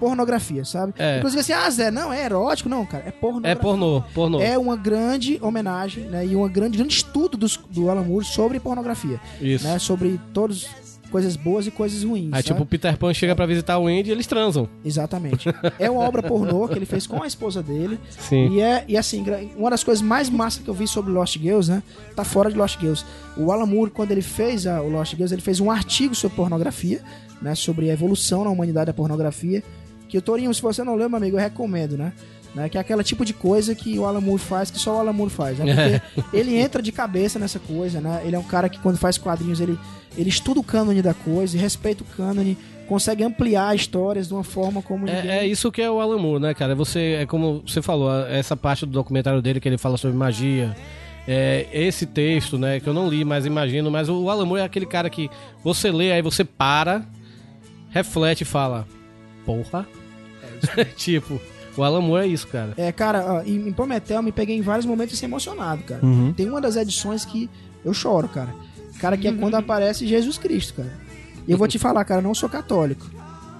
pornografia, 0.00 0.64
sabe? 0.64 0.92
É. 0.98 1.18
Inclusive 1.18 1.40
assim, 1.40 1.52
ah, 1.52 1.70
Zé, 1.70 1.90
não, 1.90 2.12
é 2.12 2.24
erótico. 2.24 2.68
Não, 2.68 2.84
cara, 2.84 3.04
é 3.06 3.10
pornografia. 3.12 3.52
É 3.52 3.62
pornô, 3.62 4.02
pornô. 4.12 4.40
É 4.40 4.58
uma 4.58 4.76
grande 4.76 5.38
homenagem, 5.40 6.04
né? 6.04 6.26
E 6.26 6.34
um 6.34 6.48
grande, 6.48 6.78
grande 6.78 6.94
estudo 6.94 7.36
dos- 7.36 7.58
do 7.70 7.88
Alan 7.88 8.02
Moore 8.02 8.24
sobre 8.24 8.58
pornografia. 8.60 9.20
Isso. 9.40 9.64
Né? 9.66 9.78
Sobre 9.78 10.20
todas 10.34 10.66
coisas 11.10 11.36
boas 11.36 11.66
e 11.66 11.70
coisas 11.70 12.02
ruins. 12.02 12.32
Aí, 12.32 12.42
sabe? 12.42 12.44
tipo, 12.44 12.62
o 12.62 12.66
Peter 12.66 12.96
Pan 12.96 13.12
chega 13.14 13.34
pra 13.34 13.46
visitar 13.46 13.78
o 13.78 13.84
Wendy 13.84 14.10
e 14.10 14.12
eles 14.12 14.26
transam. 14.26 14.68
Exatamente. 14.84 15.48
é 15.78 15.90
uma 15.90 16.02
obra 16.02 16.22
pornô 16.22 16.68
que 16.68 16.74
ele 16.74 16.86
fez 16.86 17.06
com 17.06 17.22
a 17.22 17.26
esposa 17.26 17.62
dele. 17.62 17.98
Sim. 18.10 18.48
E 18.50 18.60
é, 18.60 18.84
e 18.88 18.96
assim, 18.96 19.24
uma 19.56 19.70
das 19.70 19.82
coisas 19.82 20.02
mais 20.02 20.28
massas 20.28 20.62
que 20.62 20.68
eu 20.68 20.74
vi 20.74 20.86
sobre 20.86 21.12
Lost 21.12 21.38
Girls, 21.38 21.70
né? 21.70 21.82
Tá 22.14 22.24
fora 22.24 22.50
de 22.50 22.56
Lost 22.56 22.78
Girls. 22.80 23.04
O 23.36 23.52
Alan 23.52 23.66
Moore, 23.66 23.90
quando 23.90 24.10
ele 24.10 24.22
fez 24.22 24.66
a, 24.66 24.80
o 24.82 24.88
Lost 24.88 25.14
Girls, 25.14 25.34
ele 25.34 25.42
fez 25.42 25.60
um 25.60 25.70
artigo 25.70 26.14
sobre 26.14 26.36
pornografia, 26.36 27.00
né? 27.40 27.54
Sobre 27.54 27.90
a 27.90 27.92
evolução 27.92 28.44
na 28.44 28.50
humanidade 28.50 28.86
da 28.86 28.94
pornografia. 28.94 29.62
Que 30.08 30.18
o 30.18 30.22
Torinho, 30.22 30.54
se 30.54 30.62
você 30.62 30.84
não 30.84 30.94
leu, 30.94 31.08
meu 31.08 31.16
amigo, 31.16 31.36
eu 31.36 31.40
recomendo, 31.40 31.96
né? 31.96 32.12
Né? 32.56 32.70
Que 32.70 32.78
é 32.78 32.80
aquela 32.80 33.04
tipo 33.04 33.22
de 33.22 33.34
coisa 33.34 33.74
que 33.74 33.98
o 33.98 34.06
Alan 34.06 34.22
Moore 34.22 34.40
faz, 34.40 34.70
que 34.70 34.78
só 34.78 34.96
o 34.96 34.98
Alan 35.00 35.12
Moore 35.12 35.30
faz, 35.30 35.58
né? 35.58 36.00
Porque 36.14 36.36
ele 36.36 36.56
entra 36.56 36.80
de 36.80 36.90
cabeça 36.90 37.38
nessa 37.38 37.58
coisa, 37.58 38.00
né? 38.00 38.22
Ele 38.24 38.34
é 38.34 38.38
um 38.38 38.44
cara 38.44 38.70
que 38.70 38.78
quando 38.80 38.96
faz 38.96 39.18
quadrinhos, 39.18 39.60
ele, 39.60 39.78
ele 40.16 40.30
estuda 40.30 40.58
o 40.58 40.64
cânone 40.64 41.02
da 41.02 41.12
coisa, 41.12 41.58
respeita 41.58 42.02
o 42.02 42.06
cânone, 42.16 42.56
consegue 42.88 43.22
ampliar 43.22 43.76
histórias 43.76 44.28
de 44.28 44.32
uma 44.32 44.42
forma 44.42 44.80
como 44.80 45.04
ninguém... 45.04 45.30
É, 45.30 45.38
é 45.40 45.46
isso 45.46 45.70
que 45.70 45.82
é 45.82 45.90
o 45.90 46.00
Alan 46.00 46.16
Moore, 46.16 46.40
né, 46.40 46.54
cara? 46.54 46.74
Você, 46.74 47.18
é 47.20 47.26
como 47.26 47.62
você 47.66 47.82
falou, 47.82 48.26
essa 48.26 48.56
parte 48.56 48.86
do 48.86 48.92
documentário 48.92 49.42
dele 49.42 49.60
que 49.60 49.68
ele 49.68 49.76
fala 49.76 49.98
sobre 49.98 50.16
magia. 50.16 50.74
É, 51.28 51.66
esse 51.70 52.06
texto, 52.06 52.56
né, 52.56 52.80
que 52.80 52.88
eu 52.88 52.94
não 52.94 53.06
li, 53.06 53.22
mas 53.22 53.44
imagino, 53.44 53.90
mas 53.90 54.08
o 54.08 54.30
Alan 54.30 54.46
Moore 54.46 54.62
é 54.62 54.64
aquele 54.64 54.86
cara 54.86 55.10
que 55.10 55.28
você 55.62 55.90
lê, 55.90 56.10
aí 56.10 56.22
você 56.22 56.42
para, 56.42 57.04
reflete 57.90 58.42
e 58.42 58.46
fala, 58.46 58.86
porra. 59.44 59.86
tipo, 60.96 61.38
O 61.76 61.82
Alan 61.82 62.00
Moore 62.00 62.24
é 62.24 62.26
isso, 62.26 62.46
cara. 62.48 62.72
É, 62.76 62.90
cara, 62.90 63.42
em, 63.44 63.72
Prometeu 63.72 64.16
eu 64.16 64.22
me 64.22 64.32
peguei 64.32 64.56
em 64.56 64.62
vários 64.62 64.86
momentos 64.86 65.14
assim, 65.14 65.26
emocionado, 65.26 65.82
cara. 65.82 66.04
Uhum. 66.04 66.32
Tem 66.32 66.48
uma 66.48 66.60
das 66.60 66.76
edições 66.76 67.24
que 67.24 67.50
eu 67.84 67.92
choro, 67.92 68.28
cara. 68.28 68.54
Cara, 68.98 69.16
que 69.16 69.28
é 69.28 69.32
quando 69.32 69.54
aparece 69.54 70.06
Jesus 70.06 70.38
Cristo, 70.38 70.74
cara. 70.74 70.92
E 71.46 71.52
eu 71.52 71.58
vou 71.58 71.68
te 71.68 71.78
falar, 71.78 72.04
cara, 72.04 72.20
eu 72.20 72.24
não 72.24 72.34
sou 72.34 72.48
católico. 72.48 73.06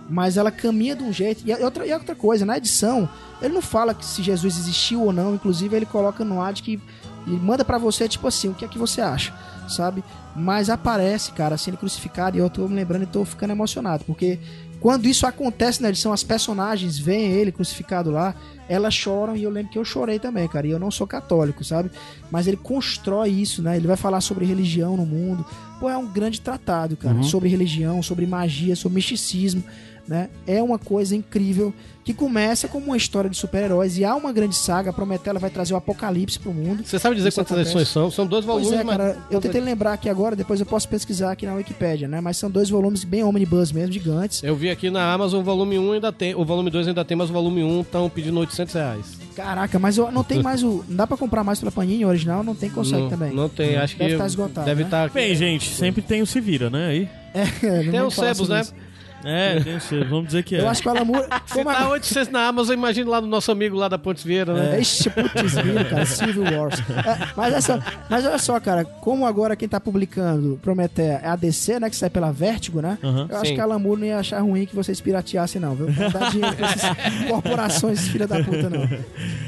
Mas 0.08 0.36
ela 0.36 0.50
caminha 0.50 0.94
de 0.96 1.02
um 1.02 1.12
jeito. 1.12 1.42
E 1.46 1.52
outra, 1.62 1.86
e 1.86 1.92
outra 1.92 2.14
coisa, 2.14 2.46
na 2.46 2.56
edição, 2.56 3.08
ele 3.42 3.54
não 3.54 3.62
fala 3.62 3.92
que 3.92 4.04
se 4.04 4.22
Jesus 4.22 4.56
existiu 4.58 5.02
ou 5.02 5.12
não. 5.12 5.34
Inclusive, 5.34 5.76
ele 5.76 5.86
coloca 5.86 6.24
no 6.24 6.40
ar 6.40 6.52
de 6.52 6.62
que. 6.62 6.80
E 7.26 7.30
manda 7.30 7.64
pra 7.64 7.76
você, 7.76 8.08
tipo 8.08 8.26
assim, 8.28 8.48
o 8.48 8.54
que 8.54 8.64
é 8.64 8.68
que 8.68 8.78
você 8.78 9.00
acha, 9.00 9.34
sabe? 9.68 10.04
Mas 10.34 10.70
aparece, 10.70 11.32
cara, 11.32 11.56
sendo 11.58 11.76
crucificado. 11.76 12.36
E 12.36 12.40
eu 12.40 12.48
tô 12.48 12.68
me 12.68 12.74
lembrando 12.74 13.02
e 13.02 13.06
tô 13.06 13.24
ficando 13.24 13.50
emocionado. 13.50 14.04
Porque 14.04 14.38
quando 14.86 15.06
isso 15.06 15.26
acontece 15.26 15.82
na 15.82 15.88
edição, 15.88 16.12
as 16.12 16.22
personagens 16.22 16.96
veem 16.96 17.32
ele 17.32 17.50
crucificado 17.50 18.08
lá, 18.08 18.36
elas 18.68 18.94
choram 18.94 19.34
e 19.34 19.42
eu 19.42 19.50
lembro 19.50 19.72
que 19.72 19.78
eu 19.80 19.84
chorei 19.84 20.20
também, 20.20 20.46
cara. 20.46 20.64
E 20.64 20.70
eu 20.70 20.78
não 20.78 20.92
sou 20.92 21.08
católico, 21.08 21.64
sabe? 21.64 21.90
Mas 22.30 22.46
ele 22.46 22.56
constrói 22.56 23.30
isso, 23.30 23.60
né? 23.60 23.76
Ele 23.76 23.88
vai 23.88 23.96
falar 23.96 24.20
sobre 24.20 24.44
religião 24.44 24.96
no 24.96 25.04
mundo. 25.04 25.44
Pô, 25.80 25.90
é 25.90 25.96
um 25.96 26.06
grande 26.06 26.40
tratado, 26.40 26.96
cara. 26.96 27.20
Sobre 27.24 27.48
religião, 27.48 28.00
sobre 28.00 28.28
magia, 28.28 28.76
sobre 28.76 28.94
misticismo, 28.94 29.64
né? 30.08 30.28
É 30.46 30.62
uma 30.62 30.78
coisa 30.78 31.14
incrível 31.16 31.72
que 32.04 32.14
começa 32.14 32.68
como 32.68 32.86
uma 32.86 32.96
história 32.96 33.28
de 33.28 33.36
super-heróis 33.36 33.98
e 33.98 34.04
há 34.04 34.14
uma 34.14 34.32
grande 34.32 34.54
saga. 34.54 34.90
A 34.90 34.92
Prometeu 34.92 35.30
ela 35.30 35.40
vai 35.40 35.50
trazer 35.50 35.74
o 35.74 35.76
apocalipse 35.76 36.38
pro 36.38 36.52
mundo. 36.54 36.84
Você 36.84 36.98
sabe 37.00 37.16
dizer 37.16 37.32
quantas 37.32 37.50
acontece. 37.52 37.70
edições 37.76 37.88
são? 37.88 38.10
São 38.12 38.24
dois 38.26 38.44
volumes, 38.44 38.68
Pois 38.68 38.80
é, 38.80 38.84
mas- 38.84 38.96
cara, 38.96 39.18
eu 39.28 39.40
tentei 39.40 39.60
lembrar 39.60 39.92
aqui 39.94 40.08
agora, 40.08 40.36
depois 40.36 40.60
eu 40.60 40.66
posso 40.66 40.88
pesquisar 40.88 41.32
aqui 41.32 41.44
na 41.46 41.54
Wikipédia, 41.54 42.06
né? 42.06 42.20
Mas 42.20 42.36
são 42.36 42.48
dois 42.48 42.70
volumes 42.70 43.02
bem 43.02 43.24
omnibus 43.24 43.72
mesmo, 43.72 43.92
gigantes. 43.92 44.42
Eu 44.44 44.54
vi 44.54 44.70
aqui 44.70 44.88
na 44.88 45.12
Amazon 45.12 45.40
o 45.40 45.42
volume 45.44 45.78
1 45.80 45.92
ainda 45.92 46.12
tem. 46.12 46.34
O 46.36 46.44
volume 46.44 46.70
2 46.70 46.86
ainda 46.86 47.04
tem, 47.04 47.16
mas 47.16 47.28
o 47.28 47.32
volume 47.32 47.64
1 47.64 47.80
estão 47.80 48.08
pedindo 48.08 48.38
800 48.38 48.74
reais. 48.74 49.06
Caraca, 49.34 49.78
mas 49.78 49.98
eu, 49.98 50.10
não 50.12 50.22
tem 50.22 50.40
mais 50.42 50.62
o. 50.62 50.84
Não 50.88 50.96
dá 50.96 51.06
pra 51.08 51.16
comprar 51.16 51.42
mais 51.42 51.58
pela 51.58 51.72
Panini 51.72 52.04
original, 52.06 52.44
não 52.44 52.54
tem, 52.54 52.70
consegue 52.70 53.02
não, 53.02 53.10
também. 53.10 53.32
Não 53.34 53.48
tem, 53.48 53.76
acho 53.76 53.98
Deve 53.98 54.12
que. 54.12 54.18
tá 54.18 54.26
esgotado, 54.26 54.64
Deve 54.64 54.82
né? 54.82 54.86
estar. 54.86 55.10
Bem, 55.10 55.34
gente, 55.34 55.68
sempre 55.74 56.00
tem 56.02 56.22
o 56.22 56.26
Se 56.26 56.40
Vira, 56.40 56.70
né? 56.70 56.86
Aí. 56.86 57.08
É, 57.34 57.44
Tem 57.90 58.00
os 58.00 58.14
sebos, 58.14 58.48
né? 58.48 58.62
isso. 58.62 58.72
É, 59.24 59.60
tem 59.60 60.04
vamos 60.04 60.26
dizer 60.26 60.42
que 60.42 60.56
é. 60.56 60.60
Eu 60.60 60.68
acho 60.68 60.82
que 60.82 60.88
o 60.88 61.04
Moore. 61.04 61.26
Se 61.46 61.54
Como 61.54 61.70
tá 61.70 61.80
a... 61.80 61.88
800 61.88 62.32
na 62.32 62.46
Amazon, 62.46 62.74
imagina 62.74 63.10
lá 63.10 63.20
do 63.20 63.26
nosso 63.26 63.50
amigo 63.50 63.76
lá 63.76 63.88
da 63.88 63.98
Pontes 63.98 64.22
Vieira, 64.22 64.52
né? 64.52 64.76
É, 64.76 64.80
ixi, 64.80 65.10
putz, 65.10 65.54
cara, 65.90 66.06
Civil 66.06 66.44
Wars. 66.44 66.80
É, 66.80 67.28
mas, 67.36 67.54
essa, 67.54 67.82
mas 68.08 68.24
olha 68.24 68.38
só, 68.38 68.60
cara, 68.60 68.84
como 68.84 69.26
agora 69.26 69.56
quem 69.56 69.68
tá 69.68 69.80
publicando 69.80 70.58
Prometeia 70.62 71.20
é 71.22 71.28
a 71.28 71.36
DC, 71.36 71.80
né, 71.80 71.90
que 71.90 71.96
sai 71.96 72.10
pela 72.10 72.32
Vertigo, 72.32 72.80
né? 72.80 72.98
Eu 73.02 73.36
acho 73.36 73.46
Sim. 73.46 73.54
que 73.54 73.60
a 73.60 73.64
Alan 73.64 73.78
Moore 73.78 74.00
não 74.00 74.06
ia 74.06 74.18
achar 74.18 74.40
ruim 74.40 74.66
que 74.66 74.74
vocês 74.74 75.00
pirateassem, 75.00 75.60
não, 75.60 75.74
viu? 75.74 75.86
Não 75.86 76.10
dá 76.10 76.28
dinheiro 76.30 76.54
pra 76.56 76.66
essas 76.68 76.96
corporações 77.28 78.08
filha 78.08 78.26
da 78.26 78.42
puta, 78.42 78.68
não. 78.70 78.88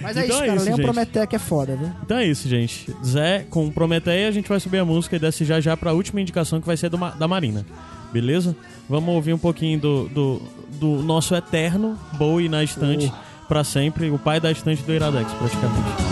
Mas 0.03 0.17
é 0.17 0.25
Então 0.25 0.37
isso, 0.37 0.43
é 0.43 0.47
cara, 0.47 0.57
isso, 0.57 0.65
leiam 0.65 0.77
gente. 0.77 0.85
Prometeia 0.85 1.27
que 1.27 1.37
é 1.37 1.39
foda, 1.39 1.77
viu? 1.77 1.91
Então 2.03 2.17
é 2.17 2.27
isso, 2.27 2.49
gente. 2.49 2.93
Zé 3.05 3.47
com 3.51 3.71
Prometeia, 3.71 4.29
a 4.29 4.33
gente 4.33 4.49
vai 4.49 4.61
subir 4.61 4.79
a 4.79 4.85
música 4.85 5.17
e 5.17 5.19
desce 5.19 5.45
já 5.45 5.61
já 5.61 5.77
pra 5.77 5.93
última 5.93 6.21
indicação 6.21 6.61
que 6.61 6.67
vai 6.67 6.77
ser 6.77 6.89
do 6.89 6.99
da 6.99 7.29
Marina. 7.29 7.65
Beleza? 8.13 8.57
Vamos 8.89 9.15
ouvir 9.15 9.35
um 9.35 9.39
pouquinho 9.39 9.79
do, 9.79 10.09
do, 10.09 10.43
do 10.73 11.03
nosso 11.03 11.35
eterno 11.35 11.99
Bowie 12.13 12.49
na 12.49 12.65
estante 12.65 13.13
pra 13.47 13.65
sempre, 13.65 14.11
o 14.11 14.19
pai 14.19 14.41
da 14.41 14.51
estante 14.51 14.83
do 14.83 14.93
Iradex, 14.93 15.33
praticamente. 15.33 16.08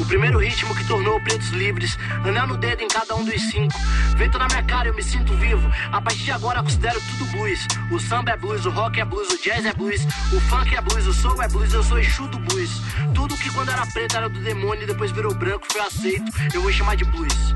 O 0.00 0.04
primeiro 0.06 0.38
ritmo 0.38 0.74
que 0.74 0.84
tornou 0.88 1.20
pretos 1.20 1.50
livres. 1.50 1.96
Anel 2.24 2.48
no 2.48 2.56
dedo 2.56 2.82
em 2.82 2.88
cada 2.88 3.14
um 3.14 3.24
dos 3.24 3.40
cinco. 3.40 3.78
Vento 4.16 4.36
na 4.36 4.48
minha 4.48 4.62
cara, 4.64 4.88
eu 4.88 4.94
me 4.94 5.04
sinto 5.04 5.32
vivo. 5.34 5.70
A 5.92 6.00
partir 6.00 6.24
de 6.24 6.32
agora 6.32 6.60
considero 6.60 7.00
tudo 7.00 7.30
blues. 7.30 7.66
O 7.92 8.00
samba 8.00 8.32
é 8.32 8.36
blues, 8.36 8.66
o 8.66 8.70
rock 8.70 9.00
é 9.00 9.04
blues, 9.04 9.28
o 9.28 9.40
jazz 9.40 9.64
é 9.64 9.72
blues. 9.72 10.04
O 10.32 10.40
funk 10.40 10.74
é 10.74 10.80
blues, 10.80 11.06
o 11.06 11.12
soul 11.12 11.40
é 11.40 11.46
blues, 11.46 11.72
eu 11.72 11.82
sou 11.84 12.00
Exu 12.00 12.26
do 12.26 12.40
blues. 12.40 12.70
Tudo 13.14 13.36
que 13.36 13.52
quando 13.52 13.70
era 13.70 13.86
preto 13.86 14.16
era 14.16 14.28
do 14.28 14.40
demônio 14.40 14.82
e 14.82 14.86
depois 14.86 15.12
virou 15.12 15.32
branco, 15.32 15.64
foi 15.70 15.80
aceito. 15.80 16.32
Eu 16.52 16.62
vou 16.62 16.72
chamar 16.72 16.96
de 16.96 17.04
blues. 17.04 17.54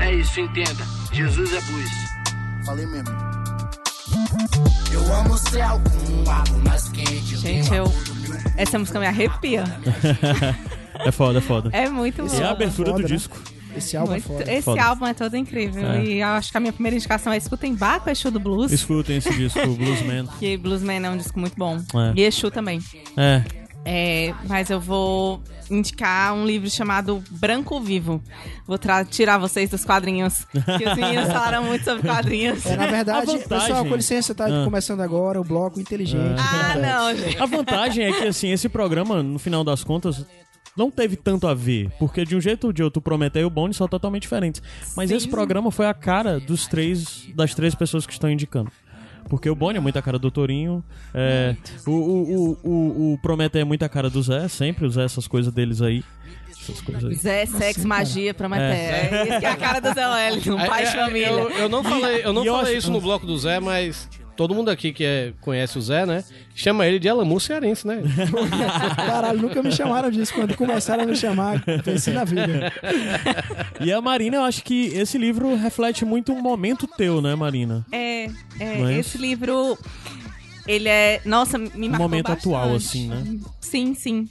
É 0.00 0.12
isso, 0.12 0.40
entenda. 0.40 0.84
Jesus 1.12 1.52
é 1.52 1.60
blues. 1.60 1.90
Falei 2.64 2.86
mesmo. 2.86 3.16
Eu 4.92 5.14
amo 5.14 5.34
o 5.34 5.38
céu 5.38 5.80
com 5.84 6.12
um 6.12 6.30
ar 6.30 6.50
mais 6.64 6.88
quente. 6.88 7.36
Gente, 7.36 7.72
eu. 7.72 7.84
Essa 8.56 8.76
música 8.76 8.98
me 8.98 9.06
arrepia. 9.06 9.64
É 11.04 11.10
foda, 11.10 11.38
é 11.38 11.42
foda. 11.42 11.70
É 11.72 11.88
muito 11.88 12.24
E 12.24 12.28
boa. 12.28 12.44
a 12.46 12.50
abertura 12.50 12.90
foda, 12.92 13.02
do 13.02 13.08
né? 13.08 13.14
disco. 13.16 13.36
Esse 13.76 13.94
álbum 13.96 14.12
é 14.12 14.14
Muito- 14.14 14.26
foda. 14.28 14.52
esse 14.52 14.62
Foda. 14.62 14.82
álbum 14.84 15.06
é 15.06 15.12
todo 15.12 15.36
incrível. 15.36 15.86
É. 15.86 16.02
E 16.02 16.20
eu 16.22 16.28
acho 16.28 16.50
que 16.50 16.56
a 16.56 16.60
minha 16.60 16.72
primeira 16.72 16.96
indicação 16.96 17.30
é 17.30 17.36
escutem 17.36 17.74
Baco 17.74 18.08
Exu 18.08 18.30
do 18.30 18.40
Blues. 18.40 18.72
Escutem 18.72 19.18
esse 19.18 19.30
disco, 19.34 19.60
Bluesman. 19.66 20.26
Que 20.40 20.56
Bluesman 20.56 21.04
é 21.04 21.10
um 21.10 21.16
disco 21.18 21.38
muito 21.38 21.56
bom. 21.58 21.76
É. 21.76 22.12
E 22.16 22.22
Exu 22.22 22.50
também. 22.50 22.80
É. 23.18 23.42
É, 23.88 24.34
mas 24.48 24.68
eu 24.70 24.80
vou 24.80 25.40
indicar 25.70 26.32
um 26.34 26.44
livro 26.44 26.68
chamado 26.70 27.22
Branco 27.30 27.78
Vivo. 27.80 28.20
Vou 28.66 28.76
tirar 29.10 29.38
vocês 29.38 29.68
dos 29.70 29.84
quadrinhos. 29.84 30.44
Que 30.52 30.88
os 30.88 30.96
meninos 30.96 31.28
falaram 31.28 31.62
muito 31.62 31.84
sobre 31.84 32.02
quadrinhos. 32.08 32.64
É, 32.66 32.76
na 32.76 32.86
verdade, 32.86 33.38
pessoal, 33.46 33.84
com 33.84 33.94
licença, 33.94 34.34
tá 34.34 34.46
Ah. 34.46 34.64
começando 34.64 35.02
agora 35.02 35.40
o 35.40 35.44
bloco 35.44 35.78
inteligente. 35.78 36.40
Ah, 36.40 36.74
não, 36.76 37.14
gente. 37.14 37.40
A 37.40 37.46
vantagem 37.46 38.06
é 38.06 38.12
que, 38.12 38.26
assim, 38.26 38.50
esse 38.50 38.68
programa, 38.68 39.22
no 39.22 39.38
final 39.38 39.62
das 39.62 39.84
contas, 39.84 40.24
não 40.76 40.90
teve 40.90 41.16
tanto 41.16 41.46
a 41.48 41.54
ver. 41.54 41.90
Porque 41.98 42.24
de 42.24 42.36
um 42.36 42.40
jeito 42.40 42.66
ou 42.66 42.72
de 42.72 42.82
outro, 42.82 42.98
o 42.98 43.02
Prometeu 43.02 43.42
e 43.42 43.44
o 43.44 43.50
Boni 43.50 43.72
são 43.74 43.88
totalmente 43.88 44.22
diferentes. 44.22 44.62
Mas 44.96 45.10
esse 45.10 45.28
programa 45.28 45.70
foi 45.70 45.86
a 45.86 45.94
cara 45.94 46.38
dos 46.38 46.66
três, 46.66 47.26
das 47.34 47.54
três 47.54 47.74
pessoas 47.74 48.06
que 48.06 48.12
estão 48.12 48.30
indicando. 48.30 48.70
Porque 49.28 49.50
o 49.50 49.54
Boni 49.56 49.78
é 49.78 49.80
muito 49.80 49.98
a 49.98 50.02
cara 50.02 50.18
do 50.20 50.30
Torinho. 50.30 50.84
é, 51.12 51.56
o, 51.86 51.90
o, 51.90 52.32
o, 52.32 52.58
o, 52.70 53.12
o 53.14 53.18
Prometeu 53.18 53.60
é 53.60 53.64
muito 53.64 53.82
a 53.84 53.88
cara 53.88 54.08
do 54.08 54.22
Zé, 54.22 54.46
sempre. 54.48 54.86
O 54.86 54.90
Zé, 54.90 55.04
essas 55.04 55.26
coisas 55.26 55.52
deles 55.52 55.82
aí. 55.82 56.04
Essas 56.48 56.80
coisas 56.80 57.04
aí. 57.04 57.14
Zé, 57.16 57.44
sexo, 57.46 57.88
magia, 57.88 58.32
Prometeia. 58.32 58.70
É. 58.70 59.28
isso 59.28 59.40
que 59.40 59.46
é 59.46 59.50
a 59.50 59.56
cara 59.56 59.80
do 59.80 59.92
Zé 59.92 60.06
Wellington, 60.06 60.52
um 60.54 60.66
pai 60.66 60.82
de 60.82 60.88
É, 60.88 60.92
é, 60.92 61.04
família. 61.04 61.28
Eu, 61.30 61.50
eu 61.50 61.68
não 61.68 61.82
falei, 61.82 62.20
eu 62.24 62.32
não 62.32 62.44
E 62.44 62.46
eu 62.46 62.54
falei 62.54 62.70
acho- 62.72 62.78
isso 62.78 62.92
no 62.92 63.00
bloco 63.00 63.26
do 63.26 63.36
Zé, 63.36 63.58
mas 63.58 64.08
todo 64.36 64.54
mundo 64.54 64.70
aqui 64.70 64.92
que 64.92 65.04
é- 65.04 65.32
conhece 65.40 65.78
o 65.78 65.82
Zé, 65.82 66.04
né? 66.06 66.22
Chama 66.54 66.86
ele 66.86 66.98
de 66.98 67.08
Alamu 67.08 67.38
Cearense, 67.40 67.86
né? 67.86 68.02
Caralho, 68.96 69.40
nunca 69.42 69.62
me 69.62 69.72
chamaram 69.72 70.10
disso. 70.10 70.32
Quando 70.34 70.54
começaram 70.56 71.04
a 71.04 71.06
me 71.06 71.16
chamar, 71.16 71.62
pensei 71.82 72.12
na 72.14 72.24
vida. 72.24 72.72
E 73.80 73.92
a 73.92 74.00
Marina, 74.00 74.36
eu 74.36 74.42
acho 74.44 74.62
que 74.62 74.86
esse 74.88 75.18
livro 75.18 75.54
reflete 75.56 76.04
muito 76.04 76.32
um 76.32 76.40
momento 76.40 76.86
teu, 76.86 77.20
né, 77.20 77.34
Marina? 77.34 77.84
É, 77.92 78.24
é, 78.24 78.30
é 78.60 78.98
esse 78.98 79.18
livro, 79.18 79.78
ele 80.66 80.88
é, 80.88 81.20
nossa, 81.24 81.58
me 81.58 81.68
Um 81.88 81.90
marcou 81.90 81.98
momento 82.08 82.26
bastante. 82.28 82.40
atual, 82.54 82.74
assim, 82.74 83.08
né? 83.08 83.24
Sim, 83.60 83.94
sim. 83.94 84.28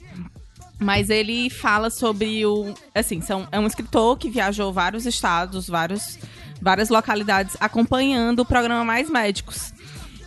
Mas 0.78 1.08
ele 1.08 1.48
fala 1.48 1.88
sobre 1.88 2.44
o, 2.44 2.74
assim, 2.94 3.20
são, 3.22 3.48
é 3.50 3.58
um 3.58 3.66
escritor 3.66 4.18
que 4.18 4.28
viajou 4.28 4.72
vários 4.72 5.06
estados, 5.06 5.66
vários, 5.68 6.18
várias 6.60 6.90
localidades, 6.90 7.56
acompanhando 7.58 8.40
o 8.40 8.44
programa 8.44 8.84
Mais 8.84 9.08
Médicos. 9.08 9.72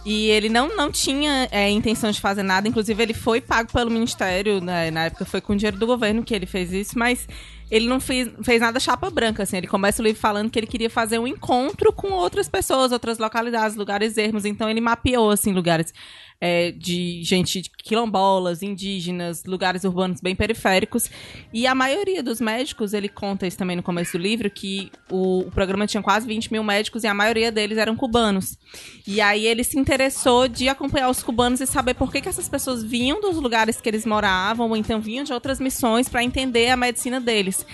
E 0.05 0.27
ele 0.29 0.49
não, 0.49 0.75
não 0.75 0.91
tinha 0.91 1.47
é, 1.51 1.69
intenção 1.69 2.09
de 2.09 2.21
fazer 2.21 2.43
nada, 2.43 2.67
inclusive 2.67 3.01
ele 3.01 3.13
foi 3.13 3.41
pago 3.41 3.71
pelo 3.71 3.91
Ministério, 3.91 4.61
né, 4.61 4.89
na 4.91 5.05
época 5.05 5.25
foi 5.25 5.41
com 5.41 5.55
dinheiro 5.55 5.77
do 5.77 5.85
governo 5.85 6.23
que 6.23 6.33
ele 6.33 6.45
fez 6.45 6.71
isso, 6.71 6.97
mas 6.97 7.27
ele 7.69 7.87
não 7.87 7.99
fez, 7.99 8.29
fez 8.41 8.61
nada 8.61 8.79
chapa 8.79 9.09
branca, 9.11 9.43
assim. 9.43 9.57
Ele 9.57 9.67
começa 9.67 10.01
o 10.01 10.05
livro 10.05 10.19
falando 10.19 10.49
que 10.49 10.57
ele 10.57 10.65
queria 10.65 10.89
fazer 10.89 11.19
um 11.19 11.27
encontro 11.27 11.93
com 11.93 12.11
outras 12.11 12.49
pessoas, 12.49 12.91
outras 12.91 13.19
localidades, 13.19 13.77
lugares 13.77 14.17
ermos. 14.17 14.43
Então 14.43 14.67
ele 14.67 14.81
mapeou, 14.81 15.29
assim, 15.29 15.53
lugares 15.53 15.93
é, 16.41 16.71
de 16.71 17.21
gente 17.23 17.61
de 17.61 17.69
quilombolas, 17.69 18.63
indígenas, 18.63 19.43
lugares 19.45 19.83
urbanos 19.83 20.21
bem 20.21 20.35
periféricos. 20.35 21.09
E 21.53 21.67
a 21.67 21.75
maioria 21.75 22.23
dos 22.23 22.39
médicos, 22.39 22.93
ele 22.93 23.09
conta 23.09 23.45
isso 23.45 23.57
também 23.57 23.75
no 23.75 23.83
começo 23.83 24.17
do 24.17 24.21
livro, 24.21 24.49
que 24.49 24.91
o, 25.09 25.39
o 25.39 25.51
programa 25.51 25.85
tinha 25.85 26.01
quase 26.01 26.25
20 26.25 26.51
mil 26.51 26.63
médicos 26.63 27.03
e 27.03 27.07
a 27.07 27.13
maioria 27.13 27.51
deles 27.51 27.77
eram 27.77 27.95
cubanos. 27.95 28.57
E 29.05 29.19
aí 29.19 29.45
ele 29.45 29.63
se 29.63 29.77
interessou 29.77 30.47
de 30.47 30.69
acompanhar 30.69 31.09
os 31.09 31.21
cubanos 31.21 31.59
e 31.59 31.67
saber 31.67 31.93
por 31.93 32.11
que, 32.11 32.21
que 32.21 32.29
essas 32.29 32.47
pessoas 32.47 32.83
vinham 32.83 33.19
dos 33.19 33.35
lugares 33.35 33.81
que 33.81 33.89
eles 33.89 34.05
moravam, 34.05 34.69
ou 34.69 34.77
então 34.77 35.01
vinham 35.01 35.23
de 35.23 35.33
outras 35.33 35.59
missões 35.59 36.07
para 36.07 36.23
entender 36.23 36.69
a 36.69 36.77
medicina 36.77 37.19
deles. 37.19 37.65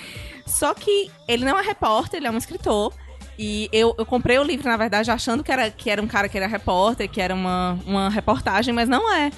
Só 0.46 0.74
que 0.74 1.10
ele 1.28 1.46
não 1.46 1.58
é 1.58 1.62
repórter, 1.64 2.20
ele 2.20 2.28
é 2.28 2.32
um 2.32 2.38
escritor. 2.38 2.94
E 3.38 3.70
eu, 3.72 3.94
eu 3.98 4.06
comprei 4.06 4.38
o 4.40 4.44
livro, 4.44 4.70
na 4.70 4.78
verdade, 4.78 5.12
achando 5.12 5.44
que 5.44 5.52
era, 5.52 5.70
que 5.70 5.90
era 5.90 6.02
um 6.02 6.08
cara 6.08 6.30
que 6.30 6.38
era 6.38 6.48
repórter, 6.48 7.10
que 7.10 7.20
era 7.20 7.36
uma, 7.36 7.78
uma 7.86 8.10
reportagem, 8.10 8.74
mas 8.74 8.88
não 8.88 9.14
é. 9.14 9.32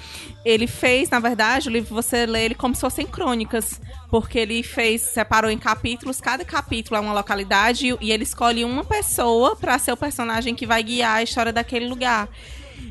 Ele 0.44 0.66
fez, 0.66 1.10
na 1.10 1.18
verdade, 1.18 1.68
o 1.68 1.72
livro 1.72 1.94
você 1.94 2.24
lê 2.24 2.44
ele 2.44 2.54
como 2.54 2.74
se 2.74 2.80
fossem 2.80 3.06
crônicas. 3.06 3.80
Porque 4.10 4.38
ele 4.38 4.62
fez, 4.62 5.02
separou 5.02 5.50
em 5.50 5.58
capítulos, 5.58 6.20
cada 6.20 6.44
capítulo 6.44 6.96
é 6.96 7.00
uma 7.00 7.12
localidade 7.12 7.94
e, 8.00 8.10
ele 8.10 8.22
escolhe 8.22 8.64
uma 8.64 8.82
pessoa 8.82 9.54
para 9.54 9.78
ser 9.78 9.92
o 9.92 9.96
personagem 9.96 10.54
que 10.54 10.66
vai 10.66 10.82
guiar 10.82 11.16
a 11.16 11.22
história 11.22 11.52
daquele 11.52 11.86
lugar. 11.86 12.28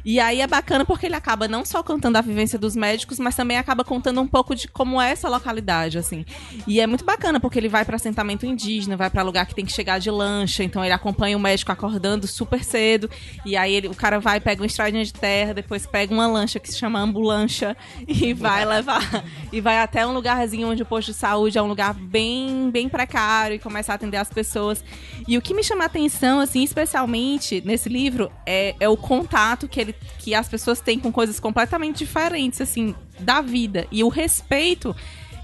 E 0.04 0.20
aí 0.20 0.42
é 0.42 0.48
bacana 0.48 0.86
porque 0.86 1.06
ele 1.06 1.16
acaba 1.16 1.48
não 1.48 1.64
só 1.66 1.84
contando 1.84 2.16
a 2.16 2.22
vivência 2.22 2.58
dos 2.58 2.76
médicos, 2.76 3.20
mas 3.20 3.36
também 3.36 3.58
acaba 3.58 3.84
contando 3.84 4.22
um 4.22 4.28
pouco 4.28 4.56
de 4.56 4.68
como 4.68 5.02
é 5.02 5.12
essa 5.12 5.30
localidade, 5.30 5.98
assim. 5.98 6.26
E 6.66 6.80
é 6.80 6.88
muito 6.88 7.06
bacana 7.06 7.40
porque 7.40 7.60
ele 7.60 7.70
vai 7.70 7.86
para 7.86 7.96
assentamento 7.96 8.46
indígena, 8.46 8.98
vai 8.98 9.10
para 9.10 9.22
lugar 9.24 9.46
que 9.46 9.56
tem 9.56 9.66
que 9.66 9.72
chegar 9.72 10.00
de 10.00 10.10
lancha, 10.10 10.64
então 10.64 10.84
ele 10.84 10.94
acompanha 10.94 11.38
o 11.38 11.40
médico 11.40 11.72
acordando 11.72 12.28
super 12.28 12.64
cedo, 12.64 13.10
e 13.46 13.56
aí 13.56 13.74
ele, 13.74 13.88
o 13.88 13.96
cara 13.96 14.20
vai 14.20 14.40
pega 14.40 14.62
uma 14.62 14.68
estradinha 14.68 15.04
de 15.04 15.14
terra, 15.14 15.54
depois 15.54 15.86
pega 15.86 16.14
uma 16.14 16.28
lancha 16.28 16.60
que 16.60 16.70
se 16.70 16.78
chama 16.78 17.00
ambulancha 17.00 17.76
e 18.08 18.34
vai 18.34 18.66
levar 18.66 19.24
e 19.52 19.60
vai 19.60 19.80
até 19.80 20.06
um 20.06 20.14
lugarzinho 20.14 20.70
onde 20.70 20.84
o 20.84 20.86
posto 20.86 21.12
de 21.12 21.18
saúde 21.18 21.58
é 21.58 21.62
um 21.62 21.68
lugar 21.68 21.94
bem 21.94 22.70
bem 22.72 22.88
precário 22.90 23.56
e 23.56 23.60
começa 23.60 23.92
a 23.92 23.96
atender 23.96 24.18
as 24.18 24.30
pessoas. 24.30 24.84
E 25.28 25.38
o 25.38 25.42
que 25.42 25.54
me 25.54 25.64
chama 25.64 25.84
a 25.84 25.88
atenção 25.88 26.40
assim, 26.40 26.64
especialmente 26.64 27.62
nesse 27.66 27.90
livro, 27.90 28.32
é, 28.46 28.76
é 28.80 28.90
o 28.90 28.98
contato 28.98 29.68
que 29.68 29.80
ele 29.80 29.94
que 30.20 30.34
as 30.36 30.48
pessoas 30.48 30.82
têm 30.82 31.00
com 31.00 31.12
coisas 31.12 31.40
completamente 31.40 32.00
diferentes, 32.00 32.62
assim, 32.62 32.96
da 33.20 33.42
vida. 33.42 33.88
E 33.92 34.04
o 34.04 34.10
respeito 34.10 34.96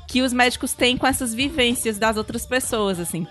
que 0.07 0.21
os 0.21 0.33
médicos 0.33 0.73
têm 0.73 0.97
com 0.97 1.07
essas 1.07 1.33
vivências 1.33 1.97
das 1.97 2.17
outras 2.17 2.45
pessoas, 2.45 2.99
assim. 2.99 3.25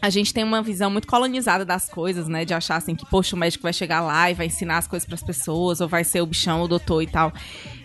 A 0.00 0.10
gente 0.10 0.34
tem 0.34 0.42
uma 0.42 0.60
visão 0.60 0.90
muito 0.90 1.06
colonizada 1.06 1.64
das 1.64 1.88
coisas, 1.88 2.26
né? 2.26 2.44
De 2.44 2.52
achar 2.52 2.76
assim 2.76 2.94
que, 2.94 3.06
poxa, 3.06 3.36
o 3.36 3.38
médico 3.38 3.62
vai 3.62 3.72
chegar 3.72 4.00
lá 4.00 4.28
e 4.30 4.34
vai 4.34 4.46
ensinar 4.46 4.78
as 4.78 4.88
coisas 4.88 5.06
pras 5.06 5.22
pessoas, 5.22 5.80
ou 5.80 5.86
vai 5.86 6.02
ser 6.02 6.20
o 6.20 6.26
bichão, 6.26 6.62
o 6.62 6.68
doutor 6.68 7.02
e 7.02 7.06
tal. 7.06 7.32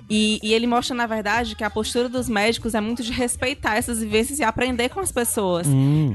E, 0.10 0.40
e 0.42 0.54
ele 0.54 0.66
mostra, 0.66 0.96
na 0.96 1.06
verdade, 1.06 1.56
que 1.56 1.64
a 1.64 1.70
postura 1.70 2.08
dos 2.08 2.30
médicos 2.30 2.74
é 2.74 2.82
muito 2.82 3.04
de 3.04 3.12
respeitar 3.12 3.76
essas 3.76 4.00
vivências 4.00 4.40
e 4.40 4.44
aprender 4.44 4.90
com 4.90 5.00
as 5.00 5.12
pessoas. 5.12 5.68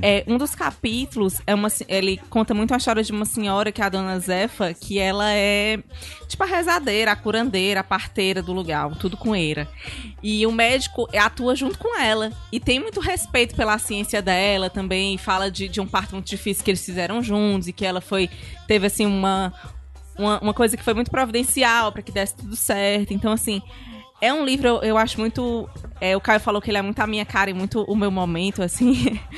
É, 0.03 0.24
um 0.26 0.38
dos 0.38 0.55
capítulos 0.55 1.40
é 1.47 1.55
uma. 1.55 1.68
Ele 1.88 2.18
conta 2.30 2.55
muito 2.55 2.72
a 2.72 2.76
história 2.76 3.03
de 3.03 3.12
uma 3.12 3.24
senhora, 3.24 3.70
que 3.70 3.82
é 3.82 3.84
a 3.84 3.88
dona 3.88 4.18
Zefa, 4.18 4.72
que 4.72 4.99
ela 4.99 5.30
é 5.30 5.78
tipo 6.26 6.43
a 6.43 6.47
rezadeira, 6.47 7.12
a 7.12 7.16
curandeira, 7.16 7.80
a 7.80 7.84
parteira 7.84 8.43
do 8.43 8.53
lugar, 8.53 8.88
tudo 8.97 9.16
com 9.16 9.36
eira. 9.36 9.68
E 10.22 10.47
o 10.47 10.53
médico 10.53 11.07
atua 11.14 11.55
junto 11.55 11.78
com 11.78 11.99
ela. 11.99 12.32
E 12.51 12.59
tem 12.59 12.80
muito 12.80 13.01
respeito 13.01 13.55
pela 13.55 13.78
ciência 13.78 14.22
dela 14.22 14.70
também. 14.70 15.18
Fala 15.18 15.51
de, 15.51 15.68
de 15.68 15.80
um 15.80 15.86
parto 15.86 16.14
muito 16.14 16.28
difícil 16.28 16.64
que 16.64 16.70
eles 16.70 16.84
fizeram 16.84 17.22
juntos 17.22 17.68
e 17.68 17.72
que 17.72 17.84
ela 17.84 18.01
foi. 18.01 18.30
Teve 18.66 18.86
assim 18.86 19.05
uma. 19.05 19.53
Uma, 20.18 20.40
uma 20.40 20.54
coisa 20.54 20.76
que 20.76 20.82
foi 20.84 20.94
muito 20.94 21.10
providencial 21.10 21.90
para 21.92 22.02
que 22.02 22.12
desse 22.12 22.36
tudo 22.36 22.54
certo. 22.56 23.12
Então, 23.14 23.32
assim, 23.32 23.62
é 24.20 24.32
um 24.32 24.44
livro, 24.44 24.68
eu, 24.68 24.82
eu 24.82 24.98
acho 24.98 25.18
muito. 25.18 25.68
é, 26.00 26.16
o 26.16 26.20
Caio 26.20 26.38
falou 26.38 26.60
que 26.62 26.70
ele 26.70 26.78
é 26.78 26.82
muito 26.82 27.00
a 27.00 27.06
minha 27.06 27.24
cara 27.24 27.50
e 27.50 27.54
muito 27.54 27.82
o 27.82 27.96
meu 27.96 28.10
momento, 28.10 28.62
assim. 28.62 29.18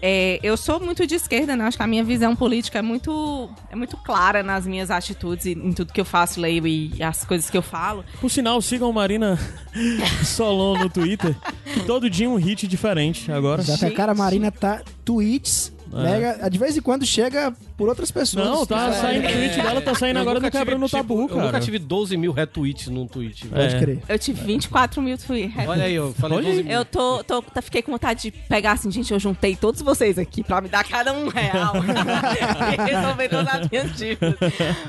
É, 0.00 0.38
eu 0.44 0.56
sou 0.56 0.78
muito 0.78 1.04
de 1.04 1.16
esquerda, 1.16 1.56
né? 1.56 1.64
Acho 1.64 1.76
que 1.76 1.82
a 1.82 1.86
minha 1.88 2.04
visão 2.04 2.36
política 2.36 2.78
é 2.78 2.82
muito, 2.82 3.50
é 3.68 3.74
muito 3.74 3.96
clara 3.96 4.44
nas 4.44 4.64
minhas 4.64 4.92
atitudes 4.92 5.44
e 5.46 5.50
em 5.54 5.72
tudo 5.72 5.92
que 5.92 6.00
eu 6.00 6.04
faço, 6.04 6.40
leio 6.40 6.68
e 6.68 7.02
as 7.02 7.24
coisas 7.24 7.50
que 7.50 7.58
eu 7.58 7.62
falo. 7.62 8.04
Por 8.20 8.30
sinal, 8.30 8.62
sigam 8.62 8.92
Marina 8.92 9.36
Solon 10.24 10.78
no 10.78 10.88
Twitter. 10.88 11.34
que 11.74 11.80
Todo 11.80 12.08
dia 12.08 12.30
um 12.30 12.36
hit 12.36 12.68
diferente 12.68 13.32
agora. 13.32 13.60
Já 13.62 13.76
que 13.76 13.86
a 13.86 13.90
cara 13.92 14.14
Marina 14.14 14.52
tá 14.52 14.82
tweets, 15.04 15.72
É. 15.92 15.96
mega, 16.02 16.48
de 16.48 16.58
vez 16.58 16.76
em 16.76 16.80
quando 16.80 17.04
chega 17.04 17.52
por 17.78 17.88
outras 17.88 18.10
pessoas. 18.10 18.44
Não, 18.44 18.66
tá 18.66 18.88
É, 18.88 18.92
saindo 18.92 19.26
o 19.26 19.32
tweet 19.32 19.56
dela, 19.62 19.80
tá 19.80 19.94
saindo 19.94 20.16
Eu 20.18 20.22
agora 20.22 20.40
do 20.40 20.50
Quebrando 20.50 20.84
o 20.84 20.88
tive, 20.88 20.98
Tabu, 20.98 21.14
tipo, 21.22 21.28
cara. 21.28 21.40
Eu 21.40 21.46
nunca 21.46 21.60
tive 21.60 21.78
12 21.78 22.16
mil 22.16 22.32
retweets 22.32 22.88
num 22.88 23.06
tweet. 23.06 23.46
velho. 23.46 23.62
Pode 23.62 23.74
É. 23.76 23.78
crer. 23.78 24.02
Eu 24.08 24.18
tive 24.18 24.40
24 24.44 25.00
mil 25.00 25.16
tweets. 25.16 25.54
Olha 25.66 25.84
aí, 25.84 25.94
eu 25.94 26.12
falei 26.14 26.38
Olha 26.38 26.46
12 26.46 26.58
aí. 26.58 26.64
mil. 26.64 26.72
Eu 26.74 26.84
tô, 26.84 27.22
tô, 27.24 27.40
tá- 27.40 27.62
fiquei 27.62 27.80
com 27.80 27.92
vontade 27.92 28.22
de 28.22 28.30
pegar 28.32 28.72
assim, 28.72 28.90
gente, 28.90 29.12
eu 29.12 29.18
juntei 29.20 29.54
todos 29.54 29.80
vocês 29.80 30.18
aqui 30.18 30.42
pra 30.42 30.60
me 30.60 30.68
dar 30.68 30.82
cada 30.84 31.12
um 31.12 31.28
real 31.28 31.74
e 31.76 32.82
resolver 32.92 33.28
todas 33.28 33.54
as 33.54 33.68
minhas 33.70 33.96
dívidas. 33.96 34.34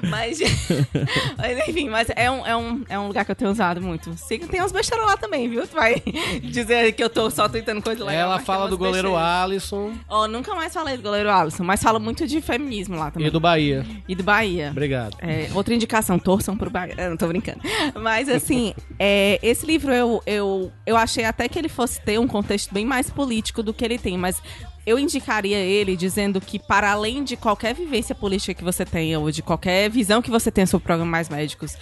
Mas, 0.10 0.40
mas, 1.38 1.68
enfim, 1.70 1.90
mas 1.90 2.08
é 2.16 2.32
um, 2.32 2.46
é, 2.48 2.56
um, 2.58 2.84
é 2.90 3.00
um 3.00 3.08
lugar 3.08 3.24
que 3.24 3.32
eu 3.32 3.36
tenho 3.36 3.52
usado 3.52 3.82
muito. 3.82 4.16
Siga, 4.18 4.48
tem 4.48 4.64
uns 4.64 4.72
besteiros 4.72 5.06
lá 5.06 5.16
também, 5.16 5.48
viu? 5.48 5.68
Tu 5.68 5.76
vai 5.76 6.02
dizer 6.42 6.92
que 6.94 7.04
eu 7.04 7.10
tô 7.10 7.30
só 7.30 7.48
tweetando 7.48 7.82
coisa 7.82 8.04
legal. 8.04 8.32
Ela 8.32 8.40
fala 8.40 8.68
do 8.68 8.78
goleiro 8.78 9.10
besteiras. 9.10 9.44
Alisson 9.44 9.94
Ó, 10.10 10.28
nunca 10.28 10.56
mais 10.56 10.74
falei 10.74 10.98
do 10.98 11.04
goleiro 11.04 11.30
Alisson, 11.30 11.64
mas 11.64 11.82
falo 11.84 12.00
muito 12.00 12.26
de 12.26 12.42
feminismo 12.42 12.79
lá 12.88 13.12
também. 13.12 13.28
e 13.28 13.32
do 13.32 13.40
Bahia. 13.40 13.86
E 14.08 14.16
do 14.16 14.24
Bahia. 14.24 14.70
Obrigado. 14.72 15.18
É, 15.20 15.50
outra 15.54 15.74
indicação, 15.74 16.18
torçam 16.18 16.58
pro 16.58 16.70
Bahia. 16.70 16.96
Eu 16.98 17.10
Não 17.12 17.18
tô 17.18 17.28
brincando. 17.28 17.60
Mas 18.02 18.30
assim, 18.30 18.74
é, 18.98 19.40
esse 19.42 19.66
livro 19.66 19.92
eu, 19.94 20.22
eu, 20.26 20.72
eu 20.86 20.96
achei 20.96 21.26
até 21.26 21.48
que 21.48 21.58
ele 21.58 21.70
fosse 21.70 22.02
ter 22.02 22.20
um 22.20 22.28
contexto 22.28 22.74
bem 22.74 22.86
mais 22.86 23.10
político 23.10 23.62
do 23.62 23.74
que 23.74 23.84
ele 23.84 23.98
tem, 23.98 24.18
mas 24.18 24.42
eu 24.86 24.98
indicaria 24.98 25.58
ele 25.58 25.96
dizendo 25.96 26.42
que, 26.42 26.58
para 26.58 26.92
além 26.92 27.24
de 27.24 27.36
qualquer 27.36 27.76
vivência 27.76 28.16
política 28.16 28.54
que 28.54 28.64
você 28.64 28.86
tenha, 28.86 29.20
ou 29.20 29.30
de 29.32 29.42
qualquer 29.42 29.90
visão 29.90 30.22
que 30.22 30.32
você 30.32 30.52
tenha 30.52 30.66
sobre 30.66 30.86
programas 30.86 31.30
médicos, 31.30 31.78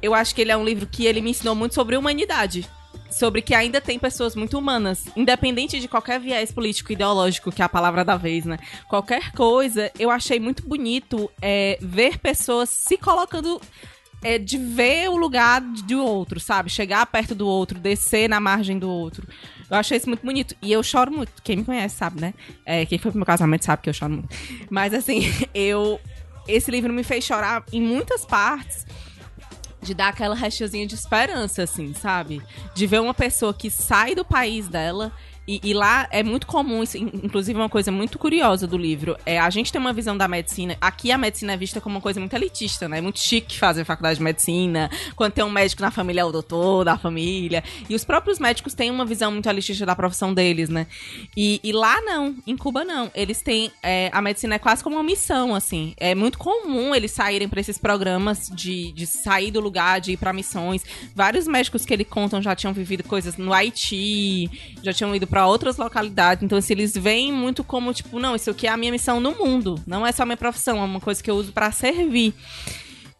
eu 0.00 0.14
acho 0.14 0.34
que 0.34 0.42
ele 0.42 0.52
é 0.52 0.56
um 0.56 0.64
livro 0.64 0.86
que 0.86 1.06
ele 1.06 1.20
me 1.20 1.30
ensinou 1.30 1.54
muito 1.54 1.74
sobre 1.74 1.96
humanidade. 1.96 2.68
Sobre 3.10 3.42
que 3.42 3.54
ainda 3.54 3.80
tem 3.80 3.98
pessoas 3.98 4.34
muito 4.34 4.58
humanas, 4.58 5.04
independente 5.16 5.78
de 5.78 5.86
qualquer 5.86 6.18
viés 6.18 6.50
político 6.50 6.92
ideológico, 6.92 7.52
que 7.52 7.62
é 7.62 7.64
a 7.64 7.68
palavra 7.68 8.04
da 8.04 8.16
vez, 8.16 8.44
né? 8.44 8.58
Qualquer 8.88 9.30
coisa, 9.32 9.90
eu 9.98 10.10
achei 10.10 10.40
muito 10.40 10.66
bonito 10.66 11.30
é, 11.40 11.78
ver 11.80 12.18
pessoas 12.18 12.70
se 12.70 12.98
colocando 12.98 13.60
é, 14.24 14.38
de 14.38 14.56
ver 14.56 15.10
o 15.10 15.16
lugar 15.16 15.60
do 15.60 16.02
outro, 16.02 16.40
sabe? 16.40 16.70
Chegar 16.70 17.04
perto 17.06 17.34
do 17.34 17.46
outro, 17.46 17.78
descer 17.78 18.28
na 18.28 18.40
margem 18.40 18.78
do 18.78 18.88
outro. 18.90 19.28
Eu 19.70 19.76
achei 19.76 19.98
isso 19.98 20.08
muito 20.08 20.24
bonito. 20.24 20.56
E 20.62 20.72
eu 20.72 20.82
choro 20.82 21.12
muito. 21.12 21.30
Quem 21.42 21.58
me 21.58 21.64
conhece 21.64 21.96
sabe, 21.96 22.20
né? 22.20 22.34
É, 22.64 22.86
quem 22.86 22.98
foi 22.98 23.10
pro 23.10 23.18
meu 23.18 23.26
casamento 23.26 23.64
sabe 23.64 23.82
que 23.82 23.90
eu 23.90 23.94
choro 23.94 24.14
muito. 24.14 24.28
Mas 24.70 24.94
assim, 24.94 25.22
eu. 25.54 26.00
Esse 26.46 26.70
livro 26.70 26.92
me 26.92 27.02
fez 27.02 27.24
chorar 27.24 27.64
em 27.72 27.80
muitas 27.80 28.24
partes. 28.24 28.86
De 29.84 29.94
dar 29.94 30.08
aquela 30.08 30.34
restozinha 30.34 30.86
de 30.86 30.94
esperança, 30.94 31.62
assim, 31.62 31.92
sabe? 31.92 32.42
De 32.74 32.86
ver 32.86 33.00
uma 33.00 33.14
pessoa 33.14 33.52
que 33.52 33.70
sai 33.70 34.14
do 34.14 34.24
país 34.24 34.66
dela. 34.66 35.12
E, 35.46 35.60
e 35.62 35.74
lá 35.74 36.08
é 36.10 36.22
muito 36.22 36.46
comum, 36.46 36.82
inclusive 37.22 37.58
uma 37.58 37.68
coisa 37.68 37.92
muito 37.92 38.18
curiosa 38.18 38.66
do 38.66 38.78
livro. 38.78 39.16
É, 39.26 39.38
a 39.38 39.50
gente 39.50 39.70
tem 39.70 39.80
uma 39.80 39.92
visão 39.92 40.16
da 40.16 40.26
medicina. 40.26 40.76
Aqui 40.80 41.12
a 41.12 41.18
medicina 41.18 41.52
é 41.52 41.56
vista 41.56 41.80
como 41.80 41.96
uma 41.96 42.00
coisa 42.00 42.18
muito 42.18 42.34
elitista, 42.34 42.88
né? 42.88 42.98
É 42.98 43.00
muito 43.00 43.18
chique 43.18 43.58
fazer 43.58 43.84
faculdade 43.84 44.18
de 44.18 44.24
medicina. 44.24 44.90
Quando 45.14 45.32
tem 45.32 45.44
um 45.44 45.50
médico 45.50 45.82
na 45.82 45.90
família, 45.90 46.22
é 46.22 46.24
o 46.24 46.32
doutor 46.32 46.84
da 46.84 46.96
família. 46.96 47.62
E 47.88 47.94
os 47.94 48.04
próprios 48.04 48.38
médicos 48.38 48.74
têm 48.74 48.90
uma 48.90 49.04
visão 49.04 49.30
muito 49.30 49.48
elitista 49.48 49.84
da 49.84 49.94
profissão 49.94 50.32
deles, 50.32 50.68
né? 50.68 50.86
E, 51.36 51.60
e 51.62 51.72
lá 51.72 52.00
não, 52.00 52.34
em 52.46 52.56
Cuba 52.56 52.84
não. 52.84 53.10
Eles 53.14 53.42
têm. 53.42 53.70
é, 53.82 54.10
a 54.12 54.22
medicina 54.22 54.54
é 54.54 54.58
quase 54.58 54.82
como 54.82 54.96
uma 54.96 55.02
missão, 55.02 55.54
assim. 55.54 55.94
É 55.98 56.14
muito 56.14 56.38
comum 56.38 56.94
eles 56.94 57.10
saírem 57.10 57.48
para 57.48 57.60
esses 57.60 57.76
programas 57.76 58.48
de, 58.48 58.92
de 58.92 59.06
sair 59.06 59.50
do 59.50 59.60
lugar, 59.60 60.00
de 60.00 60.12
ir 60.12 60.16
para 60.16 60.32
missões. 60.32 60.82
Vários 61.14 61.46
médicos 61.46 61.84
que 61.84 61.92
ele 61.92 62.04
contam 62.04 62.40
já 62.40 62.54
tinham 62.56 62.72
vivido 62.72 63.04
coisas 63.04 63.36
no 63.36 63.52
Haiti, 63.52 64.50
já 64.82 64.92
tinham 64.92 65.14
ido 65.14 65.26
para 65.34 65.48
outras 65.48 65.76
localidades. 65.76 66.44
Então, 66.44 66.56
assim, 66.56 66.74
eles 66.74 66.96
veem 66.96 67.32
muito 67.32 67.64
como, 67.64 67.92
tipo, 67.92 68.20
não, 68.20 68.36
isso 68.36 68.50
aqui 68.50 68.68
é 68.68 68.70
a 68.70 68.76
minha 68.76 68.92
missão 68.92 69.18
no 69.18 69.32
mundo. 69.32 69.82
Não 69.84 70.06
é 70.06 70.12
só 70.12 70.24
minha 70.24 70.36
profissão, 70.36 70.78
é 70.78 70.84
uma 70.84 71.00
coisa 71.00 71.20
que 71.20 71.28
eu 71.28 71.34
uso 71.34 71.50
para 71.50 71.72
servir. 71.72 72.32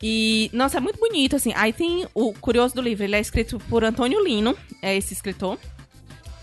E, 0.01 0.49
nossa, 0.53 0.77
é 0.77 0.81
muito 0.81 1.01
bonito, 1.01 1.35
assim. 1.35 1.53
Aí 1.57 1.73
tem 1.73 2.07
o 2.15 2.33
curioso 2.33 2.73
do 2.73 2.81
livro, 2.81 3.03
ele 3.03 3.17
é 3.17 3.21
escrito 3.21 3.59
por 3.69 3.83
Antônio 3.83 4.23
Lino, 4.23 4.57
é 4.81 4.97
esse 4.97 5.12
escritor. 5.12 5.59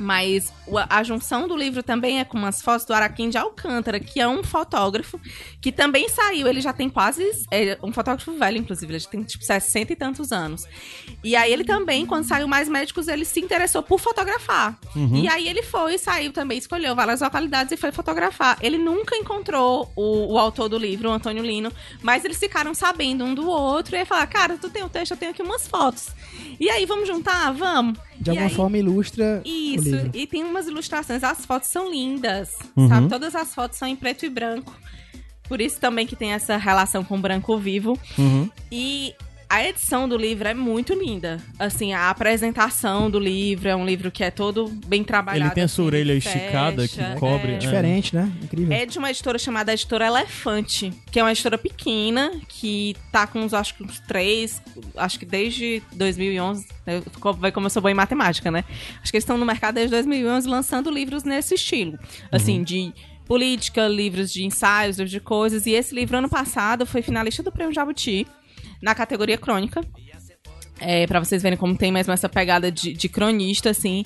Mas 0.02 0.52
o- 0.66 0.78
a 0.80 1.04
junção 1.04 1.48
do 1.48 1.56
livro 1.56 1.84
também 1.84 2.20
é 2.20 2.26
com 2.26 2.38
umas 2.38 2.60
fotos 2.62 2.86
do 2.86 2.94
Araquém 2.94 3.30
de 3.30 3.38
Alcântara, 3.38 4.00
que 4.00 4.20
é 4.20 4.28
um 4.28 4.44
fotógrafo 4.44 5.20
que 5.62 5.72
também 5.72 6.10
saiu. 6.10 6.48
Ele 6.48 6.60
já 6.60 6.74
tem 6.74 6.90
quase. 6.90 7.24
É 7.52 7.78
um 7.84 7.94
fotógrafo 7.94 8.32
velho, 8.34 8.58
inclusive, 8.58 8.92
ele 8.92 9.00
já 9.00 9.10
tem 9.10 9.22
tipo 9.24 9.44
60 9.44 9.94
e 9.94 9.96
tantos 9.96 10.32
anos. 10.32 10.66
E 11.24 11.36
aí 11.36 11.54
ele 11.54 11.64
também, 11.64 12.06
quando 12.06 12.26
saiu 12.28 12.48
Mais 12.48 12.68
Médicos, 12.68 13.08
ele 13.08 13.26
se 13.26 13.40
interessou 13.40 13.84
por 13.84 14.00
fotografar. 14.00 14.78
E 15.24 15.28
aí 15.28 15.48
ele 15.48 15.62
foi, 15.62 15.98
saiu 16.00 16.34
também, 16.34 16.58
escolheu 16.58 16.96
várias 16.96 17.22
localidades 17.22 17.72
e 17.72 17.78
foi 17.78 17.92
fotografar. 17.92 18.58
Ele 18.62 18.78
nunca 18.80 19.16
encontrou 19.16 19.92
o, 19.96 20.34
o 20.34 20.38
autor 20.40 20.68
do 20.68 20.78
livro, 20.80 21.10
o 21.10 21.12
Antônio 21.14 21.44
Lino, 21.44 21.72
mas 22.02 22.26
eles 22.26 22.38
ficaram 22.40 22.74
sabendo 22.74 23.24
um 23.24 23.36
do 23.36 23.48
outro 23.48 23.96
e 23.96 24.00
aí 24.00 24.06
falaram: 24.06 24.30
Cara, 24.32 24.58
tu 24.58 24.70
tem 24.70 24.84
um 24.84 24.90
texto, 24.90 25.12
eu 25.12 25.18
tenho 25.18 25.32
aqui 25.32 25.44
umas 25.44 25.68
fotos. 25.68 26.08
E 26.60 26.70
aí, 26.70 26.86
vamos 26.88 27.08
juntar? 27.08 27.52
Vamos. 27.54 28.00
De 28.22 28.30
E 28.30 28.32
alguma 28.32 28.48
aí- 28.50 28.56
forma 28.56 28.78
ilustra 28.78 29.42
o 29.44 29.48
isso, 29.50 29.84
livro. 29.90 30.12
e 30.14 30.28
tem 30.28 30.44
umas 30.44 30.68
ilustrações, 30.68 31.24
as 31.24 31.44
fotos 31.44 31.70
são 31.70 31.90
lindas, 31.92 32.50
Uhum. 32.78 32.88
sabe? 32.88 33.10
Todas 33.10 33.36
as 33.36 33.54
fotos 33.56 33.80
são 33.80 33.88
em 33.88 33.96
preto 33.96 34.26
e 34.26 34.30
branco. 34.30 34.74
Por 35.50 35.60
isso 35.60 35.80
também 35.82 36.06
que 36.06 36.16
tem 36.16 36.32
essa 36.32 36.56
relação 36.56 37.04
com 37.04 37.18
o 37.18 37.20
branco 37.20 37.58
vivo. 37.58 37.98
Uhum. 38.18 38.48
E 38.72 39.14
a 39.52 39.68
edição 39.68 40.08
do 40.08 40.16
livro 40.16 40.48
é 40.48 40.54
muito 40.54 40.94
linda. 40.94 41.38
Assim, 41.60 41.92
a 41.92 42.10
apresentação 42.10 43.12
do 43.12 43.20
livro 43.20 43.68
é 43.68 43.76
um 43.76 43.86
livro 43.86 44.10
que 44.10 44.24
é 44.24 44.32
todo 44.32 44.70
bem 44.88 45.04
trabalhado. 45.04 45.44
Ele 45.44 45.54
tem 45.54 45.66
essa 45.66 45.82
assim, 45.82 45.88
orelha 45.88 46.12
ele 46.12 46.20
esticada 46.20 46.88
fecha, 46.88 47.04
que 47.04 47.20
cobre. 47.20 47.52
é. 47.52 47.56
é. 47.56 47.58
Diferente, 47.58 48.16
né? 48.16 48.32
Incrível. 48.42 48.72
É 48.72 48.86
de 48.86 48.98
uma 48.98 49.10
editora 49.10 49.38
chamada 49.38 49.74
Editora 49.74 50.08
Elefante, 50.08 50.94
que 51.12 51.20
é 51.20 51.24
uma 51.24 51.34
editora 51.34 51.58
pequena, 51.58 52.32
que 52.48 52.96
tá 53.12 53.28
com 53.28 53.42
uns, 53.42 53.54
acho 53.54 53.76
que 53.76 53.84
uns 53.84 54.00
três, 54.00 54.62
acho 54.96 55.20
que 55.20 55.26
desde 55.26 55.84
2011, 55.92 56.66
né, 56.86 57.04
vai 57.38 57.52
como 57.52 57.66
eu 57.66 57.70
sou 57.70 57.82
boa 57.82 57.92
em 57.92 57.96
matemática, 57.96 58.50
né? 58.50 58.64
Acho 59.02 59.12
que 59.12 59.18
eles 59.18 59.26
estão 59.26 59.38
no 59.38 59.46
mercado 59.46 59.76
desde 59.76 59.92
2011 59.92 60.48
lançando 60.48 60.90
livros 60.90 61.26
nesse 61.26 61.56
estilo, 61.56 62.00
assim, 62.32 62.64
de 62.64 62.94
política, 63.26 63.86
livros 63.86 64.32
de 64.32 64.46
ensaios, 64.46 64.98
livros 64.98 65.12
de 65.12 65.20
coisas, 65.20 65.66
e 65.66 65.72
esse 65.72 65.94
livro 65.94 66.18
ano 66.18 66.30
passado 66.30 66.86
foi 66.86 67.02
finalista 67.02 67.44
do 67.44 67.52
Prêmio 67.52 67.74
Jabuti, 67.74 68.26
na 68.82 68.96
categoria 68.96 69.38
crônica, 69.38 69.82
é, 70.82 71.06
para 71.06 71.20
vocês 71.20 71.44
verem 71.44 71.58
como 71.58 71.78
tem 71.78 71.92
mesmo 71.92 72.12
essa 72.12 72.28
pegada 72.28 72.72
de, 72.72 72.94
de 72.94 73.08
cronista, 73.08 73.70
assim. 73.70 74.04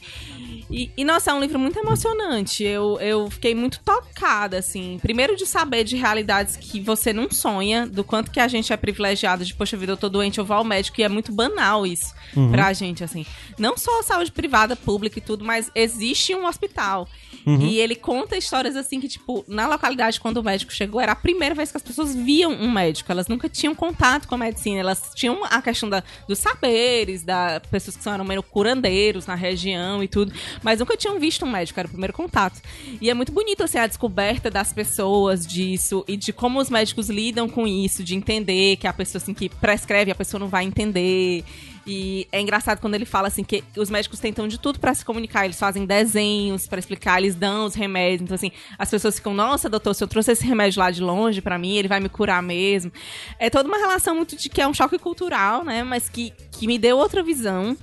E, 0.69 0.91
e, 0.97 1.05
nossa, 1.05 1.31
é 1.31 1.33
um 1.33 1.39
livro 1.39 1.57
muito 1.57 1.79
emocionante. 1.79 2.63
Eu, 2.63 2.99
eu 2.99 3.29
fiquei 3.29 3.55
muito 3.55 3.79
tocada, 3.79 4.57
assim. 4.57 4.99
Primeiro 5.01 5.35
de 5.35 5.45
saber 5.45 5.83
de 5.83 5.95
realidades 5.95 6.57
que 6.57 6.81
você 6.81 7.13
não 7.13 7.29
sonha, 7.31 7.85
do 7.85 8.03
quanto 8.03 8.29
que 8.31 8.39
a 8.39 8.47
gente 8.47 8.73
é 8.73 8.77
privilegiado 8.77 9.45
de, 9.45 9.53
poxa 9.53 9.77
vida, 9.77 9.93
eu 9.93 9.97
tô 9.97 10.09
doente, 10.09 10.39
eu 10.39 10.45
vou 10.45 10.57
ao 10.57 10.63
médico, 10.63 10.99
e 10.99 11.03
é 11.03 11.09
muito 11.09 11.31
banal 11.31 11.85
isso 11.85 12.13
pra 12.51 12.73
gente, 12.73 13.03
assim. 13.03 13.25
Não 13.57 13.77
só 13.77 13.99
a 13.99 14.03
saúde 14.03 14.31
privada, 14.31 14.75
pública 14.75 15.19
e 15.19 15.21
tudo, 15.21 15.45
mas 15.45 15.71
existe 15.75 16.35
um 16.35 16.45
hospital. 16.45 17.07
E 17.45 17.79
ele 17.79 17.95
conta 17.95 18.35
histórias 18.35 18.75
assim 18.75 18.99
que, 18.99 19.07
tipo, 19.07 19.45
na 19.47 19.67
localidade, 19.67 20.19
quando 20.19 20.37
o 20.37 20.43
médico 20.43 20.73
chegou, 20.73 20.99
era 20.99 21.11
a 21.11 21.15
primeira 21.15 21.53
vez 21.53 21.71
que 21.71 21.77
as 21.77 21.83
pessoas 21.83 22.15
viam 22.15 22.51
um 22.51 22.71
médico. 22.71 23.11
Elas 23.11 23.27
nunca 23.27 23.47
tinham 23.47 23.75
contato 23.75 24.27
com 24.27 24.35
a 24.35 24.37
medicina. 24.37 24.79
Elas 24.79 25.11
tinham 25.13 25.43
a 25.45 25.61
questão 25.61 25.89
da, 25.89 26.03
dos 26.27 26.39
saberes, 26.39 27.23
da 27.23 27.61
pessoas 27.71 27.95
que 27.95 28.03
são 28.03 28.13
eram 28.13 28.25
meio 28.25 28.41
curandeiros 28.41 29.25
na 29.25 29.35
região 29.35 30.03
e 30.03 30.07
tudo. 30.07 30.33
Mas 30.63 30.79
nunca 30.79 30.97
tinham 30.97 31.19
visto 31.19 31.45
um 31.45 31.51
médico, 31.51 31.79
era 31.79 31.87
o 31.87 31.91
primeiro 31.91 32.13
contato. 32.13 32.61
E 32.99 33.09
é 33.09 33.13
muito 33.13 33.31
bonito, 33.31 33.63
assim, 33.63 33.77
a 33.77 33.87
descoberta 33.87 34.49
das 34.49 34.73
pessoas 34.73 35.45
disso 35.45 36.03
e 36.07 36.17
de 36.17 36.33
como 36.33 36.59
os 36.59 36.69
médicos 36.69 37.09
lidam 37.09 37.47
com 37.47 37.67
isso, 37.67 38.03
de 38.03 38.15
entender 38.15 38.77
que 38.77 38.87
a 38.87 38.93
pessoa, 38.93 39.21
assim, 39.21 39.33
que 39.33 39.49
prescreve, 39.49 40.11
a 40.11 40.15
pessoa 40.15 40.39
não 40.39 40.47
vai 40.47 40.65
entender. 40.65 41.43
E 41.85 42.27
é 42.31 42.41
engraçado 42.41 42.79
quando 42.79 42.95
ele 42.95 43.05
fala 43.05 43.27
assim 43.27 43.43
que 43.43 43.63
os 43.77 43.89
médicos 43.89 44.19
tentam 44.19 44.47
de 44.47 44.59
tudo 44.59 44.79
pra 44.79 44.93
se 44.93 45.05
comunicar. 45.05 45.45
Eles 45.45 45.59
fazem 45.59 45.85
desenhos 45.85 46.67
pra 46.67 46.79
explicar, 46.79 47.19
eles 47.19 47.35
dão 47.35 47.65
os 47.65 47.75
remédios. 47.75 48.21
Então, 48.21 48.35
assim, 48.35 48.51
as 48.77 48.89
pessoas 48.89 49.15
ficam, 49.15 49.33
nossa, 49.33 49.69
doutor, 49.69 49.93
se 49.93 50.03
eu 50.03 50.07
trouxe 50.07 50.31
esse 50.31 50.45
remédio 50.45 50.79
lá 50.79 50.89
de 50.89 51.01
longe 51.01 51.41
pra 51.41 51.59
mim, 51.59 51.75
ele 51.75 51.87
vai 51.87 51.99
me 51.99 52.09
curar 52.09 52.41
mesmo. 52.41 52.91
É 53.37 53.49
toda 53.49 53.67
uma 53.67 53.77
relação 53.77 54.15
muito 54.15 54.35
de 54.35 54.49
que 54.49 54.61
é 54.61 54.67
um 54.67 54.73
choque 54.73 54.97
cultural, 54.97 55.63
né? 55.63 55.83
Mas 55.83 56.09
que, 56.09 56.33
que 56.51 56.65
me 56.65 56.79
deu 56.79 56.97
outra 56.97 57.21
visão 57.21 57.77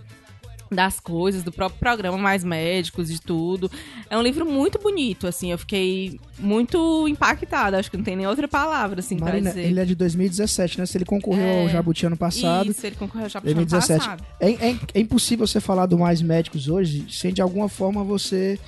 das 0.74 0.98
coisas, 1.00 1.42
do 1.42 1.52
próprio 1.52 1.78
programa 1.78 2.16
Mais 2.18 2.42
Médicos, 2.44 3.08
de 3.08 3.20
tudo. 3.20 3.70
É 4.10 4.16
um 4.16 4.22
livro 4.22 4.44
muito 4.44 4.78
bonito, 4.78 5.26
assim, 5.26 5.50
eu 5.52 5.58
fiquei 5.58 6.18
muito 6.38 7.06
impactada, 7.08 7.78
acho 7.78 7.90
que 7.90 7.96
não 7.96 8.04
tem 8.04 8.16
nem 8.16 8.26
outra 8.26 8.48
palavra, 8.48 9.00
assim, 9.00 9.16
pra 9.16 9.26
Marina, 9.26 9.50
dizer. 9.50 9.64
ele 9.64 9.80
é 9.80 9.84
de 9.84 9.94
2017, 9.94 10.78
né? 10.78 10.86
Se 10.86 10.96
ele 10.98 11.04
concorreu 11.04 11.44
É. 11.44 11.62
ao 11.62 11.68
Jabuti 11.68 12.06
ano 12.06 12.16
passado, 12.16 12.70
Isso, 12.70 12.86
ele 12.86 12.96
concorreu 12.96 13.28
pro 13.28 13.38
ano 13.38 13.54
2017. 13.54 14.00
passado. 14.00 14.24
É, 14.40 14.50
é, 14.70 14.76
é 14.94 15.00
impossível 15.00 15.46
você 15.46 15.60
falar 15.60 15.86
do 15.86 15.98
Mais 15.98 16.20
Médicos 16.22 16.68
hoje 16.68 17.06
sem 17.10 17.32
de 17.32 17.40
alguma 17.42 17.68
forma 17.68 18.02
você 18.02 18.58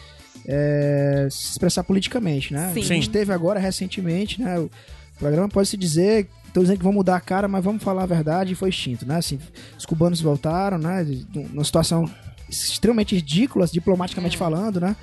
é, 0.46 1.26
se 1.30 1.52
expressar 1.52 1.84
politicamente, 1.84 2.52
né? 2.52 2.70
Sim. 2.74 2.80
A 2.80 2.84
gente 2.84 3.10
teve 3.10 3.32
agora 3.32 3.58
recentemente, 3.58 4.40
né? 4.40 4.58
O 4.58 4.70
programa 5.18 5.48
pode 5.48 5.68
se 5.68 5.76
dizer, 5.76 6.28
tô 6.54 6.60
dizendo 6.62 6.78
que 6.78 6.84
vão 6.84 6.92
mudar 6.92 7.16
a 7.16 7.20
cara, 7.20 7.46
mas 7.48 7.62
vamos 7.62 7.82
falar 7.82 8.04
a 8.04 8.06
verdade, 8.06 8.52
e 8.52 8.54
foi 8.54 8.70
extinto, 8.70 9.04
né? 9.06 9.16
Assim, 9.16 9.38
os 9.76 9.84
cubanos 9.84 10.20
voltaram, 10.22 10.78
né? 10.78 11.04
Numa 11.34 11.64
situação 11.64 12.08
extremamente 12.48 13.14
ridícula, 13.14 13.66
diplomaticamente 13.66 14.36
falando, 14.36 14.80
né? 14.80 14.96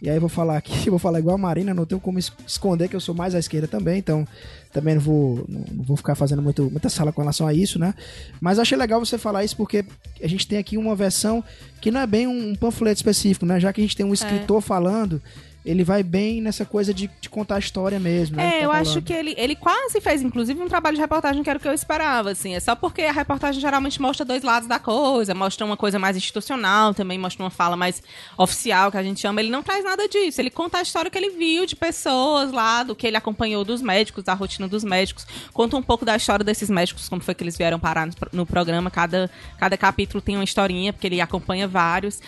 E 0.00 0.08
aí 0.08 0.16
eu 0.16 0.20
vou 0.20 0.28
falar 0.28 0.56
aqui, 0.56 0.88
vou 0.90 0.98
falar 0.98 1.18
igual 1.18 1.34
a 1.34 1.38
Marina, 1.38 1.74
não 1.74 1.84
tenho 1.84 2.00
como 2.00 2.18
es- 2.20 2.30
esconder 2.46 2.88
que 2.88 2.94
eu 2.94 3.00
sou 3.00 3.14
mais 3.16 3.34
à 3.34 3.38
esquerda 3.40 3.66
também, 3.66 3.98
então 3.98 4.24
também 4.72 4.94
não 4.94 5.00
vou, 5.00 5.44
não, 5.48 5.64
vou 5.82 5.96
ficar 5.96 6.14
fazendo 6.14 6.40
muito, 6.42 6.70
muita 6.70 6.88
sala 6.88 7.10
com 7.10 7.20
relação 7.20 7.46
a 7.48 7.54
isso, 7.54 7.78
né? 7.80 7.94
Mas 8.40 8.58
achei 8.60 8.78
legal 8.78 9.04
você 9.04 9.18
falar 9.18 9.42
isso 9.44 9.56
porque 9.56 9.84
a 10.22 10.28
gente 10.28 10.46
tem 10.46 10.58
aqui 10.58 10.76
uma 10.76 10.94
versão 10.94 11.42
que 11.80 11.90
não 11.90 12.00
é 12.00 12.06
bem 12.06 12.26
um 12.28 12.54
panfleto 12.54 12.98
específico, 12.98 13.44
né? 13.46 13.58
Já 13.58 13.72
que 13.72 13.80
a 13.80 13.84
gente 13.84 13.96
tem 13.96 14.06
um 14.06 14.12
escritor 14.14 14.60
falando, 14.60 15.20
ele 15.68 15.84
vai 15.84 16.02
bem 16.02 16.40
nessa 16.40 16.64
coisa 16.64 16.94
de, 16.94 17.10
de 17.20 17.28
contar 17.28 17.56
a 17.56 17.58
história 17.58 18.00
mesmo, 18.00 18.38
né? 18.38 18.46
É, 18.46 18.50
tá 18.60 18.64
eu 18.64 18.72
acho 18.72 19.02
que 19.02 19.12
ele, 19.12 19.34
ele 19.36 19.54
quase 19.54 20.00
fez, 20.00 20.22
inclusive, 20.22 20.58
um 20.62 20.66
trabalho 20.66 20.96
de 20.96 21.00
reportagem 21.02 21.42
que 21.42 21.50
era 21.50 21.58
o 21.58 21.60
que 21.60 21.68
eu 21.68 21.74
esperava, 21.74 22.30
assim. 22.30 22.54
É 22.54 22.60
só 22.60 22.74
porque 22.74 23.02
a 23.02 23.12
reportagem 23.12 23.60
geralmente 23.60 24.00
mostra 24.00 24.24
dois 24.24 24.42
lados 24.42 24.66
da 24.66 24.78
coisa, 24.78 25.34
mostra 25.34 25.66
uma 25.66 25.76
coisa 25.76 25.98
mais 25.98 26.16
institucional, 26.16 26.94
também 26.94 27.18
mostra 27.18 27.44
uma 27.44 27.50
fala 27.50 27.76
mais 27.76 28.02
oficial, 28.38 28.90
que 28.90 28.96
a 28.96 29.02
gente 29.02 29.20
chama. 29.20 29.40
Ele 29.42 29.50
não 29.50 29.62
traz 29.62 29.84
nada 29.84 30.08
disso. 30.08 30.40
Ele 30.40 30.48
conta 30.48 30.78
a 30.78 30.82
história 30.82 31.10
que 31.10 31.18
ele 31.18 31.30
viu 31.30 31.66
de 31.66 31.76
pessoas 31.76 32.50
lá, 32.50 32.82
do 32.82 32.96
que 32.96 33.06
ele 33.06 33.18
acompanhou 33.18 33.62
dos 33.62 33.82
médicos, 33.82 34.24
da 34.24 34.32
rotina 34.32 34.66
dos 34.66 34.82
médicos. 34.82 35.26
Conta 35.52 35.76
um 35.76 35.82
pouco 35.82 36.02
da 36.02 36.16
história 36.16 36.42
desses 36.42 36.70
médicos, 36.70 37.10
como 37.10 37.20
foi 37.20 37.34
que 37.34 37.44
eles 37.44 37.58
vieram 37.58 37.78
parar 37.78 38.06
no, 38.06 38.14
no 38.32 38.46
programa. 38.46 38.90
Cada, 38.90 39.30
cada 39.58 39.76
capítulo 39.76 40.22
tem 40.22 40.34
uma 40.34 40.44
historinha, 40.44 40.94
porque 40.94 41.06
ele 41.06 41.20
acompanha 41.20 41.68
vários. 41.68 42.22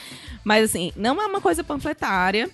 Mas, 0.45 0.65
assim, 0.65 0.93
não 0.95 1.23
é 1.23 1.27
uma 1.27 1.41
coisa 1.41 1.65
panfletária. 1.65 2.51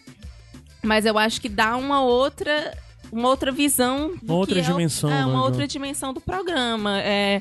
Mas 0.87 1.05
eu 1.05 1.18
acho 1.18 1.41
que 1.41 1.49
dá 1.49 1.76
uma 1.76 2.03
outra 2.03 2.76
uma 3.12 3.28
outra 3.28 3.53
visão 3.53 4.12
Uma 4.22 4.34
outra 4.34 4.59
é 4.59 4.62
o- 4.62 4.64
dimensão, 4.64 5.11
é, 5.11 5.14
né, 5.14 5.26
uma 5.26 5.39
do- 5.39 5.45
outra 5.45 5.66
dimensão 5.66 6.12
do 6.12 6.20
programa 6.20 7.01
é 7.03 7.41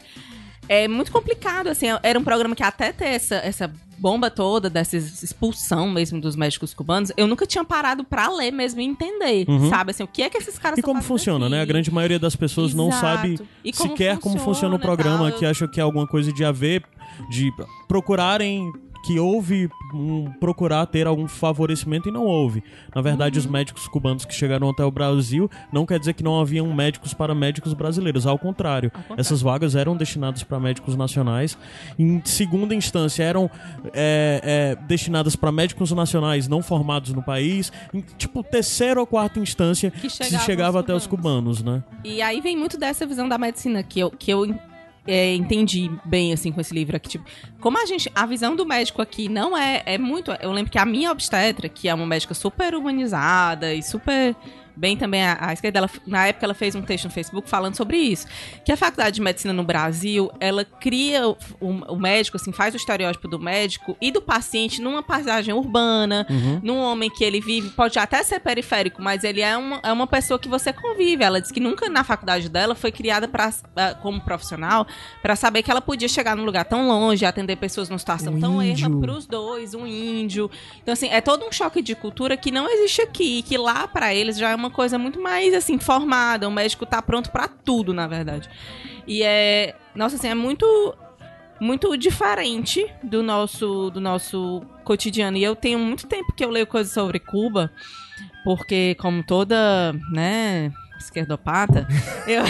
é 0.68 0.88
muito 0.88 1.12
complicado 1.12 1.68
assim 1.68 1.88
era 2.04 2.18
um 2.20 2.24
programa 2.24 2.56
que 2.56 2.64
até 2.64 2.92
ter 2.92 3.06
essa 3.06 3.36
essa 3.36 3.72
bomba 3.98 4.30
toda 4.30 4.70
dessa 4.70 4.98
expulsão 4.98 5.90
mesmo 5.90 6.20
dos 6.20 6.36
médicos 6.36 6.74
cubanos 6.74 7.12
eu 7.16 7.28
nunca 7.28 7.46
tinha 7.48 7.64
parado 7.64 8.04
pra 8.04 8.30
ler 8.30 8.52
mesmo 8.52 8.82
e 8.82 8.84
entender 8.84 9.46
sabe 9.70 9.92
assim 9.92 10.04
o 10.04 10.08
que 10.08 10.22
é 10.24 10.30
que 10.30 10.38
esses 10.38 10.58
caras 10.60 10.78
Uhum. 10.78 10.82
E 10.82 10.84
como 10.84 11.02
funciona, 11.02 11.48
né? 11.50 11.60
A 11.60 11.62
aqui? 11.64 11.68
grande 11.72 11.92
maioria 11.92 12.20
das 12.20 12.36
pessoas 12.36 12.74
não 12.74 12.88
Exato. 12.90 13.02
sabe 13.02 13.40
E 13.64 13.72
como 13.72 13.92
sequer 13.92 14.18
como 14.18 14.36
funciona 14.38 14.44
funciona 14.46 14.76
o 14.76 14.80
programa, 14.80 15.30
tal. 15.30 15.40
que 15.40 15.46
acha 15.46 15.68
que 15.68 15.80
é 15.80 15.84
alguma 15.84 16.06
coisa 16.08 16.32
de 16.34 16.44
haver, 16.44 16.84
de 17.30 17.52
procurarem 17.88 18.72
que 19.06 19.20
houve 19.20 19.70
um, 19.94 20.32
procurar 20.40 20.86
ter 20.88 21.06
algum 21.06 21.28
favorecimento 21.28 22.10
e 22.10 22.12
não 22.12 22.24
houve. 22.26 22.64
Na 22.94 23.02
verdade, 23.02 23.38
Uhum. 23.38 23.46
os 23.46 23.52
médicos 23.52 23.88
cubanos 23.88 24.26
que 24.26 24.34
chegaram 24.34 24.70
até 24.70 24.84
o 24.84 24.90
Brasil 24.92 25.50
não 25.72 25.86
quer 25.86 26.00
dizer 26.00 26.14
que 26.14 26.24
não 26.24 26.40
haviam 26.40 26.74
médicos 26.74 27.14
para 27.14 27.36
médicos 27.36 27.74
brasileiros, 27.74 28.26
ao 28.26 28.40
contrário. 28.40 28.92
Essas 29.16 29.42
vagas 29.42 29.76
eram 29.76 29.96
destinadas 29.96 30.44
para 30.44 30.60
médicos 30.60 30.96
nacionais. 30.96 31.58
Em 32.00 32.22
segunda 32.26 32.74
instância, 32.74 33.24
eram 33.24 33.50
é, 33.94 34.42
é, 34.44 34.86
destinadas 34.88 35.36
para 35.36 35.52
médicos 35.52 35.92
nacionais 35.92 36.48
não 36.48 36.64
formados 36.64 37.14
no 37.14 37.22
país. 37.22 37.72
Em, 37.94 38.02
tipo, 38.18 38.44
terceira 38.44 39.00
ou 39.00 39.06
quarta 39.06 39.40
instância 39.40 39.92
Que 39.92 40.10
se 40.10 40.24
chegava 40.24 40.44
chegava 40.44 40.78
aos 40.80 40.84
até 40.84 40.94
os 40.96 41.06
cubanos, 41.06 41.62
né? 41.62 41.84
E 42.04 42.22
aí 42.22 42.42
vem 42.42 42.58
muito 42.58 42.78
dessa 42.78 43.06
visão 43.06 43.30
da 43.30 43.38
medicina 43.38 43.84
que 43.84 44.00
eu, 44.00 44.10
que 44.10 44.32
eu 44.32 44.56
é, 45.08 45.36
entendi 45.36 45.92
bem, 46.04 46.34
assim, 46.34 46.52
com 46.52 46.60
esse 46.60 46.74
livro 46.74 46.96
aqui. 46.96 47.10
Tipo, 47.10 47.26
como 47.60 47.82
a 47.82 47.86
gente. 47.86 48.12
A 48.16 48.26
visão 48.26 48.56
do 48.56 48.66
médico 48.66 49.02
aqui 49.02 49.30
não 49.30 49.58
é. 49.58 49.84
É 49.86 49.98
muito. 49.98 50.32
Eu 50.42 50.52
lembro 50.52 50.72
que 50.72 50.80
a 50.80 50.86
minha 50.86 51.12
obstetra, 51.12 51.70
que 51.70 51.88
é 51.88 51.94
uma 51.94 52.06
médica 52.06 52.34
super 52.34 52.76
humanizada 52.76 53.74
e 53.74 53.84
super 53.84 54.36
bem 54.76 54.96
também 54.98 55.24
a, 55.24 55.54
esquerda, 55.54 55.80
ela, 55.80 55.90
na 56.06 56.28
época 56.28 56.46
ela 56.46 56.54
fez 56.54 56.76
um 56.76 56.82
texto 56.82 57.06
no 57.06 57.12
Facebook 57.12 57.50
falando 57.50 57.76
sobre 57.76 57.98
isso. 57.98 58.28
Que 58.66 58.72
a 58.72 58.78
faculdade 58.78 59.16
de 59.16 59.22
medicina 59.22 59.54
no 59.54 59.64
Brasil, 59.64 60.32
ela 60.40 60.66
cria 60.66 61.28
o, 61.28 61.38
o- 61.60 61.96
médico, 61.96 62.38
assim, 62.38 62.52
faz 62.52 62.74
o 62.74 62.78
estereótipo 62.78 63.28
do 63.28 63.40
médico 63.40 63.96
e 64.02 64.12
do 64.12 64.22
paciente 64.22 64.82
numa 64.82 65.02
paisagem 65.04 65.54
urbana, 65.54 66.26
num 66.62 66.78
homem 66.80 67.10
que 67.10 67.24
ele 67.24 67.40
vive, 67.42 67.70
pode 67.70 67.98
até 68.00 68.22
ser 68.24 68.40
periférico, 68.40 69.02
mas 69.02 69.24
ele 69.24 69.42
é 69.42 69.56
uma, 69.58 69.80
é 69.84 69.92
uma 69.92 70.08
pessoa 70.08 70.38
que 70.40 70.48
você 70.48 70.72
convive. 70.74 71.24
Ela 71.24 71.40
diz 71.42 71.52
que 71.52 71.60
nunca 71.60 71.90
na 71.90 72.04
faculdade 72.04 72.50
dela 72.50 72.76
foi 72.76 72.92
criada 72.92 73.28
pra, 73.28 73.52
como 74.02 74.22
profissional 74.22 74.86
para 75.22 75.36
saber 75.36 75.64
que 75.64 75.72
ela 75.72 75.82
podia 75.82 76.08
chegar 76.08 76.36
num 76.36 76.44
lugar 76.46 76.66
tão 76.66 76.88
longe, 76.88 77.26
atender 77.26 77.56
pessoas 77.56 77.90
numa 77.90 78.00
situação 78.00 78.34
Um 78.34 78.40
tão 78.40 78.62
erra 78.62 78.72
índio. 78.72 79.00
pros 79.00 79.26
dois, 79.26 79.74
um 79.74 79.86
índio. 79.88 80.50
Então, 80.82 80.94
assim, 80.94 81.08
é 81.10 81.22
todo 81.22 81.46
um 81.46 81.52
choque 81.52 81.82
de 81.82 81.96
cultura 81.96 82.36
que 82.38 82.52
não 82.52 82.70
existe 82.70 83.02
aqui, 83.02 83.42
que 83.42 83.58
lá 83.58 83.88
pra 83.88 84.14
eles 84.14 84.38
já 84.38 84.50
é 84.52 84.56
uma 84.56 84.65
coisa 84.70 84.98
muito 84.98 85.20
mais, 85.22 85.54
assim, 85.54 85.78
formada. 85.80 86.48
O 86.48 86.52
médico 86.52 86.86
tá 86.86 87.02
pronto 87.02 87.32
pra 87.32 87.48
tudo, 87.48 87.94
na 87.94 88.08
verdade. 88.08 88.50
E 89.08 89.24
é. 89.24 89.76
Nossa, 89.96 90.16
assim, 90.16 90.28
é 90.28 90.36
muito. 90.36 90.66
Muito 91.58 91.96
diferente 91.96 92.86
do 93.02 93.24
nosso, 93.24 93.90
do 93.90 94.02
nosso 94.02 94.62
cotidiano. 94.84 95.38
E 95.38 95.44
eu 95.44 95.56
tenho 95.56 95.80
muito 95.80 96.06
tempo 96.06 96.34
que 96.34 96.44
eu 96.44 96.50
leio 96.50 96.68
coisas 96.68 96.92
sobre 96.92 97.18
Cuba, 97.18 97.72
porque, 98.44 98.94
como 99.00 99.24
toda, 99.24 99.94
né, 100.12 100.70
esquerdopata, 101.00 101.88
eu, 102.28 102.44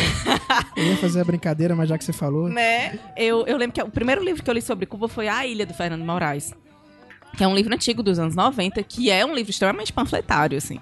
Eu 0.76 0.84
ia 0.86 0.98
fazer 0.98 1.22
a 1.22 1.24
brincadeira, 1.24 1.76
mas 1.76 1.88
já 1.88 2.00
que 2.00 2.04
você 2.04 2.12
falou. 2.12 2.50
né? 2.50 2.98
Eu, 3.16 3.46
eu 3.46 3.58
lembro 3.58 3.76
que 3.76 3.84
o 3.84 3.90
primeiro 3.92 4.24
livro 4.24 4.42
que 4.42 4.50
eu 4.50 4.54
li 4.56 4.62
sobre 4.62 4.88
Cuba 4.88 5.08
foi 5.08 5.28
A 5.28 5.46
Ilha, 5.46 5.68
do 5.68 5.74
Fernando 5.76 6.04
Moraes. 6.04 6.52
Que 7.38 7.44
é 7.44 7.48
um 7.48 7.54
livro 7.54 7.76
antigo 7.76 8.02
dos 8.02 8.18
anos 8.18 8.36
90, 8.36 8.82
que 8.82 9.12
é 9.12 9.24
um 9.24 9.36
livro 9.36 9.52
extremamente 9.52 9.94
panfletário, 9.94 10.58
assim. 10.58 10.80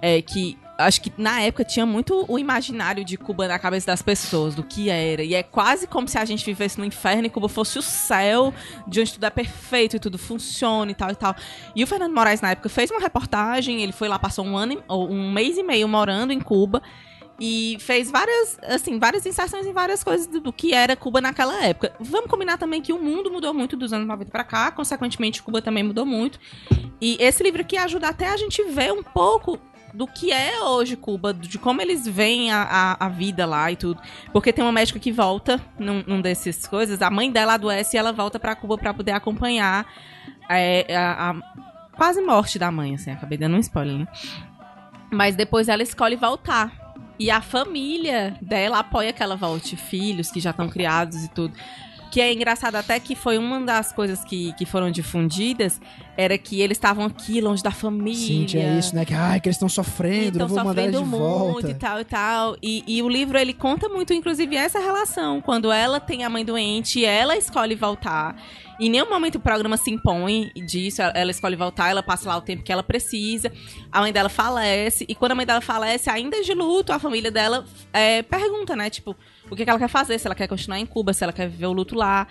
É 0.00 0.22
que 0.22 0.56
acho 0.78 1.02
que 1.02 1.12
na 1.18 1.42
época 1.42 1.64
tinha 1.64 1.84
muito 1.84 2.24
o 2.28 2.38
imaginário 2.38 3.04
de 3.04 3.16
Cuba 3.16 3.48
na 3.48 3.58
cabeça 3.58 3.88
das 3.88 4.00
pessoas, 4.00 4.54
do 4.54 4.62
que 4.62 4.88
era. 4.88 5.22
E 5.22 5.34
é 5.34 5.42
quase 5.42 5.88
como 5.88 6.06
se 6.06 6.16
a 6.16 6.24
gente 6.24 6.44
vivesse 6.44 6.78
no 6.78 6.84
inferno 6.84 7.26
e 7.26 7.30
Cuba 7.30 7.48
fosse 7.48 7.78
o 7.78 7.82
céu, 7.82 8.54
de 8.86 9.00
onde 9.00 9.14
tudo 9.14 9.26
é 9.26 9.30
perfeito 9.30 9.96
e 9.96 9.98
tudo 9.98 10.16
funciona 10.16 10.90
e 10.90 10.94
tal 10.94 11.10
e 11.10 11.16
tal. 11.16 11.34
E 11.74 11.82
o 11.82 11.86
Fernando 11.86 12.14
Moraes, 12.14 12.40
na 12.40 12.52
época, 12.52 12.68
fez 12.68 12.90
uma 12.92 13.00
reportagem, 13.00 13.82
ele 13.82 13.92
foi 13.92 14.06
lá, 14.06 14.18
passou 14.18 14.44
um 14.44 14.56
ano, 14.56 14.82
ou 14.86 15.10
um 15.10 15.32
mês 15.32 15.58
e 15.58 15.64
meio 15.64 15.88
morando 15.88 16.32
em 16.32 16.40
Cuba 16.40 16.80
e 17.40 17.76
fez 17.80 18.10
várias, 18.10 18.58
assim, 18.64 18.98
várias 18.98 19.24
inserções 19.24 19.64
em 19.64 19.72
várias 19.72 20.02
coisas 20.02 20.26
do, 20.26 20.40
do 20.40 20.52
que 20.52 20.74
era 20.74 20.96
Cuba 20.96 21.20
naquela 21.20 21.64
época. 21.64 21.92
Vamos 22.00 22.28
combinar 22.28 22.58
também 22.58 22.82
que 22.82 22.92
o 22.92 22.98
mundo 22.98 23.30
mudou 23.30 23.54
muito 23.54 23.76
dos 23.76 23.92
anos 23.92 24.06
90 24.08 24.30
pra 24.30 24.42
cá, 24.42 24.70
consequentemente 24.72 25.42
Cuba 25.42 25.62
também 25.62 25.84
mudou 25.84 26.04
muito. 26.04 26.38
E 27.00 27.16
esse 27.20 27.42
livro 27.42 27.60
aqui 27.60 27.76
ajuda 27.76 28.08
até 28.08 28.28
a 28.28 28.36
gente 28.36 28.62
ver 28.64 28.92
um 28.92 29.02
pouco 29.04 29.58
do 29.92 30.06
que 30.06 30.32
é 30.32 30.60
hoje 30.62 30.96
Cuba, 30.96 31.32
de 31.32 31.58
como 31.58 31.80
eles 31.80 32.06
veem 32.06 32.50
a, 32.52 32.62
a, 32.62 33.06
a 33.06 33.08
vida 33.08 33.46
lá 33.46 33.70
e 33.70 33.76
tudo. 33.76 34.00
Porque 34.32 34.52
tem 34.52 34.64
uma 34.64 34.72
médica 34.72 34.98
que 34.98 35.12
volta 35.12 35.60
num, 35.78 36.02
num 36.06 36.20
desses 36.20 36.66
coisas, 36.66 37.02
a 37.02 37.10
mãe 37.10 37.30
dela 37.30 37.54
adoece 37.54 37.96
e 37.96 37.98
ela 37.98 38.12
volta 38.12 38.38
pra 38.38 38.54
Cuba 38.54 38.76
pra 38.78 38.94
poder 38.94 39.12
acompanhar 39.12 39.86
é, 40.48 40.96
a, 40.96 41.30
a 41.30 41.34
quase 41.96 42.20
morte 42.20 42.58
da 42.58 42.70
mãe, 42.70 42.94
assim, 42.94 43.10
acabei 43.10 43.36
dando 43.36 43.56
um 43.56 43.60
spoiler, 43.60 43.98
né? 43.98 44.08
Mas 45.10 45.34
depois 45.34 45.68
ela 45.68 45.82
escolhe 45.82 46.16
voltar. 46.16 46.88
E 47.18 47.30
a 47.32 47.40
família 47.40 48.36
dela 48.40 48.78
apoia 48.78 49.12
que 49.12 49.22
ela 49.22 49.34
volte, 49.34 49.76
filhos 49.76 50.30
que 50.30 50.38
já 50.38 50.50
estão 50.50 50.68
criados 50.68 51.24
e 51.24 51.28
tudo. 51.28 51.52
Que 52.10 52.20
é 52.22 52.32
engraçado 52.32 52.76
até 52.76 52.98
que 52.98 53.14
foi 53.14 53.36
uma 53.36 53.60
das 53.60 53.92
coisas 53.92 54.24
que, 54.24 54.52
que 54.54 54.64
foram 54.64 54.90
difundidas, 54.90 55.78
era 56.16 56.38
que 56.38 56.60
eles 56.60 56.76
estavam 56.78 57.04
aqui, 57.04 57.40
longe 57.40 57.62
da 57.62 57.70
família. 57.70 58.14
Sim, 58.18 58.44
tinha 58.46 58.78
isso, 58.78 58.94
né? 58.94 59.04
Que, 59.04 59.12
ai, 59.14 59.40
que 59.40 59.48
eles 59.48 59.56
estão 59.56 59.68
sofrendo, 59.68 60.32
Estão 60.38 60.48
vou 60.48 60.64
mandar 60.64 60.82
eles 60.82 60.92
de 60.94 60.98
sofrendo 60.98 61.22
muito 61.22 61.52
volta. 61.52 61.70
e 61.70 61.74
tal 61.74 62.00
e 62.00 62.04
tal. 62.04 62.56
E, 62.62 62.82
e 62.86 63.02
o 63.02 63.08
livro, 63.08 63.38
ele 63.38 63.52
conta 63.52 63.88
muito, 63.90 64.14
inclusive, 64.14 64.56
essa 64.56 64.78
relação. 64.78 65.40
Quando 65.42 65.70
ela 65.70 66.00
tem 66.00 66.24
a 66.24 66.30
mãe 66.30 66.44
doente, 66.44 67.04
ela 67.04 67.36
escolhe 67.36 67.74
voltar. 67.74 68.34
Em 68.80 68.88
nenhum 68.88 69.08
momento 69.10 69.34
o 69.36 69.40
programa 69.40 69.76
se 69.76 69.90
impõe 69.90 70.50
disso. 70.66 71.02
Ela- 71.02 71.12
Ela 71.14 71.30
escolhe 71.30 71.56
voltar, 71.56 71.90
ela 71.90 72.02
passa 72.02 72.28
lá 72.28 72.36
o 72.36 72.40
tempo 72.40 72.62
que 72.62 72.72
ela 72.72 72.82
precisa. 72.82 73.52
A 73.92 74.00
mãe 74.00 74.12
dela 74.12 74.28
falece. 74.28 75.04
E 75.08 75.14
quando 75.14 75.32
a 75.32 75.34
mãe 75.34 75.44
dela 75.44 75.60
falece, 75.60 76.08
ainda 76.08 76.42
de 76.42 76.54
luto, 76.54 76.92
a 76.92 76.98
família 76.98 77.30
dela 77.30 77.64
é, 77.92 78.22
pergunta, 78.22 78.74
né? 78.74 78.88
Tipo, 78.88 79.14
o 79.50 79.56
que, 79.56 79.64
que 79.64 79.70
ela 79.70 79.78
quer 79.78 79.88
fazer? 79.88 80.18
Se 80.18 80.26
ela 80.26 80.34
quer 80.34 80.46
continuar 80.46 80.78
em 80.78 80.86
Cuba, 80.86 81.12
se 81.12 81.24
ela 81.24 81.32
quer 81.32 81.48
viver 81.48 81.66
o 81.66 81.72
luto 81.72 81.94
lá. 81.94 82.26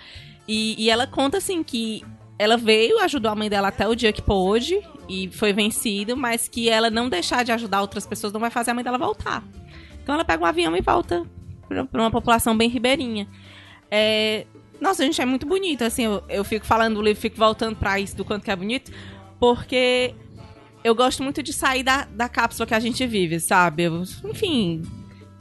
E, 0.46 0.74
e 0.82 0.90
ela 0.90 1.06
conta, 1.06 1.38
assim, 1.38 1.62
que 1.62 2.02
ela 2.38 2.56
veio, 2.56 2.98
ajudou 3.00 3.30
a 3.30 3.34
mãe 3.34 3.50
dela 3.50 3.68
até 3.68 3.86
o 3.88 3.94
dia 3.94 4.12
que 4.12 4.22
pôde 4.22 4.80
e 5.08 5.28
foi 5.32 5.52
vencido, 5.52 6.16
mas 6.16 6.48
que 6.48 6.68
ela 6.68 6.88
não 6.88 7.08
deixar 7.08 7.44
de 7.44 7.50
ajudar 7.50 7.80
outras 7.80 8.06
pessoas 8.06 8.32
não 8.32 8.40
vai 8.40 8.50
fazer 8.50 8.70
a 8.70 8.74
mãe 8.74 8.84
dela 8.84 8.96
voltar. 8.96 9.42
Então 10.02 10.14
ela 10.14 10.24
pega 10.24 10.42
um 10.42 10.46
avião 10.46 10.76
e 10.76 10.80
volta 10.80 11.26
pra 11.68 12.00
uma 12.00 12.10
população 12.10 12.56
bem 12.56 12.68
ribeirinha. 12.68 13.28
É, 13.90 14.46
Nossa, 14.80 15.04
gente, 15.04 15.20
é 15.20 15.26
muito 15.26 15.46
bonito. 15.46 15.82
Assim, 15.82 16.04
eu, 16.04 16.22
eu 16.28 16.44
fico 16.44 16.64
falando 16.64 16.94
do 16.94 17.02
livro, 17.02 17.20
fico 17.20 17.36
voltando 17.36 17.76
pra 17.76 17.98
isso 17.98 18.16
do 18.16 18.24
quanto 18.24 18.44
que 18.44 18.50
é 18.50 18.56
bonito, 18.56 18.92
porque 19.40 20.14
eu 20.84 20.94
gosto 20.94 21.22
muito 21.22 21.42
de 21.42 21.52
sair 21.52 21.82
da, 21.82 22.04
da 22.04 22.28
cápsula 22.28 22.66
que 22.66 22.74
a 22.74 22.80
gente 22.80 23.04
vive, 23.06 23.40
sabe? 23.40 23.82
Eu, 23.82 24.02
enfim, 24.24 24.82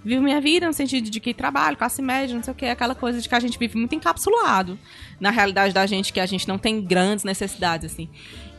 vivo 0.08 0.24
minha 0.24 0.40
vida 0.40 0.66
no 0.66 0.74
sentido 0.74 1.10
de 1.10 1.20
que 1.20 1.34
trabalho, 1.34 1.76
classe 1.78 2.02
média, 2.02 2.36
não 2.36 2.42
sei 2.42 2.52
o 2.52 2.56
que, 2.56 2.66
aquela 2.66 2.96
coisa 2.96 3.22
de 3.22 3.28
que 3.28 3.36
a 3.36 3.40
gente 3.40 3.60
vive 3.60 3.78
muito 3.78 3.94
encapsulado 3.94 4.80
na 5.20 5.30
realidade 5.30 5.74
da 5.74 5.86
gente, 5.86 6.14
que 6.14 6.20
a 6.20 6.26
gente 6.26 6.48
não 6.48 6.58
tem 6.58 6.82
grandes 6.82 7.26
necessidades, 7.26 7.92
assim. 7.92 8.10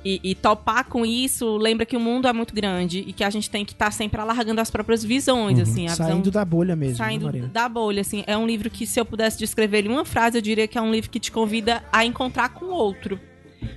E, 0.05 0.21
e 0.23 0.35
topar 0.35 0.85
com 0.85 1.05
isso 1.05 1.57
lembra 1.57 1.85
que 1.85 1.97
o 1.97 2.01
mundo 2.01 2.29
é 2.29 2.33
muito 2.33 2.55
grande 2.55 3.05
e 3.07 3.13
que 3.13 3.25
a 3.25 3.31
gente 3.31 3.51
tem 3.51 3.65
que 3.65 3.73
estar 3.73 3.91
sempre 3.91 4.21
alargando 4.21 4.61
as 4.61 4.71
próprias 4.71 5.03
visões, 5.03 5.59
assim. 5.59 5.87
A 5.87 5.91
visão 5.91 6.07
Saindo 6.07 6.31
da 6.31 6.45
bolha 6.45 6.77
mesmo, 6.77 6.99
né, 6.99 7.05
saindo 7.05 7.25
Marina? 7.27 7.49
da 7.49 7.69
bolha, 7.69 8.01
assim. 8.01 8.23
É 8.27 8.37
um 8.37 8.47
livro 8.47 8.71
que, 8.71 8.87
se 8.87 9.01
eu 9.01 9.05
pudesse 9.05 9.39
descrever 9.39 9.79
ele 9.79 9.89
em 9.89 9.93
uma 9.93 10.05
frase, 10.05 10.39
eu 10.39 10.43
diria 10.43 10.69
que 10.69 10.79
é 10.79 10.83
um 10.83 10.93
livro 10.93 11.11
que 11.11 11.19
te 11.19 11.33
convida 11.33 11.83
a 11.93 12.05
encontrar 12.05 12.51
com 12.51 12.67
outro. 12.67 13.19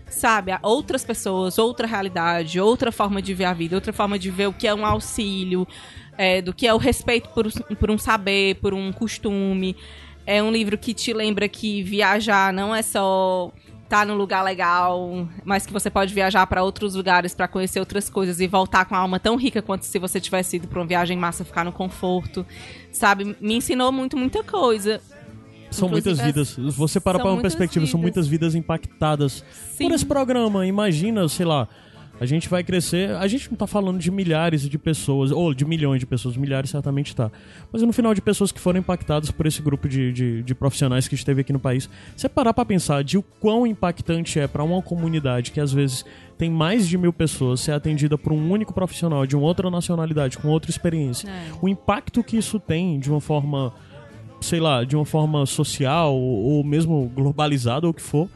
Sabe? 0.07 0.51
Outras 0.61 1.03
pessoas, 1.03 1.57
outra 1.57 1.87
realidade, 1.87 2.59
outra 2.59 2.91
forma 2.91 3.19
de 3.19 3.33
ver 3.33 3.45
a 3.45 3.53
vida, 3.53 3.75
outra 3.75 3.91
forma 3.91 4.19
de 4.19 4.29
ver 4.29 4.47
o 4.47 4.53
que 4.53 4.67
é 4.67 4.75
um 4.75 4.85
auxílio, 4.85 5.67
é, 6.17 6.41
do 6.41 6.53
que 6.53 6.67
é 6.67 6.73
o 6.73 6.77
respeito 6.77 7.29
por, 7.29 7.51
por 7.75 7.91
um 7.91 7.97
saber, 7.97 8.55
por 8.55 8.73
um 8.73 8.91
costume. 8.91 9.75
É 10.25 10.41
um 10.41 10.51
livro 10.51 10.77
que 10.77 10.93
te 10.93 11.13
lembra 11.13 11.47
que 11.49 11.81
viajar 11.83 12.53
não 12.53 12.75
é 12.75 12.81
só 12.81 13.51
estar 13.83 14.05
num 14.05 14.15
lugar 14.15 14.41
legal, 14.41 15.27
mas 15.43 15.65
que 15.65 15.73
você 15.73 15.89
pode 15.89 16.13
viajar 16.13 16.47
para 16.47 16.63
outros 16.63 16.95
lugares 16.95 17.35
para 17.35 17.45
conhecer 17.45 17.79
outras 17.79 18.09
coisas 18.09 18.39
e 18.39 18.47
voltar 18.47 18.85
com 18.85 18.95
a 18.95 18.99
alma 18.99 19.19
tão 19.19 19.35
rica 19.35 19.61
quanto 19.61 19.83
se 19.83 19.99
você 19.99 20.19
tivesse 20.21 20.55
ido 20.55 20.67
para 20.67 20.79
uma 20.79 20.87
viagem 20.87 21.17
massa 21.17 21.43
ficar 21.43 21.65
no 21.65 21.73
conforto, 21.73 22.45
sabe? 22.89 23.35
Me 23.41 23.55
ensinou 23.55 23.91
muito 23.91 24.15
muita 24.15 24.43
coisa. 24.43 25.01
São 25.69 25.89
muitas 25.89 26.19
Inclusive, 26.19 26.43
vidas. 26.45 26.75
Você 26.75 26.99
para 26.99 27.17
são 27.17 27.25
para 27.25 27.33
uma 27.33 27.41
perspectiva, 27.41 27.85
são 27.85 27.99
vidas. 27.99 28.01
muitas 28.01 28.27
vidas 28.27 28.55
impactadas 28.55 29.43
Sim. 29.73 29.85
por 29.85 29.95
esse 29.95 30.05
programa. 30.05 30.65
Imagina, 30.65 31.27
sei 31.27 31.45
lá, 31.45 31.67
a 32.21 32.25
gente 32.27 32.47
vai 32.47 32.63
crescer. 32.63 33.09
A 33.15 33.25
gente 33.25 33.49
não 33.49 33.57
tá 33.57 33.65
falando 33.65 33.97
de 33.97 34.11
milhares 34.11 34.69
de 34.69 34.77
pessoas, 34.77 35.31
ou 35.31 35.55
de 35.55 35.65
milhões 35.65 35.99
de 35.99 36.05
pessoas, 36.05 36.37
milhares 36.37 36.69
certamente 36.69 37.15
tá. 37.15 37.31
Mas 37.73 37.81
no 37.81 37.91
final 37.91 38.13
de 38.13 38.21
pessoas 38.21 38.51
que 38.51 38.59
foram 38.59 38.79
impactadas 38.79 39.31
por 39.31 39.47
esse 39.47 39.59
grupo 39.59 39.89
de, 39.89 40.13
de, 40.13 40.43
de 40.43 40.53
profissionais 40.53 41.07
que 41.07 41.15
esteve 41.15 41.41
aqui 41.41 41.51
no 41.51 41.59
país. 41.59 41.89
Você 42.15 42.29
parar 42.29 42.53
pra 42.53 42.63
pensar 42.63 43.03
de 43.03 43.17
o 43.17 43.23
quão 43.23 43.65
impactante 43.65 44.39
é 44.39 44.45
pra 44.45 44.63
uma 44.63 44.83
comunidade 44.83 45.49
que 45.49 45.59
às 45.59 45.73
vezes 45.73 46.05
tem 46.37 46.47
mais 46.47 46.87
de 46.87 46.95
mil 46.95 47.11
pessoas 47.11 47.59
ser 47.61 47.71
atendida 47.71 48.19
por 48.19 48.31
um 48.31 48.51
único 48.51 48.71
profissional 48.71 49.25
de 49.25 49.35
uma 49.35 49.47
outra 49.47 49.71
nacionalidade, 49.71 50.37
com 50.37 50.47
outra 50.49 50.69
experiência. 50.69 51.27
É. 51.27 51.49
O 51.59 51.67
impacto 51.67 52.23
que 52.23 52.37
isso 52.37 52.59
tem 52.59 52.99
de 52.99 53.09
uma 53.09 53.19
forma 53.19 53.73
sei 54.39 54.59
lá, 54.59 54.83
de 54.83 54.95
uma 54.95 55.05
forma 55.05 55.43
social 55.47 56.15
ou, 56.15 56.43
ou 56.43 56.63
mesmo 56.63 57.11
globalizada 57.15 57.87
ou 57.87 57.91
o 57.91 57.93
que 57.95 58.01
for, 58.01 58.29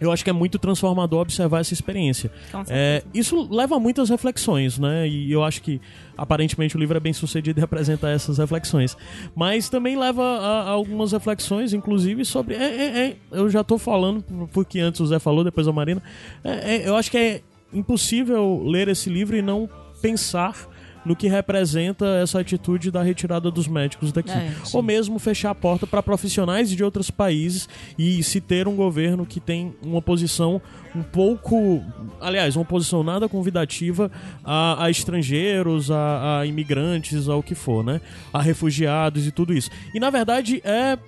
eu, 0.00 0.10
acho 0.10 0.24
que 0.24 0.30
é 0.30 0.32
muito 0.32 0.58
transformador 0.58 1.20
observar 1.20 1.60
essa 1.60 1.74
experiência. 1.74 2.30
É, 2.68 3.02
isso 3.12 3.46
leva 3.52 3.76
a 3.76 3.80
muitas 3.80 4.08
reflexões, 4.08 4.78
né? 4.78 5.06
E 5.06 5.30
eu 5.30 5.44
acho 5.44 5.60
que 5.62 5.80
aparentemente 6.16 6.76
o 6.76 6.80
livro 6.80 6.96
é 6.96 7.00
bem 7.00 7.12
sucedido 7.12 7.60
em 7.60 7.62
apresentar 7.62 8.10
essas 8.10 8.38
reflexões. 8.38 8.96
Mas 9.34 9.68
também 9.68 9.98
leva 9.98 10.22
a, 10.22 10.62
a 10.62 10.70
algumas 10.70 11.12
reflexões, 11.12 11.72
inclusive, 11.72 12.24
sobre. 12.24 12.54
é- 12.54 12.58
é- 12.58 13.06
é- 13.08 13.16
eu 13.32 13.48
já 13.50 13.62
tô 13.62 13.78
falando, 13.78 14.24
porque 14.52 14.80
antes 14.80 15.00
o 15.00 15.06
Zé 15.06 15.18
falou, 15.18 15.44
depois 15.44 15.68
a 15.68 15.72
Marina. 15.72 16.02
É- 16.42 16.76
é- 16.76 16.88
eu 16.88 16.96
acho 16.96 17.10
que 17.10 17.18
é 17.18 17.40
impossível 17.72 18.62
ler 18.66 18.88
esse 18.88 19.08
livro 19.10 19.36
e 19.36 19.42
não 19.42 19.68
pensar 20.02 20.66
no 21.04 21.16
que 21.16 21.28
representa 21.28 22.06
essa 22.22 22.40
atitude 22.40 22.90
da 22.90 23.02
retirada 23.02 23.50
dos 23.50 23.66
médicos 23.66 24.12
daqui. 24.12 24.30
É, 24.30 24.52
Ou 24.72 24.82
mesmo 24.82 25.18
fechar 25.18 25.50
a 25.50 25.54
porta 25.54 25.86
para 25.86 26.02
profissionais 26.02 26.70
de 26.70 26.82
outros 26.84 27.10
países 27.10 27.68
e 27.98 28.22
se 28.22 28.40
ter 28.40 28.68
um 28.68 28.76
governo 28.76 29.24
que 29.26 29.40
tem 29.40 29.74
uma 29.82 30.02
posição 30.02 30.60
um 30.94 31.02
pouco. 31.02 31.82
Aliás, 32.20 32.56
uma 32.56 32.64
posição 32.64 33.02
nada 33.02 33.28
convidativa 33.28 34.10
a, 34.44 34.84
a 34.84 34.90
estrangeiros, 34.90 35.90
a, 35.90 36.40
a 36.40 36.46
imigrantes, 36.46 37.28
ao 37.28 37.42
que 37.42 37.54
for, 37.54 37.84
né? 37.84 38.00
A 38.32 38.42
refugiados 38.42 39.26
e 39.26 39.30
tudo 39.30 39.52
isso. 39.54 39.70
E 39.94 40.00
na 40.00 40.10
verdade 40.10 40.60
é 40.64 40.98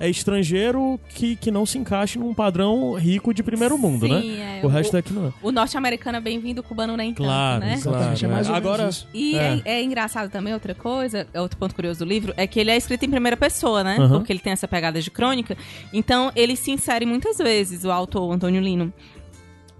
é 0.00 0.08
estrangeiro 0.08 0.98
que, 1.10 1.36
que 1.36 1.50
não 1.50 1.66
se 1.66 1.76
encaixe 1.76 2.18
num 2.18 2.32
padrão 2.32 2.94
rico 2.94 3.34
de 3.34 3.42
primeiro 3.42 3.76
mundo, 3.76 4.06
Sim, 4.06 4.38
né? 4.38 4.60
é. 4.62 4.66
o 4.66 4.68
resto 4.68 4.96
é 4.96 5.02
que 5.02 5.12
não 5.12 5.26
é. 5.26 5.32
O 5.42 5.52
norte-americano 5.52 6.16
é 6.16 6.20
bem-vindo, 6.20 6.62
o 6.62 6.64
cubano 6.64 6.96
nem 6.96 7.10
tanto, 7.12 7.26
Claro, 7.26 7.60
né? 7.60 7.78
claro. 7.82 8.02
É 8.02 8.06
mais 8.06 8.22
menos 8.22 8.48
Agora, 8.48 8.88
isso. 8.88 9.06
E 9.12 9.36
É. 9.36 9.60
é. 9.62 9.72
é 9.74 9.82
engraçado 9.82 10.30
também, 10.30 10.54
outra 10.54 10.74
coisa, 10.74 11.28
é 11.34 11.40
outro 11.40 11.58
ponto 11.58 11.74
curioso 11.74 11.98
do 11.98 12.08
livro, 12.08 12.32
é 12.38 12.46
que 12.46 12.58
ele 12.58 12.70
é 12.70 12.76
escrito 12.78 13.04
em 13.04 13.10
primeira 13.10 13.36
pessoa, 13.36 13.84
né? 13.84 13.98
Aham. 14.00 14.18
Porque 14.18 14.32
ele 14.32 14.40
tem 14.40 14.54
essa 14.54 14.66
pegada 14.66 15.00
de 15.02 15.10
crônica. 15.10 15.54
Então, 15.92 16.32
ele 16.34 16.56
se 16.56 16.70
insere 16.70 17.04
muitas 17.04 17.36
vezes, 17.36 17.84
o 17.84 17.90
autor, 17.90 18.22
o 18.22 18.32
Antônio 18.32 18.62
Lino. 18.62 18.90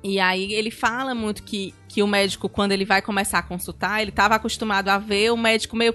E 0.04 0.20
aí 0.20 0.52
ele 0.52 0.70
fala 0.70 1.14
muito 1.14 1.42
que, 1.42 1.74
que 1.88 2.02
o 2.02 2.06
médico, 2.06 2.48
quando 2.48 2.72
ele 2.72 2.84
vai 2.84 3.00
começar 3.00 3.38
a 3.38 3.42
consultar, 3.42 4.00
ele 4.02 4.10
estava 4.10 4.34
acostumado 4.34 4.88
a 4.88 4.98
ver 4.98 5.30
o 5.32 5.36
médico 5.36 5.76
meio. 5.76 5.94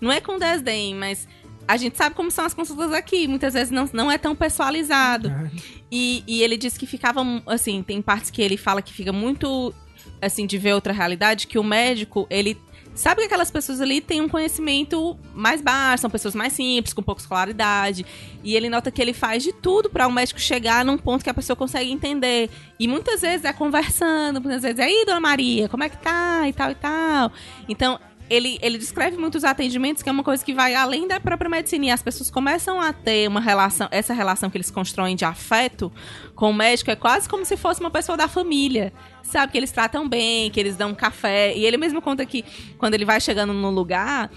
Não 0.00 0.10
é 0.10 0.20
com 0.20 0.38
desdém, 0.38 0.94
mas 0.94 1.28
a 1.70 1.76
gente 1.76 1.96
sabe 1.96 2.16
como 2.16 2.32
são 2.32 2.44
as 2.44 2.52
consultas 2.52 2.92
aqui. 2.92 3.28
Muitas 3.28 3.54
vezes 3.54 3.70
não, 3.70 3.88
não 3.92 4.10
é 4.10 4.18
tão 4.18 4.34
personalizado. 4.34 5.28
Ah, 5.30 5.48
E, 5.90 6.24
e 6.26 6.42
ele 6.42 6.56
diz 6.56 6.76
que 6.76 6.84
ficava, 6.84 7.22
assim, 7.46 7.80
tem 7.82 8.02
partes 8.02 8.28
que 8.28 8.42
ele 8.42 8.56
fala 8.56 8.82
que 8.82 8.92
fica 8.92 9.12
muito, 9.12 9.72
assim, 10.20 10.46
de 10.46 10.58
ver 10.58 10.74
outra 10.74 10.92
realidade, 10.92 11.46
que 11.46 11.58
o 11.60 11.64
médico, 11.64 12.26
ele 12.28 12.58
sabe 12.92 13.20
que 13.20 13.26
aquelas 13.26 13.52
pessoas 13.52 13.80
ali 13.80 14.00
têm 14.00 14.20
um 14.20 14.28
conhecimento 14.28 15.16
mais 15.32 15.60
baixo, 15.60 16.00
são 16.02 16.10
pessoas 16.10 16.34
mais 16.34 16.52
simples, 16.52 16.92
com 16.92 17.02
pouca 17.02 17.20
escolaridade, 17.20 18.04
e 18.42 18.56
ele 18.56 18.68
nota 18.68 18.90
que 18.90 19.00
ele 19.00 19.12
faz 19.12 19.44
de 19.44 19.52
tudo 19.52 19.88
para 19.88 20.08
o 20.08 20.12
médico 20.12 20.40
chegar 20.40 20.84
num 20.84 20.98
ponto 20.98 21.22
que 21.22 21.30
a 21.30 21.34
pessoa 21.34 21.56
consegue 21.56 21.90
entender. 21.90 22.50
E 22.80 22.88
muitas 22.88 23.20
vezes 23.20 23.44
é 23.44 23.52
conversando, 23.52 24.40
muitas 24.40 24.62
vezes 24.62 24.78
é, 24.80 24.84
aí, 24.84 25.04
dona 25.06 25.20
Maria, 25.20 25.68
como 25.68 25.84
é 25.84 25.88
que 25.88 25.98
tá? 25.98 26.48
E 26.48 26.52
tal, 26.52 26.70
e 26.72 26.74
tal. 26.74 27.32
Então, 27.68 27.98
ele, 28.30 28.58
ele 28.62 28.78
descreve 28.78 29.16
muitos 29.16 29.42
atendimentos, 29.42 30.04
que 30.04 30.08
é 30.08 30.12
uma 30.12 30.22
coisa 30.22 30.44
que 30.44 30.54
vai 30.54 30.72
além 30.74 31.08
da 31.08 31.18
própria 31.18 31.50
medicina. 31.50 31.86
E 31.86 31.90
as 31.90 32.00
pessoas 32.00 32.30
começam 32.30 32.80
a 32.80 32.92
ter 32.92 33.28
uma 33.28 33.40
relação, 33.40 33.88
essa 33.90 34.14
relação 34.14 34.48
que 34.48 34.56
eles 34.56 34.70
constroem 34.70 35.16
de 35.16 35.24
afeto 35.24 35.92
com 36.36 36.50
o 36.50 36.54
médico 36.54 36.92
é 36.92 36.96
quase 36.96 37.28
como 37.28 37.44
se 37.44 37.56
fosse 37.56 37.80
uma 37.80 37.90
pessoa 37.90 38.16
da 38.16 38.28
família. 38.28 38.92
Sabe? 39.24 39.50
Que 39.50 39.58
eles 39.58 39.72
tratam 39.72 40.08
bem, 40.08 40.50
que 40.50 40.60
eles 40.60 40.76
dão 40.76 40.90
um 40.90 40.94
café. 40.94 41.54
E 41.56 41.66
ele 41.66 41.76
mesmo 41.76 42.00
conta 42.00 42.24
que 42.24 42.44
quando 42.78 42.94
ele 42.94 43.04
vai 43.04 43.20
chegando 43.20 43.52
no 43.52 43.70
lugar. 43.70 44.30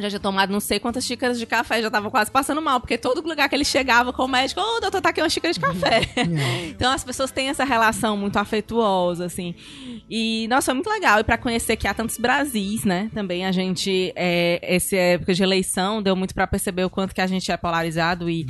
Já 0.00 0.08
tinha 0.08 0.20
tomado 0.20 0.52
não 0.52 0.60
sei 0.60 0.78
quantas 0.78 1.04
xícaras 1.04 1.38
de 1.38 1.46
café, 1.46 1.82
já 1.82 1.90
tava 1.90 2.10
quase 2.10 2.30
passando 2.30 2.60
mal, 2.62 2.80
porque 2.80 2.96
todo 2.98 3.26
lugar 3.26 3.48
que 3.48 3.54
ele 3.54 3.64
chegava 3.64 4.12
com 4.12 4.24
o 4.24 4.28
médico, 4.28 4.60
ô 4.60 4.80
doutor, 4.80 5.00
tá 5.00 5.10
aqui 5.10 5.20
uma 5.20 5.28
xícara 5.28 5.52
de 5.52 5.60
café. 5.60 6.00
então 6.68 6.92
as 6.92 7.04
pessoas 7.04 7.30
têm 7.30 7.48
essa 7.48 7.64
relação 7.64 8.16
muito 8.16 8.36
afetuosa, 8.36 9.24
assim. 9.24 9.54
E, 10.08 10.46
nossa, 10.48 10.66
foi 10.66 10.74
muito 10.74 10.90
legal. 10.90 11.20
E 11.20 11.24
pra 11.24 11.38
conhecer 11.38 11.76
que 11.76 11.86
há 11.86 11.94
tantos 11.94 12.18
Brasis, 12.18 12.84
né? 12.84 13.10
Também 13.14 13.46
a 13.46 13.52
gente, 13.52 14.12
é, 14.16 14.58
essa 14.62 14.96
época 14.96 15.34
de 15.34 15.42
eleição, 15.42 16.02
deu 16.02 16.16
muito 16.16 16.34
pra 16.34 16.46
perceber 16.46 16.84
o 16.84 16.90
quanto 16.90 17.14
que 17.14 17.20
a 17.20 17.26
gente 17.26 17.50
é 17.50 17.56
polarizado 17.56 18.28
e, 18.28 18.46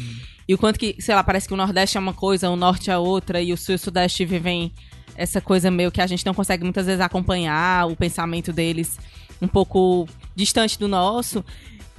e 0.47 0.55
o 0.55 0.59
quanto 0.59 0.79
que, 0.79 0.97
sei 0.99 1.15
lá, 1.15 1.23
parece 1.23 1.47
que 1.47 1.55
o 1.55 1.57
Nordeste 1.57 1.97
é 1.97 2.01
uma 2.01 2.15
coisa, 2.15 2.49
o 2.51 2.57
Norte 2.57 2.91
é 2.91 2.99
outra, 2.99 3.41
e 3.41 3.53
o 3.53 3.57
Sul 3.57 3.75
e 3.75 3.77
o 3.77 3.79
Sudeste 3.79 4.25
vivem 4.25 4.73
essa 5.16 5.41
coisa 5.41 5.70
meio 5.70 5.91
que 5.91 6.01
a 6.01 6.07
gente 6.07 6.25
não 6.25 6.33
consegue 6.33 6.62
muitas 6.62 6.87
vezes 6.87 7.01
acompanhar 7.01 7.89
o 7.89 7.97
pensamento 7.97 8.53
deles 8.53 8.99
um 9.43 9.49
pouco 9.49 10.09
distante 10.39 10.78
do 10.78 10.86
nosso. 10.86 11.44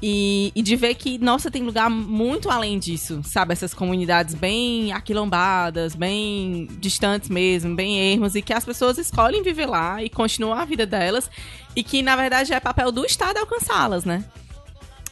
E, 0.01 0.53
e 0.55 0.61
de 0.61 0.77
ver 0.77 0.95
que, 0.95 1.17
nossa, 1.17 1.51
tem 1.51 1.61
lugar 1.61 1.89
muito 1.89 2.49
além 2.49 2.79
disso, 2.79 3.19
sabe? 3.25 3.51
Essas 3.51 3.73
comunidades 3.73 4.33
bem 4.33 4.93
aquilombadas, 4.93 5.93
bem 5.93 6.69
distantes 6.79 7.27
mesmo, 7.27 7.75
bem 7.75 7.99
ermos, 8.13 8.33
e 8.33 8.41
que 8.41 8.53
as 8.53 8.63
pessoas 8.63 8.97
escolhem 8.97 9.43
viver 9.43 9.65
lá 9.65 10.01
e 10.01 10.09
continuam 10.09 10.57
a 10.57 10.63
vida 10.63 10.85
delas, 10.85 11.29
e 11.75 11.83
que, 11.83 12.01
na 12.01 12.15
verdade, 12.15 12.53
é 12.53 12.59
papel 12.61 12.93
do 12.93 13.05
Estado 13.05 13.39
alcançá-las, 13.39 14.05
né? 14.05 14.23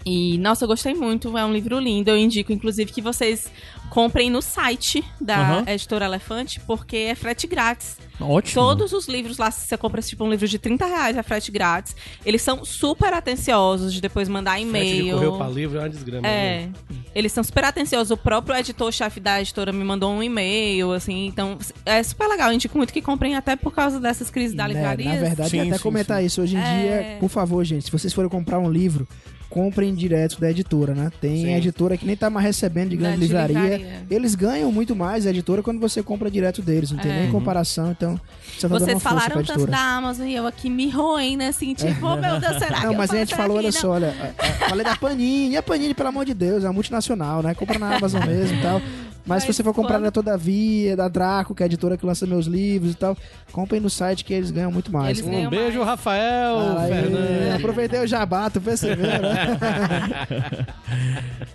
E, 0.10 0.38
nossa, 0.38 0.64
eu 0.64 0.70
gostei 0.70 0.94
muito, 0.94 1.38
é 1.38 1.44
um 1.46 1.52
livro 1.52 1.78
lindo. 1.80 2.10
Eu 2.10 2.18
indico, 2.18 2.54
inclusive, 2.54 2.92
que 2.94 3.02
vocês 3.02 3.52
comprem 3.90 4.30
no 4.30 4.42
site 4.42 5.04
da 5.20 5.38
Aham. 5.38 5.64
Editora 5.68 6.06
Elefante, 6.06 6.62
porque 6.62 6.96
é 6.96 7.16
frete 7.16 7.46
grátis. 7.46 7.98
Ótimo. 8.20 8.54
Todos 8.62 8.94
os 8.94 9.08
livros 9.08 9.38
lá, 9.38 9.52
se 9.52 9.68
você 9.68 9.78
compra 9.78 10.02
tipo 10.02 10.24
um 10.24 10.30
livro 10.30 10.48
de 10.48 10.58
30 10.58 10.86
reais, 10.86 11.18
é 11.18 11.22
frete 11.24 11.52
grátis. 11.52 11.96
Eles 12.26 12.42
são 12.42 12.64
super 12.64 13.14
atenciosos 13.14 13.94
de 13.94 14.00
depois 14.02 14.28
mandar 14.30 14.56
de 14.58 14.64
e-mail. 14.64 15.14
correio 15.16 15.38
pra 15.38 15.50
livro 15.50 15.78
é 15.78 15.82
uma 15.82 15.90
desgrama. 15.90 16.26
É, 16.28 16.68
né? 16.68 16.70
eles 17.14 17.32
são 17.34 17.44
super 17.44 17.66
atenciosos. 17.66 18.10
O 18.12 18.18
próprio 18.18 18.56
editor-chefe 18.56 19.20
da 19.20 19.42
editora 19.42 19.72
me 19.74 19.84
mandou 19.84 20.12
um 20.12 20.24
e-mail, 20.24 20.94
assim, 20.94 21.28
então 21.28 21.58
é 21.86 22.02
super 22.02 22.28
legal. 22.28 22.48
Eu 22.50 22.54
indico 22.56 22.78
muito 22.78 22.94
que 22.94 23.02
comprem 23.02 23.36
até 23.36 23.56
por 23.58 23.74
causa 23.74 24.00
dessas 24.00 24.30
crises 24.30 24.56
da 24.56 24.68
Né, 24.68 24.74
livraria. 24.74 25.14
Na 25.14 25.16
verdade, 25.20 25.50
Sim, 25.50 25.60
até 25.68 25.78
sim, 25.78 25.84
comentar 25.84 26.24
isso. 26.24 26.42
Hoje 26.42 26.56
em 26.56 26.60
É. 26.60 26.80
dia, 26.80 27.18
por 27.20 27.30
favor, 27.30 27.64
gente, 27.66 27.86
se 27.86 27.92
vocês 27.92 28.14
forem 28.14 28.30
comprar 28.30 28.58
um 28.58 28.72
livro, 28.72 29.06
comprem 29.50 29.94
direto 29.96 30.40
da 30.40 30.50
editora, 30.52 30.94
né? 30.94 31.12
Tem 31.22 31.38
Sim. 31.44 31.54
editora 31.54 31.98
que 31.98 32.06
nem 32.06 32.16
tá 32.16 32.30
mais 32.30 32.46
recebendo 32.46 32.90
de 32.90 32.98
grande 32.98 33.16
de 33.18 33.22
livraria. 33.22 33.60
livraria. 33.60 34.02
Eles 34.10 34.36
ganham 34.36 34.72
muito 34.72 34.96
mais 34.96 35.26
a 35.26 35.30
editora 35.30 35.64
quando 35.64 35.80
você 35.80 36.04
compra 36.04 36.30
direto 36.30 36.62
deles, 36.62 36.92
não 36.92 37.00
tem 37.00 37.12
É. 37.12 37.22
nem 37.22 37.32
comparação, 37.32 37.92
então 37.92 38.20
você 38.46 38.62
tá 38.62 38.68
dando 38.68 38.86
Vocês 38.86 39.02
falaram 39.04 39.44
tanto 39.44 39.68
da 39.68 39.80
Amazon 39.80 40.28
e 40.28 40.36
eu 40.36 40.46
aqui 40.46 40.70
me 40.70 40.90
roem, 40.90 41.38
né? 41.38 41.48
Assim, 41.48 41.74
tipo, 41.74 42.06
oh, 42.06 42.16
meu 42.18 42.40
Deus, 42.40 42.58
será 42.58 42.78
que 42.78 42.84
Não, 42.86 42.92
eu 42.94 42.98
mas 42.98 43.10
a 43.12 43.18
gente 43.18 43.36
falou, 43.36 43.54
que 43.54 43.66
olha 43.66 43.72
não? 43.72 43.80
só, 43.80 43.90
olha, 43.92 44.14
falei 44.68 44.86
da 44.86 44.96
Panini, 44.96 45.54
e 45.54 45.58
a 45.58 45.64
Panini, 45.64 45.94
pelo 45.94 46.10
amor 46.10 46.26
de 46.26 46.34
Deus, 46.34 46.64
é 46.64 46.68
uma 46.68 46.74
multinacional, 46.74 47.42
né? 47.42 47.54
Compra 47.54 47.80
na 47.80 47.96
Amazon 47.96 48.24
mesmo 48.26 48.58
e 48.58 48.62
tal. 48.62 48.82
Mas, 49.28 49.44
se 49.44 49.54
você 49.54 49.62
for 49.64 49.74
comprar 49.74 49.96
quando- 49.96 50.04
na 50.06 50.12
Todavia, 50.12 50.96
da 50.96 51.08
Draco, 51.08 51.54
que 51.54 51.62
é 51.62 51.66
a 51.66 51.68
editora 51.68 51.98
que 51.98 52.06
lança 52.06 52.26
meus 52.26 52.46
livros 52.48 52.94
e 52.94 52.96
tal, 52.96 53.16
comprem 53.52 53.82
no 53.82 53.90
site 53.90 54.24
que 54.24 54.34
eles 54.34 54.50
ganham 54.52 54.72
muito 54.72 54.92
mais. 54.92 55.20
Eles 55.20 55.30
Um 55.30 55.32
ganham 55.34 55.50
beijo, 55.50 55.78
mais. 55.80 55.90
Rafael, 55.90 56.78
Aí, 56.78 56.92
Fernando. 56.94 57.56
aproveitei 57.58 58.00
o 58.00 58.08
jabá, 58.08 58.50
tu 58.50 58.62
percebeu, 58.62 59.06
né? 59.06 59.58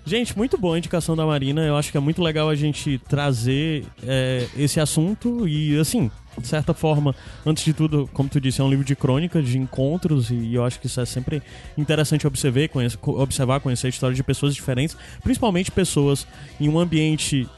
Gente, 0.04 0.36
muito 0.36 0.58
boa 0.58 0.74
a 0.74 0.78
indicação 0.78 1.16
da 1.16 1.24
Marina. 1.24 1.62
Eu 1.62 1.76
acho 1.76 1.90
que 1.90 1.96
é 1.96 2.00
muito 2.00 2.22
legal 2.22 2.48
a 2.48 2.54
gente 2.54 2.98
trazer 3.08 3.84
é, 4.02 4.46
esse 4.56 4.78
assunto 4.80 5.46
e, 5.48 5.78
assim, 5.78 6.10
de 6.38 6.46
certa 6.46 6.74
forma, 6.74 7.14
antes 7.46 7.64
de 7.64 7.72
tudo, 7.72 8.08
como 8.12 8.28
tu 8.28 8.40
disse, 8.40 8.60
é 8.60 8.64
um 8.64 8.68
livro 8.70 8.84
de 8.84 8.96
crônicas, 8.96 9.46
de 9.46 9.58
encontros 9.58 10.30
e 10.30 10.54
eu 10.54 10.64
acho 10.64 10.80
que 10.80 10.86
isso 10.86 11.00
é 11.00 11.04
sempre 11.06 11.42
interessante 11.78 12.26
observar, 12.26 12.68
conhecer, 12.68 12.96
co- 12.98 13.20
observar, 13.22 13.60
conhecer 13.60 13.86
a 13.86 13.90
história 13.90 14.14
de 14.14 14.22
pessoas 14.22 14.54
diferentes, 14.54 14.96
principalmente 15.22 15.70
pessoas 15.70 16.26
em 16.60 16.68
um 16.68 16.78
ambiente 16.78 17.48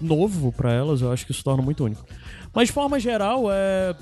novo 0.00 0.52
para 0.52 0.72
elas. 0.72 1.00
Eu 1.00 1.12
acho 1.12 1.24
que 1.26 1.32
isso 1.32 1.44
torna 1.44 1.62
muito 1.62 1.84
único. 1.84 2.04
Mas 2.54 2.68
de 2.68 2.72
forma 2.72 2.98
geral, 2.98 3.44
é, 3.50 3.94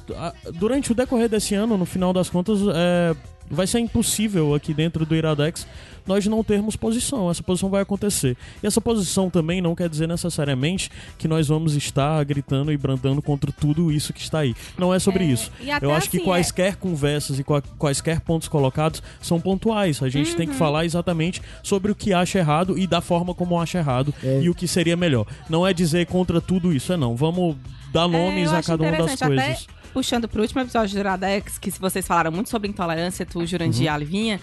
durante 0.55 0.93
o 0.93 0.95
decorrer 0.95 1.29
desse 1.29 1.55
ano, 1.55 1.77
no 1.77 1.85
final 1.85 2.13
das 2.13 2.31
contas, 2.31 2.61
é, 2.75 3.15
vai 3.51 3.67
ser 3.67 3.81
impossível 3.81 4.55
aqui 4.55 4.73
dentro 4.73 5.05
do 5.05 5.15
Iradex 5.15 5.67
nós 6.07 6.27
não 6.27 6.43
termos 6.45 6.77
posição. 6.77 7.31
Essa 7.31 7.43
posição 7.43 7.69
vai 7.69 7.83
acontecer. 7.83 8.37
E 8.63 8.67
essa 8.67 8.81
posição 8.81 9.29
também 9.31 9.61
não 9.61 9.75
quer 9.75 9.89
dizer 9.89 10.07
necessariamente 10.07 10.91
que 11.19 11.27
nós 11.29 11.49
vamos 11.49 11.75
estar 11.75 12.23
gritando 12.25 12.73
e 12.73 12.77
brandando 12.77 13.21
contra 13.23 13.51
tudo 13.53 13.91
isso 13.91 14.13
que 14.13 14.21
está 14.21 14.41
aí. 14.41 14.55
Não 14.79 14.93
é 14.93 14.99
sobre 14.99 15.25
É, 15.25 15.29
isso. 15.29 15.51
Eu 15.81 15.93
acho 15.95 16.09
que 16.11 16.19
assim, 16.19 16.27
quaisquer 16.27 16.77
conversas 16.77 17.39
e 17.39 17.45
qua- 17.45 17.63
quaisquer 17.79 18.21
pontos 18.21 18.49
colocados 18.49 19.03
são 19.21 19.41
pontuais. 19.41 20.03
A 20.03 20.09
gente 20.09 20.31
Uhum. 20.31 20.37
tem 20.37 20.49
que 20.49 20.55
falar 20.55 20.85
exatamente 20.85 21.43
sobre 21.63 21.91
o 21.91 21.95
que 21.95 22.13
acha 22.13 22.39
errado 22.39 22.79
e 22.79 22.87
da 22.87 23.01
forma 23.01 23.35
como 23.35 23.61
acha 23.61 23.79
errado 23.79 24.15
É. 24.23 24.41
e 24.43 24.49
o 24.51 24.55
que 24.55 24.69
seria 24.69 24.97
melhor. 24.97 25.27
Não 25.49 25.67
é 25.67 25.73
dizer 25.73 26.07
contra 26.07 26.41
tudo 26.41 26.73
isso, 26.73 26.93
é 26.93 26.97
não. 26.97 27.17
Vamos 27.17 27.57
dar 27.93 28.07
nomes 28.09 28.51
É, 28.51 28.55
eu 28.55 28.59
a 28.59 28.63
cada 28.63 28.83
uma 28.83 28.93
das 28.93 29.01
interessante, 29.13 29.33
até 29.41 29.47
coisas. 29.47 29.67
puxando 29.93 30.29
pro 30.29 30.43
último 30.43 30.61
episódio 30.61 30.95
do 30.95 31.01
Iradex, 31.01 31.59
que 31.59 31.71
se 31.71 31.81
vocês 31.81 32.07
falaram 32.07 32.31
muito 32.31 32.51
sobre 32.51 32.69
intolerância, 32.69 33.25
tu, 33.25 33.45
Jurandir 33.47 33.81
Uhum. 33.81 33.85
e 33.87 33.89
a 33.89 33.97
Livinha, 33.97 34.41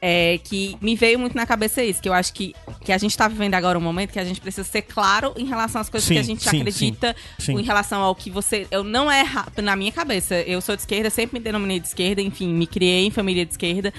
é, 0.00 0.38
que 0.38 0.76
me 0.80 0.96
veio 0.96 1.18
muito 1.18 1.36
na 1.36 1.46
cabeça 1.46 1.84
isso, 1.84 2.00
que 2.00 2.08
eu 2.08 2.12
acho 2.12 2.32
que, 2.32 2.54
que 2.82 2.92
a 2.92 2.98
gente 2.98 3.16
tá 3.16 3.28
vivendo 3.28 3.54
agora 3.54 3.78
um 3.78 3.82
momento 3.82 4.12
que 4.12 4.18
a 4.18 4.24
gente 4.24 4.40
precisa 4.40 4.66
ser 4.66 4.82
claro 4.82 5.34
em 5.36 5.44
relação 5.44 5.80
às 5.80 5.88
coisas 5.88 6.06
Sim, 6.06 6.14
que 6.14 6.20
a 6.20 6.22
gente 6.22 6.48
sim, 6.48 6.60
acredita, 6.60 7.14
sim, 7.38 7.58
em 7.58 7.62
relação 7.62 8.00
ao 8.00 8.14
que 8.14 8.30
você... 8.30 8.66
Eu 8.70 8.82
não 8.82 9.10
é 9.10 9.24
na 9.62 9.76
minha 9.76 9.92
cabeça, 9.92 10.36
eu 10.42 10.60
sou 10.60 10.74
de 10.74 10.82
esquerda, 10.82 11.10
sempre 11.10 11.38
me 11.38 11.44
denominei 11.44 11.78
de 11.78 11.88
esquerda, 11.88 12.22
enfim, 12.22 12.48
me 12.48 12.66
criei 12.66 13.06
em 13.06 13.10
família 13.10 13.44
de 13.44 13.52
esquerda, 13.52 13.92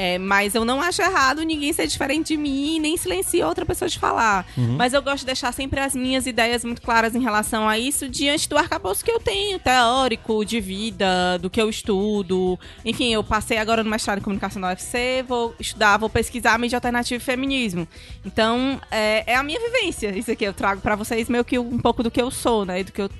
é, 0.00 0.16
mas 0.16 0.54
eu 0.54 0.64
não 0.64 0.80
acho 0.80 1.02
errado 1.02 1.42
ninguém 1.42 1.72
ser 1.72 1.88
diferente 1.88 2.28
de 2.28 2.36
mim 2.36 2.76
e 2.76 2.78
nem 2.78 2.96
silenciar 2.96 3.48
outra 3.48 3.66
pessoa 3.66 3.88
de 3.88 3.98
falar. 3.98 4.46
Uhum. 4.56 4.76
Mas 4.76 4.92
eu 4.92 5.02
gosto 5.02 5.18
de 5.18 5.26
deixar 5.26 5.52
sempre 5.52 5.80
as 5.80 5.92
minhas 5.92 6.24
ideias 6.24 6.64
muito 6.64 6.80
claras 6.80 7.16
em 7.16 7.20
relação 7.20 7.68
a 7.68 7.76
isso 7.76 8.08
diante 8.08 8.48
do 8.48 8.56
arcabouço 8.56 9.04
que 9.04 9.10
eu 9.10 9.18
tenho, 9.18 9.58
teórico, 9.58 10.44
de 10.44 10.60
vida, 10.60 11.36
do 11.38 11.50
que 11.50 11.60
eu 11.60 11.68
estudo. 11.68 12.56
Enfim, 12.84 13.12
eu 13.12 13.24
passei 13.24 13.58
agora 13.58 13.82
no 13.82 13.90
mestrado 13.90 14.18
em 14.18 14.22
comunicação 14.22 14.62
da 14.62 14.68
UFC, 14.68 15.24
vou 15.26 15.52
estudar, 15.58 15.96
vou 15.96 16.08
pesquisar 16.08 16.56
mídia 16.60 16.76
alternativa 16.76 17.20
e 17.20 17.24
feminismo. 17.24 17.88
Então, 18.24 18.80
é, 18.92 19.24
é 19.26 19.34
a 19.34 19.42
minha 19.42 19.58
vivência. 19.58 20.16
Isso 20.16 20.30
aqui 20.30 20.44
eu 20.44 20.54
trago 20.54 20.80
pra 20.80 20.94
vocês 20.94 21.28
meio 21.28 21.44
que 21.44 21.58
um 21.58 21.76
pouco 21.76 22.04
do 22.04 22.10
que 22.10 22.22
eu 22.22 22.30
sou, 22.30 22.64
né? 22.64 22.84
Do 22.84 22.92
que 22.92 23.02
eu 23.02 23.10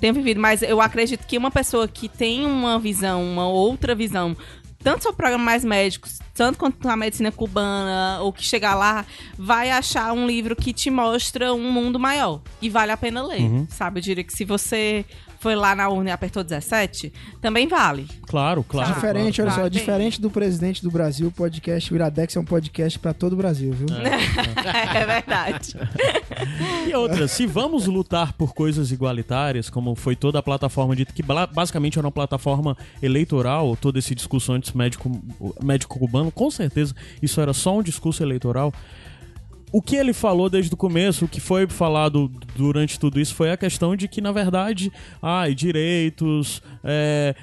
tenho 0.00 0.14
vivido. 0.14 0.40
Mas 0.40 0.62
eu 0.62 0.80
acredito 0.80 1.26
que 1.26 1.38
uma 1.38 1.50
pessoa 1.50 1.86
que 1.86 2.08
tem 2.08 2.44
uma 2.46 2.78
visão, 2.78 3.22
uma 3.22 3.48
outra 3.48 3.94
visão 3.94 4.36
tanto 4.82 5.02
sobre 5.02 5.16
programas 5.16 5.44
mais 5.44 5.64
médicos, 5.64 6.18
tanto 6.34 6.58
quanto 6.58 6.88
a 6.88 6.96
medicina 6.96 7.30
cubana, 7.30 8.18
ou 8.22 8.32
que 8.32 8.42
chegar 8.44 8.74
lá, 8.74 9.04
vai 9.38 9.70
achar 9.70 10.12
um 10.12 10.26
livro 10.26 10.56
que 10.56 10.72
te 10.72 10.90
mostra 10.90 11.52
um 11.52 11.70
mundo 11.70 11.98
maior. 11.98 12.40
E 12.62 12.68
vale 12.70 12.90
a 12.92 12.96
pena 12.96 13.22
ler, 13.22 13.42
Uhum. 13.42 13.66
sabe? 13.70 14.00
Eu 14.00 14.02
diria 14.04 14.24
que 14.24 14.32
se 14.32 14.44
você 14.44 15.04
foi 15.40 15.56
lá 15.56 15.74
na 15.74 15.88
urna 15.88 16.10
e 16.10 16.12
apertou 16.12 16.44
17, 16.44 17.10
também 17.40 17.66
vale. 17.66 18.06
Claro, 18.26 18.62
claro. 18.62 18.92
Diferente, 18.92 19.40
olha 19.40 19.50
Tá, 19.50 19.56
só, 19.56 19.68
diferente 19.68 20.20
do 20.20 20.30
presidente 20.30 20.82
do 20.82 20.90
Brasil, 20.90 21.28
o 21.28 21.32
podcast 21.32 21.92
o 21.92 21.96
Iradex 21.96 22.36
é 22.36 22.40
um 22.40 22.44
podcast 22.44 22.98
pra 22.98 23.14
todo 23.14 23.32
o 23.32 23.36
Brasil, 23.36 23.72
viu? 23.72 23.86
é 23.96 25.04
verdade. 25.06 25.74
E 26.86 26.94
outra, 26.94 27.28
se 27.28 27.46
vamos 27.46 27.86
lutar 27.86 28.32
por 28.32 28.52
coisas 28.54 28.90
igualitárias, 28.90 29.70
como 29.70 29.94
foi 29.94 30.16
toda 30.16 30.38
a 30.38 30.42
plataforma 30.42 30.96
dita, 30.96 31.12
que 31.12 31.22
basicamente 31.22 31.98
era 31.98 32.06
uma 32.06 32.12
plataforma 32.12 32.76
eleitoral, 33.02 33.76
todo 33.76 33.98
esse 33.98 34.14
discurso 34.14 34.52
antes 34.52 34.72
médico, 34.72 35.10
médico 35.62 35.98
cubano, 35.98 36.30
com 36.32 36.50
certeza 36.50 36.94
isso 37.22 37.40
era 37.40 37.52
só 37.52 37.78
um 37.78 37.82
discurso 37.82 38.22
eleitoral. 38.22 38.72
O 39.72 39.80
que 39.80 39.94
ele 39.94 40.12
falou 40.12 40.50
desde 40.50 40.74
o 40.74 40.76
começo, 40.76 41.24
o 41.24 41.28
que 41.28 41.40
foi 41.40 41.66
falado 41.68 42.30
durante 42.56 42.98
tudo 42.98 43.20
isso, 43.20 43.34
foi 43.34 43.50
a 43.52 43.56
questão 43.56 43.94
de 43.94 44.08
que, 44.08 44.20
na 44.20 44.32
verdade, 44.32 44.92
ai, 45.22 45.54
direitos. 45.54 46.60
É, 46.82 47.34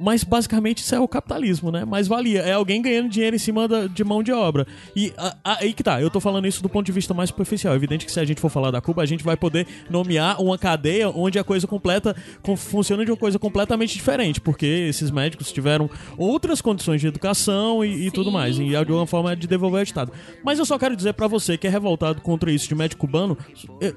mas 0.00 0.24
basicamente 0.24 0.78
isso 0.78 0.94
é 0.94 1.00
o 1.00 1.06
capitalismo, 1.06 1.70
né? 1.70 1.84
Mas 1.84 2.08
valia. 2.08 2.40
É 2.40 2.52
alguém 2.52 2.82
ganhando 2.82 3.08
dinheiro 3.08 3.36
em 3.36 3.38
cima 3.38 3.68
da- 3.68 3.86
de 3.86 4.02
mão 4.02 4.22
de 4.22 4.32
obra. 4.32 4.66
E 4.96 5.12
a- 5.16 5.36
a- 5.44 5.58
aí 5.60 5.72
que 5.72 5.82
tá, 5.82 6.00
eu 6.00 6.10
tô 6.10 6.18
falando 6.20 6.46
isso 6.48 6.62
do 6.62 6.68
ponto 6.68 6.84
de 6.86 6.92
vista 6.92 7.14
mais 7.14 7.28
superficial. 7.30 7.72
É 7.72 7.76
evidente 7.76 8.04
que 8.04 8.10
se 8.12 8.18
a 8.18 8.24
gente 8.24 8.40
for 8.40 8.48
falar 8.50 8.70
da 8.70 8.80
Cuba, 8.80 9.02
a 9.02 9.06
gente 9.06 9.22
vai 9.22 9.36
poder 9.36 9.66
nomear 9.88 10.40
uma 10.42 10.58
cadeia 10.58 11.08
onde 11.08 11.38
a 11.38 11.44
coisa 11.44 11.66
completa 11.66 12.16
com- 12.42 12.56
funciona 12.56 13.04
de 13.04 13.10
uma 13.12 13.16
coisa 13.16 13.38
completamente 13.38 13.94
diferente, 13.94 14.40
porque 14.40 14.66
esses 14.66 15.10
médicos 15.10 15.52
tiveram 15.52 15.88
outras 16.18 16.60
condições 16.60 17.00
de 17.00 17.06
educação 17.06 17.84
e, 17.84 18.06
e 18.08 18.10
tudo 18.10 18.32
mais. 18.32 18.58
E 18.58 18.64
de 18.70 18.76
alguma 18.76 19.06
forma 19.06 19.32
é 19.32 19.36
de 19.36 19.46
devolver 19.46 19.78
ao 19.78 19.84
Estado. 19.84 20.12
Mas 20.44 20.58
eu 20.58 20.64
só 20.64 20.78
quero 20.78 20.96
dizer 20.96 21.12
pra 21.14 21.28
você 21.28 21.56
que 21.56 21.66
é 21.66 21.70
revoltado 21.70 22.20
contra 22.20 22.50
isso 22.50 22.68
de 22.68 22.74
médico 22.74 23.06
cubano 23.06 23.38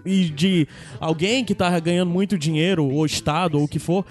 e- 0.05 0.23
e 0.23 0.29
de 0.29 0.67
alguém 0.99 1.43
que 1.43 1.55
tá 1.55 1.79
ganhando 1.79 2.11
muito 2.11 2.37
dinheiro, 2.37 2.85
ou 2.87 3.05
Estado, 3.05 3.57
ou 3.57 3.63
o 3.63 3.67
que 3.67 3.79
for, 3.79 4.05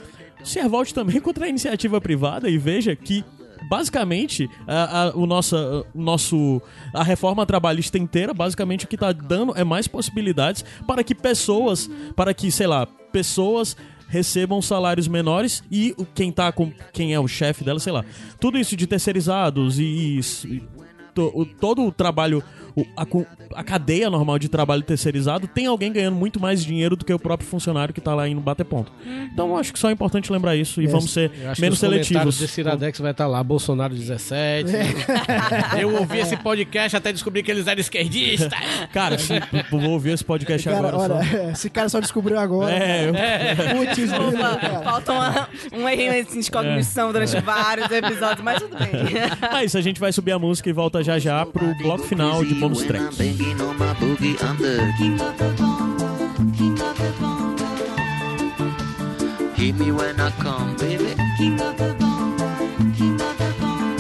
se 0.44 0.60
revolte 0.60 0.94
também 0.94 1.18
contra 1.22 1.46
a 1.46 1.48
iniciativa 1.48 2.00
privada 2.00 2.48
e 2.48 2.56
veja 2.58 2.94
que 2.94 3.24
basicamente 3.68 4.48
a, 4.66 5.02
a- 5.08 5.16
o 5.16 5.26
nossa, 5.26 5.84
o 5.94 6.00
nosso 6.00 6.60
a 6.92 7.02
reforma 7.02 7.46
trabalhista 7.46 7.96
inteira 7.98 8.34
basicamente 8.34 8.84
o 8.84 8.88
que 8.88 8.94
está 8.96 9.10
dando 9.10 9.56
é 9.56 9.64
mais 9.64 9.88
possibilidades 9.88 10.64
para 10.86 11.02
que 11.02 11.14
pessoas 11.14 11.88
para 12.14 12.34
que 12.34 12.50
sei 12.50 12.66
lá 12.66 12.86
pessoas 13.10 13.74
recebam 14.06 14.60
salários 14.60 15.08
menores 15.08 15.64
e 15.70 15.94
quem 16.14 16.30
tá 16.30 16.52
com 16.52 16.70
quem 16.92 17.14
é 17.14 17.18
o 17.18 17.26
chefe 17.26 17.64
dela 17.64 17.80
sei 17.80 17.92
lá 17.92 18.04
tudo 18.38 18.58
isso 18.58 18.76
de 18.76 18.86
terceirizados 18.86 19.78
e, 19.78 20.20
e 20.46 20.62
to- 21.14 21.32
o- 21.34 21.46
todo 21.46 21.82
o 21.86 21.90
trabalho, 21.92 22.42
a, 22.96 23.06
a 23.60 23.64
cadeia 23.64 24.10
normal 24.10 24.38
de 24.38 24.48
trabalho 24.48 24.82
terceirizado, 24.82 25.46
tem 25.46 25.66
alguém 25.66 25.92
ganhando 25.92 26.16
muito 26.16 26.40
mais 26.40 26.64
dinheiro 26.64 26.96
do 26.96 27.04
que 27.04 27.12
o 27.12 27.18
próprio 27.18 27.48
funcionário 27.48 27.94
que 27.94 28.00
tá 28.00 28.14
lá 28.14 28.28
indo 28.28 28.40
bater 28.40 28.64
ponto. 28.64 28.90
Então 29.32 29.48
eu 29.50 29.56
acho 29.56 29.72
que 29.72 29.78
só 29.78 29.88
é 29.90 29.92
importante 29.92 30.32
lembrar 30.32 30.56
isso 30.56 30.80
e 30.80 30.84
Yes. 30.84 30.92
vamos 30.92 31.12
ser 31.12 31.30
menos 31.58 31.78
seletivos. 31.78 32.38
desse 32.38 32.60
Iradex 32.60 32.98
vai 32.98 33.10
estar 33.12 33.26
lá, 33.26 33.42
Bolsonaro 33.42 33.94
17. 33.94 34.70
Eu 35.80 35.94
ouvi 35.96 36.18
esse 36.18 36.36
podcast 36.36 36.96
até 36.96 37.12
descobri 37.12 37.42
que 37.42 37.50
eles 37.50 37.66
eram 37.66 37.80
esquerdistas. 37.80 38.52
Cara, 38.92 39.18
se, 39.18 39.34
vou 39.70 39.82
ouvir 39.90 40.12
esse 40.12 40.24
podcast 40.24 40.68
Cara, 40.68 40.88
agora. 40.88 41.14
olha, 41.14 41.24
só. 41.24 41.50
esse 41.50 41.70
cara 41.70 41.88
só 41.88 42.00
descobriu 42.00 42.38
agora. 42.38 42.72
É, 42.72 43.08
eu- 43.08 43.14
Putz, 43.76 43.96
grilo, 43.96 44.28
Opa, 44.28 44.80
falta 44.82 45.12
uma, 45.12 45.48
um 45.72 45.88
erro 45.88 46.20
assim, 46.28 46.40
de 46.40 46.50
cognição 46.50 47.12
durante 47.12 47.38
vários 47.40 47.90
episódios, 47.90 48.40
mas 48.42 48.62
tudo 48.62 48.76
bem. 48.78 48.90
é 49.58 49.64
isso, 49.64 49.76
a 49.78 49.80
gente 49.80 50.00
vai 50.00 50.12
subir 50.12 50.32
a 50.32 50.38
música 50.38 50.68
e 50.68 50.72
volta 50.72 51.02
já 51.02 51.18
já 51.18 51.44
pro 51.46 51.74
bloco 51.76 52.04
final 52.04 52.44
de 52.44 52.54
bônus 52.64 52.80
When 52.80 52.88
track. 52.88 53.02
I'm 53.02 53.16
banging 53.16 53.60
on 53.60 53.78
my 53.78 53.94
boogie, 53.94 54.42
I'm 54.42 54.56
the 54.56 54.92
king 54.98 55.20
of 55.20 55.36
the 55.38 55.52
bong, 55.58 56.52
king 56.56 56.80
of 56.80 56.96
the 56.98 57.12
bong. 57.20 57.58
Hit 59.54 59.74
me 59.76 59.92
when 59.92 60.20
I 60.20 60.30
come, 60.30 60.76
baby. 60.76 61.14
King 61.38 61.60
of 61.60 61.76
the 61.76 61.94
bong, 62.00 62.38
king 62.96 63.20
of 63.20 63.38
the 63.38 63.54
bong. 63.60 63.98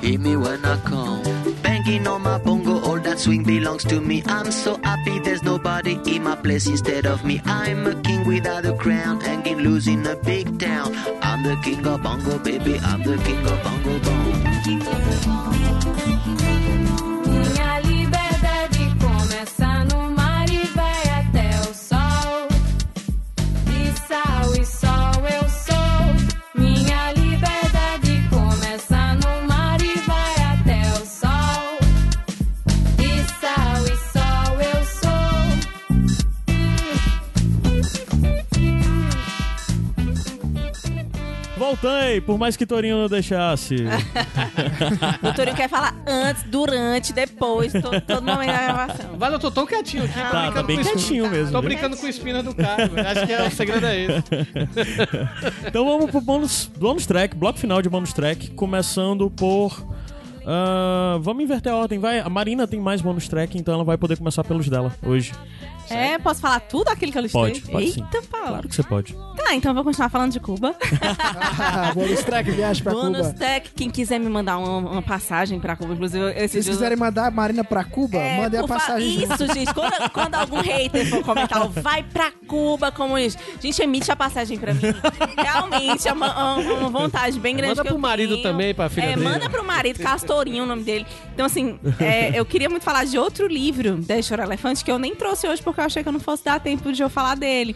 Hit 0.00 0.20
me 0.20 0.36
when 0.36 0.64
I 0.64 0.76
come. 0.78 1.22
Banging 1.62 2.06
on 2.06 2.22
my 2.22 2.38
bongo, 2.38 2.80
all 2.80 3.00
that 3.00 3.18
swing 3.18 3.42
belongs 3.44 3.84
to 3.84 4.00
me. 4.00 4.22
I'm 4.26 4.50
so 4.50 4.78
happy 4.82 5.18
there's 5.20 5.42
nobody 5.42 5.98
in 6.06 6.22
my 6.24 6.36
place 6.36 6.66
instead 6.66 7.06
of 7.06 7.24
me. 7.24 7.40
I'm 7.44 7.86
a 7.86 7.94
king 8.02 8.26
without 8.26 8.64
a 8.64 8.74
crown, 8.74 9.20
hanging 9.20 9.58
loose 9.58 9.86
in 9.86 10.06
a 10.06 10.16
big 10.16 10.58
town. 10.58 10.94
I'm 11.22 11.42
the 11.42 11.56
king 11.62 11.86
of 11.86 12.02
bongo, 12.02 12.38
baby. 12.38 12.78
I'm 12.78 13.02
the 13.02 13.16
king 13.18 13.46
of 13.46 13.62
bongo 13.62 13.98
bong. 14.00 14.30
Minha 16.30 16.59
Voltei, 41.70 42.20
por 42.20 42.36
mais 42.36 42.56
que 42.56 42.66
Torinho 42.66 42.98
não 43.02 43.08
deixasse. 43.08 43.76
O 45.22 45.32
Torinho 45.34 45.56
quer 45.56 45.68
falar 45.68 45.94
antes, 46.06 46.42
durante, 46.44 47.12
depois, 47.12 47.72
todo, 47.72 48.00
todo 48.00 48.22
momento 48.24 48.50
da 48.50 48.62
gravação. 48.62 49.16
Mas 49.18 49.32
eu 49.32 49.38
tô 49.38 49.50
tão 49.50 49.66
quietinho 49.66 50.04
aqui. 50.04 50.14
tô 50.14 50.20
Tá, 50.20 50.30
brincando 50.30 50.54
tá 50.54 50.62
bem 50.62 50.78
quietinho 50.82 51.30
mesmo. 51.30 51.52
Tô 51.52 51.60
viu? 51.60 51.68
brincando 51.68 51.96
com 51.96 52.08
espina 52.08 52.42
do 52.42 52.54
cara. 52.54 52.88
velho. 52.88 53.08
Acho 53.08 53.26
que 53.26 53.32
é, 53.32 53.46
o 53.46 53.50
segredo 53.50 53.86
é 53.86 54.00
esse. 54.00 54.24
Então 55.66 55.84
vamos 55.84 56.10
pro 56.10 56.20
bônus, 56.20 56.70
bônus 56.76 57.06
track, 57.06 57.36
bloco 57.36 57.58
final 57.58 57.80
de 57.80 57.88
bônus 57.88 58.12
track, 58.12 58.50
começando 58.52 59.30
por. 59.30 59.86
ah, 60.46 61.18
vamos 61.20 61.42
inverter 61.44 61.72
a 61.72 61.76
ordem, 61.76 61.98
vai. 61.98 62.18
A 62.20 62.28
Marina 62.28 62.66
tem 62.66 62.80
mais 62.80 63.00
bônus 63.00 63.28
track, 63.28 63.56
então 63.56 63.74
ela 63.74 63.84
vai 63.84 63.96
poder 63.96 64.16
começar 64.16 64.42
pelos 64.42 64.68
dela 64.68 64.92
hoje. 65.02 65.32
É, 65.94 66.18
posso 66.18 66.40
falar 66.40 66.60
tudo 66.60 66.88
aquilo 66.88 67.12
que 67.12 67.18
eu 67.18 67.22
listei? 67.22 67.40
Pode, 67.40 67.60
pode 67.62 67.92
sim. 67.92 68.02
Eita, 68.02 68.26
Paulo. 68.30 68.46
Claro 68.48 68.68
que 68.68 68.74
você 68.74 68.82
pode. 68.82 69.14
Tá, 69.36 69.54
então 69.54 69.70
eu 69.70 69.74
vou 69.74 69.84
continuar 69.84 70.08
falando 70.08 70.32
de 70.32 70.40
Cuba. 70.40 70.74
Ah, 71.62 71.92
bônus 71.94 72.20
track, 72.24 72.50
viagem 72.50 72.82
pra 72.82 72.92
Bônus 72.92 73.26
Cuba. 73.28 73.38
Tech, 73.38 73.70
quem 73.74 73.90
quiser 73.90 74.18
me 74.18 74.28
mandar 74.28 74.58
uma, 74.58 74.78
uma 74.78 75.02
passagem 75.02 75.60
pra 75.60 75.76
Cuba, 75.76 75.94
inclusive, 75.94 76.32
Se 76.32 76.48
vocês 76.48 76.64
dia- 76.64 76.72
quiserem 76.74 76.96
mandar 76.96 77.26
a 77.26 77.30
Marina 77.30 77.62
pra 77.64 77.84
Cuba, 77.84 78.16
É, 78.16 78.40
mandem 78.40 78.60
a 78.60 78.66
passagem. 78.66 79.20
junto. 79.20 79.34
Isso, 79.44 79.46
gente. 79.54 79.74
Quando, 79.74 80.10
quando 80.10 80.34
algum 80.34 80.60
hater 80.60 81.06
for 81.08 81.22
comentar, 81.24 81.62
ó, 81.62 81.66
vai 81.68 82.02
pra 82.02 82.30
Cuba, 82.46 82.90
comunista. 82.90 83.40
Gente, 83.60 83.82
emite 83.82 84.10
a 84.10 84.16
passagem 84.16 84.58
pra 84.58 84.72
mim. 84.74 84.80
Realmente, 85.36 86.08
é 86.08 86.12
uma, 86.12 86.54
uma- 86.56 86.74
uma 86.80 86.88
vontade 86.90 87.38
bem 87.38 87.54
grande 87.56 87.70
Manda 87.70 87.82
que 87.82 87.88
eu 87.88 87.92
pro 87.94 88.00
marido 88.02 88.30
tenho. 88.34 88.42
também, 88.42 88.74
pra 88.74 88.88
filha 88.88 89.04
é, 89.04 89.14
dele. 89.14 89.24
Manda 89.24 89.48
pro 89.50 89.64
marido, 89.64 89.98
Castorinho, 90.00 90.64
o 90.64 90.66
nome 90.66 90.82
dele. 90.82 91.06
Então, 91.34 91.46
assim, 91.46 91.78
é, 91.98 92.38
eu 92.38 92.44
queria 92.44 92.68
muito 92.68 92.82
falar 92.82 93.04
de 93.04 93.18
outro 93.18 93.46
livro 93.46 93.96
da 93.96 94.18
História 94.18 94.42
Elefante 94.42 94.84
que 94.84 94.90
eu 94.90 94.98
nem 94.98 95.14
trouxe 95.14 95.46
hoje 95.48 95.62
porque 95.62 95.79
eu 95.80 95.86
achei 95.86 96.02
que 96.02 96.08
eu 96.08 96.12
não 96.12 96.20
fosse 96.20 96.44
dar 96.44 96.60
tempo 96.60 96.92
de 96.92 97.02
eu 97.02 97.10
falar 97.10 97.36
dele. 97.36 97.74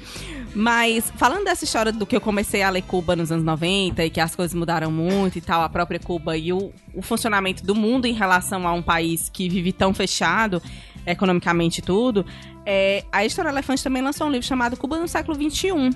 Mas, 0.54 1.12
falando 1.16 1.44
dessa 1.44 1.64
história 1.64 1.90
do 1.90 2.06
que 2.06 2.14
eu 2.14 2.20
comecei 2.20 2.62
a 2.62 2.70
ler 2.70 2.82
Cuba 2.82 3.16
nos 3.16 3.32
anos 3.32 3.44
90 3.44 4.04
e 4.04 4.10
que 4.10 4.20
as 4.20 4.36
coisas 4.36 4.54
mudaram 4.54 4.90
muito 4.90 5.38
e 5.38 5.40
tal, 5.40 5.62
a 5.62 5.68
própria 5.68 5.98
Cuba 5.98 6.36
e 6.36 6.52
o, 6.52 6.72
o 6.94 7.02
funcionamento 7.02 7.64
do 7.64 7.74
mundo 7.74 8.06
em 8.06 8.12
relação 8.12 8.66
a 8.66 8.72
um 8.72 8.82
país 8.82 9.28
que 9.28 9.48
vive 9.48 9.72
tão 9.72 9.92
fechado, 9.92 10.62
economicamente 11.04 11.80
e 11.80 11.82
tudo, 11.82 12.24
é, 12.64 13.04
a 13.12 13.24
História 13.24 13.48
Elefante 13.48 13.82
também 13.82 14.00
lançou 14.00 14.26
um 14.26 14.30
livro 14.30 14.46
chamado 14.46 14.76
Cuba 14.76 14.98
no 14.98 15.08
século 15.08 15.36
XXI, 15.36 15.90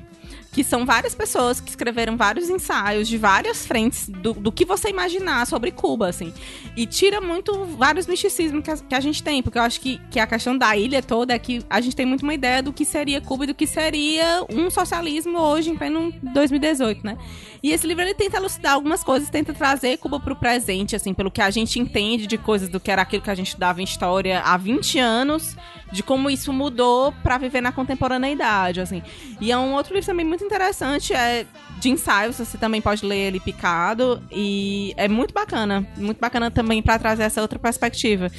que 0.59 0.65
são 0.65 0.85
várias 0.85 1.15
pessoas 1.15 1.61
que 1.61 1.71
escreveram 1.71 2.17
vários 2.17 2.51
ensaios 2.51 3.07
de 3.07 3.17
várias 3.17 3.65
frentes 3.65 4.09
do, 4.09 4.33
do 4.33 4.51
que 4.51 4.65
você 4.65 4.89
imaginar 4.89 5.47
sobre 5.47 5.71
Cuba, 5.71 6.09
assim. 6.09 6.35
E 6.77 6.85
tira 6.85 7.21
muito 7.21 7.65
vários 7.77 8.09
misticismos 8.09 8.65
que 8.65 8.71
a, 8.73 8.77
que 8.77 8.95
a 8.97 8.99
gente 8.99 9.23
tem, 9.23 9.41
porque 9.41 9.57
eu 9.57 9.63
acho 9.63 9.81
que, 9.81 10.01
que 10.11 10.19
a 10.19 10.27
questão 10.27 10.59
da 10.59 10.77
ilha 10.77 11.01
toda 11.01 11.33
é 11.33 11.39
que 11.39 11.65
a 11.71 11.81
gente 11.81 11.95
tem 11.95 12.05
muito 12.05 12.25
uma 12.25 12.35
ideia 12.35 12.61
do 12.61 12.73
que 12.73 12.85
seria 12.85 13.21
Cuba 13.21 13.45
e 13.45 13.47
do 13.47 13.55
que 13.55 13.69
seria 13.69 14.45
um 14.51 14.69
socialismo 14.69 15.39
hoje 15.39 15.71
em 15.71 15.77
pleno 15.77 16.13
2018, 16.21 17.07
né? 17.07 17.17
E 17.63 17.71
esse 17.71 17.87
livro 17.87 18.03
ele 18.03 18.15
tenta 18.15 18.39
elucidar 18.39 18.73
algumas 18.73 19.05
coisas, 19.05 19.31
tenta 19.31 19.55
trazer 19.55 19.97
Cuba 19.99 20.19
pro 20.19 20.35
presente, 20.35 20.97
assim, 20.97 21.15
pelo 21.15 21.31
que 21.31 21.41
a 21.41 21.51
gente 21.51 21.79
entende 21.79 22.27
de 22.27 22.37
coisas 22.37 22.69
do 22.69 22.81
que 22.81 22.91
era 22.91 23.03
aquilo 23.03 23.23
que 23.23 23.31
a 23.31 23.35
gente 23.37 23.47
estudava 23.47 23.81
em 23.81 23.85
história 23.85 24.41
há 24.41 24.57
20 24.57 24.99
anos, 24.99 25.57
de 25.91 26.03
como 26.03 26.29
isso 26.31 26.53
mudou 26.53 27.13
pra 27.23 27.39
viver 27.39 27.61
na 27.61 27.73
contemporaneidade, 27.73 28.81
assim. 28.81 29.03
E 29.41 29.51
é 29.51 29.59
um 29.59 29.75
outro 29.75 29.95
livro 29.95 30.07
também 30.07 30.27
muito 30.27 30.45
interessante, 30.45 31.13
é 31.13 31.47
de 31.79 31.91
ensaios, 31.91 32.37
você 32.37 32.59
também 32.59 32.81
pode 32.81 33.05
ler 33.05 33.29
ele 33.29 33.41
picado 33.41 34.23
e 34.31 34.93
é 34.97 35.09
muito 35.09 35.33
bacana, 35.33 35.87
muito 35.97 36.19
bacana 36.19 36.51
também 36.51 36.83
pra 36.83 36.99
trazer 36.99 37.25
essa 37.25 37.41
outra 37.41 37.59
perspectiva. 37.59 38.31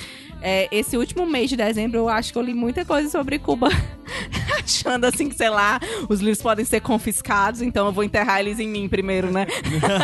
É, 0.41 0.67
esse 0.71 0.97
último 0.97 1.25
mês 1.25 1.49
de 1.49 1.57
dezembro 1.57 1.97
eu 1.97 2.09
acho 2.09 2.31
que 2.31 2.37
eu 2.37 2.41
li 2.41 2.53
muita 2.53 2.85
coisa 2.85 3.09
sobre 3.09 3.39
Cuba. 3.39 3.69
achando 4.69 5.05
assim 5.05 5.29
que, 5.29 5.35
sei 5.35 5.49
lá, 5.49 5.79
os 6.07 6.19
livros 6.19 6.41
podem 6.41 6.63
ser 6.63 6.81
confiscados, 6.81 7.61
então 7.61 7.87
eu 7.87 7.91
vou 7.91 8.03
enterrar 8.03 8.39
eles 8.39 8.59
em 8.59 8.67
mim 8.67 8.87
primeiro, 8.87 9.31
né? 9.31 9.47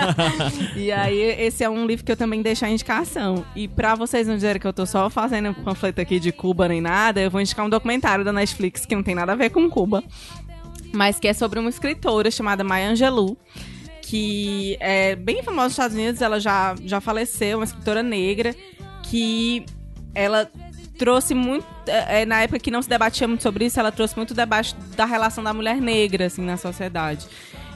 e 0.76 0.92
aí, 0.92 1.20
esse 1.20 1.64
é 1.64 1.70
um 1.70 1.86
livro 1.86 2.04
que 2.04 2.12
eu 2.12 2.18
também 2.18 2.42
deixo 2.42 2.66
a 2.66 2.70
indicação. 2.70 3.46
E 3.56 3.68
pra 3.68 3.96
vocês 3.96 4.28
não 4.28 4.36
dizerem 4.36 4.60
que 4.60 4.68
eu 4.68 4.74
tô 4.74 4.86
só 4.86 5.10
fazendo 5.10 5.54
panfleto 5.54 6.02
aqui 6.02 6.20
de 6.20 6.32
Cuba 6.32 6.68
nem 6.68 6.82
nada, 6.82 7.22
eu 7.22 7.30
vou 7.36 7.42
indicar 7.42 7.66
um 7.66 7.70
documentário 7.70 8.24
da 8.24 8.34
Netflix 8.34 8.86
que 8.86 8.96
não 8.96 9.04
tem 9.04 9.14
nada 9.14 9.34
a 9.34 9.36
ver 9.36 9.50
com 9.50 9.70
Cuba, 9.70 10.04
mas 10.94 11.20
que 11.20 11.28
é 11.28 11.34
sobre 11.34 11.60
uma 11.60 11.70
escritora 11.70 12.32
chamada 12.32 12.64
Maya 12.64 12.90
Angelou 12.90 13.38
que 14.08 14.78
é 14.80 15.16
bem 15.16 15.42
famosa 15.42 15.64
nos 15.64 15.74
Estados 15.74 15.96
Unidos, 15.96 16.22
ela 16.22 16.40
já, 16.40 16.76
já 16.86 17.02
faleceu, 17.02 17.58
uma 17.58 17.66
escritora 17.66 18.04
negra, 18.04 18.56
que 19.02 19.66
ela 20.14 20.50
trouxe 20.98 21.34
muito. 21.34 21.66
é, 21.88 22.24
na 22.24 22.44
época 22.44 22.60
que 22.60 22.70
não 22.70 22.82
se 22.82 22.88
debatia 22.88 23.28
muito 23.28 23.42
sobre 23.42 23.66
isso, 23.66 23.80
ela 23.80 23.92
trouxe 23.92 24.16
muito 24.16 24.34
debate 24.34 24.76
da 24.96 25.06
relação 25.06 25.44
da 25.44 25.54
mulher 25.54 25.82
negra, 25.82 26.28
assim, 26.28 26.44
na 26.44 26.56
sociedade. 26.56 27.28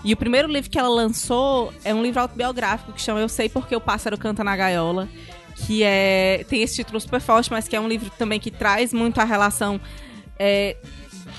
E 0.04 0.14
o 0.14 0.18
primeiro 0.18 0.48
livro 0.48 0.70
que 0.70 0.78
ela 0.78 0.88
lançou 0.88 1.74
é 1.84 1.94
um 1.94 2.02
livro 2.02 2.22
autobiográfico 2.22 2.94
que 2.94 3.02
chama 3.02 3.20
Eu 3.20 3.28
Sei 3.28 3.50
Porque 3.50 3.76
o 3.76 3.82
Pássaro 3.82 4.18
Canta 4.18 4.44
na 4.44 4.56
Gaiola. 4.56 5.10
Que 5.66 5.84
é. 5.84 6.46
tem 6.50 6.62
esse 6.62 6.76
título 6.76 7.00
super 7.00 7.22
forte, 7.22 7.52
mas 7.52 7.68
que 7.68 7.76
é 7.76 7.80
um 7.80 7.88
livro 7.88 8.12
também 8.18 8.40
que 8.40 8.52
traz 8.52 8.94
muito 8.94 9.20
a 9.20 9.24
relação. 9.24 9.80
é, 10.38 10.78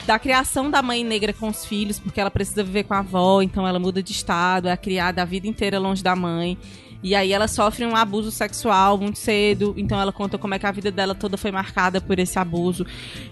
da 0.07 0.19
criação 0.19 0.71
da 0.71 0.83
mãe 0.83 1.05
negra 1.05 1.33
com 1.33 1.49
os 1.49 1.65
filhos, 1.65 1.99
porque 1.99 2.21
ela 2.21 2.31
precisa 2.31 2.63
viver 2.63 2.85
com 2.85 2.95
a 2.95 2.99
avó, 2.99 3.43
então 3.43 3.67
ela 3.67 3.79
muda 3.79 4.03
de 4.03 4.13
estado, 4.13 4.69
é 4.69 4.77
criada 4.77 5.23
a 5.23 5.25
vida 5.25 5.47
inteira 5.47 5.79
longe 5.79 6.03
da 6.03 6.15
mãe. 6.15 6.59
E 7.03 7.15
aí 7.15 7.33
ela 7.33 7.49
sofre 7.49 7.87
um 7.87 7.97
abuso 7.97 8.31
sexual 8.31 8.99
muito 8.99 9.19
cedo, 9.19 9.75
então 9.77 9.99
ela 9.99 10.13
conta 10.13 10.37
como 10.37 10.53
é 10.53 10.59
que 10.59 10.67
a 10.67 10.71
vida 10.71 10.91
dela 10.91 11.15
toda 11.15 11.37
foi 11.39 11.51
marcada 11.51 12.01
por 12.01 12.19
esse 12.19 12.39
abuso. 12.39 12.85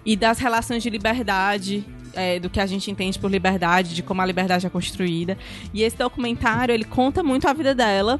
E 0.07 0.17
das 0.17 0.39
relações 0.39 0.83
de 0.83 0.89
liberdade, 0.89 1.85
é, 2.15 2.41
do 2.41 2.49
que 2.49 2.61
a 2.61 2.67
gente 2.67 2.91
entende 2.91 3.19
por 3.19 3.31
liberdade, 3.31 3.95
de 3.95 4.03
como 4.03 4.23
a 4.23 4.27
liberdade 4.27 4.67
é 4.67 4.71
construída. 4.71 5.37
E 5.75 5.83
esse 5.83 5.99
documentário, 5.99 6.73
ele 6.73 6.85
conta 6.85 7.23
muito 7.23 7.47
a 7.47 7.53
vida 7.53 7.75
dela, 7.75 8.19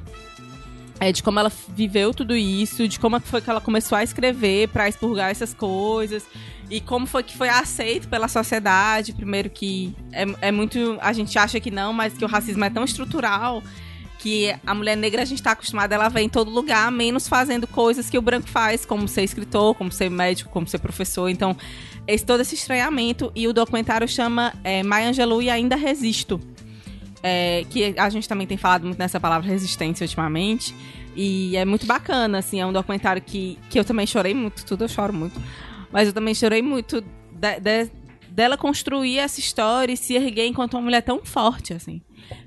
é, 1.01 1.13
de 1.13 1.23
como 1.23 1.39
ela 1.39 1.53
viveu 1.69 2.13
tudo 2.13 2.37
isso, 2.37 2.89
de 2.89 2.99
como 2.99 3.21
foi 3.21 3.41
que 3.41 3.51
ela 3.51 3.61
começou 3.61 3.97
a 3.97 4.03
escrever 4.03 4.69
pra 4.69 4.89
expurgar 4.89 5.31
essas 5.31 5.55
coisas 5.55 6.27
e 6.71 6.81
como 6.81 7.07
foi 7.07 7.23
que 7.23 7.37
foi 7.37 7.49
aceito 7.49 8.09
pela 8.09 8.29
sociedade. 8.29 9.13
Primeiro 9.13 9.49
que 9.49 9.95
é, 10.13 10.49
é 10.49 10.53
muito. 10.53 10.99
A 11.01 11.13
gente 11.13 11.39
acha 11.39 11.61
que 11.61 11.71
não, 11.71 11.93
mas 11.93 12.15
que 12.15 12.25
o 12.25 12.29
racismo 12.29 12.65
é 12.65 12.71
tão 12.71 12.85
estrutural 12.85 13.63
que 14.19 14.53
a 14.67 14.75
mulher 14.75 14.97
negra 14.97 15.23
a 15.23 15.25
gente 15.25 15.41
tá 15.41 15.53
acostumada, 15.53 15.95
ela 15.95 16.09
vem 16.09 16.27
em 16.27 16.29
todo 16.29 16.51
lugar, 16.51 16.91
menos 16.91 17.29
fazendo 17.29 17.69
coisas 17.69 18.11
que 18.11 18.19
o 18.19 18.23
branco 18.23 18.49
faz, 18.49 18.85
como 18.85 19.07
ser 19.07 19.23
escritor, 19.23 19.77
como 19.77 19.93
ser 19.93 20.11
médico, 20.11 20.51
como 20.51 20.67
ser 20.67 20.79
professor. 20.79 21.29
Então, 21.29 21.57
esse, 22.07 22.27
todo 22.27 22.41
esse 22.41 22.57
estranhamento. 22.57 23.31
E 23.35 23.47
o 23.47 23.53
documentário 23.53 24.09
chama 24.09 24.53
é, 24.65 24.83
Maya 24.83 25.11
Angelou 25.11 25.41
e 25.41 25.49
Ainda 25.49 25.77
Resisto. 25.77 26.41
É, 27.23 27.65
que 27.69 27.95
a 27.99 28.09
gente 28.11 28.29
também 28.29 28.47
tem 28.47 28.57
falado 28.57 28.85
muito 28.85 28.99
nessa 28.99 29.19
palavra 29.19 29.49
resistência 29.49 30.05
ultimamente. 30.05 30.75
E 31.17 31.57
é 31.57 31.65
muito 31.65 31.85
bacana, 31.87 32.39
assim, 32.39 32.61
é 32.61 32.67
um 32.67 32.73
documentário 32.73 33.21
que, 33.21 33.59
que 33.69 33.79
eu 33.79 33.85
também 33.85 34.07
chorei 34.07 34.33
muito, 34.35 34.65
tudo 34.65 34.85
eu 34.85 34.89
choro 34.89 35.13
muito. 35.13 35.41
Mas 35.91 36.07
eu 36.07 36.15
também 36.15 36.33
chorei 36.35 36.63
muito 36.63 37.01
de- 37.01 37.61
de- 37.61 37.91
dela 38.31 38.57
construir 38.57 39.19
essa 39.19 39.41
história 39.41 39.93
e 39.93 39.97
se 39.97 40.15
erguer 40.15 40.47
enquanto 40.47 40.75
uma 40.75 40.83
mulher 40.83 41.03
tão 41.03 41.25
forte, 41.25 41.73
assim. 41.73 42.01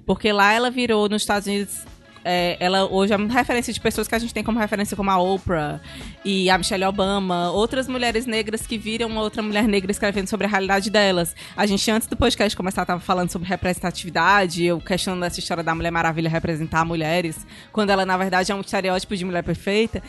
Porque 0.05 0.31
lá 0.31 0.53
ela 0.53 0.71
virou, 0.71 1.09
nos 1.09 1.21
Estados 1.23 1.47
Unidos, 1.47 1.83
é, 2.23 2.57
ela 2.59 2.85
hoje 2.85 3.13
é 3.13 3.15
uma 3.15 3.31
referência 3.31 3.73
de 3.73 3.79
pessoas 3.79 4.07
que 4.07 4.15
a 4.15 4.19
gente 4.19 4.33
tem 4.33 4.43
como 4.43 4.59
referência, 4.59 4.95
como 4.95 5.09
a 5.09 5.17
Oprah 5.17 5.79
e 6.23 6.49
a 6.49 6.57
Michelle 6.57 6.85
Obama, 6.85 7.51
outras 7.51 7.87
mulheres 7.87 8.25
negras 8.25 8.65
que 8.65 8.77
viram 8.77 9.15
outra 9.17 9.41
mulher 9.41 9.67
negra 9.67 9.91
escrevendo 9.91 10.27
sobre 10.27 10.45
a 10.45 10.49
realidade 10.49 10.89
delas. 10.89 11.35
A 11.55 11.65
gente, 11.65 11.89
antes 11.89 12.07
do 12.07 12.15
podcast 12.15 12.55
começar, 12.55 12.85
tava 12.85 12.99
falando 12.99 13.31
sobre 13.31 13.47
representatividade, 13.47 14.63
eu 14.63 14.79
questionando 14.79 15.23
essa 15.23 15.39
história 15.39 15.63
da 15.63 15.73
Mulher 15.73 15.91
Maravilha 15.91 16.29
representar 16.29 16.85
mulheres, 16.85 17.45
quando 17.71 17.89
ela, 17.89 18.05
na 18.05 18.17
verdade, 18.17 18.51
é 18.51 18.55
um 18.55 18.61
estereótipo 18.61 19.15
de 19.15 19.25
mulher 19.25 19.43
perfeita. 19.43 20.01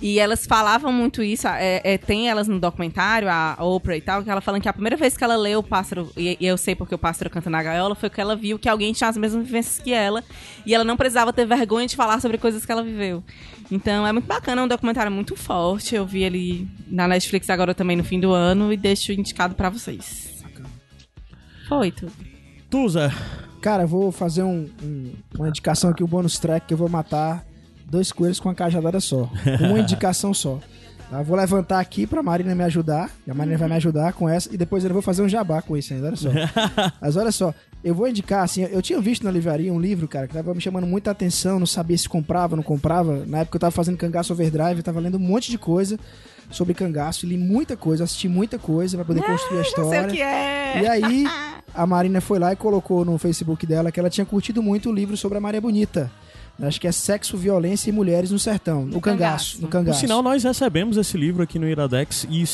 E 0.00 0.20
elas 0.20 0.46
falavam 0.46 0.92
muito 0.92 1.22
isso, 1.22 1.48
é, 1.48 1.80
é, 1.82 1.98
tem 1.98 2.28
elas 2.30 2.46
no 2.46 2.60
documentário, 2.60 3.28
a 3.28 3.56
Oprah 3.58 3.96
e 3.96 4.00
tal, 4.00 4.22
que 4.22 4.30
ela 4.30 4.40
falando 4.40 4.62
que 4.62 4.68
a 4.68 4.72
primeira 4.72 4.96
vez 4.96 5.16
que 5.16 5.24
ela 5.24 5.36
leu 5.36 5.58
o 5.58 5.62
pássaro, 5.62 6.08
e, 6.16 6.36
e 6.40 6.46
eu 6.46 6.56
sei 6.56 6.76
porque 6.76 6.94
o 6.94 6.98
pássaro 6.98 7.28
canta 7.28 7.50
na 7.50 7.60
gaiola, 7.62 7.94
foi 7.96 8.08
que 8.08 8.20
ela 8.20 8.36
viu 8.36 8.58
que 8.60 8.68
alguém 8.68 8.92
tinha 8.92 9.10
as 9.10 9.16
mesmas 9.16 9.44
vivências 9.44 9.78
que 9.80 9.92
ela, 9.92 10.22
e 10.64 10.72
ela 10.72 10.84
não 10.84 10.96
precisava 10.96 11.32
ter 11.32 11.44
vergonha 11.46 11.86
de 11.88 11.96
falar 11.96 12.20
sobre 12.20 12.38
coisas 12.38 12.64
que 12.64 12.70
ela 12.70 12.82
viveu. 12.82 13.24
Então 13.70 14.06
é 14.06 14.12
muito 14.12 14.26
bacana, 14.26 14.62
é 14.62 14.64
um 14.64 14.68
documentário 14.68 15.10
muito 15.10 15.34
forte, 15.34 15.94
eu 15.96 16.06
vi 16.06 16.22
ele 16.22 16.68
na 16.86 17.08
Netflix 17.08 17.50
agora 17.50 17.74
também 17.74 17.96
no 17.96 18.04
fim 18.04 18.20
do 18.20 18.32
ano, 18.32 18.72
e 18.72 18.76
deixo 18.76 19.10
indicado 19.12 19.54
pra 19.56 19.68
vocês. 19.68 20.44
Foi 21.68 21.90
tudo. 21.90 22.12
Tuza, 22.70 23.12
Cara, 23.60 23.82
eu 23.82 23.88
vou 23.88 24.12
fazer 24.12 24.44
um- 24.44 24.70
um- 24.80 25.12
uma 25.36 25.48
indicação 25.48 25.90
aqui, 25.90 26.04
o 26.04 26.06
bônus 26.06 26.38
track, 26.38 26.68
que 26.68 26.72
eu 26.74 26.78
vou 26.78 26.88
matar 26.88 27.44
dois 27.88 28.12
coelhos 28.12 28.38
com 28.40 28.48
uma 28.48 28.54
cajadada 28.54 29.00
só. 29.00 29.30
Uma 29.60 29.80
indicação 29.80 30.32
só. 30.34 30.58
Tá? 31.10 31.22
Vou 31.22 31.36
levantar 31.36 31.80
aqui 31.80 32.06
pra 32.06 32.22
Marina 32.22 32.54
me 32.54 32.64
ajudar. 32.64 33.10
E 33.26 33.30
a 33.30 33.34
Marina 33.34 33.56
vai 33.56 33.68
me 33.68 33.74
ajudar 33.76 34.12
com 34.12 34.28
essa. 34.28 34.52
E 34.52 34.56
depois 34.56 34.84
eu 34.84 34.92
vou 34.92 35.02
fazer 35.02 35.22
um 35.22 35.28
jabá 35.28 35.62
com 35.62 35.76
isso 35.76 35.94
ainda, 35.94 36.08
olha 36.08 36.16
só. 36.16 36.28
Mas 37.00 37.16
olha 37.16 37.32
só, 37.32 37.54
eu 37.82 37.94
vou 37.94 38.08
indicar, 38.08 38.44
assim, 38.44 38.62
eu 38.62 38.82
tinha 38.82 39.00
visto 39.00 39.24
na 39.24 39.30
livraria 39.30 39.72
um 39.72 39.80
livro, 39.80 40.06
cara, 40.06 40.26
que 40.26 40.34
tava 40.34 40.54
me 40.54 40.60
chamando 40.60 40.86
muita 40.86 41.10
atenção, 41.10 41.58
não 41.58 41.66
sabia 41.66 41.96
se 41.96 42.08
comprava, 42.08 42.56
não 42.56 42.62
comprava. 42.62 43.24
Na 43.26 43.38
época 43.38 43.56
eu 43.56 43.60
tava 43.60 43.70
fazendo 43.70 43.96
cangaço 43.96 44.32
overdrive, 44.32 44.78
eu 44.78 44.82
tava 44.82 45.00
lendo 45.00 45.16
um 45.16 45.20
monte 45.20 45.50
de 45.50 45.58
coisa 45.58 45.98
sobre 46.50 46.74
cangaço, 46.74 47.26
li 47.26 47.36
muita 47.36 47.76
coisa, 47.76 48.04
assisti 48.04 48.28
muita 48.28 48.58
coisa 48.58 48.96
pra 48.96 49.04
poder 49.04 49.22
construir 49.22 49.60
a 49.60 49.62
Já 49.62 49.70
sei 49.70 49.82
história. 49.84 50.08
o 50.08 50.12
que 50.12 50.22
é! 50.22 50.82
E 50.82 50.86
aí, 50.86 51.26
a 51.74 51.86
Marina 51.86 52.20
foi 52.20 52.38
lá 52.38 52.52
e 52.52 52.56
colocou 52.56 53.04
no 53.04 53.16
Facebook 53.18 53.66
dela 53.66 53.92
que 53.92 54.00
ela 54.00 54.10
tinha 54.10 54.24
curtido 54.24 54.62
muito 54.62 54.90
o 54.90 54.92
livro 54.92 55.16
sobre 55.16 55.38
a 55.38 55.40
Maria 55.40 55.60
Bonita. 55.60 56.10
Acho 56.60 56.80
que 56.80 56.88
é 56.88 56.92
Sexo, 56.92 57.36
Violência 57.36 57.88
e 57.88 57.92
Mulheres 57.92 58.30
no 58.32 58.38
Sertão. 58.38 58.84
No, 58.84 59.00
cangaço. 59.00 59.00
cangaço. 59.00 59.56
No 59.56 59.60
por 59.62 59.70
cangaço. 59.70 60.00
sinal, 60.00 60.22
nós 60.22 60.42
recebemos 60.42 60.96
esse 60.96 61.16
livro 61.16 61.42
aqui 61.42 61.56
no 61.58 61.68
Iradex 61.68 62.26
e 62.28 62.44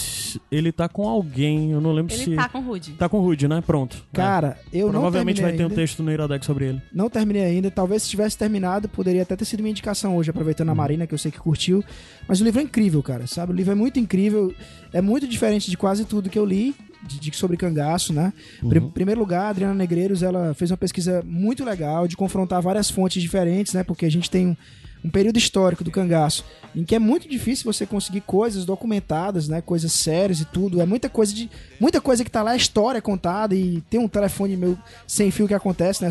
ele 0.55 0.71
tá 0.71 0.89
com 0.89 1.09
alguém, 1.09 1.73
eu 1.73 1.81
não 1.81 1.93
lembro 1.93 2.15
se... 2.15 2.25
Ele 2.31 2.37
tá 2.37 2.49
com 2.49 2.59
o 2.59 2.63
Rude. 2.63 2.93
Tá 2.93 3.09
com 3.09 3.19
o 3.19 3.23
Rude, 3.23 3.49
né? 3.49 3.63
Pronto. 3.67 4.05
Cara, 4.13 4.59
É. 4.73 4.79
eu 4.79 4.91
Provavelmente 4.91 5.39
não 5.41 5.49
vai 5.49 5.53
terminei 5.53 5.57
ter 5.57 5.63
um 5.63 5.67
ainda. 5.69 5.75
texto 5.75 6.03
no 6.03 6.13
Iradex 6.13 6.45
sobre 6.45 6.67
ele. 6.67 6.83
Não 6.93 7.09
terminei 7.09 7.45
ainda. 7.45 7.71
Talvez 7.71 8.03
se 8.03 8.11
tivesse 8.11 8.37
terminado, 8.37 8.89
poderia 8.91 9.23
até 9.23 9.35
ter 9.37 9.45
sido 9.47 9.61
minha 9.61 9.71
indicação 9.71 10.17
hoje, 10.17 10.29
aproveitando 10.31 10.69
a 10.69 10.75
Marina, 10.75 11.07
que 11.07 11.15
eu 11.15 11.19
sei 11.19 11.31
que 11.31 11.39
curtiu. 11.39 11.83
Mas 12.29 12.41
o 12.41 12.45
livro 12.45 12.61
é 12.61 12.63
incrível, 12.65 13.03
cara, 13.03 13.27
sabe? 13.27 13.53
O 13.53 13.57
livro 13.57 13.73
é 13.73 13.75
muito 13.75 13.99
incrível. 13.99 14.55
É 14.93 15.01
muito 15.01 15.27
diferente 15.27 15.71
de 15.71 15.77
quase 15.79 16.05
tudo 16.05 16.29
que 16.29 16.39
eu 16.39 16.45
li 16.45 16.75
de, 17.07 17.19
de- 17.21 17.37
sobre 17.37 17.57
cangaço, 17.57 18.13
né? 18.13 18.33
Pri- 18.69 18.79
Em 18.81 18.91
primeiro 18.91 19.21
lugar, 19.21 19.47
a 19.47 19.49
Adriana 19.51 19.75
Negreiros, 19.75 20.23
ela 20.23 20.55
fez 20.55 20.71
uma 20.71 20.77
pesquisa 20.77 21.23
muito 21.27 21.65
legal 21.65 22.07
de 22.09 22.17
confrontar 22.17 22.61
várias 22.63 22.91
fontes 22.91 23.23
diferentes, 23.23 23.73
né? 23.75 23.83
Porque 23.83 24.07
a 24.07 24.11
gente 24.11 24.31
tem 24.31 24.49
um, 24.49 24.57
um 25.05 25.11
período 25.11 25.37
histórico 25.39 25.85
do 25.85 25.91
cangaço 25.91 26.45
em 26.75 26.83
que 26.83 26.95
é 26.95 26.99
muito 26.99 27.29
difícil 27.29 27.71
você 27.71 27.85
conseguir 27.87 28.23
coisas 28.23 28.65
documentadas, 28.65 29.49
né? 29.49 29.61
Coisas 29.61 29.93
sérias 29.93 30.41
e 30.41 30.45
tudo. 30.47 30.81
É 30.81 30.87
muita 30.87 31.09
coisa 31.11 31.33
de 31.35 31.51
muita 31.79 32.01
coisa 32.01 32.25
que 32.25 32.31
tá 32.31 32.43
lá, 32.43 32.53
a 32.53 32.57
história 32.57 33.01
contada 33.03 33.55
e 33.55 33.83
tem 33.91 34.01
um 34.01 34.09
telefone 34.09 34.57
meu 34.57 34.77
sem 35.07 35.31
fio 35.31 35.47
que 35.47 35.53
acontece, 35.55 36.03
né? 36.03 36.11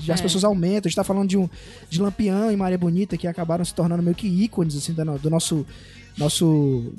Já 0.00 0.14
as 0.14 0.20
É. 0.20 0.22
pessoas 0.22 0.44
aumentam. 0.44 0.86
A 0.86 0.88
gente 0.88 0.96
tá 0.96 1.04
falando 1.04 1.28
de 1.28 1.36
um 1.36 1.48
de 1.88 2.00
Lampião 2.00 2.50
e 2.52 2.56
Maria 2.56 2.78
Bonita 2.78 3.16
que 3.16 3.26
acabaram 3.26 3.64
se 3.64 3.74
tornando 3.74 4.02
meio 4.02 4.14
que 4.14 4.26
ícones 4.28 4.76
assim 4.76 4.92
da 4.94 5.04
no- 5.04 5.18
do 5.18 5.28
nosso 5.28 5.66
nosso 6.18 6.92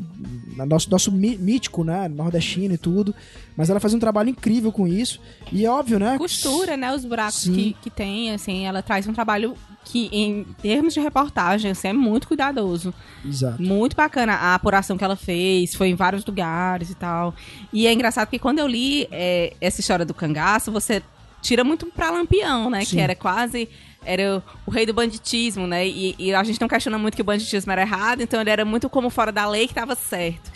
nosso 0.66 0.90
nosso 0.90 1.12
mí- 1.12 1.38
mítico, 1.38 1.84
né, 1.84 2.08
nordestino 2.08 2.74
e 2.74 2.78
tudo. 2.78 3.14
Mas 3.56 3.70
ela 3.70 3.80
faz 3.80 3.94
um 3.94 4.00
trabalho 4.00 4.30
incrível 4.30 4.72
com 4.72 4.88
isso. 4.88 5.20
E 5.52 5.66
é 5.66 5.70
óbvio, 5.70 6.00
né? 6.00 6.18
costura, 6.18 6.76
né, 6.78 6.94
os 6.94 7.06
buracos 7.06 7.42
Sim. 7.42 7.54
que, 7.54 7.74
que 7.82 7.90
tem, 7.90 8.32
assim, 8.32 8.66
ela 8.66 8.82
traz 8.82 9.08
um 9.08 9.14
trabalho 9.14 9.56
que, 9.84 10.10
em 10.12 10.46
termos 10.62 10.94
de 10.94 11.00
reportagem, 11.00 11.72
assim, 11.72 11.90
é 11.90 11.94
muito 11.94 12.28
cuidadoso. 12.28 12.94
Exato. 13.26 13.62
Muito 13.62 13.96
bacana 13.96 14.34
a 14.34 14.56
apuração 14.56 14.98
que 14.98 15.04
ela 15.04 15.16
fez, 15.16 15.74
foi 15.76 15.90
em 15.90 15.96
vários 15.96 16.26
lugares 16.26 16.90
e 16.90 16.96
tal. 16.96 17.34
E 17.74 17.88
é 17.88 17.94
engraçado 17.94 18.30
que 18.30 18.40
quando 18.40 18.60
eu 18.60 18.68
li 18.68 19.08
é, 19.12 19.54
essa 19.60 19.82
história 19.82 20.06
do 20.06 20.14
cangaço, 20.14 20.72
você 20.72 21.02
tira 21.42 21.64
muito 21.64 21.88
pra 21.88 22.12
Lampião, 22.12 22.70
né? 22.70 22.86
Sim. 22.86 22.96
Que 22.98 23.02
era 23.02 23.16
quase. 23.16 23.68
Era 24.04 24.44
o 24.66 24.72
rei 24.72 24.86
do 24.86 24.94
banditismo, 24.94 25.68
né? 25.68 25.88
E, 25.88 26.16
e 26.18 26.34
a 26.34 26.44
gente 26.44 26.60
não 26.60 26.68
questiona 26.68 26.98
muito 26.98 27.16
que 27.16 27.22
o 27.22 27.26
banditismo 27.26 27.72
era 27.72 27.82
errado, 27.82 28.22
então 28.22 28.42
ele 28.42 28.50
era 28.50 28.66
muito 28.66 28.90
como 28.90 29.10
fora 29.10 29.32
da 29.32 29.48
lei 29.48 29.68
que 29.68 29.74
tava 29.74 29.96
certo. 29.96 30.52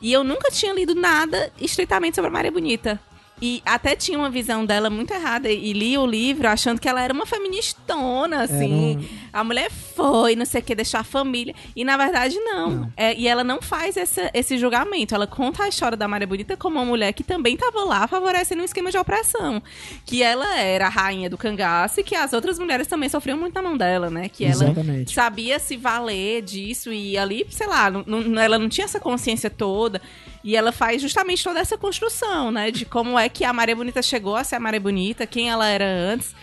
E 0.00 0.12
eu 0.12 0.24
nunca 0.24 0.50
tinha 0.50 0.72
lido 0.72 0.94
nada 0.94 1.52
estritamente 1.60 2.14
sobre 2.16 2.28
a 2.28 2.32
Maria 2.32 2.50
Bonita. 2.50 3.00
E 3.42 3.62
até 3.64 3.96
tinha 3.96 4.18
uma 4.18 4.28
visão 4.30 4.64
dela 4.66 4.90
muito 4.90 5.12
errada. 5.14 5.48
E 5.50 5.72
li 5.72 5.96
o 5.96 6.06
livro 6.06 6.46
achando 6.48 6.80
que 6.80 6.88
ela 6.88 7.00
era 7.02 7.12
uma 7.12 7.24
feministona, 7.26 8.42
assim. 8.42 8.96
não- 8.96 9.20
A 9.32 9.44
mulher 9.44 9.70
foi, 9.70 10.34
não 10.34 10.44
sei 10.44 10.60
o 10.60 10.64
que, 10.64 10.74
deixar 10.74 11.00
a 11.00 11.04
família. 11.04 11.54
E 11.74 11.84
na 11.84 11.96
verdade, 11.96 12.36
não. 12.40 12.90
É, 12.96 13.14
e 13.16 13.28
ela 13.28 13.44
não 13.44 13.62
faz 13.62 13.96
essa- 13.96 14.30
esse 14.34 14.58
julgamento. 14.58 15.14
Ela 15.14 15.26
conta 15.26 15.62
a 15.64 15.68
história 15.68 15.96
da 15.96 16.08
Maria 16.08 16.26
Bonita 16.26 16.56
como 16.56 16.76
uma 16.78 16.84
mulher 16.84 17.12
que 17.12 17.22
também 17.22 17.54
estava 17.54 17.84
lá 17.84 18.06
favorecendo 18.06 18.62
um 18.62 18.64
esquema 18.64 18.90
de 18.90 18.98
opressão. 18.98 19.62
Que 20.04 20.22
ela 20.22 20.58
era 20.58 20.86
a 20.86 20.90
rainha 20.90 21.30
do 21.30 21.38
cangaço 21.38 22.00
e 22.00 22.04
que 22.04 22.14
as 22.14 22.32
outras 22.32 22.58
mulheres 22.58 22.86
também 22.88 23.08
sofriam 23.08 23.38
muito 23.38 23.54
na 23.54 23.62
mão 23.62 23.76
dela, 23.76 24.10
né? 24.10 24.28
Que 24.28 24.44
ela 24.44 24.64
Exatamente. 24.64 25.14
sabia 25.14 25.58
se 25.58 25.76
valer 25.76 26.42
disso 26.42 26.92
e 26.92 27.16
ali, 27.16 27.46
sei 27.50 27.66
lá, 27.66 27.90
não- 27.90 28.04
não- 28.06 28.40
ela 28.42 28.58
não 28.58 28.68
tinha 28.68 28.84
essa 28.84 28.98
consciência 29.00 29.48
toda. 29.48 30.00
E 30.42 30.56
ela 30.56 30.72
faz 30.72 31.02
justamente 31.02 31.44
toda 31.44 31.60
essa 31.60 31.76
construção, 31.76 32.50
né? 32.50 32.70
De 32.70 32.84
como 32.84 33.18
é 33.18 33.28
que 33.28 33.44
a 33.44 33.52
Maria 33.52 33.76
Bonita 33.76 34.00
chegou 34.02 34.36
a 34.36 34.44
ser 34.44 34.56
a 34.56 34.60
Maria 34.60 34.80
Bonita, 34.80 35.26
quem 35.26 35.50
ela 35.50 35.66
era 35.66 35.84
antes. 35.84 36.34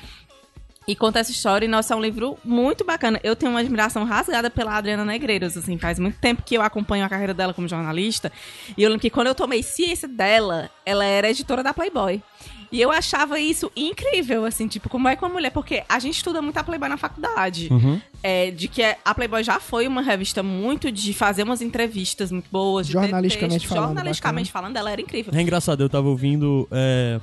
E 0.88 0.96
conta 0.96 1.20
essa 1.20 1.32
história, 1.32 1.66
e 1.66 1.68
nossa, 1.68 1.94
é 1.94 1.98
um 1.98 2.02
livro 2.02 2.38
muito 2.46 2.86
bacana. 2.86 3.20
Eu 3.22 3.36
tenho 3.36 3.52
uma 3.52 3.60
admiração 3.60 4.06
rasgada 4.06 4.50
pela 4.50 4.78
Adriana 4.78 5.04
Negreiros, 5.04 5.58
assim, 5.58 5.78
faz 5.78 6.00
muito 6.00 6.18
tempo 6.18 6.42
que 6.42 6.56
eu 6.56 6.62
acompanho 6.62 7.04
a 7.04 7.10
carreira 7.10 7.34
dela 7.34 7.54
como 7.54 7.68
jornalista. 7.68 8.32
E 8.78 8.84
eu 8.84 8.90
lembro 8.90 9.02
que 9.02 9.10
quando 9.10 9.28
eu 9.28 9.36
tomei 9.36 9.62
ciência 9.62 10.08
dela, 10.08 10.70
ela 10.86 11.04
era 11.04 11.30
editora 11.30 11.62
da 11.62 11.74
Playboy. 11.74 12.24
E 12.72 12.82
eu 12.82 12.92
achava 12.92 13.40
isso 13.40 13.72
incrível, 13.76 14.46
assim, 14.46 14.68
tipo, 14.68 14.90
como 14.90 15.08
é 15.08 15.16
que 15.16 15.24
uma 15.24 15.32
mulher. 15.32 15.52
Porque 15.52 15.84
a 15.88 16.00
gente 16.00 16.16
estuda 16.16 16.42
muito 16.42 16.58
a 16.58 16.64
Playboy 16.64 16.90
na 16.90 16.98
faculdade. 16.98 17.70
Uhum. 17.72 18.00
É, 18.24 18.52
de 18.52 18.68
que 18.68 18.82
a 18.84 19.16
Playboy 19.16 19.44
já 19.44 19.60
foi 19.60 19.88
uma 19.88 20.02
revista 20.02 20.42
muito 20.44 20.92
de 20.92 21.14
fazer 21.14 21.44
umas 21.44 21.62
entrevistas 21.62 22.32
muito 22.32 22.50
boas. 22.52 22.88
de 22.88 22.94
ter 22.94 23.00
Jornalisticamente 23.00 23.60
texto. 23.60 23.74
falando, 23.74 23.88
Jornalisticamente 23.88 24.52
falando, 24.52 24.78
ela 24.78 24.92
era 24.92 25.02
incrível. 25.02 25.34
É 25.36 25.42
engraçado, 25.42 25.82
eu 25.82 25.90
tava 25.90 26.08
ouvindo 26.08 26.68
é, 26.72 27.20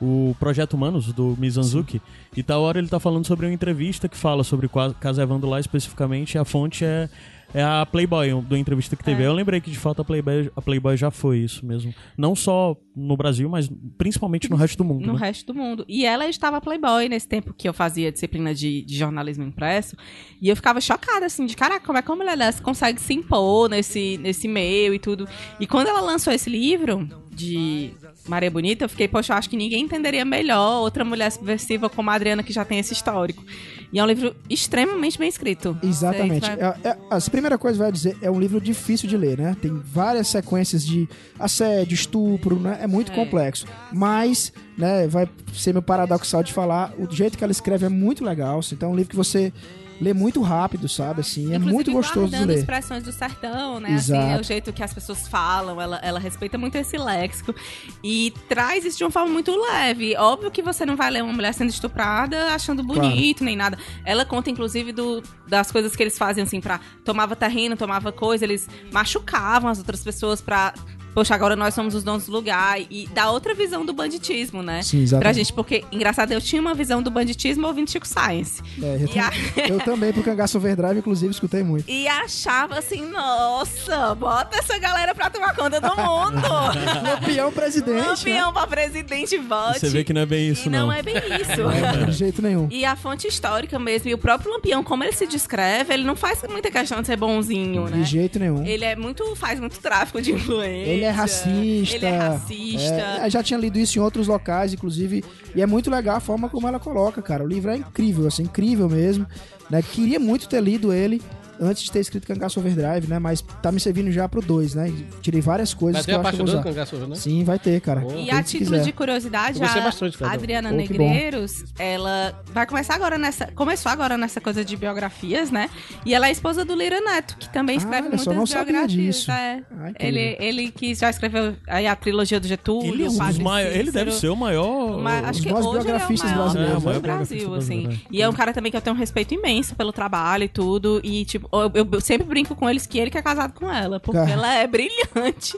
o 0.00 0.36
Projeto 0.38 0.74
Humanos, 0.74 1.12
do 1.12 1.36
Mizanzuki, 1.38 2.02
e 2.36 2.42
tal 2.42 2.62
hora 2.62 2.78
ele 2.78 2.88
tá 2.88 3.00
falando 3.00 3.26
sobre 3.26 3.46
uma 3.46 3.52
entrevista 3.52 4.08
que 4.08 4.16
fala 4.16 4.44
sobre 4.44 4.66
o 4.66 4.70
caso 5.00 5.20
Evandro 5.20 5.48
lá 5.48 5.58
especificamente, 5.58 6.34
e 6.34 6.38
a 6.38 6.44
fonte 6.44 6.84
é, 6.84 7.08
é 7.54 7.62
a 7.62 7.86
Playboy, 7.86 8.42
da 8.42 8.58
entrevista 8.58 8.94
que 8.94 9.02
teve. 9.02 9.22
É. 9.22 9.26
Eu 9.26 9.32
lembrei 9.32 9.60
que 9.60 9.70
de 9.70 9.78
fato 9.78 10.02
a 10.02 10.04
Playboy, 10.04 10.50
a 10.54 10.60
Playboy 10.60 10.96
já 10.96 11.10
foi 11.10 11.38
isso 11.38 11.64
mesmo. 11.64 11.94
Não 12.16 12.36
só 12.36 12.76
no 12.94 13.16
Brasil, 13.16 13.48
mas 13.48 13.70
principalmente 13.96 14.50
no 14.50 14.56
resto 14.56 14.76
do 14.78 14.84
mundo. 14.84 15.06
no 15.06 15.14
né? 15.14 15.18
resto 15.18 15.46
do 15.46 15.54
mundo. 15.54 15.84
E 15.88 16.04
ela 16.04 16.28
estava 16.28 16.60
Playboy 16.60 17.08
nesse 17.08 17.26
tempo 17.26 17.54
que 17.54 17.66
eu 17.66 17.72
fazia 17.72 18.12
disciplina 18.12 18.54
de, 18.54 18.82
de 18.82 18.98
jornalismo 18.98 19.44
impresso. 19.44 19.96
E 20.42 20.50
eu 20.50 20.56
ficava 20.56 20.80
chocada, 20.80 21.24
assim, 21.24 21.46
de 21.46 21.56
caraca, 21.56 21.86
como 21.86 21.96
é 21.96 22.02
que 22.02 22.10
uma 22.10 22.16
mulher 22.16 22.36
dessa 22.36 22.62
consegue 22.62 23.00
se 23.00 23.14
impor 23.14 23.70
nesse, 23.70 24.18
nesse 24.18 24.46
meio 24.46 24.92
e 24.92 24.98
tudo. 24.98 25.26
E 25.58 25.66
quando 25.66 25.88
ela 25.88 26.00
lançou 26.00 26.32
esse 26.32 26.50
livro 26.50 27.08
de 27.30 27.94
Maria 28.28 28.50
Bonita, 28.50 28.84
eu 28.84 28.88
fiquei, 28.88 29.06
poxa, 29.08 29.32
eu 29.32 29.36
acho 29.36 29.48
que 29.48 29.56
ninguém 29.56 29.82
entenderia 29.84 30.24
melhor 30.24 30.80
outra 30.82 31.04
mulher 31.04 31.30
subversiva 31.30 31.88
como 31.88 32.10
a 32.10 32.14
Adriana, 32.14 32.42
que 32.42 32.52
já 32.52 32.64
tem 32.64 32.78
esse 32.78 32.92
histórico. 32.92 33.44
E 33.92 33.98
é 33.98 34.02
um 34.02 34.06
livro 34.06 34.34
extremamente 34.50 35.18
bem 35.18 35.28
escrito. 35.28 35.78
Exatamente. 35.82 36.40
Vai- 36.46 36.58
É, 36.60 36.88
é, 36.88 36.96
a 37.10 37.20
primeira 37.30 37.56
coisa 37.56 37.76
que 37.78 37.82
vai 37.82 37.92
dizer 37.92 38.16
é 38.20 38.30
um 38.30 38.38
livro 38.40 38.60
difícil 38.60 39.08
de 39.08 39.16
ler, 39.16 39.38
né? 39.38 39.56
Tem 39.62 39.72
várias 39.84 40.26
sequências 40.28 40.84
de 40.84 41.08
assédio, 41.38 41.94
estupro, 41.94 42.58
né? 42.58 42.78
É 42.82 42.86
muito 42.86 43.12
É. 43.12 43.14
complexo. 43.14 43.66
Mas, 43.92 44.52
né, 44.76 45.06
vai 45.06 45.28
ser 45.54 45.72
meu 45.72 45.82
paradoxal 45.82 46.42
de 46.42 46.52
falar, 46.52 46.92
o 46.98 47.10
jeito 47.10 47.38
que 47.38 47.44
ela 47.44 47.52
escreve 47.52 47.86
é 47.86 47.88
muito 47.88 48.24
legal. 48.24 48.60
Então 48.72 48.90
é 48.90 48.92
um 48.92 48.96
livro 48.96 49.10
que 49.10 49.16
você 49.16 49.52
lê 50.00 50.12
muito 50.12 50.40
rápido, 50.42 50.88
sabe? 50.88 51.20
Assim, 51.20 51.54
é 51.54 51.58
muito 51.58 51.92
gostoso 51.92 52.36
de 52.36 52.44
ler. 52.44 52.58
expressões 52.58 53.02
do 53.02 53.12
sertão, 53.12 53.80
né? 53.80 53.92
Exato. 53.92 54.20
Assim, 54.22 54.32
é 54.32 54.40
o 54.40 54.42
jeito 54.42 54.72
que 54.72 54.82
as 54.82 54.92
pessoas 54.92 55.26
falam, 55.28 55.80
ela, 55.80 55.98
ela 56.02 56.18
respeita 56.18 56.58
muito 56.58 56.76
esse 56.76 56.96
léxico 56.96 57.54
e 58.02 58.32
traz 58.48 58.84
isso 58.84 58.98
de 58.98 59.04
uma 59.04 59.10
forma 59.10 59.32
muito 59.32 59.50
leve. 59.56 60.16
Óbvio 60.16 60.50
que 60.50 60.62
você 60.62 60.84
não 60.84 60.96
vai 60.96 61.10
ler 61.10 61.22
uma 61.22 61.32
mulher 61.32 61.52
sendo 61.54 61.70
estuprada 61.70 62.54
achando 62.54 62.82
bonito, 62.82 63.44
nem 63.44 63.56
nada. 63.56 63.78
Ela 64.04 64.24
conta, 64.24 64.50
inclusive, 64.50 64.92
do, 64.92 65.22
das 65.48 65.70
coisas 65.70 65.94
que 65.96 66.02
eles 66.02 66.16
fazem, 66.18 66.42
assim, 66.44 66.60
pra... 66.60 66.80
Tomava 67.04 67.36
terreno, 67.36 67.76
tomava 67.76 68.12
coisa, 68.12 68.44
eles 68.44 68.68
machucavam 68.92 69.70
as 69.70 69.78
outras 69.78 70.02
pessoas 70.02 70.40
pra... 70.40 70.74
Poxa, 71.16 71.34
agora 71.34 71.56
nós 71.56 71.72
somos 71.72 71.94
os 71.94 72.04
donos 72.04 72.26
do 72.26 72.32
lugar. 72.32 72.78
E 72.90 73.08
dá 73.14 73.30
outra 73.30 73.54
visão 73.54 73.86
do 73.86 73.94
banditismo, 73.94 74.62
né? 74.62 74.82
Sim, 74.82 75.00
exatamente. 75.00 75.22
Pra 75.22 75.32
gente, 75.32 75.50
porque, 75.54 75.82
engraçado, 75.90 76.30
eu 76.32 76.40
tinha 76.42 76.60
uma 76.60 76.74
visão 76.74 77.02
do 77.02 77.10
banditismo 77.10 77.66
ouvindo 77.66 77.90
Chico 77.90 78.06
Science. 78.06 78.60
É, 78.82 78.98
eu, 79.02 79.22
a- 79.24 79.66
eu 79.70 79.78
também, 79.80 80.12
pro 80.12 80.22
Cangaço 80.22 80.58
Overdrive, 80.58 80.98
inclusive, 80.98 81.30
escutei 81.32 81.62
muito. 81.62 81.90
E 81.90 82.06
achava 82.06 82.78
assim, 82.78 83.00
nossa, 83.10 84.14
bota 84.14 84.58
essa 84.58 84.78
galera 84.78 85.14
pra 85.14 85.30
tomar 85.30 85.56
conta 85.56 85.80
do 85.80 85.88
mundo. 85.88 86.36
Lampião 87.02 87.50
presidente, 87.50 87.96
né? 87.96 88.08
Lampião 88.08 88.52
pra 88.52 88.66
presidente 88.66 89.38
vote. 89.38 89.80
Você 89.80 89.88
vê 89.88 90.04
que 90.04 90.12
não 90.12 90.20
é 90.20 90.26
bem 90.26 90.50
isso, 90.50 90.68
e 90.68 90.70
não, 90.70 90.88
não. 90.88 90.92
é 90.92 91.02
bem 91.02 91.14
isso. 91.16 91.62
Não, 91.98 92.04
de 92.12 92.12
jeito 92.12 92.42
nenhum. 92.42 92.68
E 92.70 92.84
a 92.84 92.94
fonte 92.94 93.26
histórica 93.26 93.78
mesmo, 93.78 94.10
e 94.10 94.12
o 94.12 94.18
próprio 94.18 94.52
Lampião, 94.52 94.84
como 94.84 95.02
ele 95.02 95.12
se 95.12 95.26
descreve, 95.26 95.94
ele 95.94 96.04
não 96.04 96.14
faz 96.14 96.42
muita 96.50 96.70
questão 96.70 97.00
de 97.00 97.06
ser 97.06 97.16
bonzinho, 97.16 97.84
né? 97.88 97.96
De 97.96 98.04
jeito 98.04 98.38
nenhum. 98.38 98.66
Ele 98.66 98.84
é 98.84 98.94
muito, 98.94 99.34
faz 99.34 99.58
muito 99.58 99.78
tráfico 99.78 100.20
de 100.20 100.32
influência. 100.32 100.90
Ele 100.90 101.05
é 101.06 101.10
racista. 101.10 101.96
Ele 101.96 102.06
é 102.06 102.18
racista. 102.18 103.02
É, 103.22 103.30
já 103.30 103.42
tinha 103.42 103.58
lido 103.58 103.78
isso 103.78 103.98
em 103.98 104.02
outros 104.02 104.26
locais, 104.26 104.72
inclusive. 104.72 105.24
E 105.54 105.62
é 105.62 105.66
muito 105.66 105.90
legal 105.90 106.16
a 106.16 106.20
forma 106.20 106.48
como 106.48 106.68
ela 106.68 106.78
coloca, 106.78 107.22
cara. 107.22 107.42
O 107.42 107.46
livro 107.46 107.70
é 107.70 107.76
incrível, 107.76 108.26
assim, 108.26 108.42
incrível 108.42 108.88
mesmo. 108.88 109.26
Né? 109.70 109.82
Queria 109.82 110.20
muito 110.20 110.48
ter 110.48 110.62
lido 110.62 110.92
ele 110.92 111.20
antes 111.60 111.82
de 111.84 111.92
ter 111.92 112.00
escrito 112.00 112.26
Cangaço 112.26 112.58
Overdrive, 112.60 113.06
né? 113.08 113.18
Mas 113.18 113.40
tá 113.62 113.70
me 113.72 113.80
servindo 113.80 114.10
já 114.10 114.28
pro 114.28 114.40
2, 114.42 114.74
né? 114.74 114.92
Tirei 115.22 115.40
várias 115.40 115.72
coisas 115.74 115.96
Vai 115.96 116.02
que 116.02 116.06
ter 116.06 116.12
eu 116.12 116.18
a 116.18 116.28
acho 116.28 116.36
que 116.36 116.42
eu 116.42 116.46
vou 116.46 116.54
2 116.54 116.54
usar. 116.54 116.62
do 116.70 116.74
Cangaço, 116.74 116.96
né? 117.08 117.16
Sim, 117.16 117.44
vai 117.44 117.58
ter, 117.58 117.80
cara. 117.80 118.04
E 118.16 118.30
a 118.30 118.42
título 118.42 118.70
quiser. 118.72 118.84
de 118.84 118.92
curiosidade, 118.92 119.60
Eu 119.60 119.66
a 119.66 119.80
bastante, 119.80 120.18
cara. 120.18 120.32
Adriana 120.32 120.68
Oh, 120.68 120.72
que. 120.72 120.76
Negreiros, 120.78 121.64
ela 121.78 122.42
vai 122.52 122.66
começar 122.66 122.94
agora 122.94 123.16
nessa. 123.18 123.46
Começou 123.54 123.90
agora 123.90 124.16
nessa 124.16 124.40
coisa 124.40 124.64
de 124.64 124.76
biografias, 124.76 125.50
né? 125.50 125.70
E 126.04 126.14
ela 126.14 126.28
é 126.28 126.30
esposa 126.32 126.64
do 126.64 126.74
Lira 126.74 127.00
Neto, 127.00 127.36
que 127.38 127.48
também 127.52 127.76
escreve 127.76 128.08
Ah, 128.08 128.10
olha 128.10 128.18
só, 128.18 128.30
muitas 128.30 128.36
não 128.36 128.46
sabia 128.46 128.72
biografias. 128.72 129.16
disso. 129.16 129.30
É. 129.30 129.62
Ah, 129.78 129.90
incrível. 129.90 129.96
ele, 130.00 130.36
ele 130.40 130.70
que 130.70 130.94
já 130.94 131.10
escreveu 131.10 131.54
aí 131.66 131.86
a 131.86 131.96
trilogia 131.96 132.38
do 132.40 132.46
Getúlio, 132.46 132.92
Ele, 132.94 133.02
é 133.04 133.06
o 133.06 133.08
um 133.08 133.10
dos 133.10 133.18
Padre 133.18 133.42
mai- 133.42 133.66
ele 133.78 133.90
deve 133.90 134.12
ser 134.12 134.28
o 134.28 134.36
maior. 134.36 134.98
Mas 134.98 135.24
acho 135.24 135.38
Os 135.38 135.44
que 135.46 135.52
maiores 135.52 135.66
hoje 135.66 135.76
ele 135.76 135.78
é 135.78 135.80
o 135.80 135.84
biografistas 135.98 136.30
maior 136.30 136.42
brasileiros, 136.44 136.54
do 136.54 136.58
né? 136.58 136.74
É, 136.74 136.78
o 136.78 136.84
maior 136.84 137.00
Brasil, 137.00 137.38
biografista 137.38 137.58
assim. 137.72 137.82
brasileiro. 137.82 138.06
E 138.10 138.22
é 138.22 138.28
um 138.28 138.32
cara 138.32 138.52
também 138.52 138.70
que 138.70 138.76
eu 138.76 138.80
tenho 138.80 138.96
um 138.96 138.98
respeito 138.98 139.34
imenso 139.34 139.74
pelo 139.74 139.92
trabalho 139.92 140.44
e 140.44 140.48
tudo. 140.48 141.00
E, 141.04 141.24
tipo, 141.24 141.45
eu, 141.52 141.88
eu 141.92 142.00
sempre 142.00 142.26
brinco 142.26 142.54
com 142.54 142.68
eles 142.68 142.86
que 142.86 142.98
ele 142.98 143.10
que 143.10 143.18
é 143.18 143.22
casado 143.22 143.52
com 143.54 143.70
ela, 143.70 143.98
porque 144.00 144.18
Cara. 144.18 144.30
ela 144.30 144.54
é 144.54 144.66
brilhante. 144.66 145.56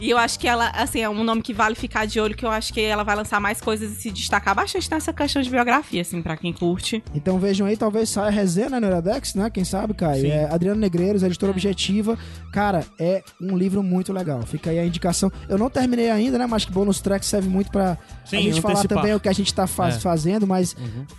E 0.00 0.10
eu 0.10 0.16
acho 0.16 0.38
que 0.38 0.46
ela, 0.46 0.68
assim, 0.76 1.00
é 1.00 1.08
um 1.10 1.24
nome 1.24 1.42
que 1.42 1.52
vale 1.52 1.74
ficar 1.74 2.06
de 2.06 2.20
olho, 2.20 2.36
que 2.36 2.46
eu 2.46 2.50
acho 2.52 2.72
que 2.72 2.80
ela 2.80 3.02
vai 3.02 3.16
lançar 3.16 3.40
mais 3.40 3.60
coisas 3.60 3.90
e 3.90 3.94
se 4.00 4.10
destacar 4.12 4.54
bastante 4.54 4.88
nessa 4.88 5.12
questão 5.12 5.42
de 5.42 5.50
biografia, 5.50 6.02
assim, 6.02 6.22
pra 6.22 6.36
quem 6.36 6.52
curte. 6.52 7.02
Então 7.12 7.36
vejam 7.40 7.66
aí, 7.66 7.76
talvez 7.76 8.08
saia 8.08 8.30
resenha 8.30 8.70
né, 8.70 8.78
no 8.78 8.86
Iradex, 8.86 9.34
né? 9.34 9.50
Quem 9.50 9.64
sabe, 9.64 9.94
Caio? 9.94 10.20
Sim. 10.20 10.28
É 10.30 10.44
Adriano 10.52 10.80
Negreiros, 10.80 11.24
editora 11.24 11.50
objetiva. 11.50 12.16
Cara, 12.52 12.84
é 12.96 13.24
um 13.40 13.56
livro 13.56 13.82
muito 13.82 14.12
legal. 14.12 14.40
Fica 14.42 14.70
aí 14.70 14.78
a 14.78 14.86
indicação. 14.86 15.32
Eu 15.48 15.58
não 15.58 15.68
terminei 15.68 16.10
ainda, 16.12 16.38
né? 16.38 16.46
Mas 16.46 16.64
que 16.64 16.70
bônus 16.70 17.00
track 17.00 17.26
serve 17.26 17.48
muito 17.48 17.68
pra 17.72 17.98
Sim, 18.24 18.36
a 18.36 18.40
gente 18.40 18.60
falar 18.60 18.74
antecipar. 18.74 18.98
também 18.98 19.14
o 19.16 19.18
que 19.20 19.28
a 19.28 19.32
gente 19.32 19.52
tá 19.52 19.66
faz- 19.66 19.96
É. 19.96 19.98
fazendo, 19.98 20.46
mas 20.46 20.76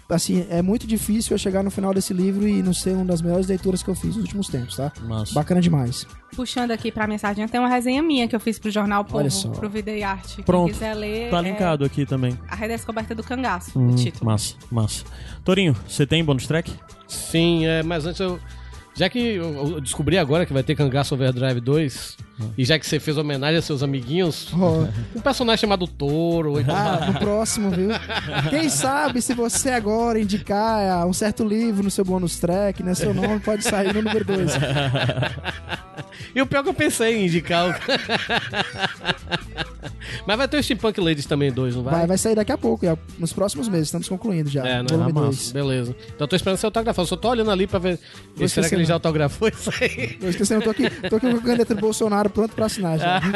assim, 0.10 0.48
é 0.50 0.62
muito 0.62 0.88
difícil 0.88 1.34
eu 1.34 1.38
chegar 1.38 1.64
no 1.64 1.70
final 1.70 1.94
desse 1.94 2.14
livro 2.14 2.48
e 2.48 2.64
não 2.64 2.74
ser 2.74 2.92
uma 2.92 3.04
das 3.04 3.22
melhores 3.22 3.46
leituras 3.48 3.84
que 3.84 3.90
eu 3.90 3.96
fiz 4.00 4.16
nos 4.16 4.24
últimos 4.26 4.48
tempos, 4.48 4.76
tá? 4.76 4.92
Massa. 5.04 5.34
Bacana 5.34 5.62
demais. 5.62 6.08
Puxando 6.36 6.72
aqui 6.72 6.92
pra 6.92 7.06
minha 7.08 7.20
sardinha, 7.20 7.48
tem 7.48 7.60
uma 7.60 7.70
resenha 7.70 8.02
minha 8.02 8.28
que 8.28 8.36
eu 8.36 8.40
fiz 8.40 8.58
pro 8.60 8.70
Jornal 8.72 9.04
Povo, 9.04 9.18
Olha 9.20 9.30
só. 9.30 9.50
pro 9.50 9.70
Vida 9.70 9.92
e 9.92 10.04
Arte. 10.04 10.36
Quem 10.38 10.44
Pronto. 10.46 10.72
quiser 10.72 10.94
ler, 10.94 11.30
Tá 11.30 11.40
é 11.40 11.42
linkado 11.42 11.84
aqui 11.86 12.06
também. 12.06 12.38
A 12.48 12.56
Redescoberta 12.56 13.14
do 13.16 13.24
Cangaço, 13.24 13.78
Hum, 13.78 13.90
o 13.92 13.96
título. 13.96 14.26
massa, 14.32 14.56
massa. 14.72 15.04
Torinho, 15.44 15.76
você 15.88 16.06
tem 16.06 16.24
bônus 16.24 16.46
track? 16.48 16.72
Sim, 17.08 17.66
é, 17.66 17.82
mas 17.84 18.06
antes 18.06 18.20
eu. 18.22 18.40
Já 18.96 19.10
que 19.10 19.20
eu 19.36 19.80
descobri 19.80 20.18
agora 20.18 20.46
que 20.46 20.52
vai 20.52 20.62
ter 20.62 20.76
Cangaço 20.76 21.14
Overdrive 21.16 21.62
2, 21.62 22.18
e 22.58 22.66
já 22.66 22.78
que 22.78 22.86
você 22.86 23.00
fez 23.00 23.18
homenagem 23.18 23.58
a 23.58 23.62
seus 23.62 23.82
amiguinhos, 23.82 24.50
Ó, 24.54 24.86
um 25.16 25.22
personagem 25.22 25.62
chamado 25.62 25.88
Touro, 25.88 26.52
ou 26.54 26.60
então- 26.60 26.76
ah, 26.76 27.06
no 27.08 27.14
próximo, 27.20 27.72
viu? 27.72 27.90
Quem 28.50 28.68
sabe 28.68 29.22
se 29.22 29.34
você 29.34 29.70
agora 29.70 30.20
indicar 30.20 30.82
ah, 31.02 31.06
um 31.06 31.14
certo 31.14 31.46
livro 31.48 31.82
no 31.84 31.92
seu 31.92 32.04
bônus 32.04 32.40
track, 32.40 32.84
né? 32.84 32.94
Seu 32.94 33.14
nome 33.14 33.40
pode 33.40 33.64
sair 33.64 33.94
no 33.94 34.02
número 34.02 34.26
2. 34.26 34.52
E 36.36 36.42
o 36.42 36.46
pior 36.46 36.62
que 36.64 36.70
eu 36.70 36.74
pensei 36.74 37.16
em 37.18 37.26
indicar 37.26 37.70
o. 37.70 37.74
Mas 40.28 40.38
vai 40.38 40.48
ter 40.48 40.58
o 40.58 40.64
Steampunk 40.64 41.00
Ladies 41.00 41.26
também, 41.26 41.52
dois, 41.52 41.76
não 41.76 41.84
vai? 41.84 41.94
Vai, 42.00 42.08
vai 42.08 42.18
sair 42.18 42.36
daqui 42.36 42.52
a 42.52 42.58
pouco, 42.58 42.86
é, 42.86 42.96
nos 43.18 43.34
próximos 43.34 43.68
meses. 43.68 43.88
Estamos 43.88 44.08
concluindo 44.08 44.50
já. 44.50 44.66
É, 44.68 44.84
volume 44.84 45.12
Ah, 45.12 45.14
massa. 45.14 45.28
2. 45.28 45.52
Beleza. 45.52 45.96
Então 46.08 46.26
eu 46.26 46.28
tô 46.28 46.36
esperando 46.36 46.58
você 46.58 46.66
autografar. 46.66 47.04
Eu 47.04 47.08
só 47.08 47.16
tô 47.16 47.30
olhando 47.30 47.50
ali 47.52 47.66
pra 47.68 47.80
ver. 47.80 48.00
Vou 48.36 48.48
será 48.48 48.68
que 48.70 48.76
já 48.90 48.96
autografou 48.96 49.48
isso 49.48 49.72
aí? 49.80 50.18
Eu 50.22 50.30
esqueci, 50.30 50.54
eu 50.54 50.62
tô 50.62 50.72
aqui, 50.72 50.90
tô 51.10 51.16
aqui 51.16 51.32
com 51.32 51.38
a 51.38 51.42
caneta 51.42 51.74
do 51.76 51.82
Bolsonaro 51.82 52.30
pronto 52.30 52.54
pra 52.56 52.66
assinar 52.66 52.98
já. 53.00 53.22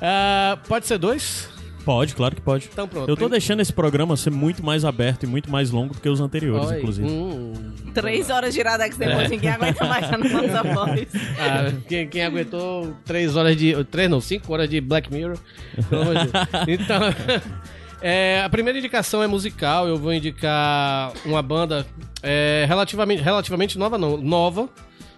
Ah, 0.00 0.58
pode 0.68 0.86
ser 0.86 0.98
dois? 0.98 1.48
Pode, 1.84 2.14
claro 2.14 2.34
que 2.34 2.40
pode. 2.40 2.68
Então 2.72 2.88
pronto. 2.88 3.08
Eu 3.08 3.16
tô 3.16 3.28
deixando 3.28 3.60
esse 3.60 3.72
programa 3.72 4.16
ser 4.16 4.30
muito 4.30 4.64
mais 4.64 4.84
aberto 4.84 5.24
e 5.24 5.26
muito 5.26 5.50
mais 5.50 5.70
longo 5.70 5.94
do 5.94 6.00
que 6.00 6.08
os 6.08 6.20
anteriores, 6.20 6.68
Oi. 6.70 6.78
inclusive. 6.78 7.08
Hum. 7.08 7.52
Três 7.92 8.30
horas 8.30 8.54
de 8.54 8.60
Iradex 8.60 8.96
depois, 8.96 9.30
ninguém 9.30 9.50
aguenta 9.50 9.84
mais 9.86 10.04
a 10.12 10.16
nossa 10.18 10.62
voz. 10.74 11.06
Ah, 11.38 11.72
quem, 11.88 12.08
quem 12.08 12.24
aguentou 12.24 12.94
três 13.04 13.36
horas 13.36 13.56
de. 13.56 13.82
Três 13.84 14.10
não, 14.10 14.20
cinco 14.20 14.52
horas 14.52 14.68
de 14.68 14.80
Black 14.80 15.12
Mirror. 15.12 15.36
Pelo 15.88 16.02
amor 16.02 16.14
de 16.16 16.26
Deus. 16.26 16.44
Então. 16.68 17.00
É, 18.06 18.42
a 18.44 18.50
primeira 18.50 18.78
indicação 18.78 19.22
é 19.22 19.26
musical. 19.26 19.88
Eu 19.88 19.96
vou 19.96 20.12
indicar 20.12 21.10
uma 21.24 21.40
banda 21.40 21.86
é, 22.22 22.66
relativamente, 22.68 23.22
relativamente 23.22 23.78
nova, 23.78 23.96
não, 23.96 24.18
nova. 24.18 24.68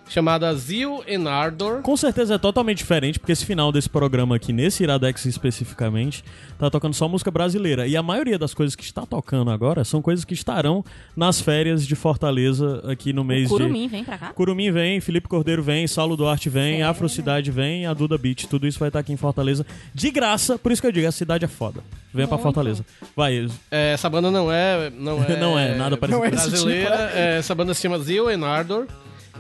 Chamada 0.08 0.54
Zeal 0.54 1.02
and 1.08 1.28
Ardor. 1.28 1.82
Com 1.82 1.96
certeza 1.96 2.34
é 2.34 2.38
totalmente 2.38 2.78
diferente, 2.78 3.18
porque 3.18 3.32
esse 3.32 3.44
final 3.44 3.72
desse 3.72 3.88
programa 3.88 4.36
aqui, 4.36 4.52
nesse 4.52 4.82
Iradex 4.82 5.24
especificamente, 5.24 6.24
tá 6.58 6.70
tocando 6.70 6.94
só 6.94 7.08
música 7.08 7.30
brasileira. 7.30 7.86
E 7.86 7.96
a 7.96 8.02
maioria 8.02 8.38
das 8.38 8.54
coisas 8.54 8.74
que 8.74 8.84
está 8.84 9.04
tocando 9.04 9.50
agora 9.50 9.84
são 9.84 10.00
coisas 10.00 10.24
que 10.24 10.34
estarão 10.34 10.84
nas 11.16 11.40
férias 11.40 11.86
de 11.86 11.94
Fortaleza 11.94 12.82
aqui 12.90 13.12
no 13.12 13.24
mês 13.24 13.48
Curumim, 13.48 13.82
de... 13.82 13.88
vem 13.88 14.04
pra 14.04 14.18
cá? 14.18 14.32
Curumim 14.32 14.70
vem, 14.70 15.00
Felipe 15.00 15.28
Cordeiro 15.28 15.62
vem, 15.62 15.86
Saulo 15.86 16.16
Duarte 16.16 16.48
vem, 16.48 16.82
Afrocidade 16.82 17.50
vem, 17.50 17.86
a 17.86 17.94
Duda 17.94 18.16
Beat, 18.16 18.46
tudo 18.46 18.66
isso 18.66 18.78
vai 18.78 18.88
estar 18.88 19.00
aqui 19.00 19.12
em 19.12 19.16
Fortaleza 19.16 19.66
de 19.94 20.10
graça, 20.10 20.58
por 20.58 20.72
isso 20.72 20.80
que 20.80 20.88
eu 20.88 20.92
digo, 20.92 21.06
a 21.06 21.12
cidade 21.12 21.44
é 21.44 21.48
foda. 21.48 21.82
Venha 22.12 22.28
pra 22.28 22.38
Fortaleza. 22.38 22.84
Vai, 23.14 23.46
É, 23.70 23.92
essa 23.92 24.08
banda 24.08 24.30
não 24.30 24.50
é. 24.50 24.90
Não 24.90 25.22
é, 25.24 25.36
Não 25.38 25.58
é, 25.58 25.74
nada 25.74 25.96
parecido 25.96 26.18
Não 26.18 26.26
é 26.26 26.30
brasileira. 26.30 27.10
É, 27.14 27.38
essa 27.38 27.54
banda 27.54 27.74
se 27.74 27.82
chama 27.82 27.98
Zeal 27.98 28.28
and 28.28 28.46
Ardor. 28.46 28.86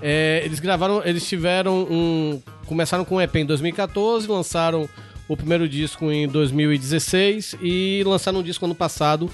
É, 0.02 0.42
eles 0.44 0.60
gravaram. 0.60 1.02
Eles 1.04 1.26
tiveram 1.26 1.82
um. 1.90 2.40
Começaram 2.66 3.04
com 3.04 3.16
um 3.16 3.20
EP 3.20 3.36
em 3.36 3.46
2014, 3.46 4.26
lançaram 4.28 4.88
o 5.28 5.36
primeiro 5.36 5.68
disco 5.68 6.10
em 6.10 6.26
2016 6.28 7.56
e 7.62 8.02
lançaram 8.06 8.40
um 8.40 8.42
disco 8.42 8.64
ano 8.64 8.74
passado. 8.74 9.30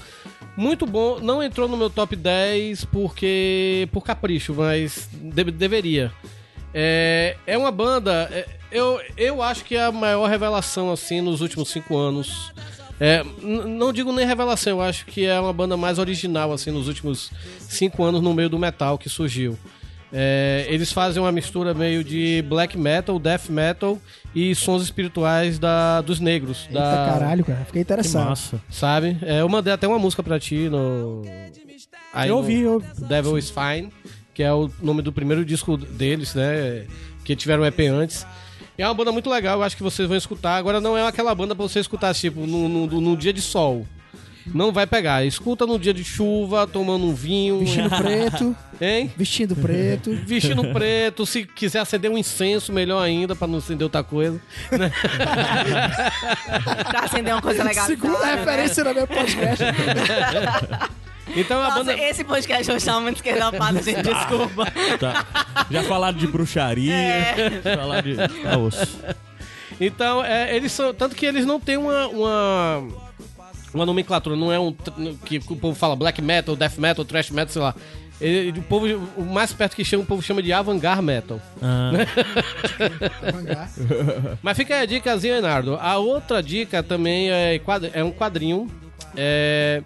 Muito 0.55 0.85
bom, 0.85 1.19
não 1.19 1.41
entrou 1.41 1.67
no 1.67 1.75
meu 1.75 1.89
top 1.89 2.15
10 2.15 2.85
porque. 2.85 3.87
por 3.91 4.01
capricho, 4.03 4.53
mas 4.53 5.09
de- 5.13 5.51
deveria. 5.51 6.11
É, 6.73 7.35
é 7.45 7.57
uma 7.57 7.71
banda. 7.71 8.29
é, 8.31 8.47
eu, 8.71 8.99
eu 9.17 9.41
acho 9.41 9.63
que 9.65 9.75
é 9.75 9.83
a 9.85 9.91
maior 9.91 10.27
revelação 10.27 10.91
assim 10.91 11.21
nos 11.21 11.41
últimos 11.41 11.69
cinco 11.69 11.95
anos. 11.97 12.51
É, 12.99 13.23
não 13.41 13.91
digo 13.91 14.11
nem 14.13 14.25
revelação, 14.25 14.73
eu 14.73 14.81
acho 14.81 15.05
que 15.07 15.25
é 15.25 15.39
uma 15.39 15.51
banda 15.51 15.75
mais 15.75 15.97
original 15.99 16.53
assim 16.53 16.71
nos 16.71 16.87
últimos 16.87 17.31
cinco 17.59 18.03
anos 18.03 18.21
no 18.21 18.33
meio 18.33 18.49
do 18.49 18.57
metal 18.57 18.97
que 18.97 19.09
surgiu. 19.09 19.57
É, 20.15 20.67
eles 20.69 20.91
fazem 20.91 21.21
uma 21.21 21.31
mistura 21.31 21.73
meio 21.73 22.03
de 22.03 22.43
black 22.47 22.77
metal, 22.77 23.17
death 23.17 23.49
metal 23.49 23.97
e 24.35 24.53
sons 24.53 24.83
espirituais 24.83 25.57
da, 25.57 26.01
dos 26.01 26.19
negros. 26.19 26.67
Eita 26.67 26.79
da, 26.79 27.11
caralho, 27.11 27.43
cara. 27.43 27.65
Fiquei 27.65 27.71
que 27.71 27.79
interessado. 27.79 28.29
massa. 28.29 28.61
Sabe? 28.69 29.17
É, 29.23 29.41
eu 29.41 29.49
mandei 29.49 29.73
até 29.73 29.87
uma 29.87 29.97
música 29.97 30.21
pra 30.21 30.39
ti 30.39 30.69
no. 30.69 31.23
aí 32.13 32.29
Eu 32.29 32.37
ouvi, 32.37 32.59
eu 32.61 32.73
ouvi. 32.73 32.87
Devil 33.07 33.39
is 33.39 33.49
Fine, 33.49 33.91
que 34.35 34.43
é 34.43 34.53
o 34.53 34.69
nome 34.79 35.01
do 35.01 35.11
primeiro 35.11 35.43
disco 35.43 35.75
deles, 35.75 36.35
né? 36.35 36.85
Que 37.25 37.35
tiveram 37.35 37.63
um 37.63 37.65
EP 37.65 37.79
antes. 37.91 38.27
E 38.77 38.83
é 38.83 38.87
uma 38.87 38.93
banda 38.93 39.11
muito 39.11 39.29
legal, 39.29 39.57
eu 39.59 39.63
acho 39.63 39.75
que 39.75 39.83
vocês 39.83 40.07
vão 40.07 40.17
escutar. 40.17 40.57
Agora 40.57 40.79
não 40.79 40.95
é 40.95 41.07
aquela 41.07 41.33
banda 41.33 41.55
pra 41.55 41.63
você 41.63 41.79
escutar, 41.79 42.13
tipo, 42.13 42.45
no, 42.45 42.69
no, 42.69 43.01
no 43.01 43.17
dia 43.17 43.33
de 43.33 43.41
sol. 43.41 43.85
Não 44.47 44.71
vai 44.71 44.85
pegar. 44.87 45.23
Escuta 45.25 45.65
no 45.65 45.77
dia 45.79 45.93
de 45.93 46.03
chuva, 46.03 46.65
tomando 46.67 47.05
um 47.05 47.13
vinho. 47.13 47.59
Vestindo 47.59 47.89
preto, 47.95 48.55
Hein? 48.81 49.11
vestindo 49.15 49.55
preto. 49.55 50.15
Vestindo 50.25 50.73
preto, 50.73 51.25
se 51.25 51.45
quiser 51.45 51.79
acender 51.79 52.09
um 52.11 52.17
incenso, 52.17 52.73
melhor 52.73 53.01
ainda, 53.01 53.35
pra 53.35 53.47
não 53.47 53.59
acender 53.59 53.83
outra 53.83 54.03
coisa. 54.03 54.41
Pra 56.89 56.99
acender 57.01 57.33
uma 57.33 57.41
coisa 57.41 57.63
legal. 57.63 57.85
Segunda 57.85 58.25
referência 58.25 58.83
no 58.83 58.93
meu 58.93 59.07
podcast. 59.07 59.63
Então 61.35 61.59
a 61.63 61.69
Nossa, 61.69 61.79
banda. 61.85 61.97
esse 61.97 62.23
podcast 62.23 62.71
hoje 62.71 62.85
tá 62.85 62.99
muito 62.99 63.15
esquerdopado, 63.15 63.81
gente. 63.81 64.03
Desculpa. 64.03 64.67
Tá. 64.99 65.25
Já 65.71 65.81
falaram 65.81 66.15
de 66.15 66.27
bruxaria, 66.27 66.93
falaram 67.75 68.01
de. 68.03 68.15
É 68.19 68.55
osso. 68.57 68.99
Então, 69.81 70.23
é, 70.23 70.55
eles 70.55 70.71
são. 70.71 70.93
Tanto 70.93 71.15
que 71.15 71.25
eles 71.25 71.43
não 71.43 71.59
têm 71.59 71.77
uma. 71.77 72.07
uma 72.07 72.83
uma 73.73 73.85
nomenclatura, 73.85 74.35
não 74.35 74.51
é 74.51 74.59
um 74.59 74.73
que 75.25 75.37
o 75.37 75.55
povo 75.55 75.75
fala 75.75 75.95
black 75.95 76.21
metal, 76.21 76.55
death 76.55 76.77
metal, 76.77 77.05
thrash 77.05 77.29
metal, 77.29 77.51
sei 77.51 77.61
lá. 77.61 77.75
Ele- 78.21 78.59
o 78.59 78.63
povo, 78.63 78.85
o 79.17 79.23
mais 79.23 79.51
perto 79.51 79.75
que 79.75 79.83
chama, 79.83 80.03
o 80.03 80.05
povo 80.05 80.21
chama 80.21 80.41
de 80.41 80.53
avant-garde 80.53 81.01
metal. 81.03 81.41
Ah, 81.61 81.91
Mas 84.41 84.57
fica 84.57 84.75
aí 84.75 84.83
a 84.83 84.85
dica, 84.85 85.13
Leonardo. 85.13 85.77
A 85.81 85.97
outra 85.97 86.41
dica 86.41 86.81
também 86.83 87.31
é, 87.31 87.59
é 87.93 88.03
um 88.03 88.11
quadrinho. 88.11 88.67
É, 89.15 89.81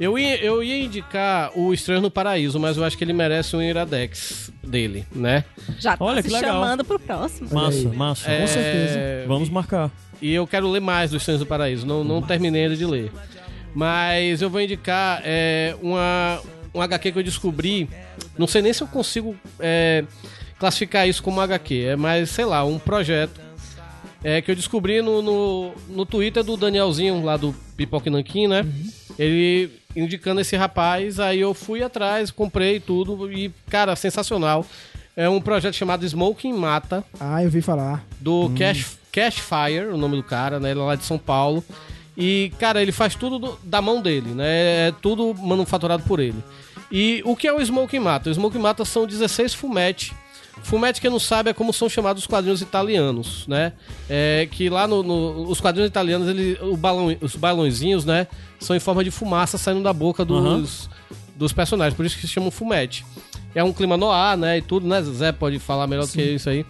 eu, 0.00 0.18
ia, 0.18 0.42
eu 0.42 0.62
ia 0.62 0.84
indicar 0.84 1.50
o 1.56 1.72
Estranho 1.72 2.00
no 2.02 2.10
Paraíso, 2.10 2.58
mas 2.60 2.76
eu 2.76 2.84
acho 2.84 2.96
que 2.98 3.04
ele 3.04 3.12
merece 3.12 3.54
um 3.56 3.62
Iradex 3.62 4.52
dele, 4.62 5.06
né? 5.14 5.44
Já 5.78 5.96
tá 5.96 6.04
Olha, 6.04 6.20
se 6.22 6.28
que 6.28 6.34
legal. 6.34 6.54
chamando 6.54 6.84
pro 6.84 6.98
próximo. 6.98 7.48
massa, 7.52 7.88
massa. 7.90 8.30
É, 8.30 8.46
certeza. 8.46 8.98
Vamos 9.28 9.48
marcar. 9.48 9.90
E 10.20 10.32
eu 10.32 10.46
quero 10.46 10.70
ler 10.70 10.80
mais 10.80 11.10
do 11.10 11.16
Estranhos 11.16 11.40
do 11.40 11.46
Paraíso. 11.46 11.86
Não, 11.86 12.02
não 12.02 12.22
terminei 12.22 12.64
ainda 12.64 12.76
de 12.76 12.86
ler. 12.86 13.10
Mas 13.74 14.40
eu 14.40 14.48
vou 14.48 14.60
indicar 14.60 15.20
é, 15.24 15.76
uma, 15.82 16.40
um 16.74 16.80
HQ 16.80 17.12
que 17.12 17.18
eu 17.18 17.22
descobri. 17.22 17.88
Não 18.38 18.46
sei 18.46 18.62
nem 18.62 18.72
se 18.72 18.82
eu 18.82 18.86
consigo 18.86 19.36
é, 19.60 20.04
classificar 20.58 21.06
isso 21.06 21.22
como 21.22 21.40
HQ. 21.40 21.84
É 21.84 21.96
mais, 21.96 22.30
sei 22.30 22.44
lá, 22.44 22.64
um 22.64 22.78
projeto. 22.78 23.40
É, 24.24 24.40
que 24.40 24.50
eu 24.50 24.56
descobri 24.56 25.02
no, 25.02 25.22
no, 25.22 25.72
no 25.88 26.06
Twitter 26.06 26.42
do 26.42 26.56
Danielzinho, 26.56 27.22
lá 27.22 27.36
do 27.36 27.54
Pipoca 27.76 28.08
e 28.08 28.12
Nanquim, 28.12 28.48
né? 28.48 28.66
Ele 29.18 29.70
indicando 29.94 30.40
esse 30.40 30.56
rapaz, 30.56 31.20
aí 31.20 31.40
eu 31.40 31.54
fui 31.54 31.82
atrás, 31.82 32.30
comprei 32.30 32.80
tudo 32.80 33.30
e, 33.30 33.52
cara, 33.70 33.94
sensacional. 33.94 34.66
É 35.16 35.28
um 35.28 35.40
projeto 35.40 35.74
chamado 35.74 36.04
Smoking 36.04 36.52
Mata 36.52 37.04
Ah, 37.20 37.42
eu 37.42 37.48
vi 37.50 37.62
falar. 37.62 38.04
do 38.20 38.50
Cash, 38.58 38.98
Cash 39.16 39.36
Fire, 39.40 39.86
o 39.92 39.96
nome 39.96 40.14
do 40.16 40.22
cara, 40.22 40.60
né? 40.60 40.70
Ele 40.72 40.80
é 40.80 40.82
lá 40.82 40.94
de 40.94 41.04
São 41.04 41.16
Paulo. 41.18 41.64
E, 42.16 42.52
cara, 42.58 42.80
ele 42.82 42.92
faz 42.92 43.14
tudo 43.14 43.38
do- 43.38 43.58
da 43.64 43.80
mão 43.82 44.00
dele, 44.02 44.30
né? 44.30 44.88
É 44.88 44.94
tudo 45.02 45.34
manufaturado 45.34 46.02
por 46.04 46.20
ele. 46.20 46.36
E 46.92 47.22
o 47.24 47.34
que 47.34 47.48
é 47.48 47.52
o 47.52 47.64
Smoke 47.64 47.98
Mata? 47.98 48.28
O 48.30 48.34
Smoke 48.34 48.58
Mata 48.58 48.84
são 48.84 49.06
16 49.06 49.54
fumete. 49.54 50.14
Fumete, 50.62 51.00
quem 51.00 51.10
não 51.10 51.18
sabe, 51.18 51.50
é 51.50 51.52
como 51.52 51.72
são 51.72 51.88
chamados 51.88 52.22
os 52.22 52.26
quadrinhos 52.26 52.60
italianos, 52.62 53.46
né? 53.46 53.72
É, 54.08 54.48
que 54.50 54.68
lá 54.70 54.86
no, 54.86 55.02
no- 55.02 55.48
os 55.50 55.60
quadrinhos 55.60 55.88
italianos, 55.88 56.28
ele, 56.28 56.58
o 56.62 56.76
balão, 56.76 57.14
os 57.20 57.36
balãozinhos, 57.36 58.04
né? 58.04 58.26
São 58.58 58.74
em 58.74 58.80
forma 58.80 59.02
de 59.04 59.10
fumaça 59.10 59.58
saindo 59.58 59.82
da 59.82 59.92
boca 59.92 60.24
dos, 60.24 60.88
dos 61.34 61.52
personagens. 61.52 61.94
Por 61.96 62.06
isso 62.06 62.16
que 62.16 62.22
se 62.22 62.28
chamam 62.28 62.50
fumete. 62.50 63.04
É 63.54 63.62
um 63.62 63.72
clima 63.72 63.96
no 63.96 64.10
ar, 64.10 64.36
né? 64.36 64.58
E 64.58 64.62
tudo, 64.62 64.86
né? 64.86 65.02
Zé 65.02 65.32
pode 65.32 65.58
falar 65.58 65.86
melhor 65.86 66.06
do 66.06 66.12
que 66.12 66.22
isso 66.22 66.48
aí. 66.48 66.64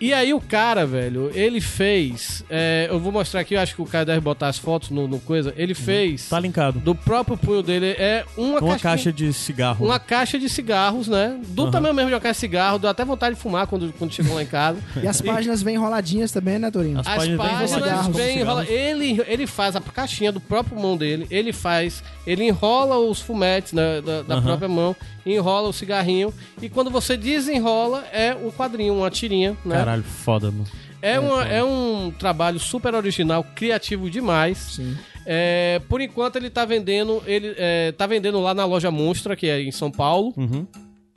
E 0.00 0.12
aí 0.14 0.32
o 0.32 0.40
cara, 0.40 0.86
velho, 0.86 1.30
ele 1.34 1.60
fez. 1.60 2.44
é, 2.48 2.86
eu 2.88 3.00
vou 3.00 3.10
mostrar 3.10 3.40
aqui, 3.40 3.54
eu 3.54 3.60
acho 3.60 3.74
que 3.74 3.82
o 3.82 3.86
cara 3.86 4.04
deve 4.04 4.20
botar 4.20 4.46
as 4.48 4.56
fotos 4.56 4.90
no, 4.90 5.08
no 5.08 5.18
coisa. 5.18 5.52
Ele 5.56 5.74
fez. 5.74 6.28
Tá 6.28 6.38
linkado. 6.38 6.78
Do 6.78 6.94
próprio 6.94 7.36
punho 7.36 7.62
dele 7.64 7.86
é 7.98 8.24
uma, 8.36 8.60
Uma 8.60 8.78
caixa 8.78 9.12
de 9.12 9.32
cigarro. 9.32 9.84
Uma 9.84 9.98
caixa 9.98 10.38
de 10.38 10.48
cigarros, 10.48 11.08
né? 11.08 11.40
Do 11.48 11.68
tamanho 11.70 11.94
mesmo 11.94 12.10
de 12.10 12.14
uma 12.14 12.20
caixa 12.20 12.34
de 12.34 12.40
cigarro, 12.40 12.78
deu 12.78 12.88
até 12.90 13.04
vontade 13.04 13.34
de 13.34 13.40
fumar 13.40 13.66
quando, 13.66 13.92
quando 13.98 14.12
chegou 14.12 14.34
lá 14.34 14.42
em 14.42 14.46
casa. 14.46 14.78
E 15.02 15.06
as 15.06 15.20
páginas 15.20 15.62
vêm 15.62 15.74
enroladinhas 15.76 16.30
também, 16.30 16.58
né, 16.58 16.70
Torinho? 16.70 16.98
As 17.00 17.06
As 17.06 17.14
páginas 17.16 17.38
páginas 17.38 17.70
enroladinhas 17.70 18.02
como 18.02 18.14
bem 18.18 18.38
cigarro. 18.38 18.62
enrola... 18.62 18.66
ele, 18.68 19.24
ele 19.26 19.46
faz 19.46 19.76
a 19.76 19.80
caixinha 19.80 20.30
do 20.32 20.40
próprio 20.40 20.78
mão 20.78 20.96
dele, 20.96 21.26
ele 21.30 21.52
faz, 21.52 22.02
ele 22.26 22.44
enrola 22.44 22.98
os 22.98 23.20
fumetes 23.20 23.72
né, 23.72 24.00
da, 24.00 24.22
da 24.22 24.34
Aham. 24.34 24.42
própria 24.42 24.68
mão, 24.68 24.94
enrola 25.34 25.68
o 25.68 25.72
cigarrinho, 25.72 26.32
e 26.60 26.68
quando 26.68 26.90
você 26.90 27.16
desenrola, 27.16 28.04
é 28.12 28.34
um 28.34 28.50
quadrinho, 28.50 28.94
uma 28.94 29.10
tirinha, 29.10 29.56
né? 29.64 29.76
Caralho, 29.76 30.02
foda, 30.02 30.50
mano. 30.50 30.66
É, 31.00 31.18
uma, 31.20 31.44
é 31.44 31.62
um 31.62 32.10
trabalho 32.18 32.58
super 32.58 32.94
original, 32.94 33.44
criativo 33.54 34.10
demais. 34.10 34.58
Sim. 34.58 34.96
É, 35.24 35.80
por 35.88 36.00
enquanto 36.00 36.36
ele 36.36 36.50
tá 36.50 36.64
vendendo, 36.64 37.22
ele 37.26 37.54
é, 37.56 37.92
tá 37.92 38.06
vendendo 38.06 38.40
lá 38.40 38.52
na 38.54 38.64
loja 38.64 38.90
Monstra, 38.90 39.36
que 39.36 39.46
é 39.46 39.60
em 39.62 39.70
São 39.70 39.90
Paulo. 39.90 40.32
Uhum. 40.36 40.66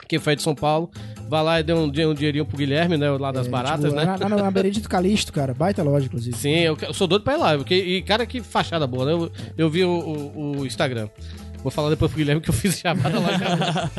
Quem 0.06 0.18
foi 0.18 0.36
de 0.36 0.42
São 0.42 0.54
Paulo, 0.54 0.90
vai 1.28 1.42
lá 1.42 1.60
e 1.60 1.62
dê 1.62 1.72
um, 1.72 1.88
dê 1.88 2.04
um 2.04 2.12
dinheirinho 2.12 2.44
pro 2.44 2.56
Guilherme, 2.58 2.98
né? 2.98 3.08
Lá 3.12 3.32
das 3.32 3.46
É, 3.46 3.50
baratas, 3.50 3.84
tipo, 3.84 3.96
né? 3.96 4.04
Na, 4.04 4.28
na, 4.28 4.36
na 4.42 4.50
Benedito 4.50 4.88
Calixto, 4.88 5.32
cara. 5.32 5.54
Baita 5.54 5.82
loja, 5.82 6.06
inclusive. 6.06 6.36
Sim, 6.36 6.50
eu, 6.58 6.76
eu 6.82 6.92
sou 6.92 7.06
doido 7.06 7.22
pra 7.22 7.34
ir 7.34 7.38
lá. 7.38 7.56
Porque, 7.56 7.74
e 7.74 8.02
cara, 8.02 8.26
que 8.26 8.40
fachada 8.42 8.86
boa, 8.86 9.06
né? 9.06 9.12
Eu, 9.12 9.32
eu 9.56 9.70
vi 9.70 9.84
o, 9.84 9.90
o- 9.90 10.58
o 10.60 10.66
Instagram. 10.66 11.08
Vou 11.62 11.70
falar 11.70 11.90
depois 11.90 12.10
pro 12.10 12.18
Guilherme 12.18 12.40
que 12.40 12.50
eu 12.50 12.54
fiz 12.54 12.78
chamada 12.78 13.20
lá. 13.20 13.90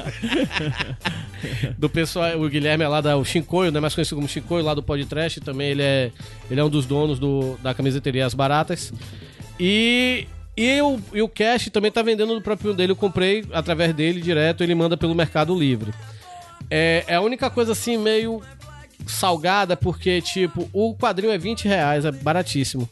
do 1.77 1.90
pessoal, 1.90 2.38
o 2.40 2.49
Guilherme 2.49 2.84
é 2.84 2.88
lá 2.88 2.99
da 2.99 3.15
o 3.15 3.23
Chincoio, 3.23 3.72
né? 3.72 3.80
Mais 3.80 3.95
conhecido 3.95 4.18
como 4.18 4.27
Chincoio, 4.27 4.64
lá 4.64 4.73
do 4.73 4.84
Podcast. 4.84 5.40
Também 5.40 5.69
ele 5.69 5.81
é, 5.81 6.11
ele 6.52 6.60
é 6.60 6.64
um 6.64 6.69
dos 6.69 6.85
donos 6.85 7.19
do, 7.19 7.57
da 7.64 7.73
camiseteria 7.73 8.26
As 8.26 8.34
Baratas. 8.34 8.91
E, 9.57 10.27
e, 10.57 10.81
o, 10.81 10.99
e 11.14 11.22
o 11.22 11.30
Cash 11.30 11.69
também 11.69 11.91
tá 11.91 12.02
vendendo 12.02 12.35
do 12.35 12.41
próprio 12.41 12.73
dele. 12.73 12.91
Eu 12.91 12.98
comprei 12.98 13.45
através 13.53 13.94
dele 13.94 14.19
direto, 14.19 14.61
ele 14.61 14.76
manda 14.76 14.98
pelo 14.98 15.15
Mercado 15.15 15.57
Livre. 15.57 15.94
É, 16.69 17.06
é 17.07 17.15
a 17.15 17.22
única 17.22 17.49
coisa 17.49 17.72
assim, 17.72 17.98
meio 17.98 18.41
salgada, 19.07 19.76
porque, 19.76 20.22
tipo, 20.22 20.69
o 20.73 20.95
quadrinho 20.95 21.31
é 21.31 21.38
20 21.38 21.68
reais, 21.68 22.06
é 22.06 22.11
baratíssimo. 22.11 22.90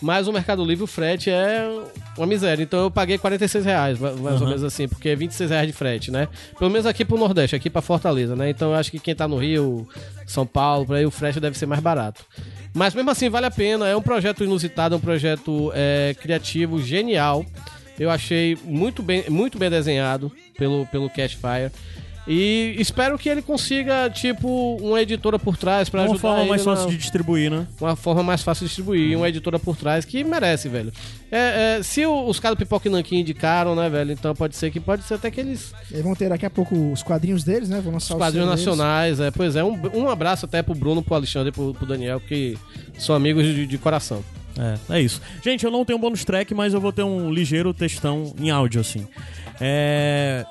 Mas 0.00 0.28
o 0.28 0.32
Mercado 0.32 0.64
Livre, 0.64 0.84
o 0.84 0.86
frete 0.86 1.28
é 1.28 1.68
uma 2.16 2.26
miséria. 2.26 2.62
Então 2.62 2.80
eu 2.84 2.90
paguei 2.90 3.18
46 3.18 3.64
reais, 3.64 3.98
ma- 3.98 4.12
mais 4.12 4.40
ou 4.40 4.46
menos 4.46 4.62
assim, 4.62 4.86
porque 4.86 5.08
é 5.08 5.16
26 5.16 5.50
reais 5.50 5.66
de 5.66 5.72
frete, 5.72 6.10
né? 6.10 6.28
Pelo 6.58 6.70
menos 6.70 6.86
aqui 6.86 7.04
pro 7.04 7.18
Nordeste, 7.18 7.56
aqui 7.56 7.68
pra 7.68 7.82
Fortaleza, 7.82 8.36
né? 8.36 8.48
Então 8.50 8.70
eu 8.70 8.76
acho 8.76 8.90
que 8.92 8.98
quem 9.00 9.14
tá 9.14 9.26
no 9.26 9.36
Rio, 9.38 9.88
São 10.26 10.46
Paulo, 10.46 10.86
por 10.86 10.94
aí 10.96 11.04
o 11.04 11.10
frete 11.10 11.40
deve 11.40 11.58
ser 11.58 11.66
mais 11.66 11.80
barato. 11.80 12.24
Mas 12.72 12.94
mesmo 12.94 13.10
assim, 13.10 13.28
vale 13.28 13.46
a 13.46 13.50
pena. 13.50 13.88
É 13.88 13.96
um 13.96 14.02
projeto 14.02 14.44
inusitado, 14.44 14.94
é 14.94 14.98
um 14.98 15.00
projeto 15.00 15.72
é, 15.74 16.14
criativo, 16.20 16.80
genial. 16.80 17.44
Eu 17.98 18.08
achei 18.10 18.56
muito 18.62 19.02
bem, 19.02 19.24
muito 19.28 19.58
bem 19.58 19.68
desenhado 19.68 20.30
pelo, 20.56 20.86
pelo 20.86 21.10
Cashfire. 21.10 21.72
E 22.30 22.76
espero 22.78 23.16
que 23.18 23.26
ele 23.26 23.40
consiga, 23.40 24.10
tipo, 24.10 24.76
uma 24.82 25.00
editora 25.00 25.38
por 25.38 25.56
trás 25.56 25.88
pra 25.88 26.00
Uma 26.02 26.04
ajudar 26.10 26.20
forma 26.20 26.40
ele 26.40 26.48
mais 26.50 26.64
na- 26.66 26.76
fácil 26.76 26.90
de 26.90 26.98
distribuir, 26.98 27.50
né? 27.50 27.66
uma 27.80 27.96
forma 27.96 28.22
mais 28.22 28.42
fácil 28.42 28.64
de 28.64 28.68
distribuir, 28.68 29.16
uma 29.16 29.26
editora 29.30 29.58
por 29.58 29.74
trás 29.76 30.04
que 30.04 30.22
merece, 30.22 30.68
velho. 30.68 30.92
É, 31.32 31.78
é, 31.78 31.82
se 31.82 32.04
o- 32.04 32.26
os 32.28 32.38
caras 32.38 32.56
do 32.58 32.58
Pipoca 32.58 32.86
e 32.86 32.90
Nanquim 32.90 33.16
indicaram, 33.20 33.74
né, 33.74 33.88
velho? 33.88 34.12
Então 34.12 34.34
pode 34.34 34.56
ser 34.56 34.70
que 34.70 34.78
pode 34.78 35.04
ser 35.04 35.14
até 35.14 35.30
que 35.30 35.40
eles. 35.40 35.72
Eles 35.90 36.02
vão 36.04 36.14
ter 36.14 36.28
daqui 36.28 36.44
a 36.44 36.50
pouco 36.50 36.74
os 36.92 37.02
quadrinhos 37.02 37.44
deles, 37.44 37.70
né? 37.70 37.80
Vão 37.80 37.94
lançar 37.94 38.14
Os 38.14 38.20
os 38.20 38.26
quadrinhos 38.26 38.48
deles. 38.50 38.64
nacionais, 38.66 39.20
é. 39.20 39.30
Pois 39.30 39.56
é, 39.56 39.64
um, 39.64 39.78
um 39.94 40.10
abraço 40.10 40.44
até 40.44 40.62
pro 40.62 40.74
Bruno, 40.74 41.02
pro 41.02 41.14
Alexandre 41.14 41.48
e 41.48 41.52
pro, 41.52 41.72
pro 41.72 41.86
Daniel, 41.86 42.20
que 42.20 42.58
são 42.98 43.14
amigos 43.14 43.42
de, 43.44 43.66
de 43.66 43.78
coração. 43.78 44.22
É, 44.90 44.96
é 44.96 45.00
isso. 45.00 45.22
Gente, 45.42 45.64
eu 45.64 45.70
não 45.70 45.82
tenho 45.82 45.98
bônus 45.98 46.24
track, 46.26 46.52
mas 46.52 46.74
eu 46.74 46.80
vou 46.80 46.92
ter 46.92 47.04
um 47.04 47.32
ligeiro 47.32 47.72
textão 47.72 48.34
em 48.38 48.50
áudio, 48.50 48.80
assim. 48.82 49.06
É... 49.60 50.44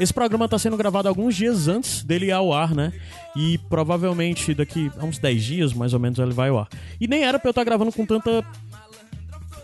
Esse 0.00 0.12
programa 0.12 0.48
tá 0.48 0.58
sendo 0.58 0.76
gravado 0.76 1.08
alguns 1.08 1.34
dias 1.36 1.68
antes 1.68 2.02
dele 2.02 2.26
ir 2.26 2.32
ao 2.32 2.52
ar, 2.52 2.74
né? 2.74 2.92
E 3.36 3.58
provavelmente 3.68 4.54
daqui 4.54 4.90
a 4.98 5.04
uns 5.04 5.18
10 5.18 5.44
dias, 5.44 5.72
mais 5.72 5.94
ou 5.94 6.00
menos, 6.00 6.18
ele 6.18 6.32
vai 6.32 6.48
ao 6.48 6.58
ar. 6.58 6.68
E 7.00 7.06
nem 7.06 7.24
era 7.24 7.38
pra 7.38 7.48
eu 7.48 7.52
estar 7.52 7.64
gravando 7.64 7.92
com 7.92 8.04
tanta 8.04 8.44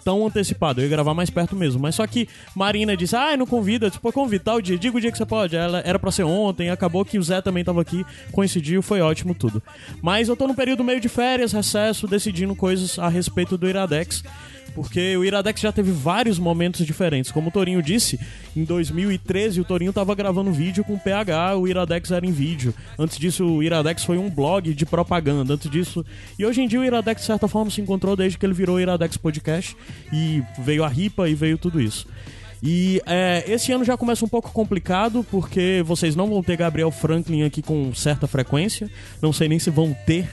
tão 0.08 0.26
antecipado, 0.26 0.80
eu 0.80 0.84
ia 0.84 0.88
gravar 0.88 1.12
mais 1.12 1.28
perto 1.28 1.54
mesmo. 1.54 1.78
Mas 1.78 1.94
só 1.94 2.06
que 2.06 2.26
Marina 2.54 2.96
disse, 2.96 3.14
ah, 3.14 3.36
não 3.36 3.44
convida, 3.44 3.90
tipo, 3.90 4.10
convida 4.10 4.42
tal 4.42 4.58
dia, 4.58 4.78
diga 4.78 4.96
o 4.96 5.00
dia 5.00 5.12
que 5.12 5.18
você 5.18 5.26
pode. 5.26 5.54
Ela 5.54 5.82
era 5.84 5.98
pra 5.98 6.10
ser 6.10 6.22
ontem, 6.22 6.70
acabou 6.70 7.04
que 7.04 7.18
o 7.18 7.22
Zé 7.22 7.42
também 7.42 7.62
tava 7.62 7.82
aqui, 7.82 8.06
coincidiu, 8.32 8.80
foi 8.80 9.02
ótimo 9.02 9.34
tudo. 9.34 9.62
Mas 10.00 10.28
eu 10.28 10.34
tô 10.34 10.46
num 10.46 10.54
período 10.54 10.82
meio 10.82 10.98
de 10.98 11.10
férias, 11.10 11.52
recesso, 11.52 12.06
decidindo 12.06 12.56
coisas 12.56 12.98
a 12.98 13.06
respeito 13.08 13.58
do 13.58 13.68
Iradex. 13.68 14.24
Porque 14.78 15.16
o 15.16 15.24
Iradex 15.24 15.60
já 15.60 15.72
teve 15.72 15.90
vários 15.90 16.38
momentos 16.38 16.86
diferentes. 16.86 17.32
Como 17.32 17.48
o 17.48 17.50
Torinho 17.50 17.82
disse, 17.82 18.16
em 18.56 18.62
2013 18.62 19.60
o 19.60 19.64
Torinho 19.64 19.92
tava 19.92 20.14
gravando 20.14 20.52
vídeo 20.52 20.84
com 20.84 20.96
PH, 20.96 21.56
o 21.56 21.66
Iradex 21.66 22.12
era 22.12 22.24
em 22.24 22.30
vídeo. 22.30 22.72
Antes 22.96 23.18
disso, 23.18 23.44
o 23.44 23.60
Iradex 23.60 24.04
foi 24.04 24.18
um 24.18 24.30
blog 24.30 24.72
de 24.72 24.86
propaganda. 24.86 25.54
Antes 25.54 25.68
disso. 25.68 26.06
E 26.38 26.46
hoje 26.46 26.62
em 26.62 26.68
dia 26.68 26.78
o 26.78 26.84
Iradex, 26.84 27.22
de 27.22 27.26
certa 27.26 27.48
forma, 27.48 27.72
se 27.72 27.80
encontrou 27.80 28.14
desde 28.14 28.38
que 28.38 28.46
ele 28.46 28.54
virou 28.54 28.76
o 28.76 28.80
Iradex 28.80 29.16
Podcast. 29.16 29.76
E 30.12 30.44
veio 30.60 30.84
a 30.84 30.88
RIPA 30.88 31.28
e 31.28 31.34
veio 31.34 31.58
tudo 31.58 31.80
isso. 31.80 32.06
E 32.62 33.02
é, 33.04 33.42
esse 33.48 33.72
ano 33.72 33.84
já 33.84 33.96
começa 33.96 34.24
um 34.24 34.28
pouco 34.28 34.52
complicado, 34.52 35.26
porque 35.28 35.82
vocês 35.84 36.14
não 36.14 36.28
vão 36.28 36.40
ter 36.40 36.56
Gabriel 36.56 36.92
Franklin 36.92 37.42
aqui 37.42 37.62
com 37.62 37.92
certa 37.92 38.28
frequência. 38.28 38.88
Não 39.20 39.32
sei 39.32 39.48
nem 39.48 39.58
se 39.58 39.70
vão 39.70 39.92
ter. 40.06 40.30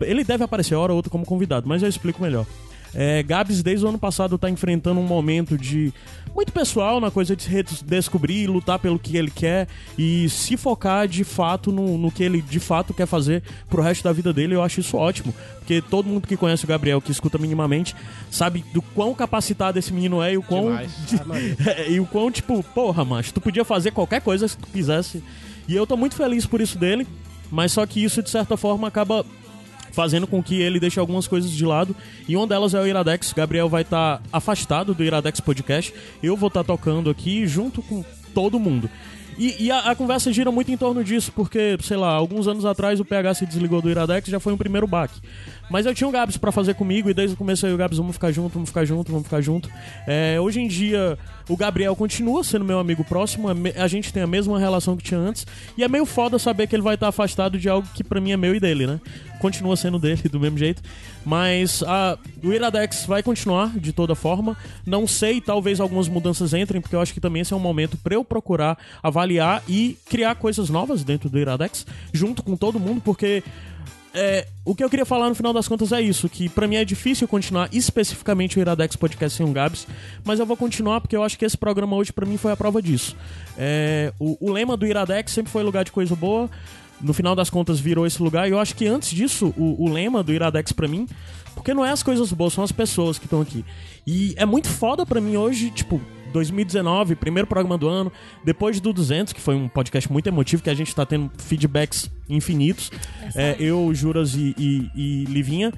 Ele 0.00 0.22
deve 0.22 0.44
aparecer 0.44 0.76
hora 0.76 0.92
ou 0.92 0.96
outra 0.96 1.10
como 1.10 1.26
convidado, 1.26 1.68
mas 1.68 1.82
eu 1.82 1.88
explico 1.88 2.22
melhor. 2.22 2.46
É, 2.94 3.22
Gabs, 3.22 3.62
desde 3.62 3.84
o 3.84 3.88
ano 3.88 3.98
passado, 3.98 4.36
está 4.36 4.48
enfrentando 4.48 5.00
um 5.00 5.04
momento 5.04 5.56
de 5.56 5.92
muito 6.34 6.52
pessoal 6.52 7.00
na 7.00 7.10
coisa 7.10 7.34
de 7.34 7.42
se 7.42 7.48
redescobrir, 7.48 8.48
lutar 8.48 8.78
pelo 8.78 8.98
que 8.98 9.16
ele 9.16 9.30
quer 9.30 9.66
e 9.98 10.28
se 10.28 10.56
focar 10.56 11.08
de 11.08 11.24
fato 11.24 11.72
no, 11.72 11.98
no 11.98 12.12
que 12.12 12.22
ele 12.22 12.40
de 12.40 12.60
fato 12.60 12.94
quer 12.94 13.06
fazer 13.06 13.42
pro 13.68 13.82
resto 13.82 14.04
da 14.04 14.12
vida 14.12 14.32
dele. 14.32 14.54
Eu 14.54 14.62
acho 14.62 14.80
isso 14.80 14.96
ótimo, 14.96 15.34
porque 15.58 15.82
todo 15.82 16.06
mundo 16.06 16.28
que 16.28 16.36
conhece 16.36 16.64
o 16.64 16.68
Gabriel, 16.68 17.00
que 17.00 17.10
escuta 17.10 17.38
minimamente, 17.38 17.94
sabe 18.30 18.64
do 18.72 18.80
quão 18.80 19.14
capacitado 19.14 19.78
esse 19.78 19.92
menino 19.92 20.22
é 20.22 20.34
e 20.34 20.38
o 20.38 20.42
quão. 20.42 20.78
É, 20.78 20.86
e 21.90 21.98
o 21.98 22.06
quão, 22.06 22.30
tipo, 22.30 22.62
porra, 22.62 23.04
macho, 23.04 23.34
tu 23.34 23.40
podia 23.40 23.64
fazer 23.64 23.90
qualquer 23.90 24.20
coisa 24.20 24.46
se 24.46 24.56
tu 24.56 24.66
quisesse. 24.68 25.22
E 25.66 25.74
eu 25.74 25.86
tô 25.86 25.96
muito 25.96 26.14
feliz 26.14 26.46
por 26.46 26.60
isso 26.60 26.78
dele, 26.78 27.06
mas 27.50 27.72
só 27.72 27.84
que 27.84 28.02
isso, 28.02 28.22
de 28.22 28.30
certa 28.30 28.56
forma, 28.56 28.88
acaba 28.88 29.24
fazendo 29.92 30.26
com 30.26 30.42
que 30.42 30.60
ele 30.60 30.80
deixe 30.80 30.98
algumas 30.98 31.26
coisas 31.26 31.50
de 31.50 31.64
lado. 31.64 31.94
E 32.28 32.36
uma 32.36 32.46
delas 32.46 32.74
é 32.74 32.80
o 32.80 32.86
Iradex. 32.86 33.32
Gabriel 33.32 33.68
vai 33.68 33.82
estar 33.82 34.22
afastado 34.32 34.94
do 34.94 35.04
Iradex 35.04 35.40
Podcast. 35.40 35.92
Eu 36.22 36.36
vou 36.36 36.48
estar 36.48 36.64
tocando 36.64 37.10
aqui 37.10 37.46
junto 37.46 37.82
com 37.82 38.04
todo 38.34 38.58
mundo. 38.58 38.88
E, 39.38 39.66
e 39.66 39.70
a, 39.70 39.90
a 39.90 39.94
conversa 39.94 40.32
gira 40.32 40.50
muito 40.50 40.72
em 40.72 40.76
torno 40.76 41.04
disso, 41.04 41.30
porque, 41.34 41.78
sei 41.80 41.96
lá, 41.96 42.10
alguns 42.10 42.48
anos 42.48 42.64
atrás 42.64 42.98
o 42.98 43.04
PH 43.04 43.34
se 43.34 43.46
desligou 43.46 43.80
do 43.80 43.88
Iradex 43.88 44.28
já 44.28 44.40
foi 44.40 44.52
um 44.52 44.56
primeiro 44.56 44.86
baque. 44.86 45.20
Mas 45.70 45.84
eu 45.86 45.94
tinha 45.94 46.08
o 46.08 46.10
Gabs 46.10 46.36
pra 46.36 46.50
fazer 46.50 46.74
comigo 46.74 47.10
e 47.10 47.14
desde 47.14 47.34
o 47.34 47.36
começo 47.36 47.66
eu 47.66 47.74
o 47.74 47.78
Gabs 47.78 47.98
vamos 47.98 48.14
ficar 48.14 48.32
junto, 48.32 48.54
vamos 48.54 48.68
ficar 48.70 48.84
junto, 48.84 49.10
vamos 49.12 49.24
ficar 49.26 49.40
junto. 49.40 49.68
É, 50.06 50.38
hoje 50.40 50.60
em 50.60 50.68
dia 50.68 51.18
o 51.48 51.56
Gabriel 51.56 51.94
continua 51.96 52.42
sendo 52.44 52.64
meu 52.64 52.78
amigo 52.78 53.04
próximo, 53.04 53.48
a 53.48 53.54
me- 53.54 53.72
a 53.76 53.86
gente 53.88 54.12
tem 54.12 54.22
a 54.22 54.26
mesma 54.26 54.58
relação 54.58 54.96
que 54.96 55.02
tinha 55.04 55.18
antes 55.20 55.46
e 55.76 55.84
é 55.84 55.88
meio 55.88 56.04
foda 56.06 56.38
saber 56.38 56.66
que 56.66 56.74
ele 56.76 56.82
vai 56.82 56.94
estar 56.94 57.08
afastado 57.08 57.58
de 57.58 57.68
algo 57.68 57.86
que 57.94 58.02
pra 58.04 58.20
mim 58.20 58.32
é 58.32 58.36
meu 58.36 58.54
e 58.54 58.60
dele, 58.60 58.86
né? 58.86 59.00
Continua 59.40 59.76
sendo 59.76 59.98
dele 59.98 60.22
do 60.28 60.40
mesmo 60.40 60.58
jeito, 60.58 60.82
mas 61.24 61.82
a, 61.84 62.18
o 62.42 62.52
Iradex 62.52 63.04
vai 63.06 63.22
continuar 63.22 63.78
de 63.78 63.92
toda 63.92 64.14
forma. 64.14 64.56
Não 64.84 65.06
sei, 65.06 65.40
talvez 65.40 65.78
algumas 65.80 66.08
mudanças 66.08 66.52
entrem, 66.54 66.80
porque 66.80 66.96
eu 66.96 67.00
acho 67.00 67.14
que 67.14 67.20
também 67.20 67.42
esse 67.42 67.52
é 67.52 67.56
um 67.56 67.60
momento 67.60 67.96
pra 67.98 68.14
eu 68.14 68.24
procurar 68.24 68.76
avaliar 69.02 69.62
e 69.68 69.96
criar 70.08 70.34
coisas 70.34 70.68
novas 70.68 71.04
dentro 71.04 71.28
do 71.30 71.38
Iradex, 71.38 71.86
junto 72.12 72.42
com 72.42 72.56
todo 72.56 72.80
mundo, 72.80 73.00
porque 73.04 73.42
é, 74.18 74.48
o 74.64 74.74
que 74.74 74.82
eu 74.82 74.90
queria 74.90 75.06
falar 75.06 75.28
no 75.28 75.34
final 75.34 75.52
das 75.52 75.68
contas 75.68 75.92
é 75.92 76.00
isso, 76.00 76.28
que 76.28 76.48
pra 76.48 76.66
mim 76.66 76.76
é 76.76 76.84
difícil 76.84 77.28
continuar 77.28 77.68
especificamente 77.72 78.58
o 78.58 78.60
Iradex 78.60 78.96
Podcast 78.96 79.36
sem 79.36 79.46
o 79.46 79.52
Gabs, 79.52 79.86
mas 80.24 80.40
eu 80.40 80.46
vou 80.46 80.56
continuar 80.56 81.00
porque 81.00 81.14
eu 81.14 81.22
acho 81.22 81.38
que 81.38 81.44
esse 81.44 81.56
programa 81.56 81.94
hoje 81.96 82.12
pra 82.12 82.26
mim 82.26 82.36
foi 82.36 82.50
a 82.50 82.56
prova 82.56 82.82
disso. 82.82 83.16
É, 83.56 84.12
o, 84.18 84.36
o 84.40 84.52
lema 84.52 84.76
do 84.76 84.86
Iradex 84.86 85.32
sempre 85.32 85.52
foi 85.52 85.62
lugar 85.62 85.84
de 85.84 85.92
coisa 85.92 86.16
boa, 86.16 86.50
no 87.00 87.14
final 87.14 87.36
das 87.36 87.48
contas 87.48 87.78
virou 87.78 88.06
esse 88.06 88.20
lugar, 88.20 88.48
e 88.48 88.50
eu 88.50 88.58
acho 88.58 88.74
que 88.74 88.86
antes 88.86 89.10
disso, 89.10 89.54
o, 89.56 89.84
o 89.84 89.88
lema 89.88 90.22
do 90.22 90.32
Iradex 90.32 90.72
pra 90.72 90.88
mim, 90.88 91.06
porque 91.54 91.72
não 91.72 91.84
é 91.84 91.90
as 91.90 92.02
coisas 92.02 92.32
boas, 92.32 92.52
são 92.52 92.64
as 92.64 92.72
pessoas 92.72 93.18
que 93.18 93.26
estão 93.26 93.40
aqui. 93.40 93.64
E 94.06 94.34
é 94.36 94.44
muito 94.44 94.68
foda 94.68 95.06
pra 95.06 95.20
mim 95.20 95.36
hoje, 95.36 95.70
tipo, 95.70 96.00
2019, 96.28 97.16
primeiro 97.16 97.46
programa 97.46 97.76
do 97.76 97.88
ano, 97.88 98.12
depois 98.44 98.80
do 98.80 98.92
200, 98.92 99.32
que 99.32 99.40
foi 99.40 99.54
um 99.54 99.68
podcast 99.68 100.10
muito 100.10 100.26
emotivo, 100.28 100.62
que 100.62 100.70
a 100.70 100.74
gente 100.74 100.94
tá 100.94 101.04
tendo 101.04 101.30
feedbacks 101.38 102.10
infinitos. 102.28 102.90
É, 103.34 103.56
eu, 103.58 103.92
Juras 103.94 104.34
e, 104.34 104.54
e, 104.58 104.90
e 104.94 105.24
Livinha. 105.24 105.72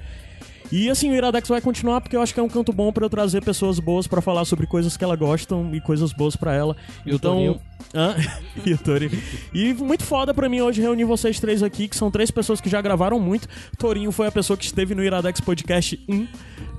E 0.71 0.89
assim, 0.89 1.11
o 1.11 1.13
Iradex 1.13 1.49
vai 1.49 1.59
continuar 1.59 1.99
porque 1.99 2.15
eu 2.15 2.21
acho 2.21 2.33
que 2.33 2.39
é 2.39 2.43
um 2.43 2.47
canto 2.47 2.71
bom 2.71 2.91
pra 2.93 3.05
eu 3.05 3.09
trazer 3.09 3.43
pessoas 3.43 3.77
boas 3.79 4.07
pra 4.07 4.21
falar 4.21 4.45
sobre 4.45 4.65
coisas 4.65 4.95
que 4.95 5.03
ela 5.03 5.15
gostam 5.15 5.73
e 5.75 5.81
coisas 5.81 6.13
boas 6.13 6.35
pra 6.35 6.53
ela. 6.53 6.75
E 7.05 7.11
o 7.11 7.15
então? 7.15 7.59
Hã? 7.93 8.15
e 8.65 8.73
o 8.73 8.77
Torinho. 8.77 9.11
E 9.53 9.73
muito 9.73 10.03
foda 10.03 10.33
pra 10.33 10.47
mim 10.47 10.61
hoje 10.61 10.81
reunir 10.81 11.03
vocês 11.03 11.39
três 11.39 11.61
aqui, 11.61 11.87
que 11.87 11.95
são 11.95 12.09
três 12.09 12.31
pessoas 12.31 12.61
que 12.61 12.69
já 12.69 12.81
gravaram 12.81 13.19
muito. 13.19 13.47
Torinho 13.77 14.11
foi 14.11 14.27
a 14.27 14.31
pessoa 14.31 14.55
que 14.55 14.63
esteve 14.63 14.95
no 14.95 15.03
Iradex 15.03 15.41
Podcast 15.41 15.99
1. 16.07 16.27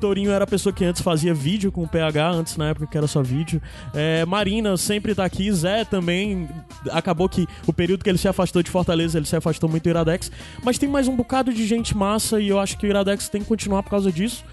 Torinho 0.00 0.32
era 0.32 0.44
a 0.44 0.46
pessoa 0.46 0.72
que 0.72 0.84
antes 0.84 1.00
fazia 1.00 1.32
vídeo 1.32 1.70
com 1.70 1.84
o 1.84 1.88
PH, 1.88 2.30
antes 2.30 2.56
na 2.56 2.70
época 2.70 2.86
que 2.86 2.98
era 2.98 3.06
só 3.06 3.22
vídeo. 3.22 3.62
É, 3.94 4.24
Marina 4.24 4.76
sempre 4.76 5.14
tá 5.14 5.24
aqui. 5.24 5.52
Zé 5.52 5.84
também. 5.84 6.48
Acabou 6.90 7.28
que 7.28 7.46
o 7.66 7.72
período 7.72 8.02
que 8.02 8.10
ele 8.10 8.18
se 8.18 8.26
afastou 8.26 8.62
de 8.62 8.70
Fortaleza, 8.70 9.18
ele 9.18 9.26
se 9.26 9.36
afastou 9.36 9.68
muito 9.68 9.84
do 9.84 9.90
Iradex. 9.90 10.32
Mas 10.64 10.78
tem 10.78 10.88
mais 10.88 11.06
um 11.06 11.14
bocado 11.14 11.52
de 11.52 11.66
gente 11.66 11.96
massa 11.96 12.40
e 12.40 12.48
eu 12.48 12.58
acho 12.58 12.78
que 12.78 12.86
o 12.86 12.88
Iradex 12.88 13.28
tem 13.28 13.42
que 13.42 13.48
continuar 13.48 13.81
por 13.82 13.90
causa 13.90 14.10
disso. 14.10 14.44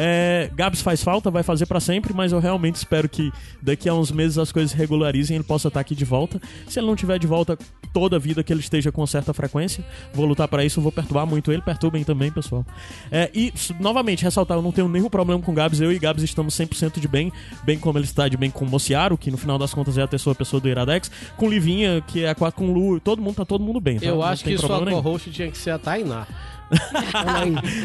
É, 0.00 0.48
Gabs 0.54 0.80
faz 0.80 1.02
falta, 1.02 1.28
vai 1.28 1.42
fazer 1.42 1.66
pra 1.66 1.80
sempre, 1.80 2.14
mas 2.14 2.30
eu 2.30 2.38
realmente 2.38 2.76
espero 2.76 3.08
que 3.08 3.32
daqui 3.60 3.88
a 3.88 3.94
uns 3.94 4.12
meses 4.12 4.38
as 4.38 4.52
coisas 4.52 4.72
regularizem 4.72 5.34
e 5.34 5.38
ele 5.38 5.44
possa 5.44 5.66
estar 5.66 5.80
aqui 5.80 5.92
de 5.92 6.04
volta. 6.04 6.40
Se 6.68 6.78
ele 6.78 6.86
não 6.86 6.94
tiver 6.94 7.18
de 7.18 7.26
volta 7.26 7.58
toda 7.92 8.14
a 8.14 8.18
vida, 8.18 8.44
que 8.44 8.52
ele 8.52 8.60
esteja 8.60 8.92
com 8.92 9.04
certa 9.08 9.34
frequência, 9.34 9.84
vou 10.14 10.24
lutar 10.24 10.46
pra 10.46 10.64
isso, 10.64 10.80
vou 10.80 10.92
perturbar 10.92 11.26
muito 11.26 11.50
ele, 11.50 11.62
perturbem 11.62 12.04
também, 12.04 12.30
pessoal. 12.30 12.64
É, 13.10 13.28
e, 13.34 13.52
novamente, 13.80 14.22
ressaltar, 14.22 14.56
eu 14.56 14.62
não 14.62 14.70
tenho 14.70 14.88
nenhum 14.88 15.10
problema 15.10 15.42
com 15.42 15.50
o 15.50 15.54
Gabs, 15.54 15.80
eu 15.80 15.90
e 15.90 15.98
Gabs 15.98 16.22
estamos 16.22 16.54
100% 16.54 17.00
de 17.00 17.08
bem, 17.08 17.32
bem 17.64 17.76
como 17.76 17.98
ele 17.98 18.04
está 18.04 18.28
de 18.28 18.36
bem 18.36 18.52
com 18.52 18.64
o 18.64 18.68
Mociaro, 18.68 19.18
que 19.18 19.32
no 19.32 19.36
final 19.36 19.58
das 19.58 19.74
contas 19.74 19.98
é 19.98 20.02
a 20.02 20.06
terceira 20.06 20.36
pessoa 20.36 20.60
do 20.60 20.68
Iradex, 20.68 21.10
com 21.36 21.50
Livinha, 21.50 22.00
que 22.06 22.22
é 22.22 22.30
a 22.30 22.36
quarta 22.36 22.58
com 22.58 22.68
o 22.68 22.72
Lu, 22.72 23.00
todo 23.00 23.20
mundo 23.20 23.34
tá 23.34 23.44
todo 23.44 23.64
mundo 23.64 23.80
bem. 23.80 23.98
tá? 23.98 24.06
Eu 24.06 24.22
acho 24.22 24.44
que 24.44 24.56
sua 24.56 24.84
co-host 24.84 25.30
tinha 25.32 25.50
que 25.50 25.58
ser 25.58 25.70
a 25.70 25.78
Tainá. 25.78 26.24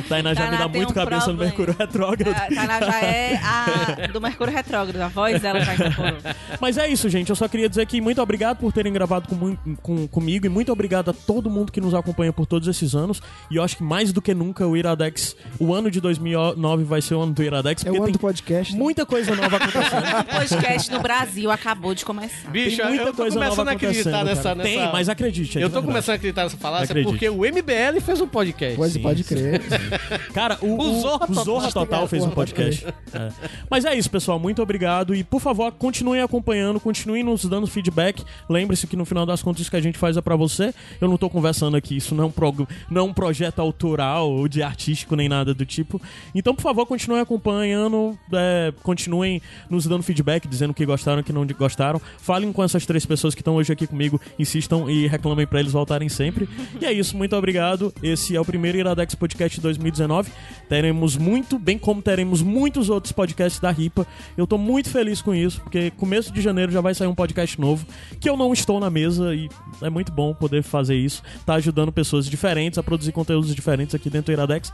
Tainá 0.09 0.33
já 0.33 0.43
me 0.43 0.49
Tainá 0.49 0.57
dá 0.57 0.69
tem 0.69 0.81
muito 0.81 0.91
um 0.91 0.93
cabeça 0.93 1.27
no 1.31 1.37
problema. 1.37 1.43
Mercúrio 1.45 1.75
Retrógrado. 1.77 2.35
A 2.35 2.39
Tainá 2.55 2.79
já 2.79 3.01
é 3.01 3.39
a 3.43 4.07
do 4.11 4.21
Mercúrio 4.21 4.53
Retrógrado, 4.53 5.01
a 5.01 5.07
voz 5.07 5.41
dela 5.41 5.59
já 5.61 5.73
incorporou. 5.75 6.17
Mas 6.59 6.77
é 6.77 6.87
isso, 6.87 7.09
gente. 7.09 7.29
Eu 7.29 7.35
só 7.35 7.47
queria 7.47 7.69
dizer 7.69 7.85
que 7.85 8.01
muito 8.01 8.21
obrigado 8.21 8.57
por 8.57 8.71
terem 8.73 8.91
gravado 8.93 9.27
com, 9.27 9.55
com- 9.81 10.07
comigo 10.07 10.45
e 10.45 10.49
muito 10.49 10.71
obrigado 10.71 11.09
a 11.09 11.13
todo 11.13 11.49
mundo 11.49 11.71
que 11.71 11.79
nos 11.81 11.93
acompanha 11.93 12.33
por 12.33 12.45
todos 12.45 12.67
esses 12.67 12.95
anos. 12.95 13.21
E 13.49 13.55
eu 13.55 13.63
acho 13.63 13.77
que 13.77 13.83
mais 13.83 14.11
do 14.11 14.21
que 14.21 14.33
nunca 14.33 14.65
o 14.67 14.75
Iradex, 14.75 15.35
o 15.59 15.73
ano 15.73 15.89
de 15.89 15.99
2009 16.01 16.83
vai 16.83 17.01
ser 17.01 17.15
o 17.15 17.21
ano 17.21 17.33
do 17.33 17.43
Iradex, 17.43 17.85
É 17.85 17.91
o 17.91 17.95
ano 17.95 18.03
tem 18.05 18.13
do 18.13 18.19
podcast. 18.19 18.73
né? 18.73 18.79
muita 18.79 19.05
coisa 19.05 19.35
nova 19.35 19.57
acontecendo. 19.57 20.03
O 20.23 20.35
podcast 20.35 20.91
no 20.91 20.99
Brasil 20.99 21.51
acabou 21.51 21.93
de 21.93 22.03
começar. 22.05 22.49
Bicho, 22.49 22.77
tem 22.77 22.85
muita 22.87 23.03
eu 23.03 23.07
tô 23.07 23.13
coisa 23.23 23.35
começando 23.37 23.57
nova 23.57 23.71
a 23.71 23.73
acreditar 23.73 24.23
nessa, 24.23 24.55
nessa... 24.55 24.69
Tem, 24.69 24.91
mas 24.91 25.09
acredite. 25.09 25.57
é 25.57 25.61
Eu 25.63 25.69
tô 25.69 25.73
verdade. 25.75 25.87
começando 25.87 26.13
a 26.13 26.15
acreditar 26.15 26.43
nessa 26.43 26.57
falácia 26.57 26.85
Acredite. 26.85 27.09
porque 27.11 27.29
o 27.29 27.37
MBL 27.41 27.99
fez 28.01 28.21
um 28.21 28.27
podcast. 28.27 28.72
Pois 28.75 28.93
sim, 28.93 29.01
pode 29.01 29.23
crer. 29.23 29.61
Cara, 30.33 30.57
o, 30.61 30.75
O 30.79 31.01
Zorra 31.01 31.25
o 31.29 31.33
Zorra 31.33 31.67
Total. 31.67 31.85
Total 31.85 32.07
fez 32.07 32.23
um 32.23 32.29
pode 32.29 32.53
podcast. 32.53 32.85
É. 33.13 33.29
Mas 33.69 33.85
é 33.85 33.95
isso, 33.95 34.09
pessoal. 34.09 34.39
Muito 34.39 34.61
obrigado. 34.61 35.13
E, 35.15 35.23
por 35.23 35.39
favor, 35.41 35.71
continuem 35.73 36.21
acompanhando, 36.21 36.79
continuem 36.79 37.23
nos 37.23 37.45
dando 37.45 37.67
feedback. 37.67 38.23
Lembre-se 38.49 38.87
que 38.87 38.95
no 38.95 39.05
final 39.05 39.25
das 39.25 39.41
contas, 39.41 39.61
isso 39.61 39.69
que 39.71 39.77
a 39.77 39.81
gente 39.81 39.97
faz 39.97 40.17
é 40.17 40.21
pra 40.21 40.35
você. 40.35 40.73
Eu 40.99 41.07
não 41.07 41.17
tô 41.17 41.29
conversando 41.29 41.77
aqui, 41.77 41.95
isso 41.97 42.15
não 42.15 42.23
é 42.25 42.27
um, 42.27 42.31
prog- 42.31 42.67
não 42.89 43.01
é 43.01 43.03
um 43.03 43.13
projeto 43.13 43.59
autoral 43.59 44.31
ou 44.31 44.47
de 44.47 44.63
artístico 44.63 45.15
nem 45.15 45.27
nada 45.29 45.53
do 45.53 45.65
tipo. 45.65 46.01
Então, 46.33 46.55
por 46.55 46.61
favor, 46.61 46.85
continuem 46.85 47.21
acompanhando, 47.21 48.17
é, 48.33 48.73
continuem 48.81 49.41
nos 49.69 49.85
dando 49.85 50.03
feedback, 50.03 50.47
dizendo 50.47 50.73
que 50.73 50.85
gostaram, 50.85 51.21
que 51.23 51.31
não 51.33 51.45
gostaram. 51.45 52.01
Falem 52.17 52.51
com 52.51 52.63
essas 52.63 52.85
três 52.85 53.05
pessoas 53.05 53.35
que 53.35 53.41
estão 53.41 53.55
hoje 53.55 53.71
aqui 53.71 53.85
comigo, 53.85 54.19
insistam 54.39 54.89
e 54.89 55.07
reclamem 55.07 55.45
pra 55.45 55.59
eles 55.59 55.71
voltarem 55.73 56.09
sempre. 56.09 56.47
E 56.81 56.85
é 56.85 56.91
isso, 56.91 57.15
muito 57.17 57.35
obrigado. 57.35 57.93
Esse 58.01 58.35
é 58.35 58.39
o 58.41 58.45
primeiro 58.45 58.62
Iradex 58.65 59.15
Podcast 59.15 59.59
2019. 59.61 60.31
Teremos 60.69 61.17
muito, 61.17 61.57
bem 61.59 61.77
como 61.77 62.01
teremos 62.01 62.41
muitos 62.41 62.89
outros 62.89 63.11
podcasts 63.11 63.59
da 63.59 63.71
RIPA. 63.71 64.05
Eu 64.37 64.47
tô 64.47 64.57
muito 64.57 64.89
feliz 64.89 65.21
com 65.21 65.33
isso, 65.33 65.61
porque 65.61 65.91
começo 65.91 66.31
de 66.31 66.41
janeiro 66.41 66.71
já 66.71 66.81
vai 66.81 66.93
sair 66.93 67.07
um 67.07 67.15
podcast 67.15 67.59
novo, 67.59 67.85
que 68.19 68.29
eu 68.29 68.37
não 68.37 68.53
estou 68.53 68.79
na 68.79 68.89
mesa 68.89 69.33
e 69.35 69.49
é 69.81 69.89
muito 69.89 70.11
bom 70.11 70.33
poder 70.33 70.63
fazer 70.63 70.95
isso. 70.95 71.21
Tá 71.45 71.55
ajudando 71.55 71.91
pessoas 71.91 72.27
diferentes 72.27 72.77
a 72.77 72.83
produzir 72.83 73.11
conteúdos 73.11 73.53
diferentes 73.53 73.93
aqui 73.93 74.09
dentro 74.09 74.33
do 74.33 74.37
Iradex. 74.37 74.71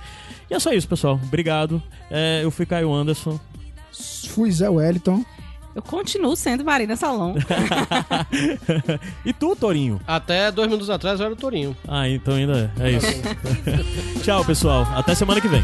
E 0.50 0.54
é 0.54 0.60
só 0.60 0.72
isso, 0.72 0.88
pessoal. 0.88 1.20
Obrigado. 1.24 1.82
É, 2.10 2.42
eu 2.44 2.52
fui 2.52 2.66
Caio 2.66 2.94
Anderson. 2.94 3.40
Fui 4.28 4.52
Zé 4.52 4.70
Wellington. 4.70 5.24
Eu 5.76 5.82
continuo 5.82 6.36
sendo 6.36 6.64
Marina 6.64 6.96
Salom. 6.96 7.36
e 9.24 9.32
tu, 9.32 9.56
Torinho? 9.56 10.02
Até 10.08 10.52
dois 10.52 10.68
minutos 10.68 10.90
atrás 10.90 11.20
eu 11.20 11.26
era 11.26 11.34
o 11.34 11.38
Torinho. 11.38 11.76
Ah, 11.88 12.10
então 12.10 12.36
ainda 12.36 12.72
é, 12.80 12.88
é 12.88 12.92
isso. 12.92 13.08
Tchau, 14.24 14.44
pessoal. 14.44 14.88
Até 14.96 15.14
semana 15.16 15.40
que 15.40 15.48
vem. 15.48 15.64